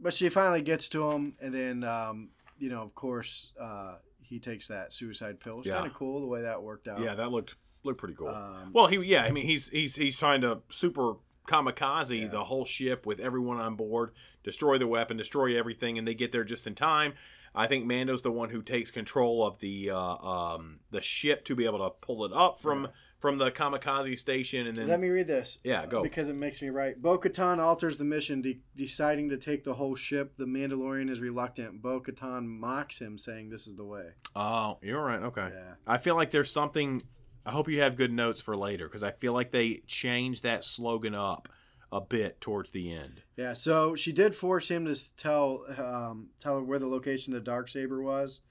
but 0.01 0.13
she 0.13 0.29
finally 0.29 0.61
gets 0.61 0.87
to 0.89 1.09
him, 1.11 1.35
and 1.41 1.53
then 1.53 1.83
um, 1.83 2.29
you 2.57 2.69
know, 2.69 2.81
of 2.81 2.95
course, 2.95 3.51
uh, 3.59 3.95
he 4.21 4.39
takes 4.39 4.67
that 4.67 4.93
suicide 4.93 5.39
pill. 5.39 5.59
It's 5.59 5.67
Yeah. 5.67 5.75
kind 5.75 5.87
of 5.87 5.93
cool 5.93 6.19
the 6.21 6.27
way 6.27 6.41
that 6.41 6.61
worked 6.61 6.87
out. 6.87 6.99
yeah, 7.01 7.15
that 7.15 7.31
looked 7.31 7.55
looked 7.83 7.99
pretty 7.99 8.15
cool. 8.15 8.29
Um, 8.29 8.71
well, 8.73 8.87
he 8.87 8.97
yeah, 8.97 9.23
I 9.23 9.31
mean 9.31 9.45
he's 9.45 9.69
he's 9.69 9.95
he's 9.95 10.17
trying 10.17 10.41
to 10.41 10.61
super 10.69 11.15
kamikaze 11.47 12.21
Yeah. 12.21 12.27
the 12.27 12.45
whole 12.45 12.65
ship 12.65 13.05
with 13.05 13.19
everyone 13.19 13.59
on 13.59 13.75
board, 13.75 14.11
destroy 14.43 14.77
the 14.77 14.87
weapon, 14.87 15.17
destroy 15.17 15.57
everything, 15.57 15.97
and 15.97 16.07
they 16.07 16.13
get 16.15 16.31
there 16.31 16.43
just 16.43 16.65
in 16.67 16.73
time. 16.75 17.13
I 17.55 17.67
think 17.67 17.85
Mando's 17.85 18.23
the 18.23 18.31
one 18.31 18.49
who 18.49 18.63
takes 18.63 18.89
control 18.89 19.45
of 19.45 19.59
the 19.59 19.91
uh, 19.91 19.97
um, 19.97 20.79
the 20.89 21.01
ship 21.01 21.45
to 21.45 21.55
be 21.55 21.65
able 21.65 21.79
to 21.79 21.89
pull 22.01 22.25
it 22.25 22.31
up 22.33 22.59
from 22.59 22.85
Yeah. 22.85 22.89
From 23.23 23.37
the 23.37 23.49
kamikaze 23.49 24.19
station, 24.19 24.67
and 24.67 24.75
then 24.75 24.89
Let 24.89 24.99
me 24.99 25.07
read 25.07 25.27
this. 25.27 25.57
Yeah, 25.63 25.85
go. 25.85 26.03
Because 26.03 26.27
it 26.27 26.37
makes 26.37 26.61
me 26.61 26.67
right. 26.67 27.01
Bo 27.01 27.17
Katan 27.17 27.57
alters 27.57 27.97
the 27.97 28.03
mission, 28.03 28.41
de- 28.41 28.59
deciding 28.75 29.29
to 29.29 29.37
take 29.37 29.63
the 29.63 29.73
whole 29.73 29.95
ship. 29.95 30.33
The 30.35 30.43
Mandalorian 30.43 31.09
is 31.09 31.21
reluctant. 31.21 31.81
Bo 31.81 32.01
Katan 32.01 32.45
mocks 32.45 32.99
him, 32.99 33.17
saying, 33.17 33.49
This 33.49 33.65
is 33.65 33.75
the 33.75 33.85
way. 33.85 34.07
Oh, 34.35 34.77
you're 34.81 35.01
right. 35.01 35.23
Okay. 35.23 35.51
Yeah. 35.53 35.75
I 35.87 35.99
feel 35.99 36.17
like 36.17 36.31
there's 36.31 36.51
something. 36.51 37.01
I 37.45 37.51
hope 37.51 37.69
you 37.69 37.79
have 37.79 37.95
good 37.95 38.11
notes 38.11 38.41
for 38.41 38.57
later 38.57 38.89
because 38.89 39.03
I 39.03 39.11
feel 39.11 39.31
like 39.31 39.51
they 39.51 39.83
changed 39.87 40.43
that 40.43 40.65
slogan 40.65 41.15
up 41.15 41.47
a 41.93 42.01
bit 42.01 42.41
towards 42.41 42.71
the 42.71 42.91
end. 42.91 43.21
Yeah, 43.37 43.53
so 43.53 43.95
she 43.95 44.11
did 44.11 44.35
force 44.35 44.67
him 44.67 44.83
to 44.85 45.15
tell 45.15 45.63
um, 45.77 46.31
tell 46.41 46.57
her 46.57 46.63
where 46.63 46.79
the 46.79 46.87
location 46.87 47.33
of 47.33 47.39
the 47.39 47.45
dark 47.45 47.69
saber 47.69 48.03
was, 48.03 48.41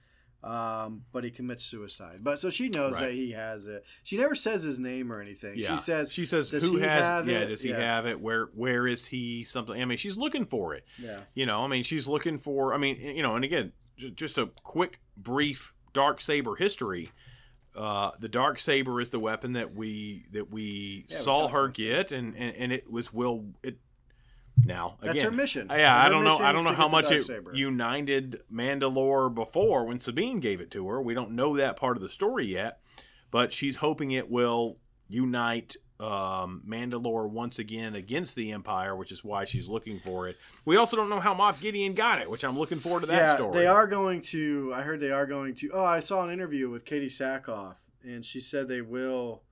um, 0.45 1.05
but 1.13 1.23
he 1.25 1.31
commits 1.31 1.65
suicide. 1.65 2.19
But 2.23 2.39
so 2.39 2.51
she 2.51 2.69
knows 2.69 2.95
Right. 2.95 3.01
that 3.07 3.13
he 3.13 3.31
has 3.33 3.67
it. 3.67 3.85
She 4.03 4.17
never 4.17 4.35
says 4.35 4.63
his 4.63 4.79
name 4.79 5.13
or 5.13 5.21
anything. 5.21 5.57
Yeah. 5.59 5.77
She 5.77 5.83
says, 5.83 6.13
she 6.13 6.27
says 6.27 6.51
"Does 6.51 6.65
who 6.65 6.77
he 6.77 6.83
has 6.83 7.05
have 7.05 7.29
yeah 7.29 7.39
it?" 7.41 7.47
does 7.47 7.63
he 7.63 7.71
Yeah. 7.71 7.79
have 7.81 8.07
it 8.07 8.21
where 8.21 8.47
where 8.55 8.87
is 8.87 9.07
he 9.07 9.45
something 9.45 9.81
I 9.81 9.85
mean 9.85 9.99
she's 9.99 10.17
looking 10.17 10.45
for 10.47 10.75
it 10.75 10.85
"Yeah, 10.99 11.21
you 11.35 11.47
know 11.47 11.63
I 11.65 11.69
mean 11.69 11.85
she's 11.85 12.07
looking 12.09 12.39
for 12.39 12.75
I 12.75 12.79
mean 12.79 13.01
you 13.01 13.23
know 13.23 13.37
and 13.37 13.45
again 13.45 13.73
j- 13.97 14.11
just 14.11 14.37
a 14.39 14.47
quick 14.65 15.01
brief 15.17 15.73
dark 15.93 16.21
saber 16.21 16.57
history 16.57 17.11
uh, 17.77 18.11
the 18.19 18.29
dark 18.29 18.59
saber 18.59 19.01
is 19.01 19.11
the 19.11 19.19
weapon 19.21 19.53
that 19.55 19.75
we 19.75 20.27
that 20.33 20.51
we 20.51 21.07
Yeah, 21.09 21.17
saw 21.19 21.49
her 21.49 21.65
about 21.67 21.75
get 21.75 22.13
and, 22.13 22.35
and 22.37 22.55
and 22.57 22.73
it 22.73 22.91
was 22.91 23.13
will 23.13 23.47
it 23.63 23.79
now 24.65 24.97
again 25.01 25.15
that's 25.15 25.23
her 25.23 25.31
mission." 25.31 25.69
Yeah, 25.71 25.97
I 25.97 26.09
don't 26.09 26.25
know. 26.25 26.39
I 26.39 26.53
don't 26.53 26.65
know 26.65 26.75
how 26.75 26.89
much 26.89 27.11
it 27.11 27.29
united 27.55 28.41
Mandalore 28.53 29.35
before 29.35 29.85
when 29.87 30.01
Sabine 30.01 30.41
gave 30.41 30.61
it 30.61 30.71
to 30.73 30.89
her. 30.89 31.01
We 31.01 31.15
don't 31.15 31.33
know 31.33 31.57
that 31.57 31.77
part 31.77 31.97
of 31.97 32.03
the 32.03 32.09
story 32.09 32.47
yet, 32.47 32.81
but 33.31 33.53
she's 33.53 33.77
hoping 33.77 34.13
it 34.13 34.31
will 34.31 34.79
unite 35.09 35.77
um, 36.03 36.63
Mandalore 36.67 37.31
once 37.31 37.59
again 37.59 37.95
against 37.95 38.35
the 38.35 38.53
Empire, 38.53 38.97
which 38.97 39.13
is 39.13 39.23
why 39.23 39.45
she's 39.45 39.69
looking 39.69 40.01
for 40.01 40.29
it. 40.29 40.37
We 40.65 40.77
also 40.77 40.97
don't 40.97 41.09
know 41.09 41.21
how 41.21 41.35
Moff 41.35 41.61
Gideon 41.61 41.95
got 41.95 42.21
it, 42.21 42.29
which 42.29 42.45
I'm 42.45 42.59
looking 42.59 42.79
forward 42.79 43.01
to 43.01 43.07
that 43.07 43.17
yeah, 43.17 43.37
story. 43.37 43.53
they 43.55 43.67
are 43.67 43.87
going 43.87 44.21
to. 44.23 44.73
I 44.75 44.83
heard 44.83 45.01
they 45.01 45.13
are 45.13 45.27
going 45.27 45.55
to. 45.57 45.71
Oh, 45.73 45.85
I 45.85 46.01
saw 46.01 46.25
an 46.25 46.33
interview 46.33 46.71
with 46.71 46.85
Katee 46.85 47.07
Sackhoff, 47.07 47.77
and 48.03 48.25
she 48.25 48.41
said 48.41 48.69
they 48.69 48.83
will. 48.83 49.43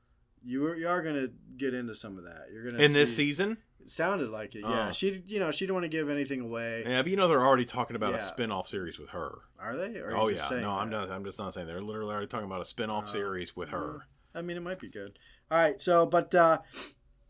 You 0.44 0.66
are, 0.66 0.76
you 0.76 0.88
are 0.88 1.02
going 1.02 1.14
to 1.16 1.32
get 1.56 1.74
into 1.74 1.94
some 1.94 2.16
of 2.18 2.24
that. 2.24 2.46
You're 2.52 2.62
going 2.64 2.76
to 2.76 2.84
in 2.84 2.92
this 2.92 3.14
season. 3.14 3.58
It 3.82 3.88
sounded 3.88 4.30
like 4.30 4.54
it. 4.54 4.60
Yeah, 4.62 4.88
Oh. 4.88 4.92
she. 4.92 5.22
You 5.26 5.38
know, 5.40 5.50
she 5.50 5.64
didn't 5.64 5.74
want 5.74 5.84
to 5.84 5.88
give 5.88 6.08
anything 6.10 6.40
away. 6.40 6.82
Yeah, 6.86 7.02
but 7.02 7.10
you 7.10 7.16
know 7.16 7.28
they're 7.28 7.44
already 7.46 7.64
talking 7.64 7.96
about 7.96 8.14
a 8.14 8.18
Yeah. 8.18 8.24
spin-off 8.24 8.68
series 8.68 8.98
with 8.98 9.10
her. 9.10 9.38
Are 9.58 9.76
they? 9.76 9.98
Or 9.98 10.08
are 10.10 10.16
oh 10.16 10.28
yeah, 10.28 10.46
no, 10.60 10.72
I'm 10.72 10.90
that? 10.90 11.08
not. 11.08 11.10
I'm 11.10 11.24
just 11.24 11.38
not 11.38 11.54
saying 11.54 11.66
they're 11.66 11.80
literally 11.80 12.12
already 12.12 12.26
talking 12.26 12.46
about 12.46 12.60
a 12.60 12.64
spin-off 12.66 13.04
Oh. 13.08 13.12
series 13.12 13.56
with 13.56 13.70
her. 13.70 14.06
I 14.34 14.42
mean, 14.42 14.56
it 14.56 14.60
might 14.62 14.78
be 14.78 14.88
good. 14.88 15.18
All 15.50 15.58
right, 15.58 15.80
so 15.80 16.06
but 16.06 16.34
uh, 16.34 16.58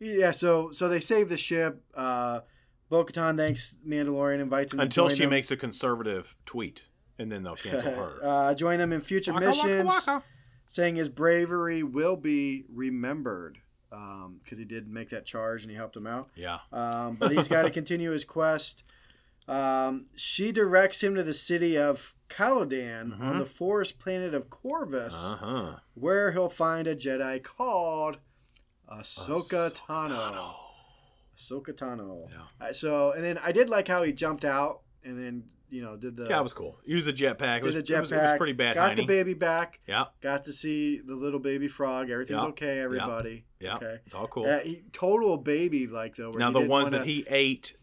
yeah, 0.01 0.31
so 0.33 0.71
so 0.73 0.89
they 0.89 1.01
save 1.01 1.29
the 1.29 1.37
ship. 1.37 1.83
Uh, 1.95 2.41
Bo-Katan 2.91 3.37
thanks 3.37 3.77
Mandalorian, 3.87 4.41
invites 4.41 4.73
him 4.75 4.81
Until 4.81 5.09
she 5.09 5.21
them. 5.21 5.31
makes 5.31 5.51
a 5.53 5.57
conservative 5.57 6.35
tweet, 6.45 6.83
and 7.19 7.31
then 7.31 7.43
they'll 7.45 7.55
cancel 7.57 7.93
her. 7.95 8.19
uh, 8.23 8.55
join 8.55 8.79
them 8.79 8.93
in 8.93 9.01
future 9.01 9.33
Waka, 9.33 9.47
waka, 9.47 9.67
missions, 9.67 9.87
waka. 9.89 10.23
Saying 10.71 10.95
his 10.95 11.09
bravery 11.09 11.83
will 11.83 12.15
be 12.17 12.63
remembered 12.73 13.59
because 13.91 14.57
he 14.57 14.65
did 14.65 14.87
make 14.89 15.09
that 15.09 15.27
charge 15.27 15.63
and 15.63 15.71
he 15.71 15.77
helped 15.77 15.97
him 15.97 16.07
out. 16.07 16.31
Yeah. 16.37 16.59
Um, 16.73 17.17
but 17.17 17.33
he's 17.33 17.49
got 17.49 17.63
to 17.63 17.71
continue 17.81 18.13
his 18.13 18.23
quest. 18.25 18.85
Um, 19.49 20.05
she 20.15 20.53
directs 20.53 21.03
him 21.03 21.17
to 21.17 21.25
the 21.25 21.35
city 21.35 21.77
of 21.77 22.15
Calodan 22.29 23.21
on 23.21 23.35
Mhm. 23.35 23.39
the 23.41 23.47
forest 23.47 23.99
planet 23.99 24.33
of 24.33 24.49
Corvus, 24.49 25.13
Uh 25.13 25.37
huh. 25.37 25.77
where 25.95 26.31
he'll 26.31 26.49
find 26.49 26.87
a 26.87 26.95
Jedi 26.95 27.43
called 27.43 28.19
Ahsoka 28.89 29.73
Tano. 29.75 30.55
Ahsoka 31.37 31.73
Tano. 31.73 32.31
Yeah. 32.33 32.69
Uh, 32.69 32.73
so, 32.73 33.11
and 33.11 33.25
then 33.25 33.39
I 33.39 33.51
did 33.51 33.69
like 33.69 33.89
how 33.89 34.05
he 34.05 34.13
jumped 34.13 34.45
out 34.45 34.83
and 35.03 35.19
then, 35.19 35.49
you 35.71 35.83
know, 35.83 35.97
did 35.97 36.17
the 36.17 36.27
Yeah, 36.29 36.41
it 36.41 36.43
was 36.43 36.53
cool. 36.53 36.79
Use 36.85 37.05
the 37.05 37.13
jetpack. 37.13 37.59
It 37.59 37.63
did 37.63 37.65
was, 37.65 37.75
the 37.75 37.79
it 37.95 38.01
was, 38.01 38.11
jetpack. 38.11 38.19
it 38.19 38.23
was 38.31 38.39
pretty 38.39 38.53
bad. 38.53 38.75
Got 38.75 38.97
the 38.97 39.07
baby 39.07 39.35
back. 39.35 39.81
Yeah, 39.87 40.05
Got 40.21 40.45
to 40.47 40.53
see 40.53 41.01
the 41.01 41.15
little 41.15 41.41
baby 41.41 41.69
frog. 41.69 42.11
Everything's 42.11 42.43
Yeah. 42.43 42.49
okay, 42.49 42.79
everybody. 42.81 43.45
yeah. 43.61 43.77
Okay. 43.77 43.99
It's 44.07 44.15
all 44.15 44.27
cool. 44.27 44.47
Uh, 44.47 44.61
he, 44.61 44.83
total 44.93 45.37
baby 45.39 45.87
like 45.87 46.17
though. 46.17 46.33
now 46.33 46.51
the 46.51 46.61
ones 46.61 46.87
wanna- 46.87 46.99
that 46.99 47.07
he 47.07 47.25
ate 47.29 47.75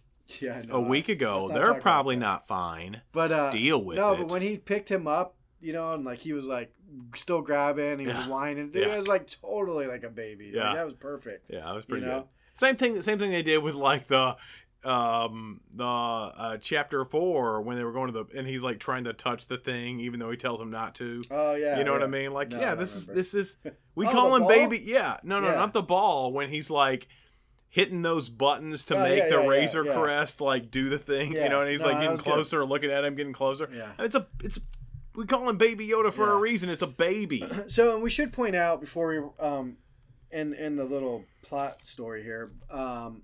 yeah, 0.42 0.62
no, 0.68 0.76
a 0.76 0.82
week 0.82 1.08
ago, 1.08 1.48
they're 1.54 1.76
probably 1.76 2.18
not 2.18 2.48
fine. 2.48 3.02
But 3.14 3.32
uh, 3.32 3.50
Deal 3.52 3.82
with 3.82 3.98
no, 3.98 4.14
it. 4.14 4.18
but 4.18 4.28
when 4.30 4.42
he 4.42 4.58
picked 4.58 4.90
him 4.90 5.08
up, 5.08 5.36
you 5.62 5.72
know, 5.72 5.94
and 5.94 6.04
like 6.04 6.20
he 6.20 6.34
was 6.34 6.48
like 6.48 6.74
still 7.16 7.42
grabbing, 7.42 8.00
he 8.00 8.08
was 8.08 8.28
whining. 8.28 8.70
Dude, 8.72 8.88
Yeah. 8.88 8.96
it 8.96 9.00
was 9.00 9.08
like 9.08 9.30
totally 9.42 9.88
like 9.88 10.04
a 10.04 10.10
baby. 10.10 10.52
Yeah. 10.54 10.66
Like, 10.68 10.76
that 10.76 10.86
was 10.86 10.94
perfect. 10.96 11.50
Yeah, 11.50 11.72
it 11.72 11.76
was 11.76 11.86
pretty 11.86 12.06
You 12.06 12.12
know? 12.12 12.20
good. 12.20 12.28
Same 12.60 12.76
thing. 12.76 13.02
Same 13.02 13.18
thing 13.20 13.32
they 13.32 13.42
did 13.44 13.60
with 13.60 13.76
like 13.76 14.08
the 14.08 14.36
um 14.88 15.60
the 15.76 15.84
uh 15.84 16.58
chapter 16.58 17.04
four 17.04 17.62
when 17.62 17.76
they 17.78 17.84
were 17.84 17.92
going 17.92 18.08
to 18.08 18.14
the 18.14 18.38
and 18.38 18.48
he's 18.48 18.64
like 18.64 18.80
trying 18.80 19.04
to 19.04 19.12
touch 19.14 19.48
the 19.48 19.58
thing 19.58 20.00
even 20.00 20.20
though 20.20 20.32
he 20.32 20.38
tells 20.38 20.62
him 20.62 20.72
not 20.72 20.96
to 20.96 21.24
Oh 21.30 21.56
yeah. 21.56 21.78
you 21.78 21.84
know 21.84 21.92
what 21.92 22.04
i 22.04 22.08
mean 22.08 22.32
like 22.32 22.50
No, 22.50 22.60
yeah 22.60 22.76
this 22.76 22.96
is 22.96 23.06
this 23.08 23.34
is 23.34 23.58
we 23.96 24.08
Oh, 24.08 24.12
call 24.12 24.36
him 24.36 24.42
ball? 24.44 24.50
baby 24.50 24.80
yeah 24.84 25.18
no 25.24 25.40
no 25.40 25.48
Yeah. 25.48 25.56
not 25.56 25.74
the 25.74 25.82
ball 25.82 26.32
when 26.32 26.50
he's 26.50 26.70
like 26.70 27.08
hitting 27.70 28.02
those 28.02 28.30
buttons 28.30 28.86
to 28.86 28.96
Oh, 28.96 29.04
make 29.04 29.18
yeah, 29.18 29.30
the 29.30 29.36
yeah, 29.36 29.42
yeah, 29.42 29.48
razor 29.50 29.84
yeah. 29.84 29.94
crest 30.00 30.40
like 30.42 30.72
do 30.72 30.90
the 30.90 30.98
thing 31.00 31.34
Yeah. 31.34 31.44
you 31.44 31.50
know 31.50 31.62
and 31.62 31.70
he's 31.70 31.82
No, 31.82 31.88
like 31.88 31.96
getting 31.98 32.12
was 32.12 32.22
good. 32.22 32.34
closer 32.34 32.66
looking 32.66 32.90
at 32.92 33.04
him 33.04 33.16
getting 33.16 33.34
closer 33.34 33.70
Yeah. 33.74 33.92
it's 34.00 34.16
a 34.16 34.26
it's 34.42 34.60
we 35.16 35.26
call 35.26 35.50
him 35.50 35.58
baby 35.58 35.88
yoda 35.88 36.14
for 36.14 36.32
a 36.32 36.38
reason 36.38 36.70
it's 36.70 36.84
a 36.84 36.88
baby 36.88 37.44
So, 37.68 37.94
and 37.96 38.04
we 38.04 38.10
should 38.10 38.32
point 38.32 38.56
out 38.56 38.80
before 38.80 39.08
we 39.10 39.46
um, 39.46 39.78
in 40.32 40.54
in 40.54 40.76
the 40.76 40.84
little 40.86 41.26
plot 41.42 41.86
story 41.86 42.22
here, 42.22 42.52
um, 42.70 43.24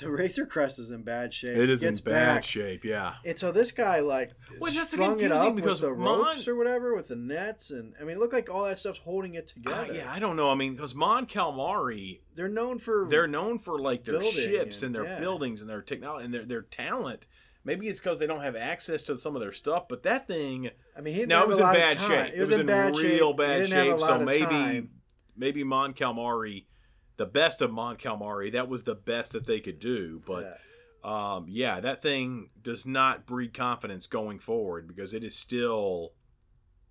the 0.00 0.10
Razor 0.10 0.46
Crest 0.46 0.78
is 0.78 0.90
in 0.90 1.02
bad 1.02 1.32
shape. 1.32 1.56
it 1.56 1.70
is 1.70 1.82
in 1.82 1.94
bad 1.96 2.02
back, 2.36 2.44
shape 2.44 2.84
yeah 2.84 3.14
And 3.24 3.38
so 3.38 3.52
this 3.52 3.70
guy 3.72 4.00
like 4.00 4.32
Well, 4.58 4.72
that's 4.72 4.90
strung 4.92 5.20
it 5.20 5.30
up 5.32 5.54
because 5.54 5.80
with 5.80 5.90
the 5.90 5.96
Mon- 5.96 6.20
ropes 6.20 6.48
or 6.48 6.56
whatever 6.56 6.94
with 6.94 7.08
the 7.08 7.16
nets, 7.16 7.70
and 7.70 7.94
I 8.00 8.04
mean, 8.04 8.16
it 8.16 8.18
looked 8.18 8.32
like 8.34 8.48
all 8.50 8.64
that 8.64 8.78
stuff's 8.78 8.98
holding 8.98 9.34
it 9.34 9.52
Uh, 9.66 9.70
together. 9.70 9.94
yeah 9.94 10.10
i 10.12 10.18
don't 10.18 10.36
know 10.36 10.50
i 10.50 10.54
mean 10.54 10.74
because 10.74 10.94
mon 10.94 11.26
calamari 11.26 12.20
They're 12.34 12.48
known 12.48 12.78
for 12.78 13.06
they're 13.10 13.26
known 13.28 13.58
for 13.58 13.78
like 13.78 14.04
their 14.04 14.22
ships 14.22 14.82
and- 14.82 14.86
and, 14.86 14.94
their 14.94 15.04
yeah. 15.12 15.20
buildings 15.20 15.60
and 15.60 15.68
their 15.70 15.82
technology 15.82 16.24
and 16.24 16.34
their 16.34 16.44
their 16.44 16.62
talent. 16.62 17.26
Maybe 17.62 17.88
it's 17.88 18.00
because 18.00 18.18
they 18.18 18.26
don't 18.26 18.40
have 18.40 18.56
access 18.56 19.02
to 19.02 19.18
some 19.18 19.36
of 19.36 19.42
their 19.42 19.52
stuff, 19.52 19.86
but 19.86 20.02
that 20.04 20.26
thing 20.26 20.70
I 20.96 21.02
mean, 21.02 21.12
he 21.12 21.20
didn't 21.20 21.28
now 21.28 21.40
have 21.40 21.44
it 21.44 21.48
was 21.48 21.58
in 21.58 21.64
bad 21.66 22.00
shape. 22.00 22.32
It 22.34 22.40
was, 22.40 22.50
in, 22.58 22.66
bad 22.66 22.96
shape. 22.96 23.04
real 23.04 23.32
He 23.32 23.36
bad 23.36 23.56
didn't 23.58 23.72
have 23.72 23.86
a 23.86 23.90
shape. 24.00 24.08
So 24.08 24.18
maybe 24.20 24.44
time. 24.46 24.90
maybe 25.36 25.62
Mon 25.62 25.92
Calamari, 25.92 26.64
the 27.20 27.26
best 27.26 27.60
of 27.60 27.70
Mon 27.70 27.96
Calamari, 27.98 28.50
that 28.52 28.66
was 28.66 28.84
the 28.84 28.94
best 28.94 29.32
that 29.32 29.44
they 29.46 29.60
could 29.60 29.78
do. 29.78 30.22
But 30.26 30.58
Yeah. 31.04 31.34
um, 31.36 31.44
yeah, 31.48 31.78
that 31.80 32.00
thing 32.00 32.48
does 32.62 32.86
not 32.86 33.26
breed 33.26 33.52
confidence 33.52 34.06
going 34.06 34.38
forward 34.38 34.88
because 34.88 35.12
it 35.12 35.22
is 35.22 35.34
still, 35.36 36.14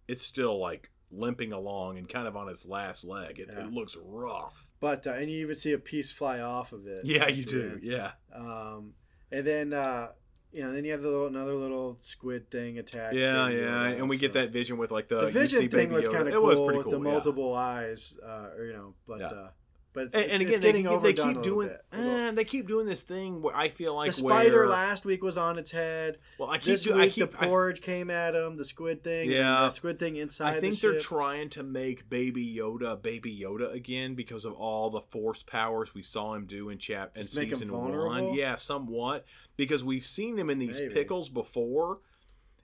it's 0.07 0.22
still 0.22 0.60
like 0.60 0.91
limping 1.10 1.51
along 1.51 1.97
and 1.97 2.07
kind 2.07 2.27
of 2.27 2.38
on 2.38 2.47
its 2.47 2.64
last 2.68 3.03
leg. 3.03 3.39
It, 3.39 3.49
Yeah. 3.51 3.65
it 3.65 3.73
looks 3.73 3.97
rough. 3.99 4.68
But 4.80 5.07
uh, 5.07 5.14
and 5.14 5.31
you 5.31 5.39
even 5.39 5.56
see 5.56 5.72
a 5.73 5.80
piece 5.80 6.11
fly 6.11 6.41
off 6.41 6.73
of 6.73 6.85
it. 6.85 7.06
Yeah, 7.06 7.27
you 7.27 7.43
do. 7.43 7.80
Yeah. 7.81 8.11
Um, 8.31 8.93
and 9.31 9.47
then 9.47 9.73
uh, 9.73 10.10
you 10.51 10.61
know, 10.61 10.72
then 10.72 10.85
you 10.85 10.91
have 10.91 11.01
the 11.01 11.10
little 11.10 11.26
another 11.26 11.56
little 11.56 11.97
squid 12.01 12.51
thing 12.51 12.77
attack. 12.77 13.14
Yeah, 13.14 13.47
Baby 13.47 13.61
yeah, 13.61 13.84
and 13.88 14.07
we 14.07 14.19
get 14.19 14.34
that 14.34 14.51
vision 14.51 14.77
with 14.77 14.91
like 14.91 15.07
the, 15.07 15.22
The 15.22 15.26
you 15.27 15.31
vision 15.31 15.69
thing 15.72 15.91
was 15.91 16.07
kind 16.07 16.22
of 16.22 16.27
It 16.27 16.34
cool 16.34 16.43
was 16.43 16.60
pretty 16.60 16.77
with 16.77 16.85
the 16.91 16.97
yeah. 16.97 17.11
multiple 17.14 17.56
eyes, 17.56 18.15
uh, 18.23 18.49
or, 18.56 18.65
you 18.65 18.73
know. 18.73 18.93
But 19.07 19.22
Yeah. 19.22 19.47
But 19.94 20.03
it's, 20.06 20.16
And, 20.16 20.24
it's, 20.24 20.34
and 20.34 20.41
it's 20.44 20.49
again, 20.52 20.61
getting 20.61 20.84
they, 21.02 21.14
keep- 21.14 21.26
they 21.26 21.34
keep 21.34 21.38
a 21.38 21.41
doing. 21.44 21.70
eh, 21.94 22.32
they 22.32 22.44
keep 22.44 22.68
doing 22.68 22.86
this 22.86 23.02
thing 23.02 23.41
where 23.41 23.56
I 23.56 23.70
feel 23.70 23.95
like 23.95 24.07
the 24.10 24.14
spider 24.14 24.60
where, 24.60 24.68
last 24.68 25.03
week 25.06 25.24
was 25.24 25.38
on 25.38 25.57
its 25.57 25.72
head. 25.72 26.18
Well, 26.38 26.49
I 26.49 26.57
keep. 26.57 26.66
This 26.66 26.84
do, 26.84 26.94
week 26.94 27.02
I 27.03 27.10
keep. 27.10 27.32
the 27.32 27.44
I, 27.44 27.48
porridge 27.48 27.82
came 27.82 28.10
at 28.11 28.36
him. 28.36 28.56
The 28.56 28.66
squid 28.66 29.03
thing. 29.03 29.32
Yeah. 29.32 29.61
the 29.61 29.72
squid 29.72 29.99
thing 29.99 30.16
inside. 30.18 30.57
I 30.57 30.60
think 30.60 30.76
the 30.80 30.82
they're 30.88 30.94
ship. 30.99 31.02
trying 31.10 31.49
to 31.49 31.64
make 31.64 32.10
Baby 32.10 32.56
Yoda 32.56 33.02
Baby 33.02 33.36
Yoda 33.38 33.74
again 33.74 34.16
because 34.16 34.45
of 34.45 34.53
all 34.53 34.90
the 34.91 35.02
force 35.02 35.41
powers 35.44 35.94
we 35.95 36.03
saw 36.03 36.36
him 36.36 36.45
do 36.45 36.70
in 36.70 36.78
chap 36.78 37.18
in 37.18 37.24
season 37.24 37.72
one. 37.72 38.34
Yeah, 38.34 38.56
somewhat 38.57 39.26
because 39.57 39.84
we've 39.84 40.06
seen 40.06 40.38
him 40.38 40.49
in 40.49 40.60
these 40.60 40.80
Maybe. 40.80 40.94
pickles 40.94 41.30
before. 41.30 41.98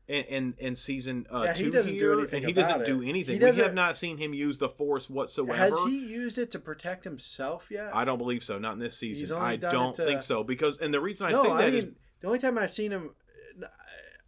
And, 0.07 0.26
and, 0.30 0.53
and 0.61 0.77
season 0.77 1.26
uh, 1.32 1.44
Yeah, 1.45 1.53
he 1.53 1.64
two 1.64 1.72
doesn't 1.72 1.98
do 1.98 2.19
anything 2.19 2.44
he 2.44 2.53
doesn't 2.53 2.86
do 2.86 3.02
anything. 3.02 3.36
We 3.36 3.40
doesn't- 3.40 3.64
have 3.64 3.73
not 3.73 3.98
seen 3.98 4.18
him 4.18 4.36
use 4.36 4.60
the 4.60 4.69
force 4.69 5.10
whatsoever. 5.10 5.57
Has 5.57 5.80
he 5.88 5.98
used 5.98 6.38
it 6.38 6.52
to 6.52 6.60
protect 6.60 7.03
himself 7.03 7.72
yet? 7.72 7.95
I 7.95 8.06
don't 8.06 8.19
believe 8.19 8.44
so. 8.44 8.60
Not 8.60 8.73
in 8.73 8.80
this 8.80 8.95
season. 8.95 9.36
I 9.36 9.56
don't 9.56 9.95
to- 9.95 10.06
think 10.06 10.22
so 10.22 10.44
because, 10.44 10.77
and 10.77 10.94
the 10.94 11.02
reason 11.02 11.26
I 11.26 11.32
no, 11.32 11.44
say 11.44 11.49
I 11.49 11.61
that 11.61 11.73
mean 11.73 11.84
is 11.86 11.90
the 12.19 12.27
only 12.27 12.40
time 12.40 12.57
I've 12.60 12.72
seen 12.72 12.91
him, 12.91 13.15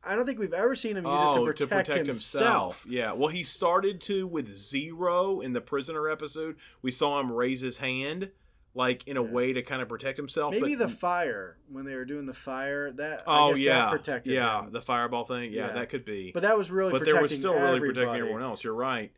I 0.03 0.15
don't 0.15 0.25
think 0.25 0.39
we've 0.39 0.53
ever 0.53 0.75
seen 0.75 0.95
him 0.95 1.05
use 1.05 1.13
oh, 1.15 1.45
it 1.47 1.57
to 1.57 1.67
protect, 1.67 2.07
himself. 2.07 2.85
Yeah. 2.87 3.11
Well, 3.11 3.29
he 3.29 3.43
started 3.43 3.99
to 4.01 4.25
with 4.25 4.49
Zero 4.49 5.41
in 5.41 5.53
the 5.53 5.61
prisoner 5.61 6.09
episode. 6.09 6.55
We 6.81 6.91
saw 6.91 7.19
him 7.19 7.31
raise 7.31 7.61
his 7.61 7.77
hand, 7.77 8.29
like 8.77 9.07
in 9.07 9.17
a 9.17 9.23
Yeah. 9.23 9.31
way 9.31 9.53
to 9.53 9.63
kind 9.63 9.81
of 9.81 9.89
protect 9.89 10.17
himself. 10.17 10.53
Maybe 10.53 10.75
but, 10.75 10.87
the 10.87 10.93
fire 10.93 11.57
when 11.67 11.83
they 11.85 11.95
were 11.95 12.05
doing 12.05 12.25
the 12.27 12.33
fire 12.33 12.91
that. 12.93 13.23
oh 13.25 13.47
I 13.47 13.51
guess 13.51 13.59
yeah, 13.59 13.79
that 13.79 13.91
protected 13.91 14.33
yeah, 14.33 14.63
him. 14.63 14.71
the 14.71 14.81
fireball 14.81 15.25
thing. 15.25 15.51
Yeah, 15.51 15.67
Yeah. 15.67 15.73
that 15.73 15.89
could 15.89 16.05
be. 16.05 16.31
but 16.31 16.43
that 16.43 16.57
was 16.57 16.69
really 16.69 16.91
but 16.91 17.03
there 17.03 17.21
was 17.21 17.33
still 17.33 17.53
really 17.53 17.79
protecting 17.79 18.15
everyone 18.21 18.43
else. 18.43 18.63
You're 18.63 18.75
right. 18.75 19.11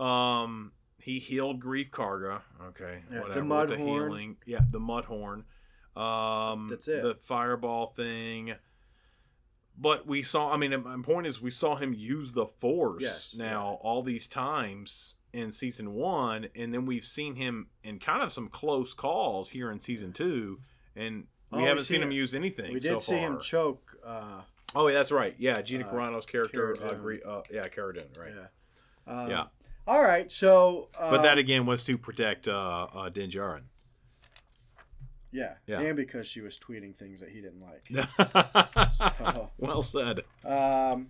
Um, 0.00 0.72
he 0.98 1.20
healed 1.20 1.62
Greef 1.62 1.90
Karga. 1.90 2.42
Okay, 2.68 3.02
Yeah, 3.10 3.14
the 3.16 3.22
whatever. 3.22 3.40
with 3.40 3.46
mud 3.48 3.68
the 3.70 3.76
horn. 3.76 4.02
healing. 4.10 4.36
Yeah, 4.46 4.60
the 4.68 4.80
mud 4.80 5.04
horn. 5.04 5.44
Um, 5.96 6.68
That's 6.68 6.88
it. 6.88 7.02
The 7.02 7.14
fireball 7.14 7.86
thing. 7.86 8.54
But 9.80 10.08
we 10.08 10.22
saw. 10.24 10.52
I 10.52 10.56
mean, 10.56 10.70
my 10.82 11.00
point 11.02 11.28
is, 11.28 11.40
we 11.40 11.52
saw 11.52 11.76
him 11.76 11.94
use 11.94 12.32
the 12.32 12.46
force 12.46 13.02
Yes, 13.02 13.36
now 13.38 13.78
all 13.80 14.02
these 14.02 14.26
times 14.26 15.14
in 15.32 15.52
season 15.52 15.92
one, 15.94 16.48
and 16.56 16.72
then 16.72 16.86
we've 16.86 17.04
seen 17.04 17.36
him 17.36 17.68
in 17.84 17.98
kind 17.98 18.22
of 18.22 18.32
some 18.32 18.48
close 18.48 18.94
calls 18.94 19.50
here 19.50 19.70
in 19.70 19.78
season 19.78 20.12
two, 20.12 20.60
and 20.96 21.26
we 21.50 21.58
Oh, 21.60 21.64
haven't 21.64 21.80
see 21.84 21.94
seen 21.94 22.02
him 22.02 22.10
use 22.12 22.34
anything. 22.34 22.72
We 22.72 22.80
did 22.80 22.92
so 22.94 22.98
see 22.98 23.18
him 23.18 23.40
choke. 23.40 23.96
Uh, 24.04 24.42
Oh, 24.74 24.86
yeah, 24.88 24.98
that's 24.98 25.10
right. 25.12 25.34
Yeah, 25.38 25.62
Gina 25.62 25.86
Uh, 25.86 25.90
Carano's 25.92 26.26
character. 26.26 26.76
Uh, 26.78 27.28
uh, 27.28 27.42
yeah, 27.50 27.62
Cara 27.68 27.94
Dune, 27.94 28.08
right. 28.18 28.32
yeah. 28.36 29.12
Um, 29.22 29.30
Yeah. 29.30 29.44
All 29.86 30.02
right. 30.02 30.30
So. 30.30 30.90
Uh, 30.98 31.10
But 31.10 31.22
that 31.22 31.38
again 31.38 31.64
was 31.64 31.82
to 31.84 31.96
protect 31.96 32.46
uh, 32.48 32.86
uh, 32.92 33.08
Din 33.08 33.30
Djarin. 33.30 33.62
Yeah. 35.32 35.54
Yeah. 35.66 35.80
And 35.80 35.96
because 35.96 36.26
she 36.26 36.40
was 36.42 36.58
tweeting 36.58 36.94
things 36.96 37.20
that 37.20 37.30
he 37.30 37.40
didn't 37.40 37.60
like. 37.62 37.88
So, 39.18 39.50
well 39.58 39.82
said. 39.82 40.20
um. 40.44 41.08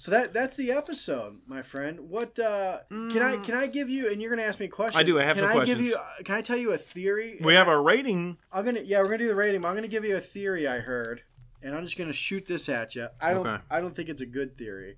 So 0.00 0.12
that 0.12 0.32
that's 0.32 0.56
the 0.56 0.72
episode, 0.72 1.40
my 1.46 1.60
friend. 1.60 2.08
What 2.08 2.38
uh, 2.38 2.78
can 2.88 3.20
I 3.20 3.36
can 3.36 3.54
I 3.54 3.66
give 3.66 3.90
you? 3.90 4.10
And 4.10 4.18
you're 4.18 4.30
gonna 4.30 4.48
ask 4.48 4.58
me 4.58 4.64
a 4.64 4.70
question. 4.70 4.98
I 4.98 5.02
do, 5.02 5.20
I 5.20 5.24
have 5.24 5.36
can 5.36 5.44
I 5.44 5.62
give 5.62 5.78
you? 5.78 5.94
uh, 5.94 6.22
Can 6.24 6.36
I 6.36 6.40
tell 6.40 6.56
you 6.56 6.72
a 6.72 6.78
theory? 6.78 7.38
We 7.42 7.52
have 7.52 7.68
a 7.68 7.78
rating. 7.78 8.38
I'm 8.50 8.64
gonna 8.64 8.80
yeah, 8.80 9.00
we're 9.00 9.10
gonna 9.10 9.18
do 9.18 9.28
the 9.28 9.34
rating. 9.34 9.60
But 9.60 9.68
I'm 9.68 9.74
gonna 9.74 9.88
give 9.88 10.06
you 10.06 10.16
a 10.16 10.20
theory 10.20 10.66
I 10.66 10.78
heard, 10.78 11.22
and 11.62 11.74
I'm 11.74 11.84
just 11.84 11.98
gonna 11.98 12.14
shoot 12.14 12.46
this 12.46 12.70
at 12.70 12.94
you. 12.94 13.08
I 13.20 13.34
don't 13.34 13.46
Okay. 13.46 13.62
I 13.70 13.82
don't 13.82 13.94
think 13.94 14.08
it's 14.08 14.22
a 14.22 14.26
good 14.26 14.56
theory, 14.56 14.96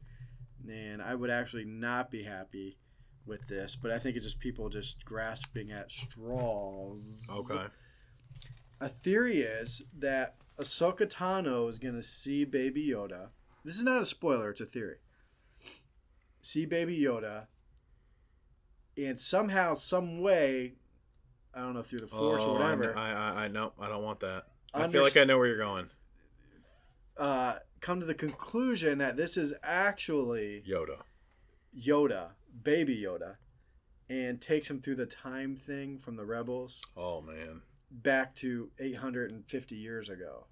and 0.71 1.03
I 1.03 1.17
would 1.17 1.31
actually 1.31 1.65
not 1.65 2.13
be 2.13 2.23
happy 2.23 2.79
with 3.27 3.45
this, 3.49 3.75
but 3.75 3.91
I 3.91 3.99
think 3.99 4.15
it's 4.15 4.25
just 4.25 4.39
people 4.39 4.69
just 4.69 5.05
grasping 5.05 5.73
at 5.73 5.91
straws. 5.91 7.27
Okay. 7.29 7.65
A 8.81 8.89
theory 8.89 9.39
is 9.39 9.83
that 9.99 10.37
Ahsoka 10.61 11.13
Tano 11.13 11.69
is 11.69 11.81
going 11.81 11.97
to 11.97 12.03
see 12.05 12.45
Baby 12.45 12.89
Yoda. 12.89 13.31
This 13.65 13.77
is 13.77 13.83
not 13.83 14.03
a 14.03 14.07
spoiler; 14.07 14.51
it's 14.51 14.61
a 14.61 14.67
theory. 14.67 14.97
See 16.41 16.67
Baby 16.67 16.99
Yoda, 16.99 17.47
and 18.97 19.19
somehow, 19.21 19.75
some 19.75 20.21
way, 20.21 20.75
I 21.55 21.61
don't 21.61 21.75
know 21.75 21.83
through 21.83 22.01
the 22.01 22.07
Force 22.09 22.43
or 22.43 22.49
Oh, 22.49 22.57
I 22.57 22.75
whatever, 22.75 22.97
I, 22.97 23.11
I, 23.13 23.45
I 23.45 23.49
know. 23.49 23.73
I 23.81 23.89
don't 23.89 24.03
want 24.03 24.21
that. 24.21 24.47
I 24.75 24.89
feel 24.89 25.03
like 25.03 25.17
I 25.17 25.25
know 25.25 25.39
where 25.39 25.47
you're 25.47 25.59
going. 25.59 25.89
uh, 27.17 27.59
come 27.81 28.01
to 28.01 28.07
the 28.07 28.15
conclusion 28.15 28.99
that 28.99 29.17
this 29.17 29.37
is 29.37 29.53
actually 29.63 30.63
Yoda. 30.69 31.03
Yoda, 31.77 32.31
Baby 32.65 32.97
Yoda, 33.01 33.37
and 34.11 34.41
takes 34.41 34.69
him 34.69 34.81
through 34.81 34.97
the 34.97 35.07
time 35.07 35.55
thing 35.57 35.99
from 35.99 36.17
the 36.17 36.25
Rebels 36.25 36.83
Oh 36.97 37.21
man. 37.21 37.63
back 37.91 38.35
to 38.37 38.71
850 38.81 39.77
years 39.77 40.09
ago. 40.09 40.47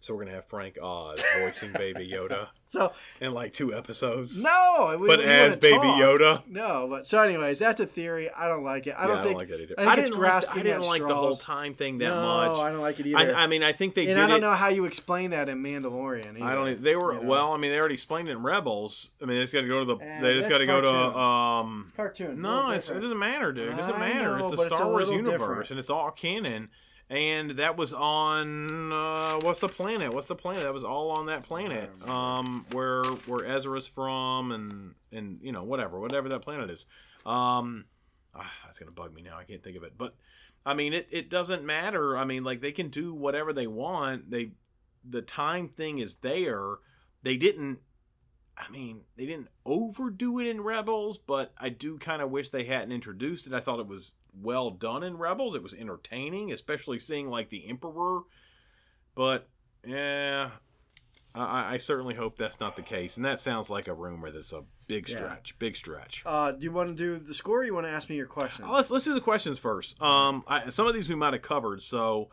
So 0.00 0.14
we're 0.14 0.24
gonna 0.24 0.36
have 0.36 0.46
Frank 0.46 0.78
Oz 0.80 1.22
voicing 1.40 1.72
Baby 1.72 2.08
Yoda 2.08 2.48
So 2.68 2.92
in 3.20 3.32
like 3.32 3.52
two 3.52 3.74
episodes. 3.74 4.42
no, 4.42 4.96
we, 5.00 5.06
but 5.06 5.20
we 5.20 5.24
as 5.24 5.56
Baby 5.56 5.76
talk. 5.78 6.18
Don't 6.18 6.50
No, 6.50 6.86
but 6.90 7.06
so 7.06 7.22
anyways, 7.22 7.60
that's 7.60 7.80
a 7.80 7.86
theory. 7.86 8.28
I 8.30 8.48
don't 8.48 8.64
like 8.64 8.88
it. 8.88 8.94
I 8.98 9.06
don't 9.06 9.18
yeah, 9.18 9.22
think 9.22 9.26
I 9.26 9.28
don't 9.28 9.38
like 9.38 9.48
that 9.48 9.60
either. 9.60 9.74
I 9.78 9.92
I 9.92 9.96
didn't, 9.96 10.18
like. 10.18 10.42
The, 10.42 10.50
I 10.50 10.62
didn't 10.62 10.82
like 10.82 11.06
the 11.06 11.14
whole 11.14 11.34
time 11.34 11.74
thing 11.74 11.98
that 11.98 12.10
much. 12.10 12.16
no, 12.16 12.52
much. 12.54 12.58
I 12.58 12.70
don't 12.70 12.80
like 12.80 12.98
it 12.98 13.06
either. 13.06 13.36
I, 13.36 13.44
I 13.44 13.46
mean, 13.46 13.62
I 13.62 13.72
think 13.72 13.94
they 13.94 14.08
and 14.08 14.20
I 14.20 14.26
don't 14.26 14.38
it. 14.38 14.40
know 14.40 14.52
how 14.52 14.68
you 14.68 14.84
explain 14.84 15.30
that 15.30 15.48
in 15.48 15.62
Mandalorian. 15.62 16.36
Either, 16.36 16.44
I 16.44 16.54
don't. 16.54 16.82
They 16.82 16.96
were 16.96 17.14
you 17.14 17.22
know? 17.22 17.28
well. 17.28 17.52
I 17.52 17.56
mean, 17.56 17.70
they 17.70 17.78
already 17.78 17.94
explained 17.94 18.28
it 18.28 18.32
in 18.32 18.42
Rebels. 18.42 19.10
I 19.22 19.26
mean, 19.26 19.38
they 19.38 19.44
just 19.44 19.54
got 19.54 19.60
to 19.60 19.68
go 19.68 19.84
to 19.84 19.84
the. 19.84 19.96
Eh, 20.04 20.20
they 20.20 20.34
just 20.34 20.50
got 20.50 20.58
to 20.58 20.66
go 20.66 20.80
to. 20.80 21.18
Um, 21.18 21.82
It's 21.84 21.92
cartoons. 21.92 22.38
a 22.38 22.42
no, 22.42 22.70
it's, 22.70 22.90
it 22.90 23.00
doesn't 23.00 23.18
matter, 23.18 23.52
dude. 23.52 23.68
It 23.68 23.76
doesn't 23.76 23.98
matter. 23.98 24.38
know, 24.38 24.48
it's 24.48 24.56
the 24.56 24.62
it's 24.62 24.74
Star 24.74 24.88
Wars 24.90 25.08
universe, 25.08 25.38
different. 25.38 25.70
and 25.70 25.78
it's 25.78 25.90
all 25.90 26.10
canon. 26.10 26.68
And 27.08 27.50
that 27.52 27.76
was 27.76 27.92
on 27.92 28.92
uh, 28.92 29.38
what's 29.40 29.60
the 29.60 29.68
planet? 29.68 30.12
What's 30.12 30.26
the 30.26 30.34
planet? 30.34 30.64
That 30.64 30.74
was 30.74 30.82
all 30.82 31.12
on 31.12 31.26
that 31.26 31.44
planet, 31.44 31.88
um, 32.08 32.66
where 32.72 33.04
where 33.26 33.46
Ezra's 33.46 33.86
from, 33.86 34.50
and 34.50 34.94
and 35.12 35.38
you 35.40 35.52
know 35.52 35.62
whatever, 35.62 36.00
whatever 36.00 36.28
that 36.30 36.40
planet 36.40 36.68
is. 36.68 36.84
Um, 37.24 37.84
ah, 38.34 38.52
that's 38.64 38.80
gonna 38.80 38.90
bug 38.90 39.14
me 39.14 39.22
now. 39.22 39.38
I 39.38 39.44
can't 39.44 39.62
think 39.62 39.76
of 39.76 39.84
it, 39.84 39.92
but 39.96 40.16
I 40.66 40.74
mean, 40.74 40.92
it 40.92 41.08
it 41.12 41.30
doesn't 41.30 41.64
matter. 41.64 42.16
I 42.18 42.24
mean, 42.24 42.42
like 42.42 42.60
they 42.60 42.72
can 42.72 42.88
do 42.88 43.14
whatever 43.14 43.52
they 43.52 43.68
want. 43.68 44.32
They 44.32 44.50
the 45.08 45.22
time 45.22 45.68
thing 45.68 46.00
is 46.00 46.16
there. 46.16 46.78
They 47.22 47.36
didn't. 47.36 47.78
I 48.58 48.68
mean, 48.70 49.02
they 49.16 49.26
didn't 49.26 49.48
overdo 49.64 50.40
it 50.40 50.48
in 50.48 50.62
Rebels, 50.62 51.18
but 51.18 51.52
I 51.58 51.68
do 51.68 51.98
kind 51.98 52.20
of 52.20 52.30
wish 52.30 52.48
they 52.48 52.64
hadn't 52.64 52.90
introduced 52.90 53.46
it. 53.46 53.52
I 53.52 53.60
thought 53.60 53.80
it 53.80 53.86
was 53.86 54.12
well 54.40 54.70
done 54.70 55.02
in 55.02 55.16
Rebels. 55.16 55.54
It 55.54 55.62
was 55.62 55.74
entertaining, 55.74 56.52
especially 56.52 56.98
seeing 56.98 57.28
like 57.28 57.48
the 57.50 57.68
Emperor. 57.68 58.20
But 59.14 59.48
yeah, 59.86 60.50
I, 61.34 61.74
I 61.74 61.76
certainly 61.78 62.14
hope 62.14 62.36
that's 62.36 62.60
not 62.60 62.76
the 62.76 62.82
case. 62.82 63.16
And 63.16 63.24
that 63.24 63.40
sounds 63.40 63.70
like 63.70 63.88
a 63.88 63.94
rumor 63.94 64.30
that's 64.30 64.52
a 64.52 64.64
big 64.86 65.08
Yeah. 65.08 65.16
stretch. 65.16 65.58
Big 65.58 65.76
stretch. 65.76 66.22
Uh, 66.26 66.52
do 66.52 66.64
you 66.64 66.72
want 66.72 66.96
to 66.96 67.02
do 67.02 67.18
the 67.18 67.34
score? 67.34 67.60
or 67.60 67.64
You 67.64 67.74
want 67.74 67.86
to 67.86 67.90
ask 67.92 68.08
me 68.10 68.16
your 68.16 68.26
question? 68.26 68.64
Uh, 68.64 68.72
Let's 68.72 68.90
let's 68.90 69.04
do 69.04 69.14
the 69.14 69.20
questions 69.20 69.58
first. 69.58 70.00
Um, 70.02 70.44
I, 70.46 70.70
some 70.70 70.86
of 70.86 70.94
these 70.94 71.08
we 71.08 71.14
might 71.14 71.32
have 71.32 71.42
covered. 71.42 71.82
So, 71.82 72.30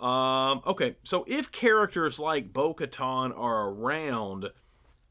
um, 0.00 0.62
okay. 0.66 0.96
So 1.04 1.24
if 1.28 1.52
characters 1.52 2.18
like 2.18 2.52
Bo-Katan 2.52 3.32
are 3.36 3.68
around, 3.70 4.50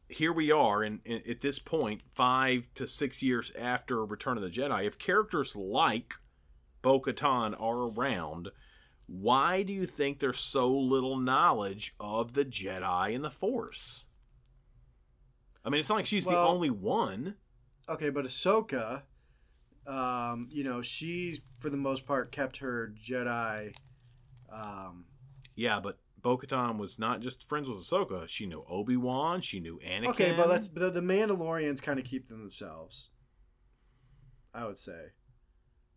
here 0.09 0.31
we 0.33 0.51
are, 0.51 0.83
and 0.83 0.99
at 1.07 1.41
this 1.41 1.57
point, 1.59 2.03
five 2.13 2.67
to 2.75 2.87
six 2.87 3.23
years 3.23 3.51
after 3.57 4.05
Return 4.05 4.37
of 4.37 4.43
the 4.43 4.49
Jedi, 4.49 4.85
if 4.85 4.97
characters 4.99 5.55
like 5.55 6.13
Bo-Katan 6.85 7.59
are 7.59 7.89
around, 7.89 8.49
why 9.07 9.63
do 9.63 9.73
you 9.73 9.87
think 9.87 10.19
there's 10.19 10.39
so 10.39 10.69
little 10.71 11.17
knowledge 11.17 11.95
of 11.99 12.33
the 12.33 12.45
Jedi 12.45 13.15
and 13.15 13.23
the 13.23 13.31
Force? 13.31 14.05
I 15.65 15.69
mean, 15.71 15.79
it's 15.79 15.89
not 15.89 15.95
like 15.95 16.05
she's 16.05 16.25
the 16.25 16.37
only 16.37 16.69
one. 16.69 17.37
Okay, 17.89 18.11
but 18.11 18.25
Ahsoka, 18.25 19.01
um, 19.87 20.47
you 20.51 20.63
know, 20.63 20.83
she 20.83 21.41
for 21.59 21.71
the 21.71 21.77
most 21.77 22.05
part 22.05 22.31
kept 22.31 22.57
her 22.57 22.93
Jedi. 23.03 23.75
Um, 24.53 25.05
Yeah, 25.55 25.79
but 25.79 25.97
Bo 26.21 26.37
Katan 26.37 26.77
was 26.77 26.99
not 26.99 27.19
just 27.19 27.43
friends 27.49 27.67
with 27.67 27.79
Ahsoka. 27.79 28.27
She 28.27 28.45
knew 28.45 28.63
Obi 28.69 28.95
Wan. 28.95 29.41
She 29.41 29.59
knew 29.59 29.79
Anakin. 29.83 30.09
okay, 30.09 30.33
but 30.37 30.49
let's 30.49 30.67
but 30.67 30.93
the 30.93 31.01
Mandalorians 31.01 31.81
kind 31.81 31.97
of 31.97 32.05
keep 32.05 32.27
them 32.27 32.41
themselves. 32.41 33.09
I 34.53 34.65
would 34.65 34.77
say, 34.77 35.07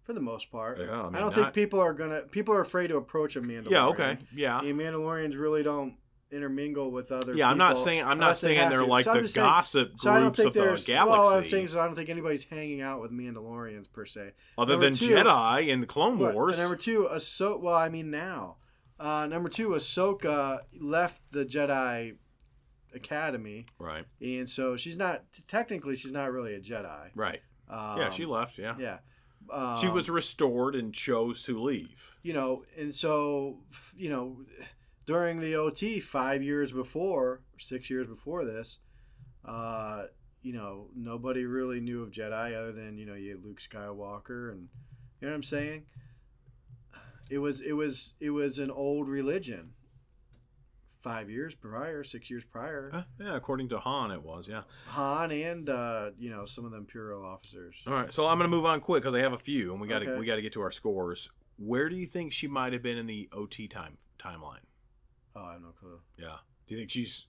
for 0.08 0.14
the 0.14 0.20
most 0.22 0.50
part. 0.50 0.78
Yeah, 0.78 0.84
I 0.90 1.02
mean, 1.02 1.12
don't 1.12 1.20
not- 1.20 1.34
think 1.34 1.52
people 1.52 1.80
are 1.80 1.92
gonna. 1.92 2.22
People 2.30 2.54
are 2.54 2.62
afraid 2.62 2.86
to 2.88 2.96
approach 2.96 3.36
a 3.36 3.42
Mandalorian. 3.42 3.70
Yeah. 3.70 3.86
Okay. 3.88 4.16
Yeah. 4.34 4.58
The 4.62 4.72
Mandalorians 4.72 5.38
really 5.38 5.62
don't 5.62 5.98
intermingle 6.30 6.90
with 6.90 7.12
other. 7.12 7.34
Yeah. 7.34 7.50
I'm 7.50 7.58
not 7.58 7.76
saying. 7.76 8.02
I'm 8.02 8.18
not 8.18 8.40
they 8.40 8.54
saying 8.56 8.70
they're 8.70 8.78
to. 8.78 8.86
like 8.86 9.04
So 9.04 9.20
the 9.20 9.28
saying- 9.28 9.46
gossip 9.46 9.92
So 10.00 10.10
I 10.10 10.14
don't 10.14 10.22
groups 10.34 10.36
think 10.38 10.46
of 10.48 10.54
the 10.54 10.60
galaxy, 10.86 10.92
Well, 10.94 11.28
I'm 11.28 11.46
saying 11.46 11.68
so. 11.68 11.78
I 11.78 11.84
don't 11.84 11.94
think 11.94 12.08
anybody's 12.08 12.44
hanging 12.44 12.80
out 12.80 13.02
with 13.02 13.12
Mandalorians 13.12 13.92
per 13.92 14.06
se. 14.06 14.32
other 14.56 14.72
number 14.72 14.86
than 14.86 14.94
two- 14.94 15.08
Jedi 15.10 15.70
and 15.70 15.82
the 15.82 15.86
Clone 15.86 16.18
Wars. 16.18 16.58
number 16.58 16.76
two, 16.76 17.06
Ahsoka. 17.12 17.60
Well, 17.60 17.74
I 17.76 17.90
mean 17.90 18.10
now. 18.10 18.56
Uh, 18.98 19.26
number 19.26 19.50
two, 19.50 19.68
Ahsoka 19.68 20.60
left 20.80 21.20
the 21.32 21.44
Jedi 21.44 22.16
Academy, 22.94 23.66
right. 23.78 24.06
and 24.22 24.48
so 24.48 24.74
she's 24.76 24.96
not 24.96 25.22
technically 25.46 25.94
she's 25.96 26.10
not 26.12 26.32
really 26.32 26.54
a 26.54 26.60
Jedi. 26.60 27.10
Right. 27.14 27.40
Um, 27.68 27.98
yeah. 27.98 28.08
She 28.10 28.24
left. 28.24 28.56
Yeah. 28.58 28.74
Yeah. 28.78 28.98
Um, 29.50 29.78
she 29.80 29.88
was 29.88 30.10
restored 30.10 30.74
and 30.74 30.92
chose 30.94 31.42
to 31.44 31.60
leave. 31.60 32.16
you 32.22 32.32
know, 32.32 32.64
and 32.78 32.94
so 32.94 33.58
you 33.96 34.10
know, 34.10 34.38
during 35.06 35.40
the 35.40 35.54
OT 35.54 36.00
five 36.00 36.42
years 36.42 36.72
before, 36.72 37.40
six 37.58 37.88
years 37.90 38.06
before 38.06 38.44
this, 38.44 38.80
uh, 39.44 40.04
you 40.42 40.52
know, 40.52 40.88
nobody 40.94 41.44
really 41.44 41.80
knew 41.80 42.02
of 42.02 42.10
Jedi 42.10 42.54
other 42.54 42.72
than 42.72 42.98
you 42.98 43.06
know 43.06 43.14
you 43.14 43.30
had 43.30 43.44
Luke 43.44 43.60
Skywalker 43.60 44.50
and 44.52 44.68
you 45.20 45.26
know 45.26 45.28
what 45.28 45.34
I'm 45.34 45.42
saying. 45.42 45.84
It 47.30 47.38
was 47.38 47.60
it 47.60 47.72
was 47.72 48.14
it 48.20 48.30
was 48.30 48.58
an 48.58 48.70
old 48.70 49.08
religion. 49.08 49.72
Five 51.08 51.30
years 51.30 51.54
prior, 51.54 52.04
six 52.04 52.28
years 52.30 52.44
prior, 52.44 52.90
Uh, 52.94 53.02
yeah. 53.18 53.34
According 53.36 53.68
to 53.70 53.78
Han, 53.78 54.10
it 54.10 54.22
was. 54.22 54.46
Yeah. 54.48 54.62
Han 54.88 55.30
and 55.32 55.68
uh, 55.68 56.10
you 56.18 56.30
know 56.30 56.44
some 56.44 56.64
of 56.64 56.72
the 56.72 56.76
Imperial 56.78 57.24
officers. 57.24 57.74
All 57.86 57.94
right. 57.94 58.12
So 58.12 58.26
I'm 58.26 58.38
gonna 58.38 58.48
move 58.48 58.66
on 58.66 58.80
quick 58.80 59.02
because 59.02 59.14
I 59.14 59.20
have 59.20 59.32
a 59.32 59.38
few, 59.38 59.72
and 59.72 59.80
we 59.80 59.88
got 59.88 60.00
to 60.00 60.10
Okay. 60.10 60.18
we 60.20 60.26
got 60.26 60.36
to 60.36 60.42
get 60.42 60.52
to 60.54 60.60
our 60.60 60.70
scores. 60.70 61.30
Where 61.56 61.88
do 61.88 61.96
you 61.96 62.06
think 62.06 62.32
she 62.32 62.46
might 62.46 62.72
have 62.72 62.82
been 62.82 62.98
in 62.98 63.06
the 63.06 63.28
OT 63.32 63.68
time 63.68 63.96
timeline? 64.18 64.60
Oh, 65.34 65.42
I 65.44 65.52
have 65.54 65.62
no 65.62 65.68
clue. 65.80 66.00
Yeah. 66.16 66.36
Do 66.66 66.74
you 66.74 66.80
think 66.80 66.90
she's? 66.90 67.26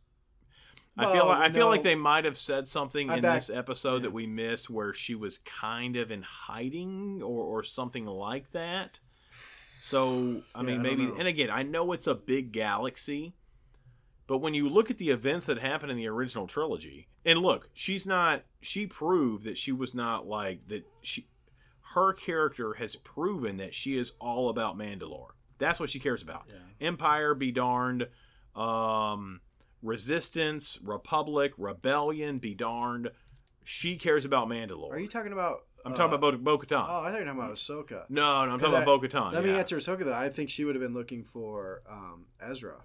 I 0.97 1.13
feel 1.13 1.27
like 1.27 1.49
I 1.49 1.53
feel 1.53 1.67
no. 1.67 1.69
like 1.69 1.83
they 1.83 1.95
might 1.95 2.25
have 2.25 2.37
said 2.37 2.67
something 2.67 3.09
I 3.09 3.15
in 3.17 3.21
back- 3.21 3.37
this 3.39 3.49
episode 3.49 3.97
yeah. 3.97 4.01
that 4.03 4.11
we 4.13 4.27
missed 4.27 4.69
where 4.69 4.93
she 4.93 5.15
was 5.15 5.37
kind 5.39 5.95
of 5.95 6.11
in 6.11 6.21
hiding 6.23 7.21
or 7.23 7.45
or 7.45 7.63
something 7.63 8.05
like 8.05 8.51
that. 8.51 8.99
So 9.81 10.41
I 10.53 10.59
Yeah, 10.59 10.65
mean, 10.67 10.79
I 10.81 10.83
maybe. 10.83 11.05
And 11.17 11.27
again, 11.27 11.49
I 11.49 11.63
know 11.63 11.93
it's 11.93 12.07
a 12.07 12.15
big 12.15 12.51
galaxy, 12.51 13.33
but 14.29 14.37
when 14.37 14.53
you 14.53 14.69
look 14.69 14.91
at 14.91 14.99
the 14.99 15.09
events 15.09 15.47
that 15.47 15.57
happened 15.57 15.89
in 15.89 15.97
the 15.97 16.07
original 16.07 16.45
trilogy, 16.45 17.07
and 17.25 17.39
look, 17.39 17.71
she's 17.73 18.05
not. 18.05 18.43
She 18.61 18.85
proved 18.85 19.43
that 19.45 19.57
she 19.57 19.71
was 19.71 19.95
not 19.95 20.27
like 20.27 20.67
that. 20.67 20.85
She, 21.01 21.25
her 21.95 22.13
character 22.13 22.75
has 22.75 22.95
proven 22.95 23.57
that 23.57 23.73
she 23.73 23.97
is 23.97 24.11
all 24.21 24.49
about 24.49 24.77
Mandalore. 24.77 25.31
That's 25.57 25.79
what 25.79 25.89
she 25.89 25.97
cares 25.97 26.21
about. 26.21 26.43
Yeah. 26.47 26.87
Empire 26.87 27.33
be 27.33 27.51
darned. 27.51 28.07
Um, 28.55 29.41
resistance, 29.81 30.77
republic, 30.83 31.53
rebellion 31.57 32.37
be 32.37 32.53
darned. 32.53 33.09
She 33.63 33.95
cares 33.95 34.25
about 34.25 34.47
Mandalore. 34.47 34.91
Are 34.91 34.99
you 34.99 35.07
talking 35.07 35.33
about? 35.33 35.61
I'm 35.83 35.93
uh, 35.93 35.95
talking 35.95 36.13
about 36.13 36.43
Bo 36.43 36.59
Katan. 36.59 36.85
Oh, 36.87 37.01
I 37.01 37.09
thought 37.09 37.19
you 37.19 37.25
were 37.25 37.31
talking 37.31 37.39
about 37.39 37.55
Ahsoka. 37.55 38.05
no, 38.09 38.45
no, 38.45 38.51
I'm 38.51 38.59
talking 38.59 38.75
about 38.75 38.85
Bo 38.85 38.99
Katan. 38.99 39.33
Let 39.33 39.43
me 39.43 39.57
answer 39.57 39.77
Ahsoka 39.77 40.05
though. 40.05 40.13
I 40.13 40.29
think 40.29 40.51
she 40.51 40.65
would 40.65 40.75
have 40.75 40.83
been 40.83 40.93
looking 40.93 41.23
for 41.23 41.81
um, 41.89 42.25
Ezra. 42.39 42.83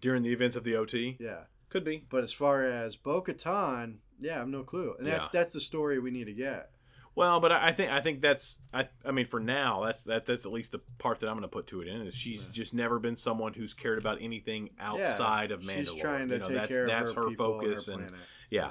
During 0.00 0.22
the 0.22 0.32
events 0.32 0.56
of 0.56 0.64
the 0.64 0.76
OT? 0.76 1.16
Yeah. 1.20 1.44
Could 1.68 1.84
be. 1.84 2.04
But 2.10 2.24
as 2.24 2.32
far 2.32 2.64
as 2.64 2.96
Bo 2.96 3.20
Katan, 3.22 3.98
yeah, 4.20 4.36
I 4.36 4.38
have 4.38 4.48
no 4.48 4.62
clue. 4.62 4.94
And 4.98 5.06
that's 5.06 5.24
Yeah. 5.24 5.28
that's 5.32 5.52
the 5.52 5.60
story 5.60 5.98
we 5.98 6.10
need 6.10 6.24
to 6.26 6.32
get. 6.32 6.70
Well, 7.14 7.40
but 7.40 7.50
I 7.50 7.72
think 7.72 7.90
I 7.92 8.00
think 8.00 8.20
that's 8.22 8.60
I 8.72 8.88
I 9.04 9.10
mean 9.10 9.26
for 9.26 9.40
now 9.40 9.82
that's 9.84 10.04
that 10.04 10.24
that's 10.24 10.46
at 10.46 10.52
least 10.52 10.72
the 10.72 10.78
part 10.98 11.18
that 11.20 11.26
I'm 11.28 11.34
going 11.34 11.42
to 11.42 11.48
put 11.48 11.66
to 11.68 11.80
it 11.82 11.88
in 11.88 12.02
is 12.06 12.14
she's 12.14 12.44
Yeah. 12.46 12.52
just 12.52 12.72
never 12.74 12.98
been 12.98 13.16
someone 13.16 13.54
who's 13.54 13.74
cared 13.74 13.98
about 13.98 14.18
anything 14.20 14.70
outside 14.78 15.50
of 15.50 15.62
Mandalore. 15.62 15.92
She's 15.94 16.00
trying 16.00 16.28
to 16.28 16.34
you 16.34 16.40
know, 16.40 16.46
take 16.46 16.56
that's, 16.56 16.68
care 16.68 16.86
that's 16.86 17.10
of 17.10 17.16
her, 17.16 17.28
her 17.30 17.36
focus 17.36 17.88
and, 17.88 18.02
and 18.02 18.10
her 18.12 18.16
planet. 18.16 18.26
yeah. 18.50 18.70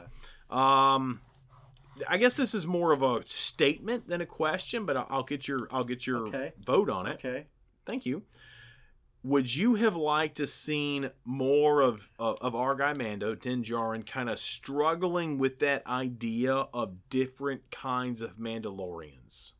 Um, 0.49 1.21
I 2.07 2.17
guess 2.17 2.35
this 2.35 2.53
is 2.53 2.65
more 2.65 2.93
of 2.93 3.01
a 3.01 3.25
statement 3.27 4.07
than 4.07 4.21
a 4.21 4.25
question, 4.25 4.85
but 4.85 4.95
I'll, 4.97 5.07
I'll 5.09 5.23
get 5.23 5.47
your 5.47 5.67
I'll 5.71 5.83
get 5.83 6.07
your 6.07 6.27
Okay. 6.27 6.53
vote 6.65 6.89
on 6.89 7.05
it. 7.05 7.15
Okay. 7.15 7.47
Thank 7.85 8.05
you. 8.05 8.23
Would 9.27 9.55
you 9.55 9.75
have 9.75 9.95
liked 9.95 10.37
to 10.37 10.47
seen 10.47 11.11
more 11.25 11.81
of 11.81 12.09
of, 12.17 12.37
of 12.41 12.55
our 12.55 12.75
guy 12.75 12.93
Mando 12.93 13.35
Din 13.35 13.63
Djarin 13.63 14.05
kind 14.05 14.29
of 14.29 14.39
struggling 14.39 15.37
with 15.37 15.59
that 15.59 15.85
idea 15.87 16.53
of 16.73 17.09
different 17.09 17.69
kinds 17.71 18.21
of 18.21 18.37
Mandalorians? 18.37 19.51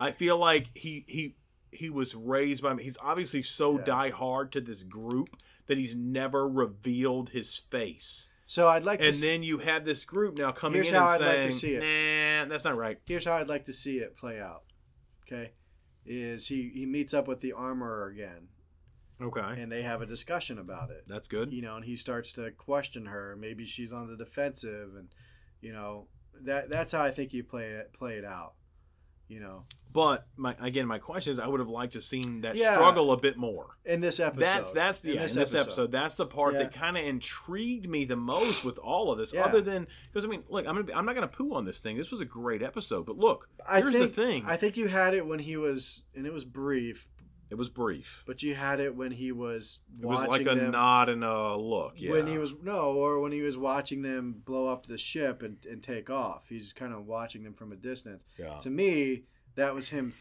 I 0.00 0.10
feel 0.12 0.38
like 0.38 0.68
he 0.76 1.04
he 1.08 1.36
he 1.70 1.90
was 1.90 2.14
raised 2.14 2.62
by 2.62 2.74
he's 2.80 2.98
obviously 3.02 3.42
so 3.42 3.78
Yeah. 3.78 3.84
die 3.84 4.10
hard 4.10 4.52
to 4.52 4.60
this 4.60 4.82
group 4.82 5.28
that 5.66 5.76
he's 5.78 5.94
never 5.94 6.48
revealed 6.48 7.30
his 7.30 7.56
face. 7.56 8.28
So 8.46 8.68
I'd 8.68 8.84
like 8.84 9.00
to 9.00 9.04
see 9.04 9.08
And 9.08 9.14
to. 9.16 9.26
then 9.26 9.42
you 9.42 9.58
have 9.58 9.84
this 9.84 10.04
group 10.06 10.38
now 10.38 10.50
coming 10.50 10.76
Here's 10.76 10.88
in 10.88 10.94
how 10.94 11.14
and 11.14 11.22
I'd 11.22 11.26
like 11.26 11.34
saying, 11.36 11.48
to 11.48 11.54
see 11.54 11.74
it. 11.74 11.80
"Nah, 12.46 12.48
that's 12.50 12.64
not 12.64 12.76
right." 12.76 12.98
here's 13.06 13.26
how 13.26 13.34
I'd 13.34 13.48
like 13.48 13.66
to 13.66 13.72
see 13.72 13.98
it 13.98 14.16
play 14.16 14.40
out. 14.40 14.62
Okay, 15.22 15.52
is 16.08 16.48
he 16.48 16.70
he 16.74 16.86
meets 16.86 17.12
up 17.14 17.28
with 17.28 17.40
the 17.40 17.52
armorer 17.52 18.08
again, 18.08 18.48
Okay, 19.20 19.40
and 19.60 19.70
they 19.70 19.82
have 19.82 20.00
a 20.02 20.06
discussion 20.06 20.58
about 20.58 20.90
it. 20.90 21.04
that's 21.06 21.28
good. 21.28 21.52
You 21.52 21.62
know, 21.62 21.76
and 21.76 21.84
he 21.84 21.96
starts 21.96 22.32
to 22.34 22.50
question 22.52 23.06
her. 23.06 23.36
Maybe 23.38 23.66
she's 23.66 23.92
on 23.92 24.08
the 24.08 24.16
defensive, 24.16 24.94
and 24.96 25.08
you 25.60 25.72
know 25.72 26.06
that 26.42 26.70
that's 26.70 26.92
how 26.92 27.02
I 27.02 27.10
think 27.10 27.32
you 27.32 27.44
play 27.44 27.66
it 27.66 27.92
play 27.92 28.14
it 28.14 28.24
out. 28.24 28.54
You 29.28 29.40
know, 29.40 29.64
But 29.92 30.26
my 30.36 30.54
again, 30.60 30.86
my 30.86 30.98
question 30.98 31.32
is, 31.32 31.38
I 31.38 31.46
would 31.46 31.60
have 31.60 31.68
liked 31.68 31.92
to 31.94 32.00
seen 32.00 32.40
that 32.42 32.56
Yeah. 32.56 32.74
struggle 32.74 33.12
a 33.12 33.16
bit 33.20 33.36
more. 33.36 33.76
in 33.84 34.00
this 34.00 34.20
episode. 34.20 34.40
That's 34.40 34.72
that's 34.72 35.00
the 35.00 35.10
in 35.10 35.14
yeah, 35.16 35.22
this 35.24 35.34
in 35.34 35.40
this 35.40 35.54
episode. 35.54 35.92
That's 35.92 36.14
the 36.14 36.26
part 36.26 36.54
Yeah. 36.54 36.60
that 36.64 36.72
kind 36.74 36.96
of 36.96 37.04
intrigued 37.04 37.88
me 37.88 38.04
the 38.04 38.16
most 38.16 38.64
with 38.64 38.78
all 38.78 39.10
of 39.12 39.18
this. 39.18 39.34
Other 39.34 39.60
than 39.60 39.86
because 40.04 40.24
I 40.24 40.28
mean, 40.28 40.44
look, 40.48 40.66
I'm 40.66 40.74
gonna 40.74 40.84
be, 40.84 40.94
I'm 40.94 41.04
not 41.04 41.14
gonna 41.14 41.28
poo 41.28 41.52
on 41.54 41.64
this 41.66 41.78
thing. 41.80 41.96
This 41.98 42.10
was 42.10 42.20
a 42.22 42.24
great 42.26 42.62
episode, 42.62 43.04
but 43.06 43.16
look, 43.18 43.48
I 43.68 43.80
here's 43.80 43.94
think, 43.94 44.14
the 44.14 44.24
thing. 44.26 44.44
I 44.46 44.56
think 44.56 44.76
you 44.78 44.88
had 44.88 45.12
it 45.14 45.26
when 45.26 45.38
he 45.40 45.56
was, 45.58 46.04
and 46.14 46.26
it 46.26 46.32
was 46.32 46.44
brief, 46.44 47.06
it 47.50 47.54
was 47.56 47.68
brief. 47.68 48.22
but 48.26 48.42
you 48.42 48.54
had 48.54 48.80
it 48.80 48.94
when 48.94 49.10
he 49.12 49.32
was 49.32 49.80
It 50.00 50.06
was 50.06 50.26
watching 50.26 50.46
like 50.46 50.56
a 50.56 50.58
them. 50.58 50.70
nod 50.72 51.08
and 51.08 51.24
a 51.24 51.56
look. 51.56 51.94
Yeah. 51.96 52.10
When 52.12 52.26
he 52.26 52.38
was 52.38 52.54
no, 52.62 52.92
or 52.92 53.20
when 53.20 53.32
he 53.32 53.40
was 53.42 53.56
watching 53.56 54.02
them 54.02 54.42
blow 54.44 54.66
up 54.66 54.86
the 54.86 54.98
ship 54.98 55.42
and, 55.42 55.56
and 55.68 55.82
take 55.82 56.10
off, 56.10 56.46
he's 56.48 56.72
kind 56.72 56.92
of 56.92 57.06
watching 57.06 57.42
them 57.44 57.54
from 57.54 57.72
a 57.72 57.76
distance. 57.76 58.24
yeah. 58.38 58.58
To 58.58 58.70
me, 58.70 59.24
that 59.54 59.74
was 59.74 59.88
him 59.88 60.12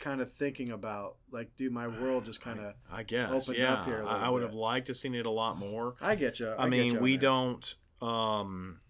kind 0.00 0.20
of 0.20 0.32
thinking 0.32 0.70
about 0.70 1.16
like, 1.30 1.54
dude, 1.56 1.72
my 1.72 1.86
world 1.86 2.24
just 2.24 2.40
kind 2.40 2.58
of. 2.60 2.74
I 2.90 3.02
guess. 3.02 3.30
opened 3.30 3.58
yeah. 3.58 3.74
up 3.74 3.86
here 3.86 4.00
a 4.02 4.06
I, 4.06 4.10
I 4.10 4.14
little 4.16 4.32
would 4.34 4.40
bit. 4.40 4.46
have 4.48 4.54
liked 4.54 4.86
to 4.88 4.94
seen 4.94 5.14
it 5.14 5.26
a 5.26 5.30
lot 5.30 5.58
more. 5.58 5.94
I 6.00 6.14
get 6.14 6.40
you. 6.40 6.52
I, 6.58 6.68
mean, 6.68 7.00
we 7.00 7.16
don't. 7.16 7.74
Um, 8.00 8.80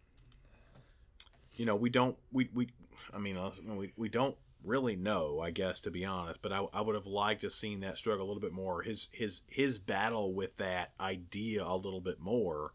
you 1.57 1.67
know, 1.67 1.77
we 1.77 1.91
don't. 1.91 2.17
We 2.33 2.49
we. 2.55 2.69
I 3.15 3.19
mean, 3.19 3.39
we 3.77 3.93
we 3.97 4.09
don't 4.09 4.37
really 4.65 4.97
know. 4.97 5.41
I 5.41 5.51
guess 5.51 5.81
to 5.83 5.91
be 5.91 6.05
honest, 6.05 6.41
but 6.43 6.53
I, 6.53 6.65
I 6.73 6.81
would 6.81 6.95
have 6.95 7.07
liked 7.07 7.43
to 7.43 7.51
seen 7.51 7.81
that 7.81 7.99
struggle 7.99 8.27
a 8.27 8.29
little 8.29 8.41
bit 8.41 8.53
more. 8.53 8.83
His 8.83 9.09
his 9.13 9.43
his 9.49 9.79
battle 9.79 10.35
with 10.35 10.57
that 10.57 10.93
idea 11.01 11.65
a 11.65 11.77
little 11.77 12.01
bit 12.01 12.21
more. 12.21 12.73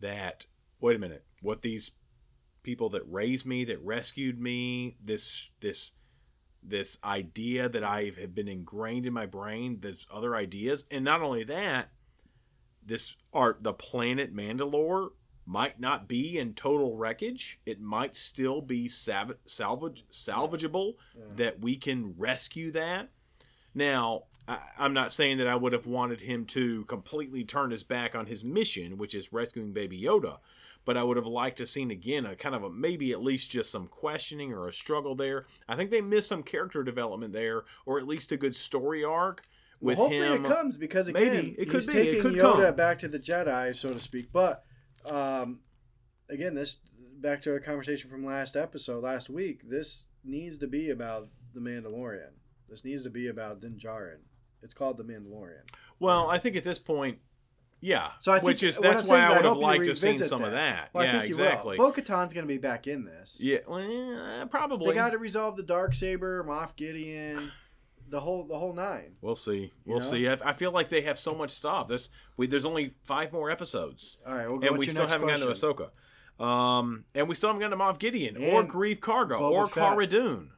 That 0.00 0.46
wait 0.80 0.96
a 0.96 0.98
minute, 0.98 1.24
what 1.40 1.62
these 1.62 1.92
people 2.62 2.88
that 2.90 3.02
raised 3.10 3.46
me, 3.46 3.64
that 3.64 3.84
rescued 3.84 4.40
me, 4.40 4.96
this 5.02 5.50
this 5.60 5.92
this 6.62 6.98
idea 7.04 7.68
that 7.68 7.84
I 7.84 8.12
have 8.18 8.34
been 8.34 8.48
ingrained 8.48 9.06
in 9.06 9.12
my 9.12 9.26
brain, 9.26 9.78
there's 9.80 10.06
other 10.10 10.34
ideas, 10.34 10.86
and 10.90 11.04
not 11.04 11.20
only 11.20 11.44
that, 11.44 11.90
this 12.84 13.16
art 13.32 13.62
the 13.62 13.74
planet 13.74 14.34
Mandalore 14.34 15.10
might 15.46 15.78
not 15.78 16.08
be 16.08 16.38
in 16.38 16.54
total 16.54 16.96
wreckage. 16.96 17.60
It 17.66 17.80
might 17.80 18.16
still 18.16 18.60
be 18.60 18.88
sav- 18.88 19.36
salvage 19.46 20.04
salvageable 20.10 20.94
that 21.36 21.60
we 21.60 21.76
can 21.76 22.14
rescue 22.16 22.70
that. 22.72 23.10
Now, 23.74 24.24
I, 24.46 24.58
I'm 24.78 24.94
not 24.94 25.12
saying 25.12 25.38
that 25.38 25.48
I 25.48 25.56
would 25.56 25.72
have 25.72 25.86
wanted 25.86 26.20
him 26.20 26.44
to 26.46 26.84
completely 26.84 27.44
turn 27.44 27.70
his 27.70 27.82
back 27.82 28.14
on 28.14 28.26
his 28.26 28.44
mission, 28.44 28.98
which 28.98 29.14
is 29.14 29.32
rescuing 29.32 29.72
Baby 29.72 30.00
Yoda. 30.00 30.38
But 30.86 30.98
I 30.98 31.02
would 31.02 31.16
have 31.16 31.26
liked 31.26 31.58
to 31.58 31.66
seen 31.66 31.90
again 31.90 32.26
a 32.26 32.36
kind 32.36 32.54
of 32.54 32.62
a 32.62 32.70
maybe 32.70 33.12
at 33.12 33.22
least 33.22 33.50
just 33.50 33.70
some 33.70 33.86
questioning 33.86 34.52
or 34.52 34.68
a 34.68 34.72
struggle 34.72 35.14
there. 35.14 35.46
I 35.66 35.76
think 35.76 35.90
they 35.90 36.02
missed 36.02 36.28
some 36.28 36.42
character 36.42 36.82
development 36.84 37.32
there, 37.32 37.64
or 37.86 37.98
at 37.98 38.06
least 38.06 38.32
a 38.32 38.36
good 38.36 38.54
story 38.54 39.02
arc 39.02 39.48
with 39.80 39.96
well, 39.96 40.08
hopefully 40.08 40.36
him. 40.36 40.44
it 40.44 40.48
comes 40.48 40.76
because 40.76 41.08
again, 41.08 41.26
Maybe. 41.26 41.54
It 41.58 41.70
could 41.70 41.82
he's 41.82 41.86
be. 41.86 41.92
It 41.98 42.04
taking 42.04 42.22
could 42.22 42.34
Yoda 42.34 42.66
come. 42.66 42.76
back 42.76 42.98
to 42.98 43.08
the 43.08 43.18
Jedi, 43.18 43.74
so 43.74 43.88
to 43.88 43.98
speak. 44.00 44.30
But 44.30 44.64
um, 45.06 45.60
again, 46.28 46.54
this 46.54 46.78
back 47.20 47.42
to 47.42 47.52
our 47.52 47.60
conversation 47.60 48.10
from 48.10 48.24
last 48.24 48.56
episode, 48.56 49.02
last 49.02 49.30
week. 49.30 49.68
This 49.68 50.04
needs 50.24 50.58
to 50.58 50.66
be 50.66 50.90
about 50.90 51.28
the 51.54 51.60
Mandalorian. 51.60 52.30
This 52.68 52.84
needs 52.84 53.02
to 53.02 53.10
be 53.10 53.28
about 53.28 53.60
Din 53.60 53.78
Djarin. 53.78 54.18
It's 54.62 54.74
called 54.74 54.96
the 54.96 55.04
Mandalorian. 55.04 55.68
Well, 56.00 56.28
I 56.28 56.38
think 56.38 56.56
at 56.56 56.64
this 56.64 56.78
point, 56.78 57.18
yeah. 57.80 58.12
So 58.18 58.32
I 58.32 58.36
think 58.36 58.46
which 58.46 58.62
is 58.62 58.78
that's 58.78 59.08
why 59.08 59.20
I 59.20 59.36
would 59.36 59.44
have 59.44 59.58
liked 59.58 59.84
to 59.84 59.94
seen 59.94 60.12
revisit 60.12 60.30
some 60.30 60.42
of 60.42 60.52
that. 60.52 60.88
Well, 60.94 61.04
yeah, 61.04 61.10
I 61.10 61.12
think 61.12 61.24
you 61.28 61.34
exactly. 61.34 61.78
will. 61.78 61.86
Bo-Katan's 61.90 62.32
going 62.32 62.46
to 62.46 62.52
be 62.52 62.58
back 62.58 62.86
in 62.86 63.04
this. 63.04 63.38
Yeah, 63.40 63.58
well, 63.68 63.78
eh, 63.78 64.44
probably. 64.46 64.88
They 64.88 64.94
got 64.94 65.10
to 65.10 65.18
resolve 65.18 65.56
the 65.56 65.62
dark 65.62 65.94
saber, 65.94 66.42
Moff 66.44 66.76
Gideon, 66.76 67.52
the 68.08 68.20
whole 68.20 68.46
the 68.46 68.58
whole 68.58 68.74
nine. 68.74 69.16
We'll 69.20 69.36
see. 69.36 69.72
We'll 69.84 70.00
know? 70.00 70.04
see. 70.04 70.28
I, 70.28 70.38
I 70.44 70.52
feel 70.52 70.72
like 70.72 70.88
they 70.88 71.02
have 71.02 71.18
so 71.18 71.34
much 71.34 71.50
stuff. 71.50 71.88
This 71.88 72.08
we 72.36 72.46
there's 72.46 72.64
only 72.64 72.94
five 73.04 73.32
more 73.32 73.50
episodes, 73.50 74.18
All 74.26 74.34
right, 74.34 74.48
we'll 74.48 74.58
go 74.58 74.68
and 74.68 74.78
we 74.78 74.86
still 74.86 75.06
haven't 75.06 75.28
gotten 75.28 75.46
to 75.46 75.52
Ahsoka. 75.52 75.90
Um, 76.42 77.04
and 77.14 77.28
we 77.28 77.34
still 77.34 77.50
haven't 77.50 77.60
gotten 77.60 77.78
to 77.78 77.84
Moff 77.84 77.98
Gideon 77.98 78.36
or 78.36 78.60
And 78.60 78.70
Greef 78.70 78.98
Karga 78.98 79.38
Boba 79.38 79.50
or 79.50 79.66
Fett. 79.66 79.92
Cara 79.92 80.06
Dune. 80.06 80.50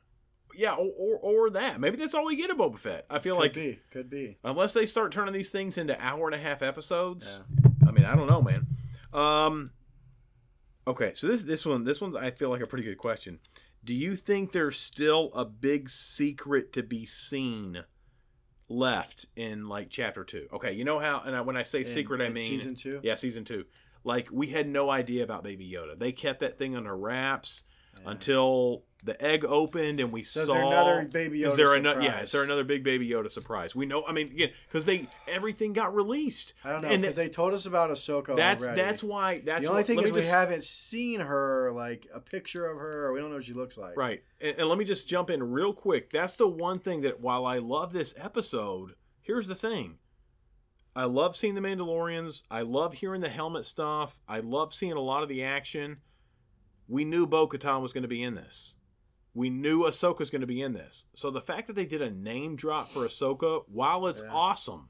Yeah, 0.55 0.73
or, 0.75 0.91
or 0.97 1.19
or 1.19 1.51
that. 1.51 1.81
Maybe 1.81 1.97
that's 1.97 2.15
all 2.15 2.25
we 2.25 2.37
get 2.37 2.51
of 2.51 2.57
Boba 2.57 2.79
Fett. 2.79 3.05
I 3.11 3.19
feel 3.19 3.35
could 3.35 3.41
like 3.41 3.53
be, 3.53 3.79
could 3.91 4.09
be. 4.09 4.39
unless 4.43 4.73
they 4.73 4.87
start 4.87 5.13
turning 5.13 5.35
these 5.35 5.51
things 5.51 5.77
into 5.77 6.01
hour 6.03 6.27
and 6.27 6.35
a 6.35 6.39
half 6.39 6.63
episodes. 6.63 7.39
Yeah. 7.63 7.71
I 7.89 7.91
mean, 7.93 8.07
I 8.07 8.17
don't 8.17 8.27
know, 8.27 8.41
man. 8.41 8.67
Um, 9.13 9.71
okay, 10.87 11.13
so 11.15 11.27
this 11.27 11.43
this 11.43 11.67
one 11.67 11.85
this 11.85 12.01
one's 12.01 12.17
I 12.17 12.31
feel 12.31 12.49
like 12.49 12.63
a 12.63 12.67
pretty 12.67 12.85
good 12.85 12.99
question. 12.99 13.39
Do 13.87 13.95
you 13.95 14.17
think 14.17 14.51
there's 14.51 14.77
still 14.77 15.31
a 15.33 15.45
big 15.45 15.89
secret 15.89 16.73
to 16.73 16.83
be 16.83 17.07
seen 17.07 17.85
left 18.69 19.27
in 19.37 19.69
like 19.69 19.91
chapter 19.91 20.25
two? 20.25 20.49
Okay, 20.53 20.73
you 20.73 20.85
know 20.85 20.99
how, 20.99 21.23
and 21.25 21.37
I, 21.37 21.41
when 21.43 21.57
I 21.57 21.63
say 21.63 21.83
In- 21.83 21.87
secret, 21.87 22.21
I 22.21 22.29
mean 22.29 22.45
season 22.45 22.75
two? 22.75 22.99
Yeah, 23.05 23.15
season 23.15 23.45
two. 23.45 23.65
Like 24.03 24.29
we 24.33 24.49
had 24.49 24.69
no 24.69 24.91
idea 24.91 25.23
about 25.23 25.45
Baby 25.45 25.71
Yoda. 25.71 25.97
They 25.97 26.11
kept 26.11 26.41
that 26.41 26.59
thing 26.59 26.77
under 26.77 26.97
wraps 26.97 27.63
until 28.05 28.83
the 29.05 29.21
egg 29.25 29.45
opened 29.45 30.01
and 30.01 30.11
we 30.11 30.25
So 30.25 30.41
is 30.41 30.47
saw. 30.49 30.55
there 30.55 30.63
another 30.65 31.09
Baby 31.13 31.43
Is 31.45 31.53
Yoda 31.55 31.57
there 31.57 31.75
another? 31.75 32.01
Yeah, 32.03 32.21
is 32.23 32.33
there 32.33 32.43
another 32.43 32.65
big 32.65 32.83
Baby 32.83 33.09
Yoda 33.09 33.31
surprise? 33.31 33.75
We 33.75 33.87
know. 33.87 34.05
I 34.05 34.13
mean, 34.13 34.29
again, 34.29 34.51
because 34.67 34.85
they 34.85 35.07
everything 35.29 35.73
got 35.73 35.95
released. 35.95 36.55
I 36.65 36.73
don't 36.73 36.83
know 36.83 36.89
And 36.89 37.03
because 37.03 37.15
they 37.15 37.29
told 37.29 37.55
us 37.55 37.67
about 37.67 37.91
Ahsoka 37.91 38.35
that's 38.35 38.63
already. 38.63 38.81
that's 38.81 39.03
why. 39.05 39.39
That's 39.39 39.63
the 39.63 39.69
only 39.69 39.81
what- 39.81 39.87
thing 39.87 40.01
is 40.01 40.11
we 40.13 40.21
just- 40.21 40.31
haven't 40.33 40.65
seen 40.65 41.21
her 41.21 41.71
like 41.73 42.07
a 42.13 42.21
picture 42.21 42.67
of 42.67 42.79
her. 42.79 43.07
or 43.07 43.13
We 43.13 43.21
don't 43.21 43.29
know 43.31 43.37
what 43.37 43.45
she 43.45 43.53
looks 43.53 43.79
like. 43.79 43.97
Right. 43.97 44.23
And, 44.41 44.59
and 44.59 44.69
let 44.69 44.79
me 44.79 44.85
just 44.85 45.07
jump 45.07 45.31
in 45.31 45.43
real 45.53 45.73
quick. 45.73 46.11
That's 46.11 46.35
the 46.37 46.49
one 46.49 46.79
thing 46.79 47.03
that 47.03 47.21
while 47.21 47.47
I 47.47 47.59
love 47.59 47.93
this 47.93 48.15
episode, 48.19 48.95
here's 49.23 49.47
the 49.47 49.55
thing. 49.55 49.99
I 50.97 51.05
love 51.05 51.37
seeing 51.37 51.55
the 51.55 51.61
Mandalorians. 51.61 52.43
I 52.51 52.63
love 52.63 52.95
hearing 52.95 53.21
the 53.21 53.29
helmet 53.29 53.67
stuff. 53.67 54.19
I 54.27 54.39
love 54.41 54.73
seeing 54.73 54.93
a 54.95 55.01
lot 55.01 55.23
of 55.23 55.29
the 55.29 55.45
action. 55.45 55.99
We 56.89 57.05
knew 57.05 57.27
Bo 57.27 57.49
Katan 57.49 57.83
was 57.83 57.93
going 57.93 58.03
to 58.03 58.09
be 58.09 58.23
in 58.23 58.35
this. 58.35 58.75
We 59.35 59.51
knew 59.51 59.83
Ahsoka 59.83 60.21
was 60.21 60.31
going 60.31 60.41
to 60.41 60.47
be 60.47 60.63
in 60.63 60.73
this. 60.73 61.05
So 61.15 61.31
the 61.31 61.41
fact 61.43 61.67
that 61.67 61.75
they 61.77 61.85
did 61.87 62.01
a 62.01 62.11
name 62.11 62.57
drop 62.57 62.89
for 62.91 63.01
Ahsoka, 63.07 63.65
while 63.69 64.07
it's 64.07 64.23
Yeah. 64.23 64.33
awesome, 64.33 64.89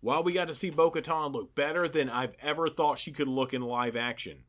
while 0.00 0.22
we 0.24 0.32
got 0.32 0.48
to 0.48 0.54
see 0.54 0.70
Bo 0.70 0.90
Katan 0.90 1.32
look 1.32 1.54
better 1.54 1.88
than 1.88 2.10
I've 2.10 2.34
ever 2.40 2.68
thought 2.68 2.98
she 2.98 3.12
could 3.12 3.28
look 3.28 3.54
in 3.54 3.62
live 3.62 3.94
action, 3.96 4.44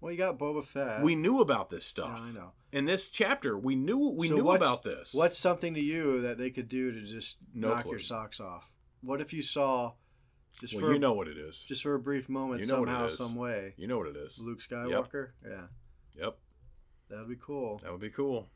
Well, 0.00 0.12
you 0.12 0.18
got 0.18 0.38
Boba 0.38 0.64
Fett. 0.64 1.02
we 1.02 1.14
knew 1.14 1.40
about 1.40 1.70
this 1.70 1.84
stuff. 1.84 2.18
Yeah, 2.20 2.24
I 2.26 2.32
know. 2.32 2.52
In 2.72 2.86
this 2.86 3.08
chapter, 3.08 3.56
we 3.58 3.74
knew 3.76 3.98
we 4.08 4.28
So 4.28 4.36
knew 4.36 4.50
about 4.50 4.82
this. 4.82 5.12
What's 5.14 5.38
something 5.38 5.74
to 5.74 5.80
you 5.80 6.20
that 6.22 6.38
they 6.38 6.50
could 6.50 6.68
do 6.68 6.90
to 6.92 7.02
just 7.02 7.36
No 7.54 7.68
knock 7.68 7.82
clue. 7.82 7.92
your 7.92 8.00
socks 8.00 8.40
off? 8.40 8.70
What 9.02 9.20
if 9.20 9.32
you 9.32 9.42
saw 9.42 9.92
just 10.60 10.74
Well, 10.74 10.82
for 10.86 10.92
you 10.92 10.98
know 10.98 11.12
what 11.12 11.28
it 11.28 11.36
is. 11.38 11.64
just 11.68 11.82
for 11.82 11.94
a 11.94 11.98
brief 11.98 12.28
moment 12.28 12.60
You 12.60 12.66
know 12.68 12.76
somehow 12.76 13.08
some 13.08 13.34
way 13.36 13.74
You 13.76 13.86
know 13.86 13.98
what 13.98 14.08
it 14.08 14.16
is. 14.16 14.38
Luke 14.38 14.60
Skywalker? 14.60 15.30
Yeah, 15.48 15.66
Yep, 16.18 16.38
that'd 17.08 17.28
be 17.28 17.36
cool. 17.40 17.78
that 17.82 17.90
would 17.92 18.00
be 18.00 18.10
cool. 18.10 18.48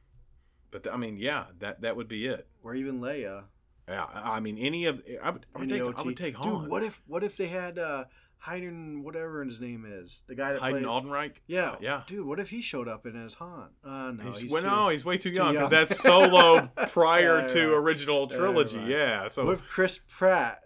But 0.70 0.82
th- 0.82 0.94
I 0.94 0.98
mean, 0.98 1.16
yeah, 1.16 1.46
that 1.60 1.80
that 1.82 1.96
would 1.96 2.08
be 2.08 2.26
it. 2.26 2.46
Or 2.62 2.74
even 2.74 3.00
Leia. 3.00 3.44
Yeah, 3.88 4.04
I 4.04 4.36
I 4.36 4.40
mean, 4.40 4.58
any 4.58 4.84
of 4.86 5.00
I 5.22 5.30
would, 5.30 5.46
I 5.54 5.58
would, 5.60 5.68
take, 5.70 5.80
I 5.80 5.84
OT. 5.84 6.04
would 6.04 6.16
take 6.16 6.34
Han. 6.36 6.60
Dude, 6.62 6.70
what 6.70 6.82
if 6.82 7.00
what 7.06 7.22
if 7.24 7.36
they 7.36 7.46
had 7.46 7.78
uh 7.78 8.04
Hayden 8.44 9.02
whatever 9.02 9.42
his 9.44 9.60
name 9.60 9.84
is 9.88 10.22
the 10.26 10.34
guy 10.34 10.52
that 10.52 10.60
Hayden 10.60 10.82
played 10.84 10.86
Aldenreich? 10.86 11.36
yeah 11.46 11.76
yeah. 11.80 12.02
dude 12.06 12.26
what 12.26 12.38
if 12.40 12.50
he 12.50 12.60
showed 12.60 12.88
up 12.88 13.06
in 13.06 13.14
as 13.24 13.34
Han? 13.34 13.68
Uh, 13.84 14.12
no, 14.12 14.24
He's, 14.24 14.38
he's, 14.40 14.50
well, 14.52 14.62
too, 14.62 14.68
no, 14.68 14.88
he's 14.90 15.04
way 15.04 15.16
too 15.18 15.28
he's 15.30 15.38
young 15.38 15.54
because 15.54 15.70
that's 15.70 15.98
solo 16.00 16.66
prior 16.90 17.42
Yeah, 17.42 17.48
to 17.48 17.58
yeah. 17.60 17.76
original 17.76 18.28
Yeah, 18.30 18.36
trilogy. 18.36 18.78
right. 18.78 18.88
Yeah, 18.88 19.28
so 19.28 19.44
what 19.46 19.54
if 19.54 19.62
Chris 19.68 19.98
Pratt? 19.98 20.62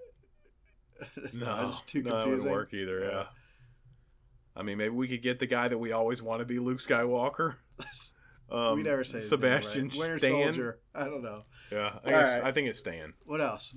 no, 1.33 1.45
that's 1.45 1.81
too 1.83 2.03
no, 2.03 2.11
that 2.11 2.25
confusing. 2.25 2.31
wouldn't 2.31 2.51
work 2.51 2.75
either. 2.75 3.05
Yeah. 3.05 3.25
I 4.57 4.63
mean, 4.63 4.79
maybe 4.79 4.91
we 4.91 5.09
could 5.09 5.23
get 5.23 5.39
the 5.39 5.47
guy 5.47 5.69
that 5.69 5.79
we 5.79 5.93
always 5.93 6.23
want 6.23 6.41
to 6.41 6.45
be 6.45 6.59
Luke 6.59 6.81
Skywalker. 6.81 7.57
Um, 8.53 8.79
we 8.79 8.83
never 8.83 9.05
say 9.05 9.19
his 9.19 9.31
name 9.31 9.41
Sebastian 9.41 9.85
right. 9.85 9.99
Winter 9.99 10.19
Stan. 10.19 10.43
Soldier. 10.43 10.79
I 10.93 11.05
don't 11.05 11.23
know. 11.23 11.45
Yeah, 11.71 11.99
I, 12.05 12.09
guess, 12.09 12.41
right. 12.41 12.49
I 12.49 12.53
think 12.53 12.69
it's 12.69 12.81
Stan. 12.81 13.15
What 13.25 13.41
else? 13.41 13.77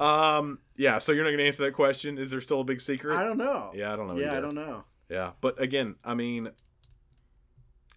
Um, 0.00 0.58
yeah. 0.76 0.98
So 0.98 1.12
you're 1.12 1.22
not 1.22 1.30
going 1.30 1.38
to 1.38 1.46
answer 1.46 1.64
that 1.64 1.74
question. 1.74 2.18
Is 2.18 2.32
there 2.32 2.40
still 2.40 2.60
a 2.60 2.64
big 2.64 2.80
secret? 2.80 3.14
I 3.14 3.22
don't 3.22 3.38
know. 3.38 3.70
Yeah, 3.72 3.92
I 3.92 3.96
don't 3.96 4.08
know. 4.08 4.16
Yeah, 4.16 4.36
I 4.36 4.40
don't 4.40 4.56
know. 4.56 4.84
Yeah, 5.08 5.30
but 5.40 5.60
again, 5.60 5.94
I 6.04 6.14
mean, 6.14 6.50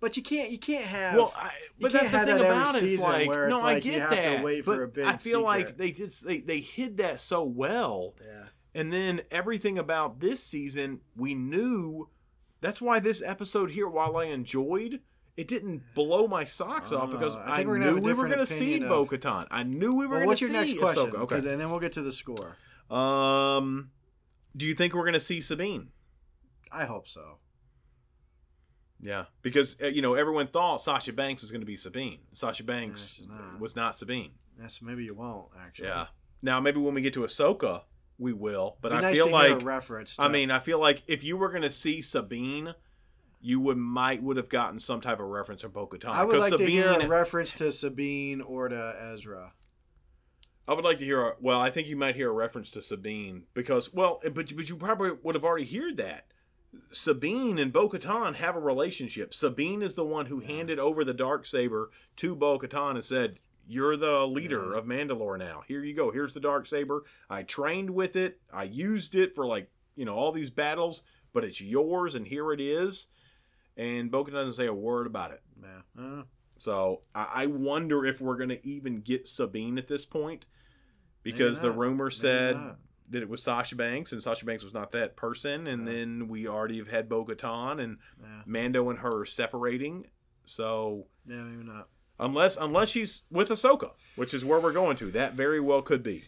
But 0.03 0.17
you 0.17 0.21
can't. 0.23 0.51
You 0.51 0.57
can't 0.57 0.83
have. 0.83 1.15
well, 1.15 1.33
I, 1.33 1.49
but 1.79 1.93
that's 1.93 2.09
the 2.09 2.17
thing 2.19 2.25
that 2.25 2.41
about 2.41 2.75
it. 2.75 2.83
It's 2.83 3.01
like, 3.01 3.21
it's 3.21 3.49
no, 3.49 3.61
I 3.61 3.63
like 3.63 3.85
you 3.85 3.93
get 3.93 4.09
that. 4.09 4.43
wait 4.43 4.65
but 4.65 4.75
for 4.75 4.83
a 4.83 4.87
big 4.89 5.05
I 5.05 5.15
feel 5.15 5.41
like 5.41 5.77
they 5.77 5.91
just 5.93 6.27
they 6.27 6.39
they 6.39 6.59
hid 6.59 6.97
that 6.97 7.21
so 7.21 7.41
well. 7.45 8.13
yeah. 8.21 8.47
And 8.75 8.91
then 8.91 9.21
everything 9.31 9.79
about 9.79 10.19
this 10.19 10.43
season, 10.43 10.99
we 11.15 11.35
knew. 11.35 12.09
That's 12.59 12.81
why 12.81 12.99
this 12.99 13.21
episode 13.21 13.71
here, 13.71 13.87
while 13.87 14.17
I 14.17 14.25
enjoyed, 14.25 14.99
it 15.37 15.47
didn't 15.47 15.83
blow 15.95 16.27
my 16.27 16.43
socks 16.43 16.91
off 16.91 17.07
Oh, 17.09 17.11
because 17.13 17.37
I 17.37 17.53
I, 17.53 17.55
think 17.57 17.69
we're 17.69 17.75
gonna 17.75 17.85
have 17.85 17.95
knew 17.95 18.01
we 18.01 18.13
were 18.13 18.27
going 18.27 18.39
to 18.39 18.45
see 18.45 18.73
opinion 18.75 18.89
Bo 18.89 19.05
Katan. 19.05 19.47
I 19.51 19.63
knew 19.63 19.93
we 19.95 20.05
were 20.05 20.09
Well, 20.11 20.19
going 20.19 20.27
what's 20.27 20.39
to 20.41 20.47
your 20.51 20.63
see 20.65 20.73
next 20.73 20.79
question? 20.81 21.11
Ahsoka. 21.11 21.27
'Cause- 21.29 21.43
Okay. 21.45 21.51
And 21.53 21.61
then 21.61 21.69
we'll 21.71 21.79
get 21.79 21.93
to 21.93 22.01
the 22.01 22.11
score. 22.11 22.57
Um, 22.89 23.91
do 24.57 24.65
you 24.65 24.73
think 24.73 24.93
we're 24.93 25.03
going 25.03 25.13
to 25.13 25.19
see 25.21 25.39
Sabine? 25.39 25.91
I 26.73 26.83
hope 26.85 27.07
so. 27.07 27.37
Yeah, 29.03 29.25
because 29.41 29.75
uh, 29.81 29.87
you 29.87 30.01
know 30.01 30.13
everyone 30.13 30.47
thought 30.47 30.77
Sasha 30.81 31.13
Banks 31.13 31.41
was 31.41 31.51
going 31.51 31.61
to 31.61 31.67
be 31.67 31.75
Sabine. 31.75 32.19
Sasha 32.33 32.63
Banks 32.63 33.21
not. 33.27 33.59
was 33.59 33.75
not 33.75 33.95
Sabine. 33.95 34.31
Yes, 34.59 34.81
maybe 34.81 35.03
you 35.03 35.13
won't 35.13 35.49
actually. 35.59 35.89
Yeah. 35.89 36.07
Now 36.41 36.59
maybe 36.59 36.79
when 36.79 36.93
we 36.93 37.01
get 37.01 37.13
to 37.13 37.21
Ahsoka, 37.21 37.81
we 38.17 38.33
will. 38.33 38.77
But 38.81 38.93
I 38.93 39.01
nice 39.01 39.15
feel 39.15 39.27
to 39.27 39.37
hear 39.37 39.51
a 39.51 39.55
like 39.55 39.65
reference. 39.65 40.17
I 40.17 40.29
mean, 40.29 40.51
I 40.51 40.59
feel 40.59 40.79
like 40.79 41.03
if 41.07 41.23
you 41.23 41.37
were 41.37 41.49
going 41.49 41.63
to 41.63 41.71
see 41.71 42.01
Sabine, 42.01 42.73
you 43.41 43.59
would 43.59 43.77
might 43.77 44.23
would 44.23 44.37
have 44.37 44.49
gotten 44.49 44.79
some 44.79 45.01
type 45.01 45.19
of 45.19 45.27
reference 45.27 45.61
from 45.61 45.71
Bo-Katan. 45.71 46.09
I 46.09 46.23
would 46.23 46.39
like 46.39 46.51
Sabine, 46.51 46.67
to 46.67 46.71
hear 46.71 46.99
a 47.01 47.07
reference 47.07 47.53
to 47.53 47.71
Sabine 47.71 48.41
or 48.41 48.69
to 48.69 48.95
Ezra. 49.13 49.53
I 50.65 50.73
would 50.73 50.85
like 50.85 50.99
to 50.99 51.05
hear. 51.05 51.21
A, 51.27 51.35
well, 51.41 51.59
I 51.59 51.69
think 51.69 51.87
you 51.87 51.97
might 51.97 52.15
hear 52.15 52.29
a 52.29 52.33
reference 52.33 52.71
to 52.71 52.81
Sabine 52.81 53.43
because, 53.53 53.93
well, 53.93 54.21
but 54.23 54.55
but 54.55 54.69
you 54.69 54.77
probably 54.77 55.11
would 55.21 55.35
have 55.35 55.43
already 55.43 55.65
heard 55.65 55.97
that. 55.97 56.27
Sabine 56.91 57.59
and 57.59 57.73
Bo 57.73 57.89
Katan 57.89 58.35
have 58.35 58.55
a 58.55 58.59
relationship. 58.59 59.33
Sabine 59.33 59.81
is 59.81 59.95
the 59.95 60.05
one 60.05 60.27
who 60.27 60.39
handed 60.39 60.79
over 60.79 61.03
the 61.03 61.13
dark 61.13 61.45
saber 61.45 61.91
to 62.17 62.35
Bo 62.35 62.59
Katan 62.59 62.91
and 62.91 63.03
said, 63.03 63.39
"You're 63.67 63.97
the 63.97 64.27
leader 64.27 64.73
of 64.73 64.85
Mandalore 64.85 65.37
now. 65.37 65.63
Here 65.67 65.83
you 65.83 65.95
go. 65.95 66.11
Here's 66.11 66.33
the 66.33 66.39
dark 66.39 66.65
saber. 66.65 67.03
I 67.29 67.43
trained 67.43 67.89
with 67.89 68.15
it. 68.15 68.39
I 68.51 68.63
used 68.63 69.15
it 69.15 69.35
for 69.35 69.45
like 69.45 69.71
you 69.95 70.05
know 70.05 70.15
all 70.15 70.31
these 70.31 70.51
battles, 70.51 71.01
but 71.33 71.43
it's 71.43 71.61
yours, 71.61 72.15
and 72.15 72.27
here 72.27 72.51
it 72.51 72.61
is." 72.61 73.07
And 73.75 74.11
Bo 74.11 74.23
Katan 74.23 74.33
doesn't 74.33 74.53
say 74.53 74.67
a 74.67 74.73
word 74.73 75.07
about 75.07 75.31
it. 75.31 75.41
Don't. 75.95 76.19
Uh. 76.19 76.23
So 76.59 77.01
I, 77.13 77.27
I 77.33 77.45
wonder 77.47 78.05
if 78.05 78.21
we're 78.21 78.37
going 78.37 78.49
to 78.49 78.67
even 78.67 79.01
get 79.01 79.27
Sabine 79.27 79.77
at 79.77 79.87
this 79.87 80.05
point, 80.05 80.45
because 81.23 81.59
the 81.59 81.71
rumor 81.71 82.05
Maybe 82.05 82.15
said 82.15 82.55
not. 82.55 82.77
That 83.13 83.21
it 83.23 83.29
was 83.29 83.41
Sasha 83.41 83.75
Banks, 83.75 84.11
and 84.11 84.21
Sasha 84.21 84.45
Banks 84.45 84.63
was 84.63 84.73
not 84.73 84.91
that 84.91 85.15
person. 85.15 85.65
And 85.67 85.87
Yeah. 85.87 85.93
then 85.93 86.27
we 86.27 86.47
already 86.47 86.77
have 86.79 86.89
had 86.89 87.07
Bo 87.07 87.25
Katan 87.25 87.79
and 87.81 87.97
Yeah. 88.21 88.41
Mando 88.45 88.89
and 88.89 88.99
her 88.99 89.23
separating. 89.25 90.07
So 90.45 91.07
Yeah, 91.25 91.37
maybe 91.43 91.63
not. 91.63 91.87
unless 92.19 92.57
unless 92.57 92.89
she's 92.89 93.23
with 93.31 93.49
Ahsoka, 93.49 93.91
which 94.15 94.33
is 94.33 94.43
where 94.43 94.59
we're 94.59 94.73
going 94.73 94.97
to, 94.97 95.11
that 95.11 95.33
very 95.33 95.59
well 95.59 95.81
could 95.81 96.03
be. 96.03 96.25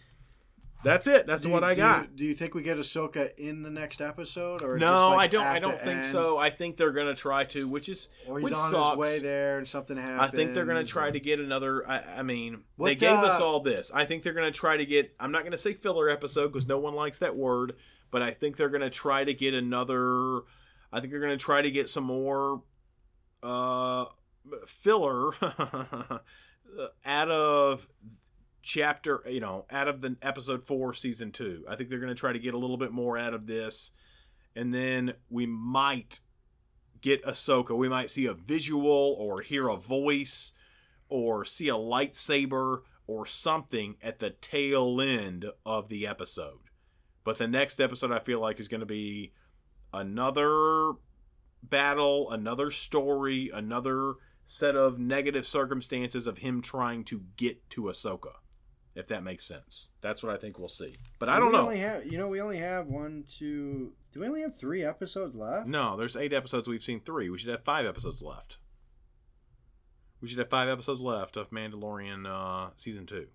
That's 0.86 1.07
it. 1.07 1.26
That's 1.28 1.41
Do 1.41 1.49
what 1.49 1.64
I 1.64 1.74
do 1.74 1.82
got. 1.82 2.16
Do 2.16 2.24
you 2.24 2.34
think 2.36 2.53
we 2.53 2.62
get 2.62 2.78
Ahsoka 2.78 3.36
in 3.38 3.64
the 3.64 3.70
next 3.72 4.02
episode, 4.02 4.62
or 4.62 4.78
no, 4.78 4.86
just 4.86 5.16
like 5.16 5.20
I 5.20 5.28
don't. 5.28 5.44
I 5.48 5.60
don't 5.60 5.80
think 5.82 6.03
end? 6.03 6.06
so. 6.06 6.38
I 6.38 6.49
think 6.52 6.78
they're 6.78 6.91
going 6.91 7.07
to 7.07 7.16
try 7.16 7.44
to, 7.45 7.68
which 7.68 7.90
is 7.90 8.07
Or 8.28 8.40
he's 8.40 8.45
which 8.45 8.53
on 8.53 8.70
sucks. 8.72 8.90
his 8.91 8.98
way 8.98 9.20
there 9.20 9.57
and 9.57 9.68
something 9.68 9.98
happens. 9.98 10.22
I 10.22 10.28
think 10.36 10.53
they're 10.53 10.66
going 10.66 10.86
to 10.86 10.90
try 10.90 11.06
and- 11.07 11.14
to 11.16 11.20
get 11.20 11.40
another. 11.40 11.86
I, 11.90 12.20
I 12.20 12.22
mean, 12.22 12.64
What, 12.78 12.88
they 12.88 12.95
gave 12.95 13.12
us 13.18 13.41
uh, 13.41 13.45
all 13.45 13.60
this. 13.62 13.91
I 13.94 14.06
think 14.06 14.22
they're 14.24 14.34
going 14.34 14.52
to 14.52 14.57
try 14.57 14.78
to 14.78 14.86
get. 14.86 15.14
I'm 15.20 15.32
not 15.32 15.41
going 15.41 15.53
to 15.53 15.57
say 15.57 15.74
filler 15.74 16.10
episode 16.10 16.53
because 16.53 16.68
no 16.68 16.78
one 16.78 16.94
likes 16.94 17.18
that 17.20 17.36
word, 17.36 17.74
but 18.12 18.22
I 18.22 18.32
think 18.32 18.56
they're 18.56 18.70
going 18.70 18.82
to 18.82 18.90
try 18.91 19.24
to 19.24 19.34
get 19.34 19.53
another. 19.56 20.41
I 20.94 20.99
think 21.02 21.12
they're 21.12 21.20
going 21.20 21.38
to 21.38 21.44
try 21.44 21.62
to 21.64 21.72
get 21.72 21.90
some 21.90 22.03
more 22.03 22.62
uh, 23.44 24.06
filler 24.68 25.32
out 27.06 27.32
of 27.32 27.88
chapter. 28.66 29.24
You 29.26 29.40
know, 29.40 29.66
out 29.72 29.88
of 29.88 30.02
the 30.02 30.18
episode 30.22 30.66
four, 30.66 30.94
season 30.94 31.32
two. 31.32 31.64
I 31.70 31.78
think 31.78 31.90
they're 31.90 32.00
going 32.00 32.10
to 32.10 32.20
try 32.20 32.34
to 32.34 32.40
get 32.40 32.54
a 32.54 32.58
little 32.58 32.78
bit 32.78 32.92
more 32.92 33.18
out 33.18 33.34
of 33.34 33.48
this, 33.48 33.92
and 34.56 34.74
then 34.74 35.14
we 35.30 35.46
might 35.46 36.20
get 37.00 37.24
Ahsoka. 37.24 37.78
We 37.78 37.88
might 37.88 38.10
see 38.10 38.26
a 38.26 38.34
visual 38.34 39.16
or 39.18 39.42
hear 39.42 39.70
a 39.70 39.78
voice 39.78 40.52
or 41.08 41.46
see 41.46 41.70
a 41.70 41.76
lightsaber 41.76 42.82
or 43.08 43.26
something 43.26 43.96
at 44.02 44.20
the 44.20 44.32
tail 44.32 45.00
end 45.00 45.46
of 45.66 45.88
the 45.88 46.08
episode. 46.08 46.60
But 47.24 47.38
the 47.38 47.48
next 47.48 47.80
episode, 47.80 48.12
I 48.12 48.20
feel 48.20 48.40
like, 48.40 48.60
is 48.60 48.68
going 48.68 48.80
to 48.80 48.86
be 48.86 49.34
another 49.94 50.94
battle, 51.62 52.32
another 52.32 52.72
story, 52.72 53.52
another 53.54 54.16
set 54.46 54.76
of 54.76 55.00
negative 55.00 55.48
circumstances 55.48 56.28
of 56.28 56.40
him 56.40 56.62
trying 56.62 57.04
to 57.04 57.24
get 57.38 57.68
to 57.72 57.84
Ahsoka. 57.84 58.34
If 58.96 59.10
that 59.10 59.24
makes 59.24 59.46
sense, 59.46 59.90
that's 60.00 60.24
what 60.24 60.34
I 60.34 60.38
think 60.38 60.58
we'll 60.58 60.70
see. 60.70 60.96
But 61.20 61.28
I 61.28 61.38
don't 61.38 61.48
we 61.48 61.54
know. 61.54 61.64
Only 61.64 61.80
have, 61.80 62.06
you 62.06 62.18
know, 62.18 62.30
we 62.30 62.40
only 62.40 62.58
have 62.58 62.88
one, 62.88 63.26
two. 63.30 63.92
Do 64.14 64.22
we 64.22 64.28
only 64.28 64.42
have 64.42 64.58
three 64.58 64.84
episodes 64.84 65.36
left? 65.36 65.68
No, 65.68 65.98
there's 65.98 66.16
eight 66.16 66.32
episodes. 66.32 66.70
We've 66.70 66.84
seen 66.84 67.02
three. 67.02 67.30
We 67.30 67.38
should 67.38 67.50
have 67.50 67.66
five 67.66 67.86
episodes 67.86 68.22
left. 68.22 68.58
We 70.22 70.30
should 70.30 70.40
have 70.40 70.50
five 70.50 70.70
episodes 70.70 71.02
left 71.02 71.36
of 71.36 71.50
Mandalorian 71.50 72.26
uh, 72.26 72.70
season 72.78 73.06
two. 73.06 73.28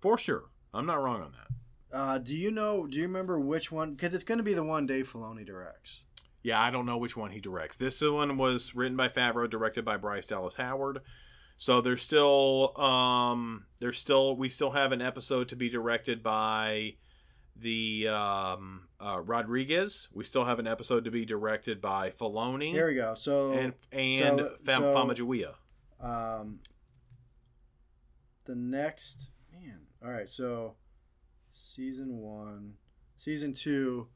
For 0.00 0.16
sure. 0.16 0.44
I'm 0.72 0.86
not 0.86 1.02
wrong 1.02 1.22
on 1.22 1.32
that. 1.32 1.96
Uh, 1.96 2.18
do 2.18 2.34
you 2.34 2.50
know? 2.50 2.86
Do 2.86 2.96
you 2.96 3.02
remember 3.02 3.38
which 3.38 3.70
one? 3.70 3.92
Because 3.92 4.14
it's 4.14 4.24
going 4.24 4.38
to 4.38 4.44
be 4.44 4.54
the 4.54 4.64
one 4.64 4.86
Dave 4.86 5.12
Filoni 5.12 5.44
directs. 5.44 6.02
Yeah, 6.42 6.60
I 6.60 6.70
don't 6.70 6.86
know 6.86 6.96
which 6.96 7.16
one 7.16 7.30
he 7.30 7.40
directs. 7.40 7.76
This 7.76 8.00
one 8.00 8.36
was 8.36 8.74
written 8.74 8.96
by 8.96 9.08
Favreau, 9.08 9.48
directed 9.48 9.84
by 9.84 9.96
Bryce 9.96 10.26
Dallas 10.26 10.56
Howard. 10.56 11.00
So 11.62 11.80
there's 11.80 12.02
still, 12.02 12.76
um, 12.76 13.66
there's 13.78 13.96
still, 13.96 14.34
we 14.34 14.48
still 14.48 14.72
have 14.72 14.90
an 14.90 15.00
episode 15.00 15.48
to 15.50 15.54
be 15.54 15.68
directed 15.68 16.20
by 16.20 16.94
the 17.54 18.08
um, 18.08 18.88
uh, 18.98 19.20
Rodriguez. 19.20 20.08
We 20.12 20.24
still 20.24 20.44
have 20.44 20.58
an 20.58 20.66
episode 20.66 21.04
to 21.04 21.12
be 21.12 21.24
directed 21.24 21.80
by 21.80 22.10
Filoni 22.10 22.72
Here 22.72 22.88
we 22.88 22.96
go. 22.96 23.14
So, 23.14 23.52
and 23.52 23.74
and 23.92 24.40
so- 24.40 24.56
Fam- 24.64 24.82
so- 24.82 24.92
Famajuia. 24.92 25.54
um, 26.00 26.58
the 28.44 28.56
next 28.56 29.30
man. 29.52 29.82
All 30.04 30.10
right. 30.10 30.28
So, 30.28 30.74
season 31.52 32.16
one, 32.18 32.74
season 33.16 33.54
two. 33.54 34.08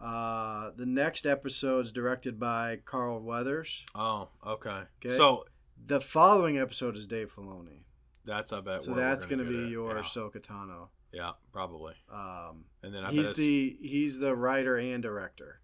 Uh, 0.00 0.72
the 0.76 0.84
next 0.84 1.26
episode's 1.26 1.92
directed 1.92 2.40
by 2.40 2.80
Carl 2.84 3.22
Weathers. 3.22 3.84
Oh, 3.94 4.30
okay. 4.44 4.82
Okay. 5.00 5.16
So 5.16 5.44
The 5.84 6.00
following 6.00 6.58
episode 6.58 6.96
is 6.96 7.06
Dave 7.06 7.32
Filoni. 7.34 7.82
that's 8.24 8.52
I 8.52 8.60
bet. 8.60 8.82
So 8.82 8.94
that's 8.94 9.24
going 9.24 9.38
to 9.38 9.44
be 9.44 9.68
your 9.70 9.96
yeah. 9.96 10.02
Ahsoka 10.02 10.40
Tano. 10.40 10.88
Yeah, 11.12 11.32
probably. 11.52 11.94
Um, 12.12 12.64
And 12.82 12.92
then 12.94 13.04
I 13.04 13.10
he's 13.12 13.32
the 13.34 13.76
he's 13.80 14.18
the 14.18 14.34
writer 14.34 14.76
and 14.76 15.02
director. 15.02 15.60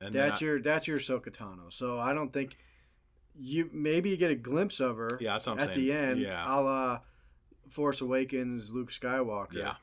and 0.00 0.14
That's 0.14 0.40
I- 0.40 0.44
your 0.44 0.60
that's 0.62 0.86
your 0.88 0.98
Ahsoka 0.98 1.28
Tano. 1.30 1.70
So 1.72 1.98
I 2.00 2.12
don't 2.14 2.32
think 2.32 2.56
you 3.38 3.68
maybe 3.72 4.08
you 4.10 4.16
get 4.16 4.30
a 4.30 4.34
glimpse 4.36 4.80
of 4.80 4.96
her 4.96 5.18
yeah. 5.20 5.34
That's 5.34 5.46
what 5.46 5.54
I'm 5.54 5.58
at 5.60 5.74
saying. 5.74 5.86
the 5.86 5.92
end, 5.92 6.20
Yeah. 6.20 6.44
a 6.46 6.56
la 6.60 7.00
Force 7.68 8.00
Awakens, 8.00 8.72
Luke 8.72 8.90
Skywalker. 8.90 9.54
yeah. 9.54 9.74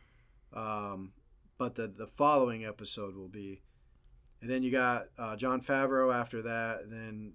Um, 0.54 1.14
but 1.60 1.76
the 1.76 1.88
the 1.88 2.08
following 2.08 2.66
episode 2.66 3.16
will 3.16 3.28
be, 3.30 3.62
and 4.42 4.50
then 4.50 4.64
you 4.64 4.72
got 4.72 5.08
uh, 5.18 5.36
Jon 5.36 5.62
Favreau 5.62 6.14
after 6.14 6.42
that, 6.42 6.90
then 6.90 7.34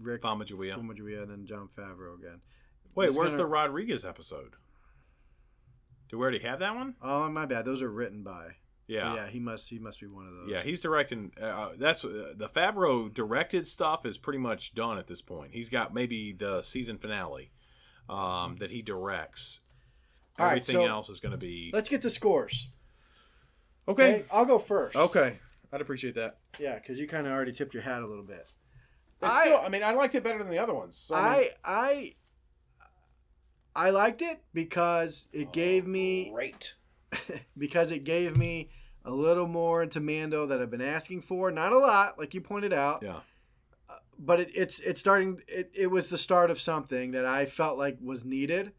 Rick 0.00 0.22
Famajuia. 0.22 0.76
Fumajuia, 0.78 1.22
and 1.22 1.30
then 1.30 1.46
Jon 1.46 1.68
Favreau 1.76 2.18
again. 2.18 2.40
Wait, 2.94 3.12
where's 3.12 3.28
gonna- 3.30 3.38
the 3.38 3.46
Rodriguez 3.46 4.04
episode? 4.04 4.54
Do 6.08 6.16
we 6.18 6.22
already 6.22 6.38
have 6.40 6.60
that 6.60 6.74
one? 6.74 6.94
Oh, 7.02 7.28
my 7.28 7.44
bad. 7.46 7.64
Those 7.64 7.82
are 7.82 7.90
written 7.90 8.22
by. 8.22 8.56
Yeah. 8.86 9.10
So 9.12 9.16
yeah, 9.16 9.26
he 9.28 9.38
must 9.38 9.68
he 9.68 9.78
must 9.78 10.00
be 10.00 10.06
one 10.06 10.26
of 10.26 10.32
those. 10.32 10.48
Yeah, 10.48 10.62
he's 10.62 10.80
directing. 10.80 11.30
Uh, 11.38 11.72
that's 11.76 12.02
uh, 12.06 12.32
the 12.34 12.48
Favreau 12.48 13.12
directed 13.12 13.68
stuff 13.68 14.06
is 14.06 14.16
pretty 14.16 14.38
much 14.38 14.74
done 14.74 14.96
at 14.96 15.06
this 15.06 15.20
point. 15.20 15.52
He's 15.52 15.68
got 15.68 15.92
maybe 15.92 16.32
the 16.32 16.62
season 16.62 16.96
finale 16.96 17.50
um, 18.08 18.56
that 18.60 18.70
he 18.70 18.80
directs. 18.80 19.60
All 20.38 20.46
right, 20.46 20.52
Everything 20.52 20.76
so 20.76 20.86
else 20.86 21.10
is 21.10 21.20
going 21.20 21.32
to 21.32 21.38
be 21.38 21.70
Let's 21.74 21.90
get 21.90 22.00
to 22.02 22.08
scores. 22.10 22.68
okay. 23.86 24.24
I'll 24.32 24.46
go 24.46 24.58
first. 24.58 24.96
Okay, 24.96 25.38
I'd 25.70 25.80
appreciate 25.82 26.14
that. 26.14 26.38
Yeah, 26.58 26.76
because 26.76 26.98
you 26.98 27.06
kind 27.06 27.26
of 27.26 27.32
already 27.34 27.52
tipped 27.52 27.74
your 27.74 27.82
hat 27.82 28.00
a 28.02 28.06
little 28.06 28.24
bit. 28.24 28.46
It's 29.20 29.30
I- 29.30 29.46
still, 29.46 29.58
I 29.58 29.68
mean, 29.68 29.82
I 29.82 29.92
liked 29.92 30.14
it 30.14 30.22
better 30.22 30.38
than 30.38 30.50
the 30.50 30.58
other 30.58 30.74
ones. 30.74 30.96
So, 31.08 31.14
I, 31.14 31.38
mean- 31.40 31.48
I 31.64 31.74
I 33.74 33.86
I 33.86 33.90
liked 33.90 34.22
it 34.22 34.42
because 34.54 35.28
it 35.32 35.52
gave 35.52 35.86
me 35.86 36.30
great. 36.30 36.74
because 37.58 37.90
it 37.90 38.04
gave 38.04 38.36
me 38.36 38.70
a 39.04 39.10
little 39.12 39.46
more 39.46 39.82
into 39.82 40.00
Mando 40.00 40.46
that 40.46 40.60
I've 40.60 40.70
been 40.70 40.80
asking 40.82 41.22
for. 41.22 41.50
Not 41.50 41.72
a 41.72 41.78
lot, 41.78 42.18
like 42.18 42.34
you 42.34 42.40
pointed 42.40 42.72
out, 42.72 43.02
Yeah, 43.02 43.20
but 44.18 44.40
it, 44.40 44.50
it's 44.54 44.80
it's 44.80 45.00
starting. 45.00 45.40
It, 45.48 45.70
it 45.74 45.86
was 45.86 46.10
the 46.10 46.18
start 46.18 46.50
of 46.50 46.60
something 46.60 47.12
that 47.12 47.24
I 47.24 47.46
felt 47.46 47.78
like 47.78 47.98
was 48.02 48.24
needed. 48.24 48.72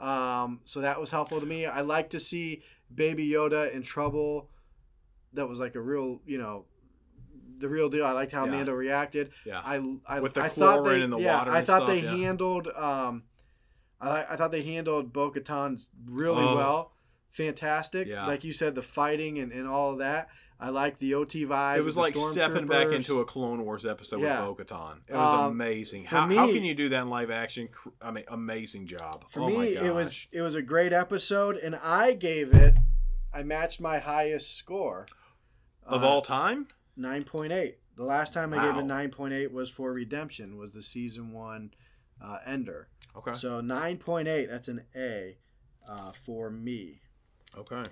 Um, 0.00 0.60
so 0.64 0.80
that 0.80 1.00
was 1.00 1.10
helpful 1.10 1.40
to 1.40 1.46
me. 1.46 1.66
I 1.66 1.80
like 1.82 2.10
to 2.10 2.20
see 2.20 2.62
Baby 2.94 3.28
Yoda 3.28 3.72
in 3.72 3.82
trouble. 3.82 4.48
That 5.34 5.48
was 5.48 5.58
like 5.58 5.74
a 5.74 5.80
real, 5.80 6.20
you 6.26 6.38
know, 6.38 6.64
the 7.64 7.68
real 7.70 7.88
deal. 7.88 8.04
I 8.04 8.12
liked 8.12 8.30
how 8.32 8.44
Yeah. 8.44 8.52
Mando 8.52 8.72
reacted. 8.72 9.30
Yeah. 9.46 9.60
I, 9.64 9.76
I 10.06 10.20
With 10.20 10.34
the 10.34 10.42
I 10.42 10.48
thought 10.50 10.84
they, 10.84 11.00
the 11.06 11.16
yeah, 11.18 11.38
water 11.38 11.50
I 11.50 11.62
thought 11.64 11.78
stuff, 11.84 11.88
they 11.88 12.00
yeah. 12.00 12.14
handled. 12.14 12.68
Um, 12.68 13.24
I, 14.00 14.24
I 14.30 14.36
thought 14.36 14.52
they 14.52 14.62
handled 14.62 15.12
Bo-Katan 15.12 15.84
really 16.06 16.42
Oh. 16.44 16.54
well. 16.56 16.92
Fantastic. 17.32 18.06
Yeah. 18.06 18.26
Like 18.26 18.44
you 18.44 18.52
said, 18.52 18.74
the 18.74 18.82
fighting 18.82 19.38
and, 19.38 19.50
and 19.50 19.66
all 19.66 19.92
of 19.92 19.98
that. 19.98 20.28
I 20.60 20.68
like 20.68 20.98
the 20.98 21.14
OT 21.14 21.44
vibe. 21.44 21.78
it 21.78 21.84
was 21.84 21.96
like 21.96 22.16
stepping 22.16 22.66
back 22.66 22.88
into 22.92 23.20
a 23.20 23.24
Clone 23.24 23.64
Wars 23.64 23.84
episode 23.84 24.20
Yeah. 24.20 24.46
with 24.46 24.56
Bo-Katan. 24.58 24.98
It 25.08 25.14
was 25.14 25.40
Um, 25.46 25.50
amazing. 25.52 26.04
How, 26.04 26.28
how 26.28 26.46
can 26.46 26.64
you 26.64 26.74
do 26.74 26.88
that 26.90 27.02
in 27.02 27.08
live 27.10 27.30
action? 27.30 27.68
I 28.00 28.10
mean, 28.12 28.24
amazing 28.28 28.86
job. 28.86 29.24
For 29.30 29.40
oh 29.40 29.48
me, 29.48 29.76
it 29.76 29.92
was 29.92 30.28
it 30.32 30.42
was 30.42 30.54
a 30.54 30.62
great 30.62 30.92
episode, 30.92 31.56
and 31.56 31.74
I 31.82 32.12
gave 32.14 32.54
it. 32.54 32.76
I 33.32 33.42
matched 33.42 33.80
my 33.80 33.98
highest 33.98 34.56
score 34.56 35.06
of 35.84 36.04
Uh, 36.04 36.08
all 36.08 36.22
time. 36.22 36.68
Nine 36.96 37.22
point 37.22 37.52
eight. 37.52 37.78
The 37.96 38.04
last 38.04 38.32
time 38.34 38.52
I 38.52 38.56
gave 38.64 38.74
Wow. 38.74 38.80
it 38.80 38.84
nine 38.86 39.10
point 39.10 39.32
eight 39.34 39.52
was 39.52 39.70
for 39.70 39.92
Redemption, 39.92 40.56
was 40.56 40.72
the 40.72 40.82
season 40.82 41.32
one 41.32 41.72
uh, 42.20 42.38
ender. 42.46 42.88
Okay. 43.16 43.34
So 43.34 43.60
nine 43.60 43.98
point 43.98 44.28
eight. 44.28 44.46
That's 44.48 44.68
an 44.68 44.84
A 44.96 45.36
uh, 45.88 46.12
for 46.12 46.50
me. 46.50 47.00
Okay. 47.56 47.82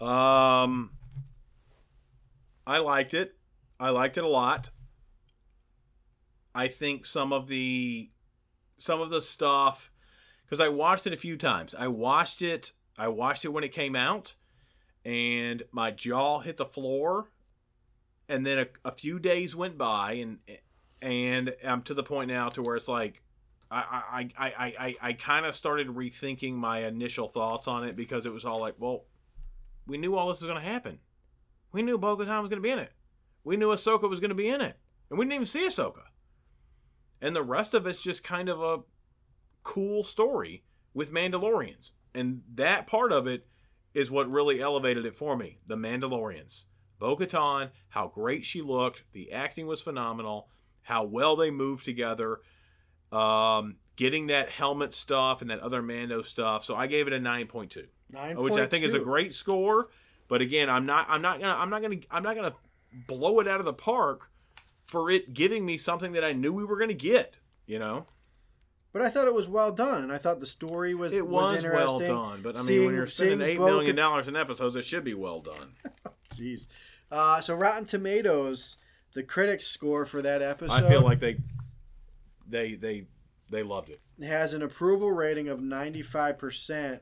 Um, 0.00 0.90
I 2.66 2.78
liked 2.78 3.14
it. 3.14 3.36
I 3.80 3.90
liked 3.90 4.18
it 4.18 4.24
a 4.24 4.28
lot. 4.28 4.70
I 6.54 6.68
think 6.68 7.06
some 7.06 7.32
of 7.32 7.48
the 7.48 8.10
some 8.78 9.00
of 9.00 9.10
the 9.10 9.22
stuff 9.22 9.90
because 10.44 10.60
I 10.60 10.68
watched 10.68 11.06
it 11.06 11.12
a 11.12 11.16
few 11.16 11.36
times. 11.36 11.74
I 11.74 11.88
watched 11.88 12.42
it. 12.42 12.72
I 12.98 13.08
watched 13.08 13.44
it 13.44 13.48
when 13.48 13.64
it 13.64 13.72
came 13.72 13.94
out, 13.96 14.34
and 15.04 15.62
my 15.72 15.90
jaw 15.90 16.40
hit 16.40 16.56
the 16.56 16.66
floor. 16.66 17.30
And 18.28 18.44
then 18.44 18.58
a, 18.58 18.66
a 18.84 18.92
few 18.92 19.18
days 19.18 19.56
went 19.56 19.78
by, 19.78 20.12
and 20.12 20.38
and 21.00 21.54
I'm 21.64 21.82
to 21.82 21.94
the 21.94 22.02
point 22.02 22.28
now 22.28 22.48
to 22.50 22.62
where 22.62 22.76
it's 22.76 22.88
like 22.88 23.22
I 23.70 24.30
I 24.38 24.48
I 24.48 24.74
I, 24.78 24.94
I 25.00 25.12
kind 25.14 25.46
of 25.46 25.56
started 25.56 25.88
rethinking 25.88 26.54
my 26.54 26.84
initial 26.86 27.28
thoughts 27.28 27.66
on 27.68 27.84
it 27.84 27.96
because 27.96 28.26
it 28.26 28.32
was 28.32 28.44
all 28.44 28.60
like, 28.60 28.74
well, 28.78 29.04
we 29.86 29.98
knew 29.98 30.14
all 30.16 30.28
this 30.28 30.40
was 30.40 30.50
going 30.50 30.62
to 30.62 30.70
happen. 30.70 30.98
We 31.72 31.82
knew 31.82 31.98
Bo-Katan 31.98 32.40
was 32.40 32.48
going 32.48 32.62
to 32.62 32.68
be 32.68 32.70
in 32.70 32.78
it. 32.78 32.92
We 33.44 33.56
knew 33.56 33.68
Ahsoka 33.68 34.08
was 34.08 34.20
going 34.20 34.30
to 34.30 34.34
be 34.34 34.48
in 34.48 34.60
it, 34.60 34.76
and 35.10 35.18
we 35.18 35.24
didn't 35.24 35.34
even 35.34 35.46
see 35.46 35.66
Ahsoka. 35.66 36.04
And 37.20 37.34
the 37.34 37.42
rest 37.42 37.74
of 37.74 37.86
it's 37.86 38.00
just 38.00 38.22
kind 38.22 38.48
of 38.48 38.62
a 38.62 38.80
cool 39.62 40.04
story 40.04 40.64
with 40.94 41.12
Mandalorians, 41.12 41.92
and 42.14 42.42
that 42.54 42.86
part 42.86 43.12
of 43.12 43.26
it 43.26 43.46
is 43.94 44.10
what 44.10 44.32
really 44.32 44.60
elevated 44.60 45.04
it 45.04 45.16
for 45.16 45.36
me. 45.36 45.58
The 45.66 45.76
Mandalorians, 45.76 46.64
Bo-Katan, 46.98 47.70
how 47.90 48.08
great 48.08 48.44
she 48.44 48.60
looked, 48.62 49.04
the 49.12 49.32
acting 49.32 49.66
was 49.66 49.80
phenomenal, 49.80 50.48
how 50.82 51.04
well 51.04 51.36
they 51.36 51.50
moved 51.50 51.84
together 51.84 52.40
um, 53.12 53.76
getting 53.96 54.26
that 54.28 54.50
helmet 54.50 54.92
stuff 54.94 55.40
and 55.40 55.50
that 55.50 55.60
other 55.60 55.82
Mando 55.82 56.22
stuff. 56.22 56.64
So 56.64 56.74
I 56.76 56.86
gave 56.86 57.06
it 57.06 57.12
a 57.12 57.18
nine 57.20 57.46
point 57.46 57.70
two, 57.70 57.86
Nine, 58.10 58.36
which 58.36 58.56
I 58.56 58.66
think 58.66 58.84
is 58.84 58.94
a 58.94 58.98
great 58.98 59.34
score. 59.34 59.88
But 60.28 60.42
again, 60.42 60.68
I'm 60.68 60.84
not, 60.86 61.06
I'm 61.08 61.22
not 61.22 61.40
gonna, 61.40 61.54
I'm 61.54 61.70
not 61.70 61.82
gonna, 61.82 61.96
I'm 62.10 62.22
not 62.22 62.36
gonna 62.36 62.54
blow 63.06 63.40
it 63.40 63.48
out 63.48 63.60
of 63.60 63.66
the 63.66 63.72
park 63.72 64.30
for 64.86 65.10
it 65.10 65.32
giving 65.32 65.64
me 65.64 65.78
something 65.78 66.12
that 66.12 66.24
I 66.24 66.32
knew 66.32 66.52
we 66.52 66.64
were 66.64 66.78
gonna 66.78 66.92
get. 66.94 67.36
You 67.66 67.78
know, 67.78 68.06
But 68.92 69.02
I 69.02 69.10
thought 69.10 69.26
it 69.26 69.34
was 69.34 69.46
well 69.46 69.72
done, 69.72 70.02
and 70.02 70.10
I 70.12 70.16
thought 70.16 70.40
the 70.40 70.46
story 70.46 70.94
was 70.94 71.12
it 71.12 71.26
was, 71.26 71.52
well 71.52 71.54
interesting. 71.54 72.08
done. 72.08 72.40
But 72.42 72.56
I 72.56 72.58
mean, 72.60 72.66
Seeing- 72.66 72.86
when 72.86 72.94
you're 72.94 73.06
spending 73.06 73.42
eight 73.42 73.58
million 73.58 73.94
dollars 73.96 74.28
in 74.28 74.36
episodes, 74.36 74.74
it 74.76 74.84
should 74.86 75.04
be 75.04 75.14
well 75.14 75.40
done. 75.40 75.72
Jeez. 76.34 76.68
Uh, 77.10 77.40
so 77.40 77.54
Rotten 77.54 77.84
Tomatoes, 77.84 78.76
the 79.14 79.22
critics 79.22 79.66
score 79.66 80.06
for 80.06 80.22
that 80.22 80.42
episode. 80.42 80.84
I 80.84 80.88
feel 80.88 81.02
like 81.02 81.20
they, 81.20 81.38
they, 82.48 82.74
they, 82.74 83.06
they 83.50 83.62
loved 83.62 83.90
it. 83.90 84.00
has 84.22 84.52
an 84.52 84.62
approval 84.62 85.10
rating 85.12 85.48
of 85.48 85.60
95% 85.60 87.00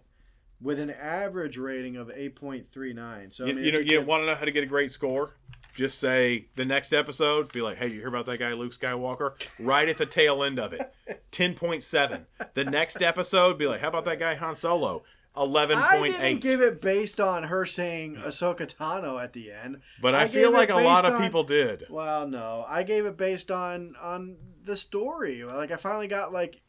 with 0.60 0.78
an 0.80 0.90
average 0.90 1.58
rating 1.58 1.96
of 1.96 2.08
8.39. 2.08 3.34
So 3.34 3.44
I 3.44 3.48
you, 3.48 3.54
mean, 3.54 3.64
you 3.64 3.72
know, 3.72 3.78
you 3.80 4.02
want 4.02 4.22
to 4.22 4.26
know 4.26 4.34
how 4.34 4.44
to 4.44 4.52
get 4.52 4.62
a 4.62 4.66
great 4.66 4.92
score? 4.92 5.34
Just 5.74 5.98
say 5.98 6.46
the 6.54 6.64
next 6.64 6.94
episode, 6.94 7.52
be 7.52 7.60
like, 7.60 7.76
hey, 7.76 7.88
you 7.88 7.98
hear 7.98 8.08
about 8.08 8.24
that 8.26 8.38
guy, 8.38 8.54
Luke 8.54 8.72
Skywalker? 8.72 9.32
Right 9.58 9.86
at 9.86 9.98
the 9.98 10.06
tail 10.06 10.42
end 10.42 10.58
of 10.58 10.72
it. 10.72 10.90
10.7. 11.32 12.24
The 12.54 12.64
next 12.64 13.02
episode, 13.02 13.58
be 13.58 13.66
like, 13.66 13.82
how 13.82 13.88
about 13.88 14.06
that 14.06 14.18
guy, 14.18 14.34
Han 14.36 14.54
Solo? 14.54 15.02
I 15.36 16.00
didn't 16.02 16.40
give 16.40 16.60
it 16.60 16.80
based 16.80 17.20
on 17.20 17.44
her 17.44 17.64
saying 17.66 18.16
Ahsoka 18.16 18.66
Tano 18.72 19.22
at 19.22 19.32
the 19.32 19.52
end. 19.52 19.80
But 20.00 20.14
I, 20.14 20.22
I 20.22 20.28
feel 20.28 20.50
like 20.50 20.70
a 20.70 20.76
lot 20.76 21.04
of 21.04 21.14
on- 21.14 21.22
people 21.22 21.44
did. 21.44 21.84
Well, 21.90 22.26
no, 22.28 22.64
I 22.68 22.82
gave 22.82 23.06
it 23.06 23.16
based 23.16 23.50
on 23.50 23.94
on 24.00 24.36
the 24.64 24.76
story. 24.76 25.44
Like 25.44 25.70
I 25.70 25.76
finally 25.76 26.08
got 26.08 26.32
like 26.32 26.60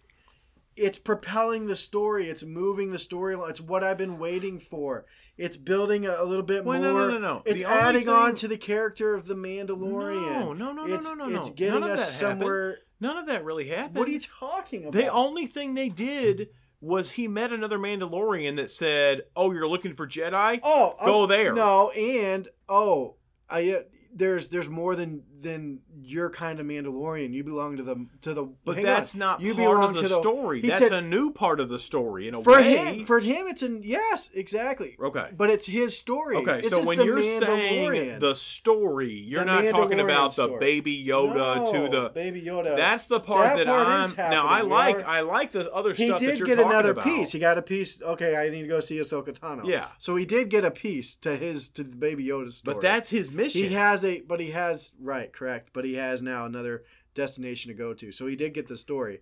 it's 0.75 0.99
propelling 0.99 1.65
the 1.65 1.75
story. 1.75 2.27
It's 2.27 2.43
moving 2.43 2.91
the 2.91 2.99
story. 2.99 3.35
It's 3.49 3.59
what 3.59 3.83
I've 3.83 3.97
been 3.97 4.19
waiting 4.19 4.59
for. 4.59 5.05
It's 5.35 5.57
building 5.57 6.05
a, 6.05 6.11
a 6.19 6.23
little 6.23 6.45
bit 6.45 6.65
Well, 6.65 6.79
more. 6.79 6.91
no, 6.91 7.07
no, 7.07 7.11
no, 7.13 7.17
no. 7.17 7.41
It's 7.45 7.55
The 7.57 7.65
adding 7.65 8.07
on 8.07 8.35
to 8.35 8.47
the 8.47 8.57
character 8.57 9.15
of 9.15 9.25
the 9.27 9.33
Mandalorian. 9.33 10.29
No, 10.29 10.53
no, 10.53 10.71
no, 10.73 10.85
no, 10.85 10.93
it's, 10.95 11.07
no, 11.07 11.15
no, 11.15 11.25
no. 11.25 11.39
It's 11.39 11.49
getting 11.49 11.79
None 11.79 11.89
us 11.89 12.05
that 12.19 12.23
happened. 12.23 12.41
somewhere. 12.41 12.77
None 12.99 13.17
of 13.17 13.25
that 13.27 13.43
really 13.43 13.67
happened. 13.69 13.95
What 13.97 14.07
are 14.07 14.11
you 14.11 14.19
talking 14.19 14.83
about? 14.83 14.93
The 14.93 15.07
only 15.07 15.47
thing 15.47 15.73
they 15.73 15.89
did 15.89 16.49
was 16.81 17.11
he 17.11 17.27
met 17.27 17.51
another 17.51 17.79
Mandalorian 17.79 18.57
that 18.57 18.69
said, 18.69 19.23
"Oh, 19.35 19.51
you're 19.51 19.67
looking 19.67 19.95
for 19.95 20.07
Jedi? 20.07 20.59
oh, 20.63 20.95
Go 21.03 21.23
oh, 21.23 21.27
there." 21.27 21.53
No, 21.53 21.89
and 21.91 22.47
oh, 22.69 23.15
I 23.49 23.71
uh, 23.71 23.81
there's 24.13 24.49
there's 24.49 24.69
more 24.69 24.95
than 24.95 25.23
than 25.39 25.79
your 26.01 26.29
kind 26.29 26.59
of 26.59 26.65
Mandalorian. 26.65 27.33
You 27.33 27.43
belong 27.43 27.77
to 27.77 27.83
the 27.83 28.07
to 28.21 28.33
the. 28.33 28.45
But 28.65 28.81
that's 28.81 29.13
on. 29.13 29.19
not 29.19 29.41
you 29.41 29.53
part 29.53 29.83
of 29.83 29.93
the, 29.95 30.01
to 30.03 30.09
story. 30.09 30.61
he 30.61 30.67
That's 30.69 30.81
said- 30.81 30.93
a 30.93 31.01
new 31.01 31.31
part 31.31 31.59
of 31.59 31.69
the 31.69 31.79
story 31.79 32.27
in 32.27 32.33
a 32.35 32.43
for 32.43 32.53
way. 32.53 32.75
him 32.97 33.05
for 33.05 33.19
him 33.19 33.45
it's 33.47 33.61
an 33.61 33.81
yes 33.83 34.29
exactly 34.33 34.97
okay. 35.01 35.29
but 35.35 35.49
it's 35.49 35.65
his 35.67 35.97
story 35.97 36.37
Okay, 36.37 36.59
It's 36.59 36.69
so 36.69 36.85
when 36.85 36.97
the 36.97 37.05
you're 37.05 37.21
saying 37.21 38.19
the 38.19 38.35
story, 38.35 39.11
you're 39.11 39.41
The 39.45 39.61
not 39.61 39.65
talking 39.71 39.99
about 39.99 40.35
the 40.35 40.57
baby 40.59 41.05
Yoda 41.05 41.55
No, 41.57 41.71
to 41.73 41.89
the. 41.89 42.09
baby 42.09 42.41
Yoda 42.41 42.75
That's 42.75 43.05
the 43.05 43.19
part 43.19 43.57
That 43.57 43.65
that, 43.65 43.67
part 43.67 43.87
I'm. 44.19 44.31
now 44.31 44.45
I 44.47 44.61
like 44.61 45.03
I 45.05 45.21
like 45.21 45.51
the 45.51 45.71
other 45.71 45.93
he 45.93 46.07
stuff 46.07 46.19
that 46.21 46.25
did 46.25 46.39
you're 46.39 46.47
get 46.47 46.59
another 46.59 46.91
about. 46.91 47.03
piece 47.03 47.31
he 47.31 47.39
got 47.39 47.57
a 47.57 47.61
piece 47.61 48.01
okay 48.01 48.35
I 48.35 48.49
need 48.49 48.63
to 48.63 48.67
go 48.67 48.79
see 48.79 48.97
Ahsoka 48.97 49.37
Tano 49.37 49.65
Yeah. 49.65 49.87
so 49.99 50.15
he 50.15 50.25
did 50.25 50.49
get 50.49 50.65
a 50.65 50.71
piece 50.71 51.15
to 51.17 51.35
his 51.37 51.69
to 51.69 51.83
the 51.83 51.95
baby 51.95 52.25
Yoda 52.25 52.51
story 52.51 52.73
but 52.75 52.81
that's 52.81 53.09
his 53.09 53.31
mission. 53.31 53.61
he 53.63 53.69
has 53.75 54.03
a 54.03 54.21
but 54.21 54.39
he 54.39 54.51
has 54.51 54.91
right 54.99 55.26
correct 55.33 55.69
but 55.73 55.85
he 55.85 55.95
has 55.95 56.21
now 56.21 56.45
another 56.45 56.83
destination 57.13 57.69
to 57.69 57.77
go 57.77 57.93
to 57.93 58.11
so 58.11 58.27
he 58.27 58.35
did 58.35 58.53
get 58.53 58.67
the 58.67 58.77
story 58.77 59.21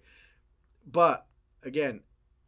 but 0.86 1.26
again 1.64 2.02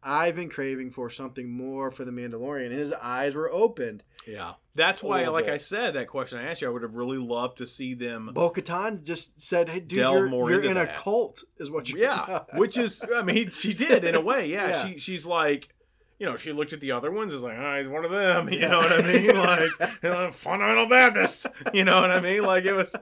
I've 0.03 0.35
been 0.35 0.49
craving 0.49 0.91
for 0.91 1.09
something 1.09 1.49
more 1.49 1.89
for 1.89 2.05
the 2.05 2.11
Mandalorian 2.11 2.67
and 2.67 2.79
his 2.79 2.93
eyes 2.93 3.33
were 3.35 3.51
opened 3.51 4.03
yeah, 4.27 4.53
that's 4.75 5.01
why, 5.01 5.25
like 5.29 5.45
bit. 5.45 5.53
I 5.53 5.57
said, 5.57 5.93
that 5.93 6.07
question 6.09 6.37
I 6.37 6.43
asked 6.43 6.61
you, 6.61 6.67
I 6.67 6.71
would 6.71 6.83
have 6.83 6.95
really 6.95 7.17
loved 7.17 7.59
to 7.59 7.65
see 7.65 7.93
them. 7.93 8.29
Bo 8.33 8.51
Katan 8.51 9.03
just 9.03 9.39
said, 9.39 9.69
"Hey, 9.69 9.79
dude, 9.79 9.99
you're, 9.99 10.27
more 10.27 10.51
you're 10.51 10.63
in 10.63 10.73
that. 10.73 10.97
a 10.97 10.99
cult, 10.99 11.45
is 11.57 11.71
what 11.71 11.89
you're." 11.89 11.99
Yeah, 11.99 12.39
which 12.55 12.77
is, 12.77 13.01
I 13.15 13.21
mean, 13.21 13.51
she 13.51 13.73
did 13.73 14.03
in 14.03 14.15
a 14.15 14.21
way. 14.21 14.49
Yeah, 14.49 14.67
Yeah. 14.69 14.85
she 14.85 14.99
she's 14.99 15.25
like, 15.25 15.69
you 16.19 16.25
know, 16.25 16.35
she 16.35 16.51
looked 16.51 16.73
at 16.73 16.79
the 16.81 16.91
other 16.91 17.11
ones, 17.11 17.33
is 17.33 17.41
like, 17.43 17.57
oh, 17.57 17.79
he's 17.79 17.87
one 17.87 18.03
of 18.05 18.11
them. 18.11 18.49
You 18.51 18.59
Yeah. 18.59 18.67
know 18.69 18.79
what 18.79 18.91
I 18.91 19.01
mean? 19.13 19.35
Like, 19.35 19.71
you 20.03 20.09
know, 20.09 20.31
fundamental 20.31 20.87
Baptist. 20.87 21.45
You 21.73 21.83
know 21.83 22.01
what 22.01 22.11
I 22.11 22.19
mean? 22.19 22.43
Like 22.43 22.65
it 22.65 22.73
was, 22.73 22.95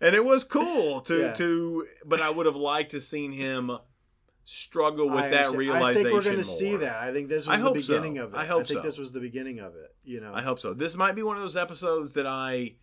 and 0.00 0.14
it 0.14 0.24
was 0.24 0.44
cool 0.44 1.00
to 1.02 1.20
Yeah. 1.20 1.32
to, 1.34 1.86
but 2.06 2.20
I 2.22 2.30
would 2.30 2.46
have 2.46 2.56
liked 2.56 2.92
to 2.92 3.00
seen 3.00 3.32
him 3.32 3.70
struggle 4.44 5.06
with 5.06 5.16
I 5.16 5.28
that 5.28 5.46
understand. 5.46 5.58
realization. 5.58 5.86
I 5.86 5.94
think 5.94 6.12
we're 6.12 6.22
going 6.22 6.36
to 6.36 6.44
see 6.44 6.76
that. 6.76 6.96
I 6.96 7.12
think 7.12 7.28
this 7.28 7.46
I 7.46 7.52
was 7.52 7.60
the 7.60 7.66
hope 7.68 7.76
so. 7.78 7.80
beginning 7.94 8.18
of 8.18 8.34
it. 8.34 8.36
I 8.36 8.46
hope 8.46 8.66
think 8.66 8.80
so. 8.80 8.82
this 8.82 8.98
was 8.98 9.12
the 9.12 9.20
beginning 9.20 9.60
of 9.60 9.74
it. 9.76 9.94
You 10.04 10.20
know, 10.20 10.32
I 10.34 10.42
hope 10.42 10.58
so. 10.58 10.74
This 10.74 10.96
might 10.96 11.14
be 11.14 11.22
one 11.22 11.36
of 11.36 11.42
those 11.42 11.56
episodes 11.56 12.12
that 12.14 12.26
I 12.26 12.74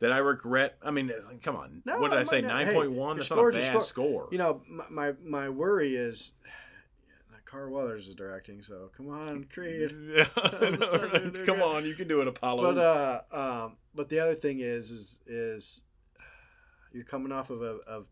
that 0.00 0.12
I 0.12 0.18
regret. 0.18 0.78
I 0.82 0.90
mean, 0.90 1.12
like, 1.26 1.42
come 1.42 1.56
on, 1.56 1.82
No, 1.84 1.98
what 2.00 2.10
did 2.10 2.18
I 2.20 2.24
say? 2.24 2.40
Nine 2.40 2.72
point 2.72 2.90
one. 2.92 3.18
not. 3.18 3.18
Nine 3.18 3.18
Hey, 3.18 3.18
point 3.18 3.18
That's 3.18 3.30
not 3.30 3.38
a 3.38 3.52
bad 3.52 3.70
score. 3.70 3.82
score. 3.84 4.28
You 4.32 4.38
know, 4.38 4.62
my 4.68 4.84
my, 4.90 5.12
my 5.24 5.48
worry 5.48 5.94
is. 5.94 6.32
Carl 7.50 7.72
Weathers 7.72 8.06
is 8.06 8.14
directing, 8.14 8.62
so 8.62 8.90
come 8.96 9.08
on, 9.08 9.44
Creed. 9.52 9.92
Yeah, 10.14 10.24
come 11.46 11.62
on, 11.62 11.84
you 11.84 11.94
can 11.94 12.06
do 12.06 12.20
it, 12.20 12.28
Apollo. 12.28 12.74
But 12.74 12.78
uh, 12.80 13.64
um, 13.64 13.76
but 13.94 14.08
the 14.08 14.20
other 14.20 14.34
thing 14.34 14.60
is, 14.60 14.90
is 14.90 15.20
is 15.26 15.82
you're 16.92 17.04
coming 17.04 17.32
off 17.32 17.50
of 17.50 17.62
a 17.62 17.78
of 17.86 18.06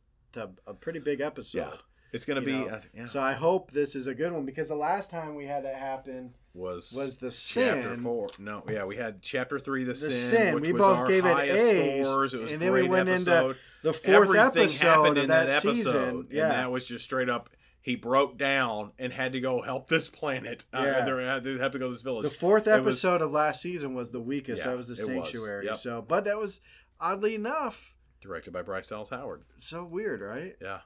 a, 0.67 0.75
pretty 0.75 0.99
big 0.99 1.21
episode. 1.21 1.59
Yeah. 1.59 1.73
It's 2.13 2.25
gonna 2.25 2.41
be 2.41 2.55
uh, 2.55 2.79
yeah, 2.95 3.07
So 3.07 3.21
I 3.21 3.35
hope 3.35 3.71
this 3.71 3.95
is 3.95 4.07
a 4.07 4.15
good 4.15 4.33
one 4.33 4.47
because 4.47 4.69
the 4.69 4.75
last 4.75 5.11
time 5.11 5.35
we 5.35 5.45
had 5.45 5.65
that 5.65 5.75
happen 5.75 6.35
was 6.55 6.93
was 6.97 7.19
the 7.19 7.31
chapter 7.31 7.95
sin. 7.95 8.01
four. 8.03 8.31
No, 8.39 8.65
yeah, 8.69 8.85
we 8.85 8.97
had 8.97 9.21
chapter 9.21 9.59
three, 9.59 9.85
the, 9.85 9.93
The 9.93 10.11
sin, 10.11 10.13
sin. 10.13 10.55
which 10.55 10.67
We 10.67 10.73
was 10.73 10.81
both 10.81 10.97
our 10.97 11.07
gave 11.07 11.27
it 11.27 11.35
highest 11.35 11.65
A's, 11.65 12.09
scores. 12.09 12.35
It 12.35 12.41
was 12.41 12.53
and 12.53 12.63
then 12.63 12.73
we 12.73 12.89
went 12.89 13.09
into 13.11 13.31
episode. 13.31 13.57
The 13.83 13.93
fourth 13.93 14.09
Everything 14.09 14.63
episode 14.63 14.87
happened 14.87 15.19
of 15.19 15.25
in 15.25 15.29
that, 15.29 15.49
that, 15.49 15.57
episode, 15.65 15.75
season, 15.75 16.19
and 16.31 16.51
that 16.51 16.71
was 16.71 16.87
just 16.87 17.05
straight 17.05 17.29
up 17.29 17.51
he 17.89 17.97
broke 17.97 18.37
down 18.37 18.93
and 18.99 19.15
had 19.15 19.33
to 19.33 19.41
go 19.41 19.63
help 19.63 19.89
this 19.89 20.09
planet. 20.11 20.67
Uh, 20.75 20.83
Yeah. 20.85 21.05
they 21.41 21.57
had 21.57 21.73
to 21.73 21.79
go 21.79 21.89
to 21.89 21.95
this 21.95 22.03
village. 22.03 22.25
The 22.25 22.31
fourth 22.31 22.67
It 22.67 22.83
was- 22.83 23.03
episode 23.03 23.23
of 23.23 23.33
last 23.33 23.63
season 23.63 23.95
was 23.95 24.11
the 24.13 24.21
weakest. 24.21 24.59
Yeah, 24.63 24.73
that 24.73 24.77
was 24.77 24.87
the 24.89 24.93
it 24.93 25.07
was. 25.07 25.07
sanctuary. 25.31 25.65
Yep. 25.65 25.77
So, 25.79 26.03
but 26.03 26.25
that 26.25 26.37
was 26.37 26.61
oddly 27.01 27.35
enough 27.35 27.95
directed 28.21 28.53
by 28.53 28.61
Bryce 28.61 28.89
Dallas 28.89 29.09
Howard. 29.09 29.45
so 29.59 29.85
weird, 29.85 30.21
right? 30.21 30.55
Yeah. 30.61 30.81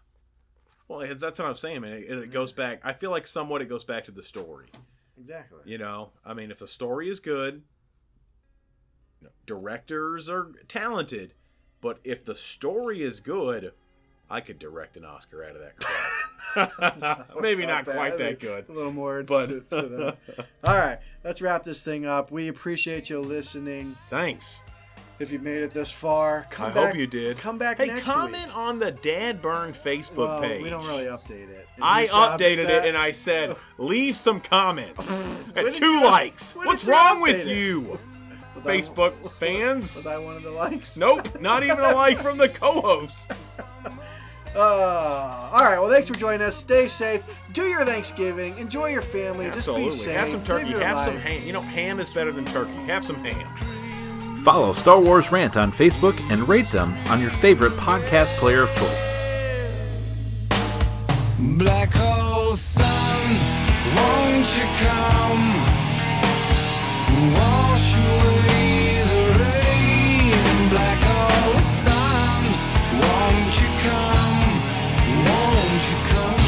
Well, 0.87 1.01
it's, 1.01 1.21
that's 1.21 1.41
what 1.41 1.49
I'm 1.49 1.57
saying, 1.57 1.81
man. 1.81 1.93
It, 1.93 2.05
it 2.11 2.31
goes 2.31 2.53
back. 2.53 2.81
I 2.85 2.93
feel 2.93 3.11
like 3.11 3.27
somewhat 3.27 3.63
it 3.63 3.67
goes 3.69 3.83
back 3.83 4.05
to 4.05 4.13
the 4.13 4.23
story. 4.23 4.69
Exactly. 5.19 5.59
You 5.65 5.79
know, 5.79 6.13
I 6.25 6.35
mean, 6.35 6.53
if 6.53 6.59
the 6.61 6.69
story 6.69 7.09
is 7.09 7.19
good, 7.19 7.63
you 9.21 9.27
know, 9.27 9.33
directors 9.47 10.29
are 10.29 10.53
talented, 10.69 11.35
but 11.81 11.99
if 12.05 12.25
the 12.25 12.37
story 12.37 13.03
is 13.03 13.19
good, 13.21 13.73
I 14.31 14.41
could 14.41 14.59
direct 14.59 14.97
an 14.97 15.05
Oscar 15.05 15.45
out 15.45 15.57
of 15.57 15.63
that 15.63 15.81
crap. 15.81 16.12
Maybe 17.41 17.67
not 17.67 17.85
quite 17.85 18.19
that 18.19 18.39
good, 18.41 18.67
A 18.69 18.73
little 18.73 18.93
more, 18.93 19.23
but 19.23 19.47
to- 19.47 19.61
to 19.71 20.17
all 20.65 20.77
right. 20.77 20.99
Let's 21.25 21.41
wrap 21.41 21.63
this 21.65 21.83
thing 21.83 22.05
up. 22.07 22.31
We 22.31 22.49
appreciate 22.49 23.09
you 23.11 23.21
listening. 23.21 23.95
thanks. 24.11 24.63
If 25.19 25.31
you 25.31 25.39
made 25.39 25.63
it 25.63 25.71
this 25.71 25.93
far, 25.93 26.47
come 26.51 26.67
I 26.67 26.71
back. 26.75 26.87
hope 26.89 26.97
you 26.97 27.07
did. 27.07 27.39
Come 27.39 27.57
back 27.57 27.77
Hey, 27.79 28.01
comment 28.01 28.47
week. 28.47 28.57
on 28.57 28.81
the 28.81 28.91
Dad 28.91 29.41
Burn 29.41 29.73
Facebook 29.73 30.17
Well, 30.17 30.41
page. 30.41 30.63
we 30.63 30.69
don't 30.71 30.87
really 30.89 31.05
update 31.05 31.49
it. 31.49 31.69
Is 31.77 31.83
I 31.83 32.07
updated 32.07 32.69
it 32.69 32.85
and 32.87 32.97
I 32.97 33.13
said, 33.13 33.55
leave 33.79 34.17
some 34.17 34.41
comments. 34.41 35.09
At 35.55 35.75
two 35.75 35.87
you- 36.01 36.05
likes. 36.05 36.53
What's 36.57 36.85
wrong 36.87 37.21
with 37.21 37.47
it? 37.47 37.57
you? 37.57 38.01
Was 38.57 38.67
I- 38.67 38.81
Facebook 38.81 39.13
fans? 39.39 39.95
Was 39.95 40.07
I 40.09 40.19
one 40.19 40.35
of 40.37 40.43
the 40.43 40.51
likes? 40.51 40.97
Nope, 40.97 41.41
not 41.41 41.63
even 41.63 41.79
a 41.79 41.93
like 41.95 42.19
from 42.19 42.37
the 42.39 42.49
co-host. 42.49 43.27
Uh, 44.55 45.51
all 45.53 45.65
right. 45.65 45.79
Well, 45.79 45.91
thanks 45.91 46.09
for 46.09 46.15
joining 46.15 46.43
us. 46.43 46.57
Stay 46.57 46.89
safe. 46.89 47.51
Do 47.53 47.63
your 47.63 47.85
Thanksgiving. 47.85 48.57
Enjoy 48.59 48.87
your 48.89 49.03
family. 49.03 49.47
Absolutely. 49.47 49.85
Just 49.87 49.99
be 50.01 50.05
safe. 50.05 50.17
Have 50.17 50.29
some 50.29 50.45
turkey. 50.45 50.73
Have 50.73 50.97
life. 50.97 51.07
some 51.07 51.17
ham. 51.17 51.43
You 51.47 51.53
know, 51.53 51.63
ham 51.63 52.01
is 52.01 52.13
better 52.13 52.33
than 52.33 52.45
turkey. 52.45 52.73
Have 52.87 53.05
some 53.05 53.17
ham. 53.17 53.49
Follow 54.45 54.73
Star 54.73 55.01
Wars 55.01 55.31
Rant 55.31 55.57
on 55.57 55.71
Facebook 55.71 56.19
and 56.31 56.49
rate 56.49 56.67
them 56.67 56.93
on 57.09 57.21
your 57.21 57.31
favorite 57.31 57.73
podcast 57.73 58.33
player 58.39 58.63
of 58.63 58.75
choice. 58.75 59.19
Black 61.39 61.93
hole 61.95 62.57
sun, 62.57 63.37
won't 63.97 64.57
you 64.57 64.67
come? 64.83 65.45
Wash 67.35 67.95
away 67.97 69.03
the 69.13 69.23
rain, 69.39 70.69
black 70.71 70.99
hole 71.03 71.63
sun, 71.63 72.45
won't 73.01 73.61
you 73.61 73.69
come? 73.89 74.32
you 75.91 75.97
come 76.05 76.42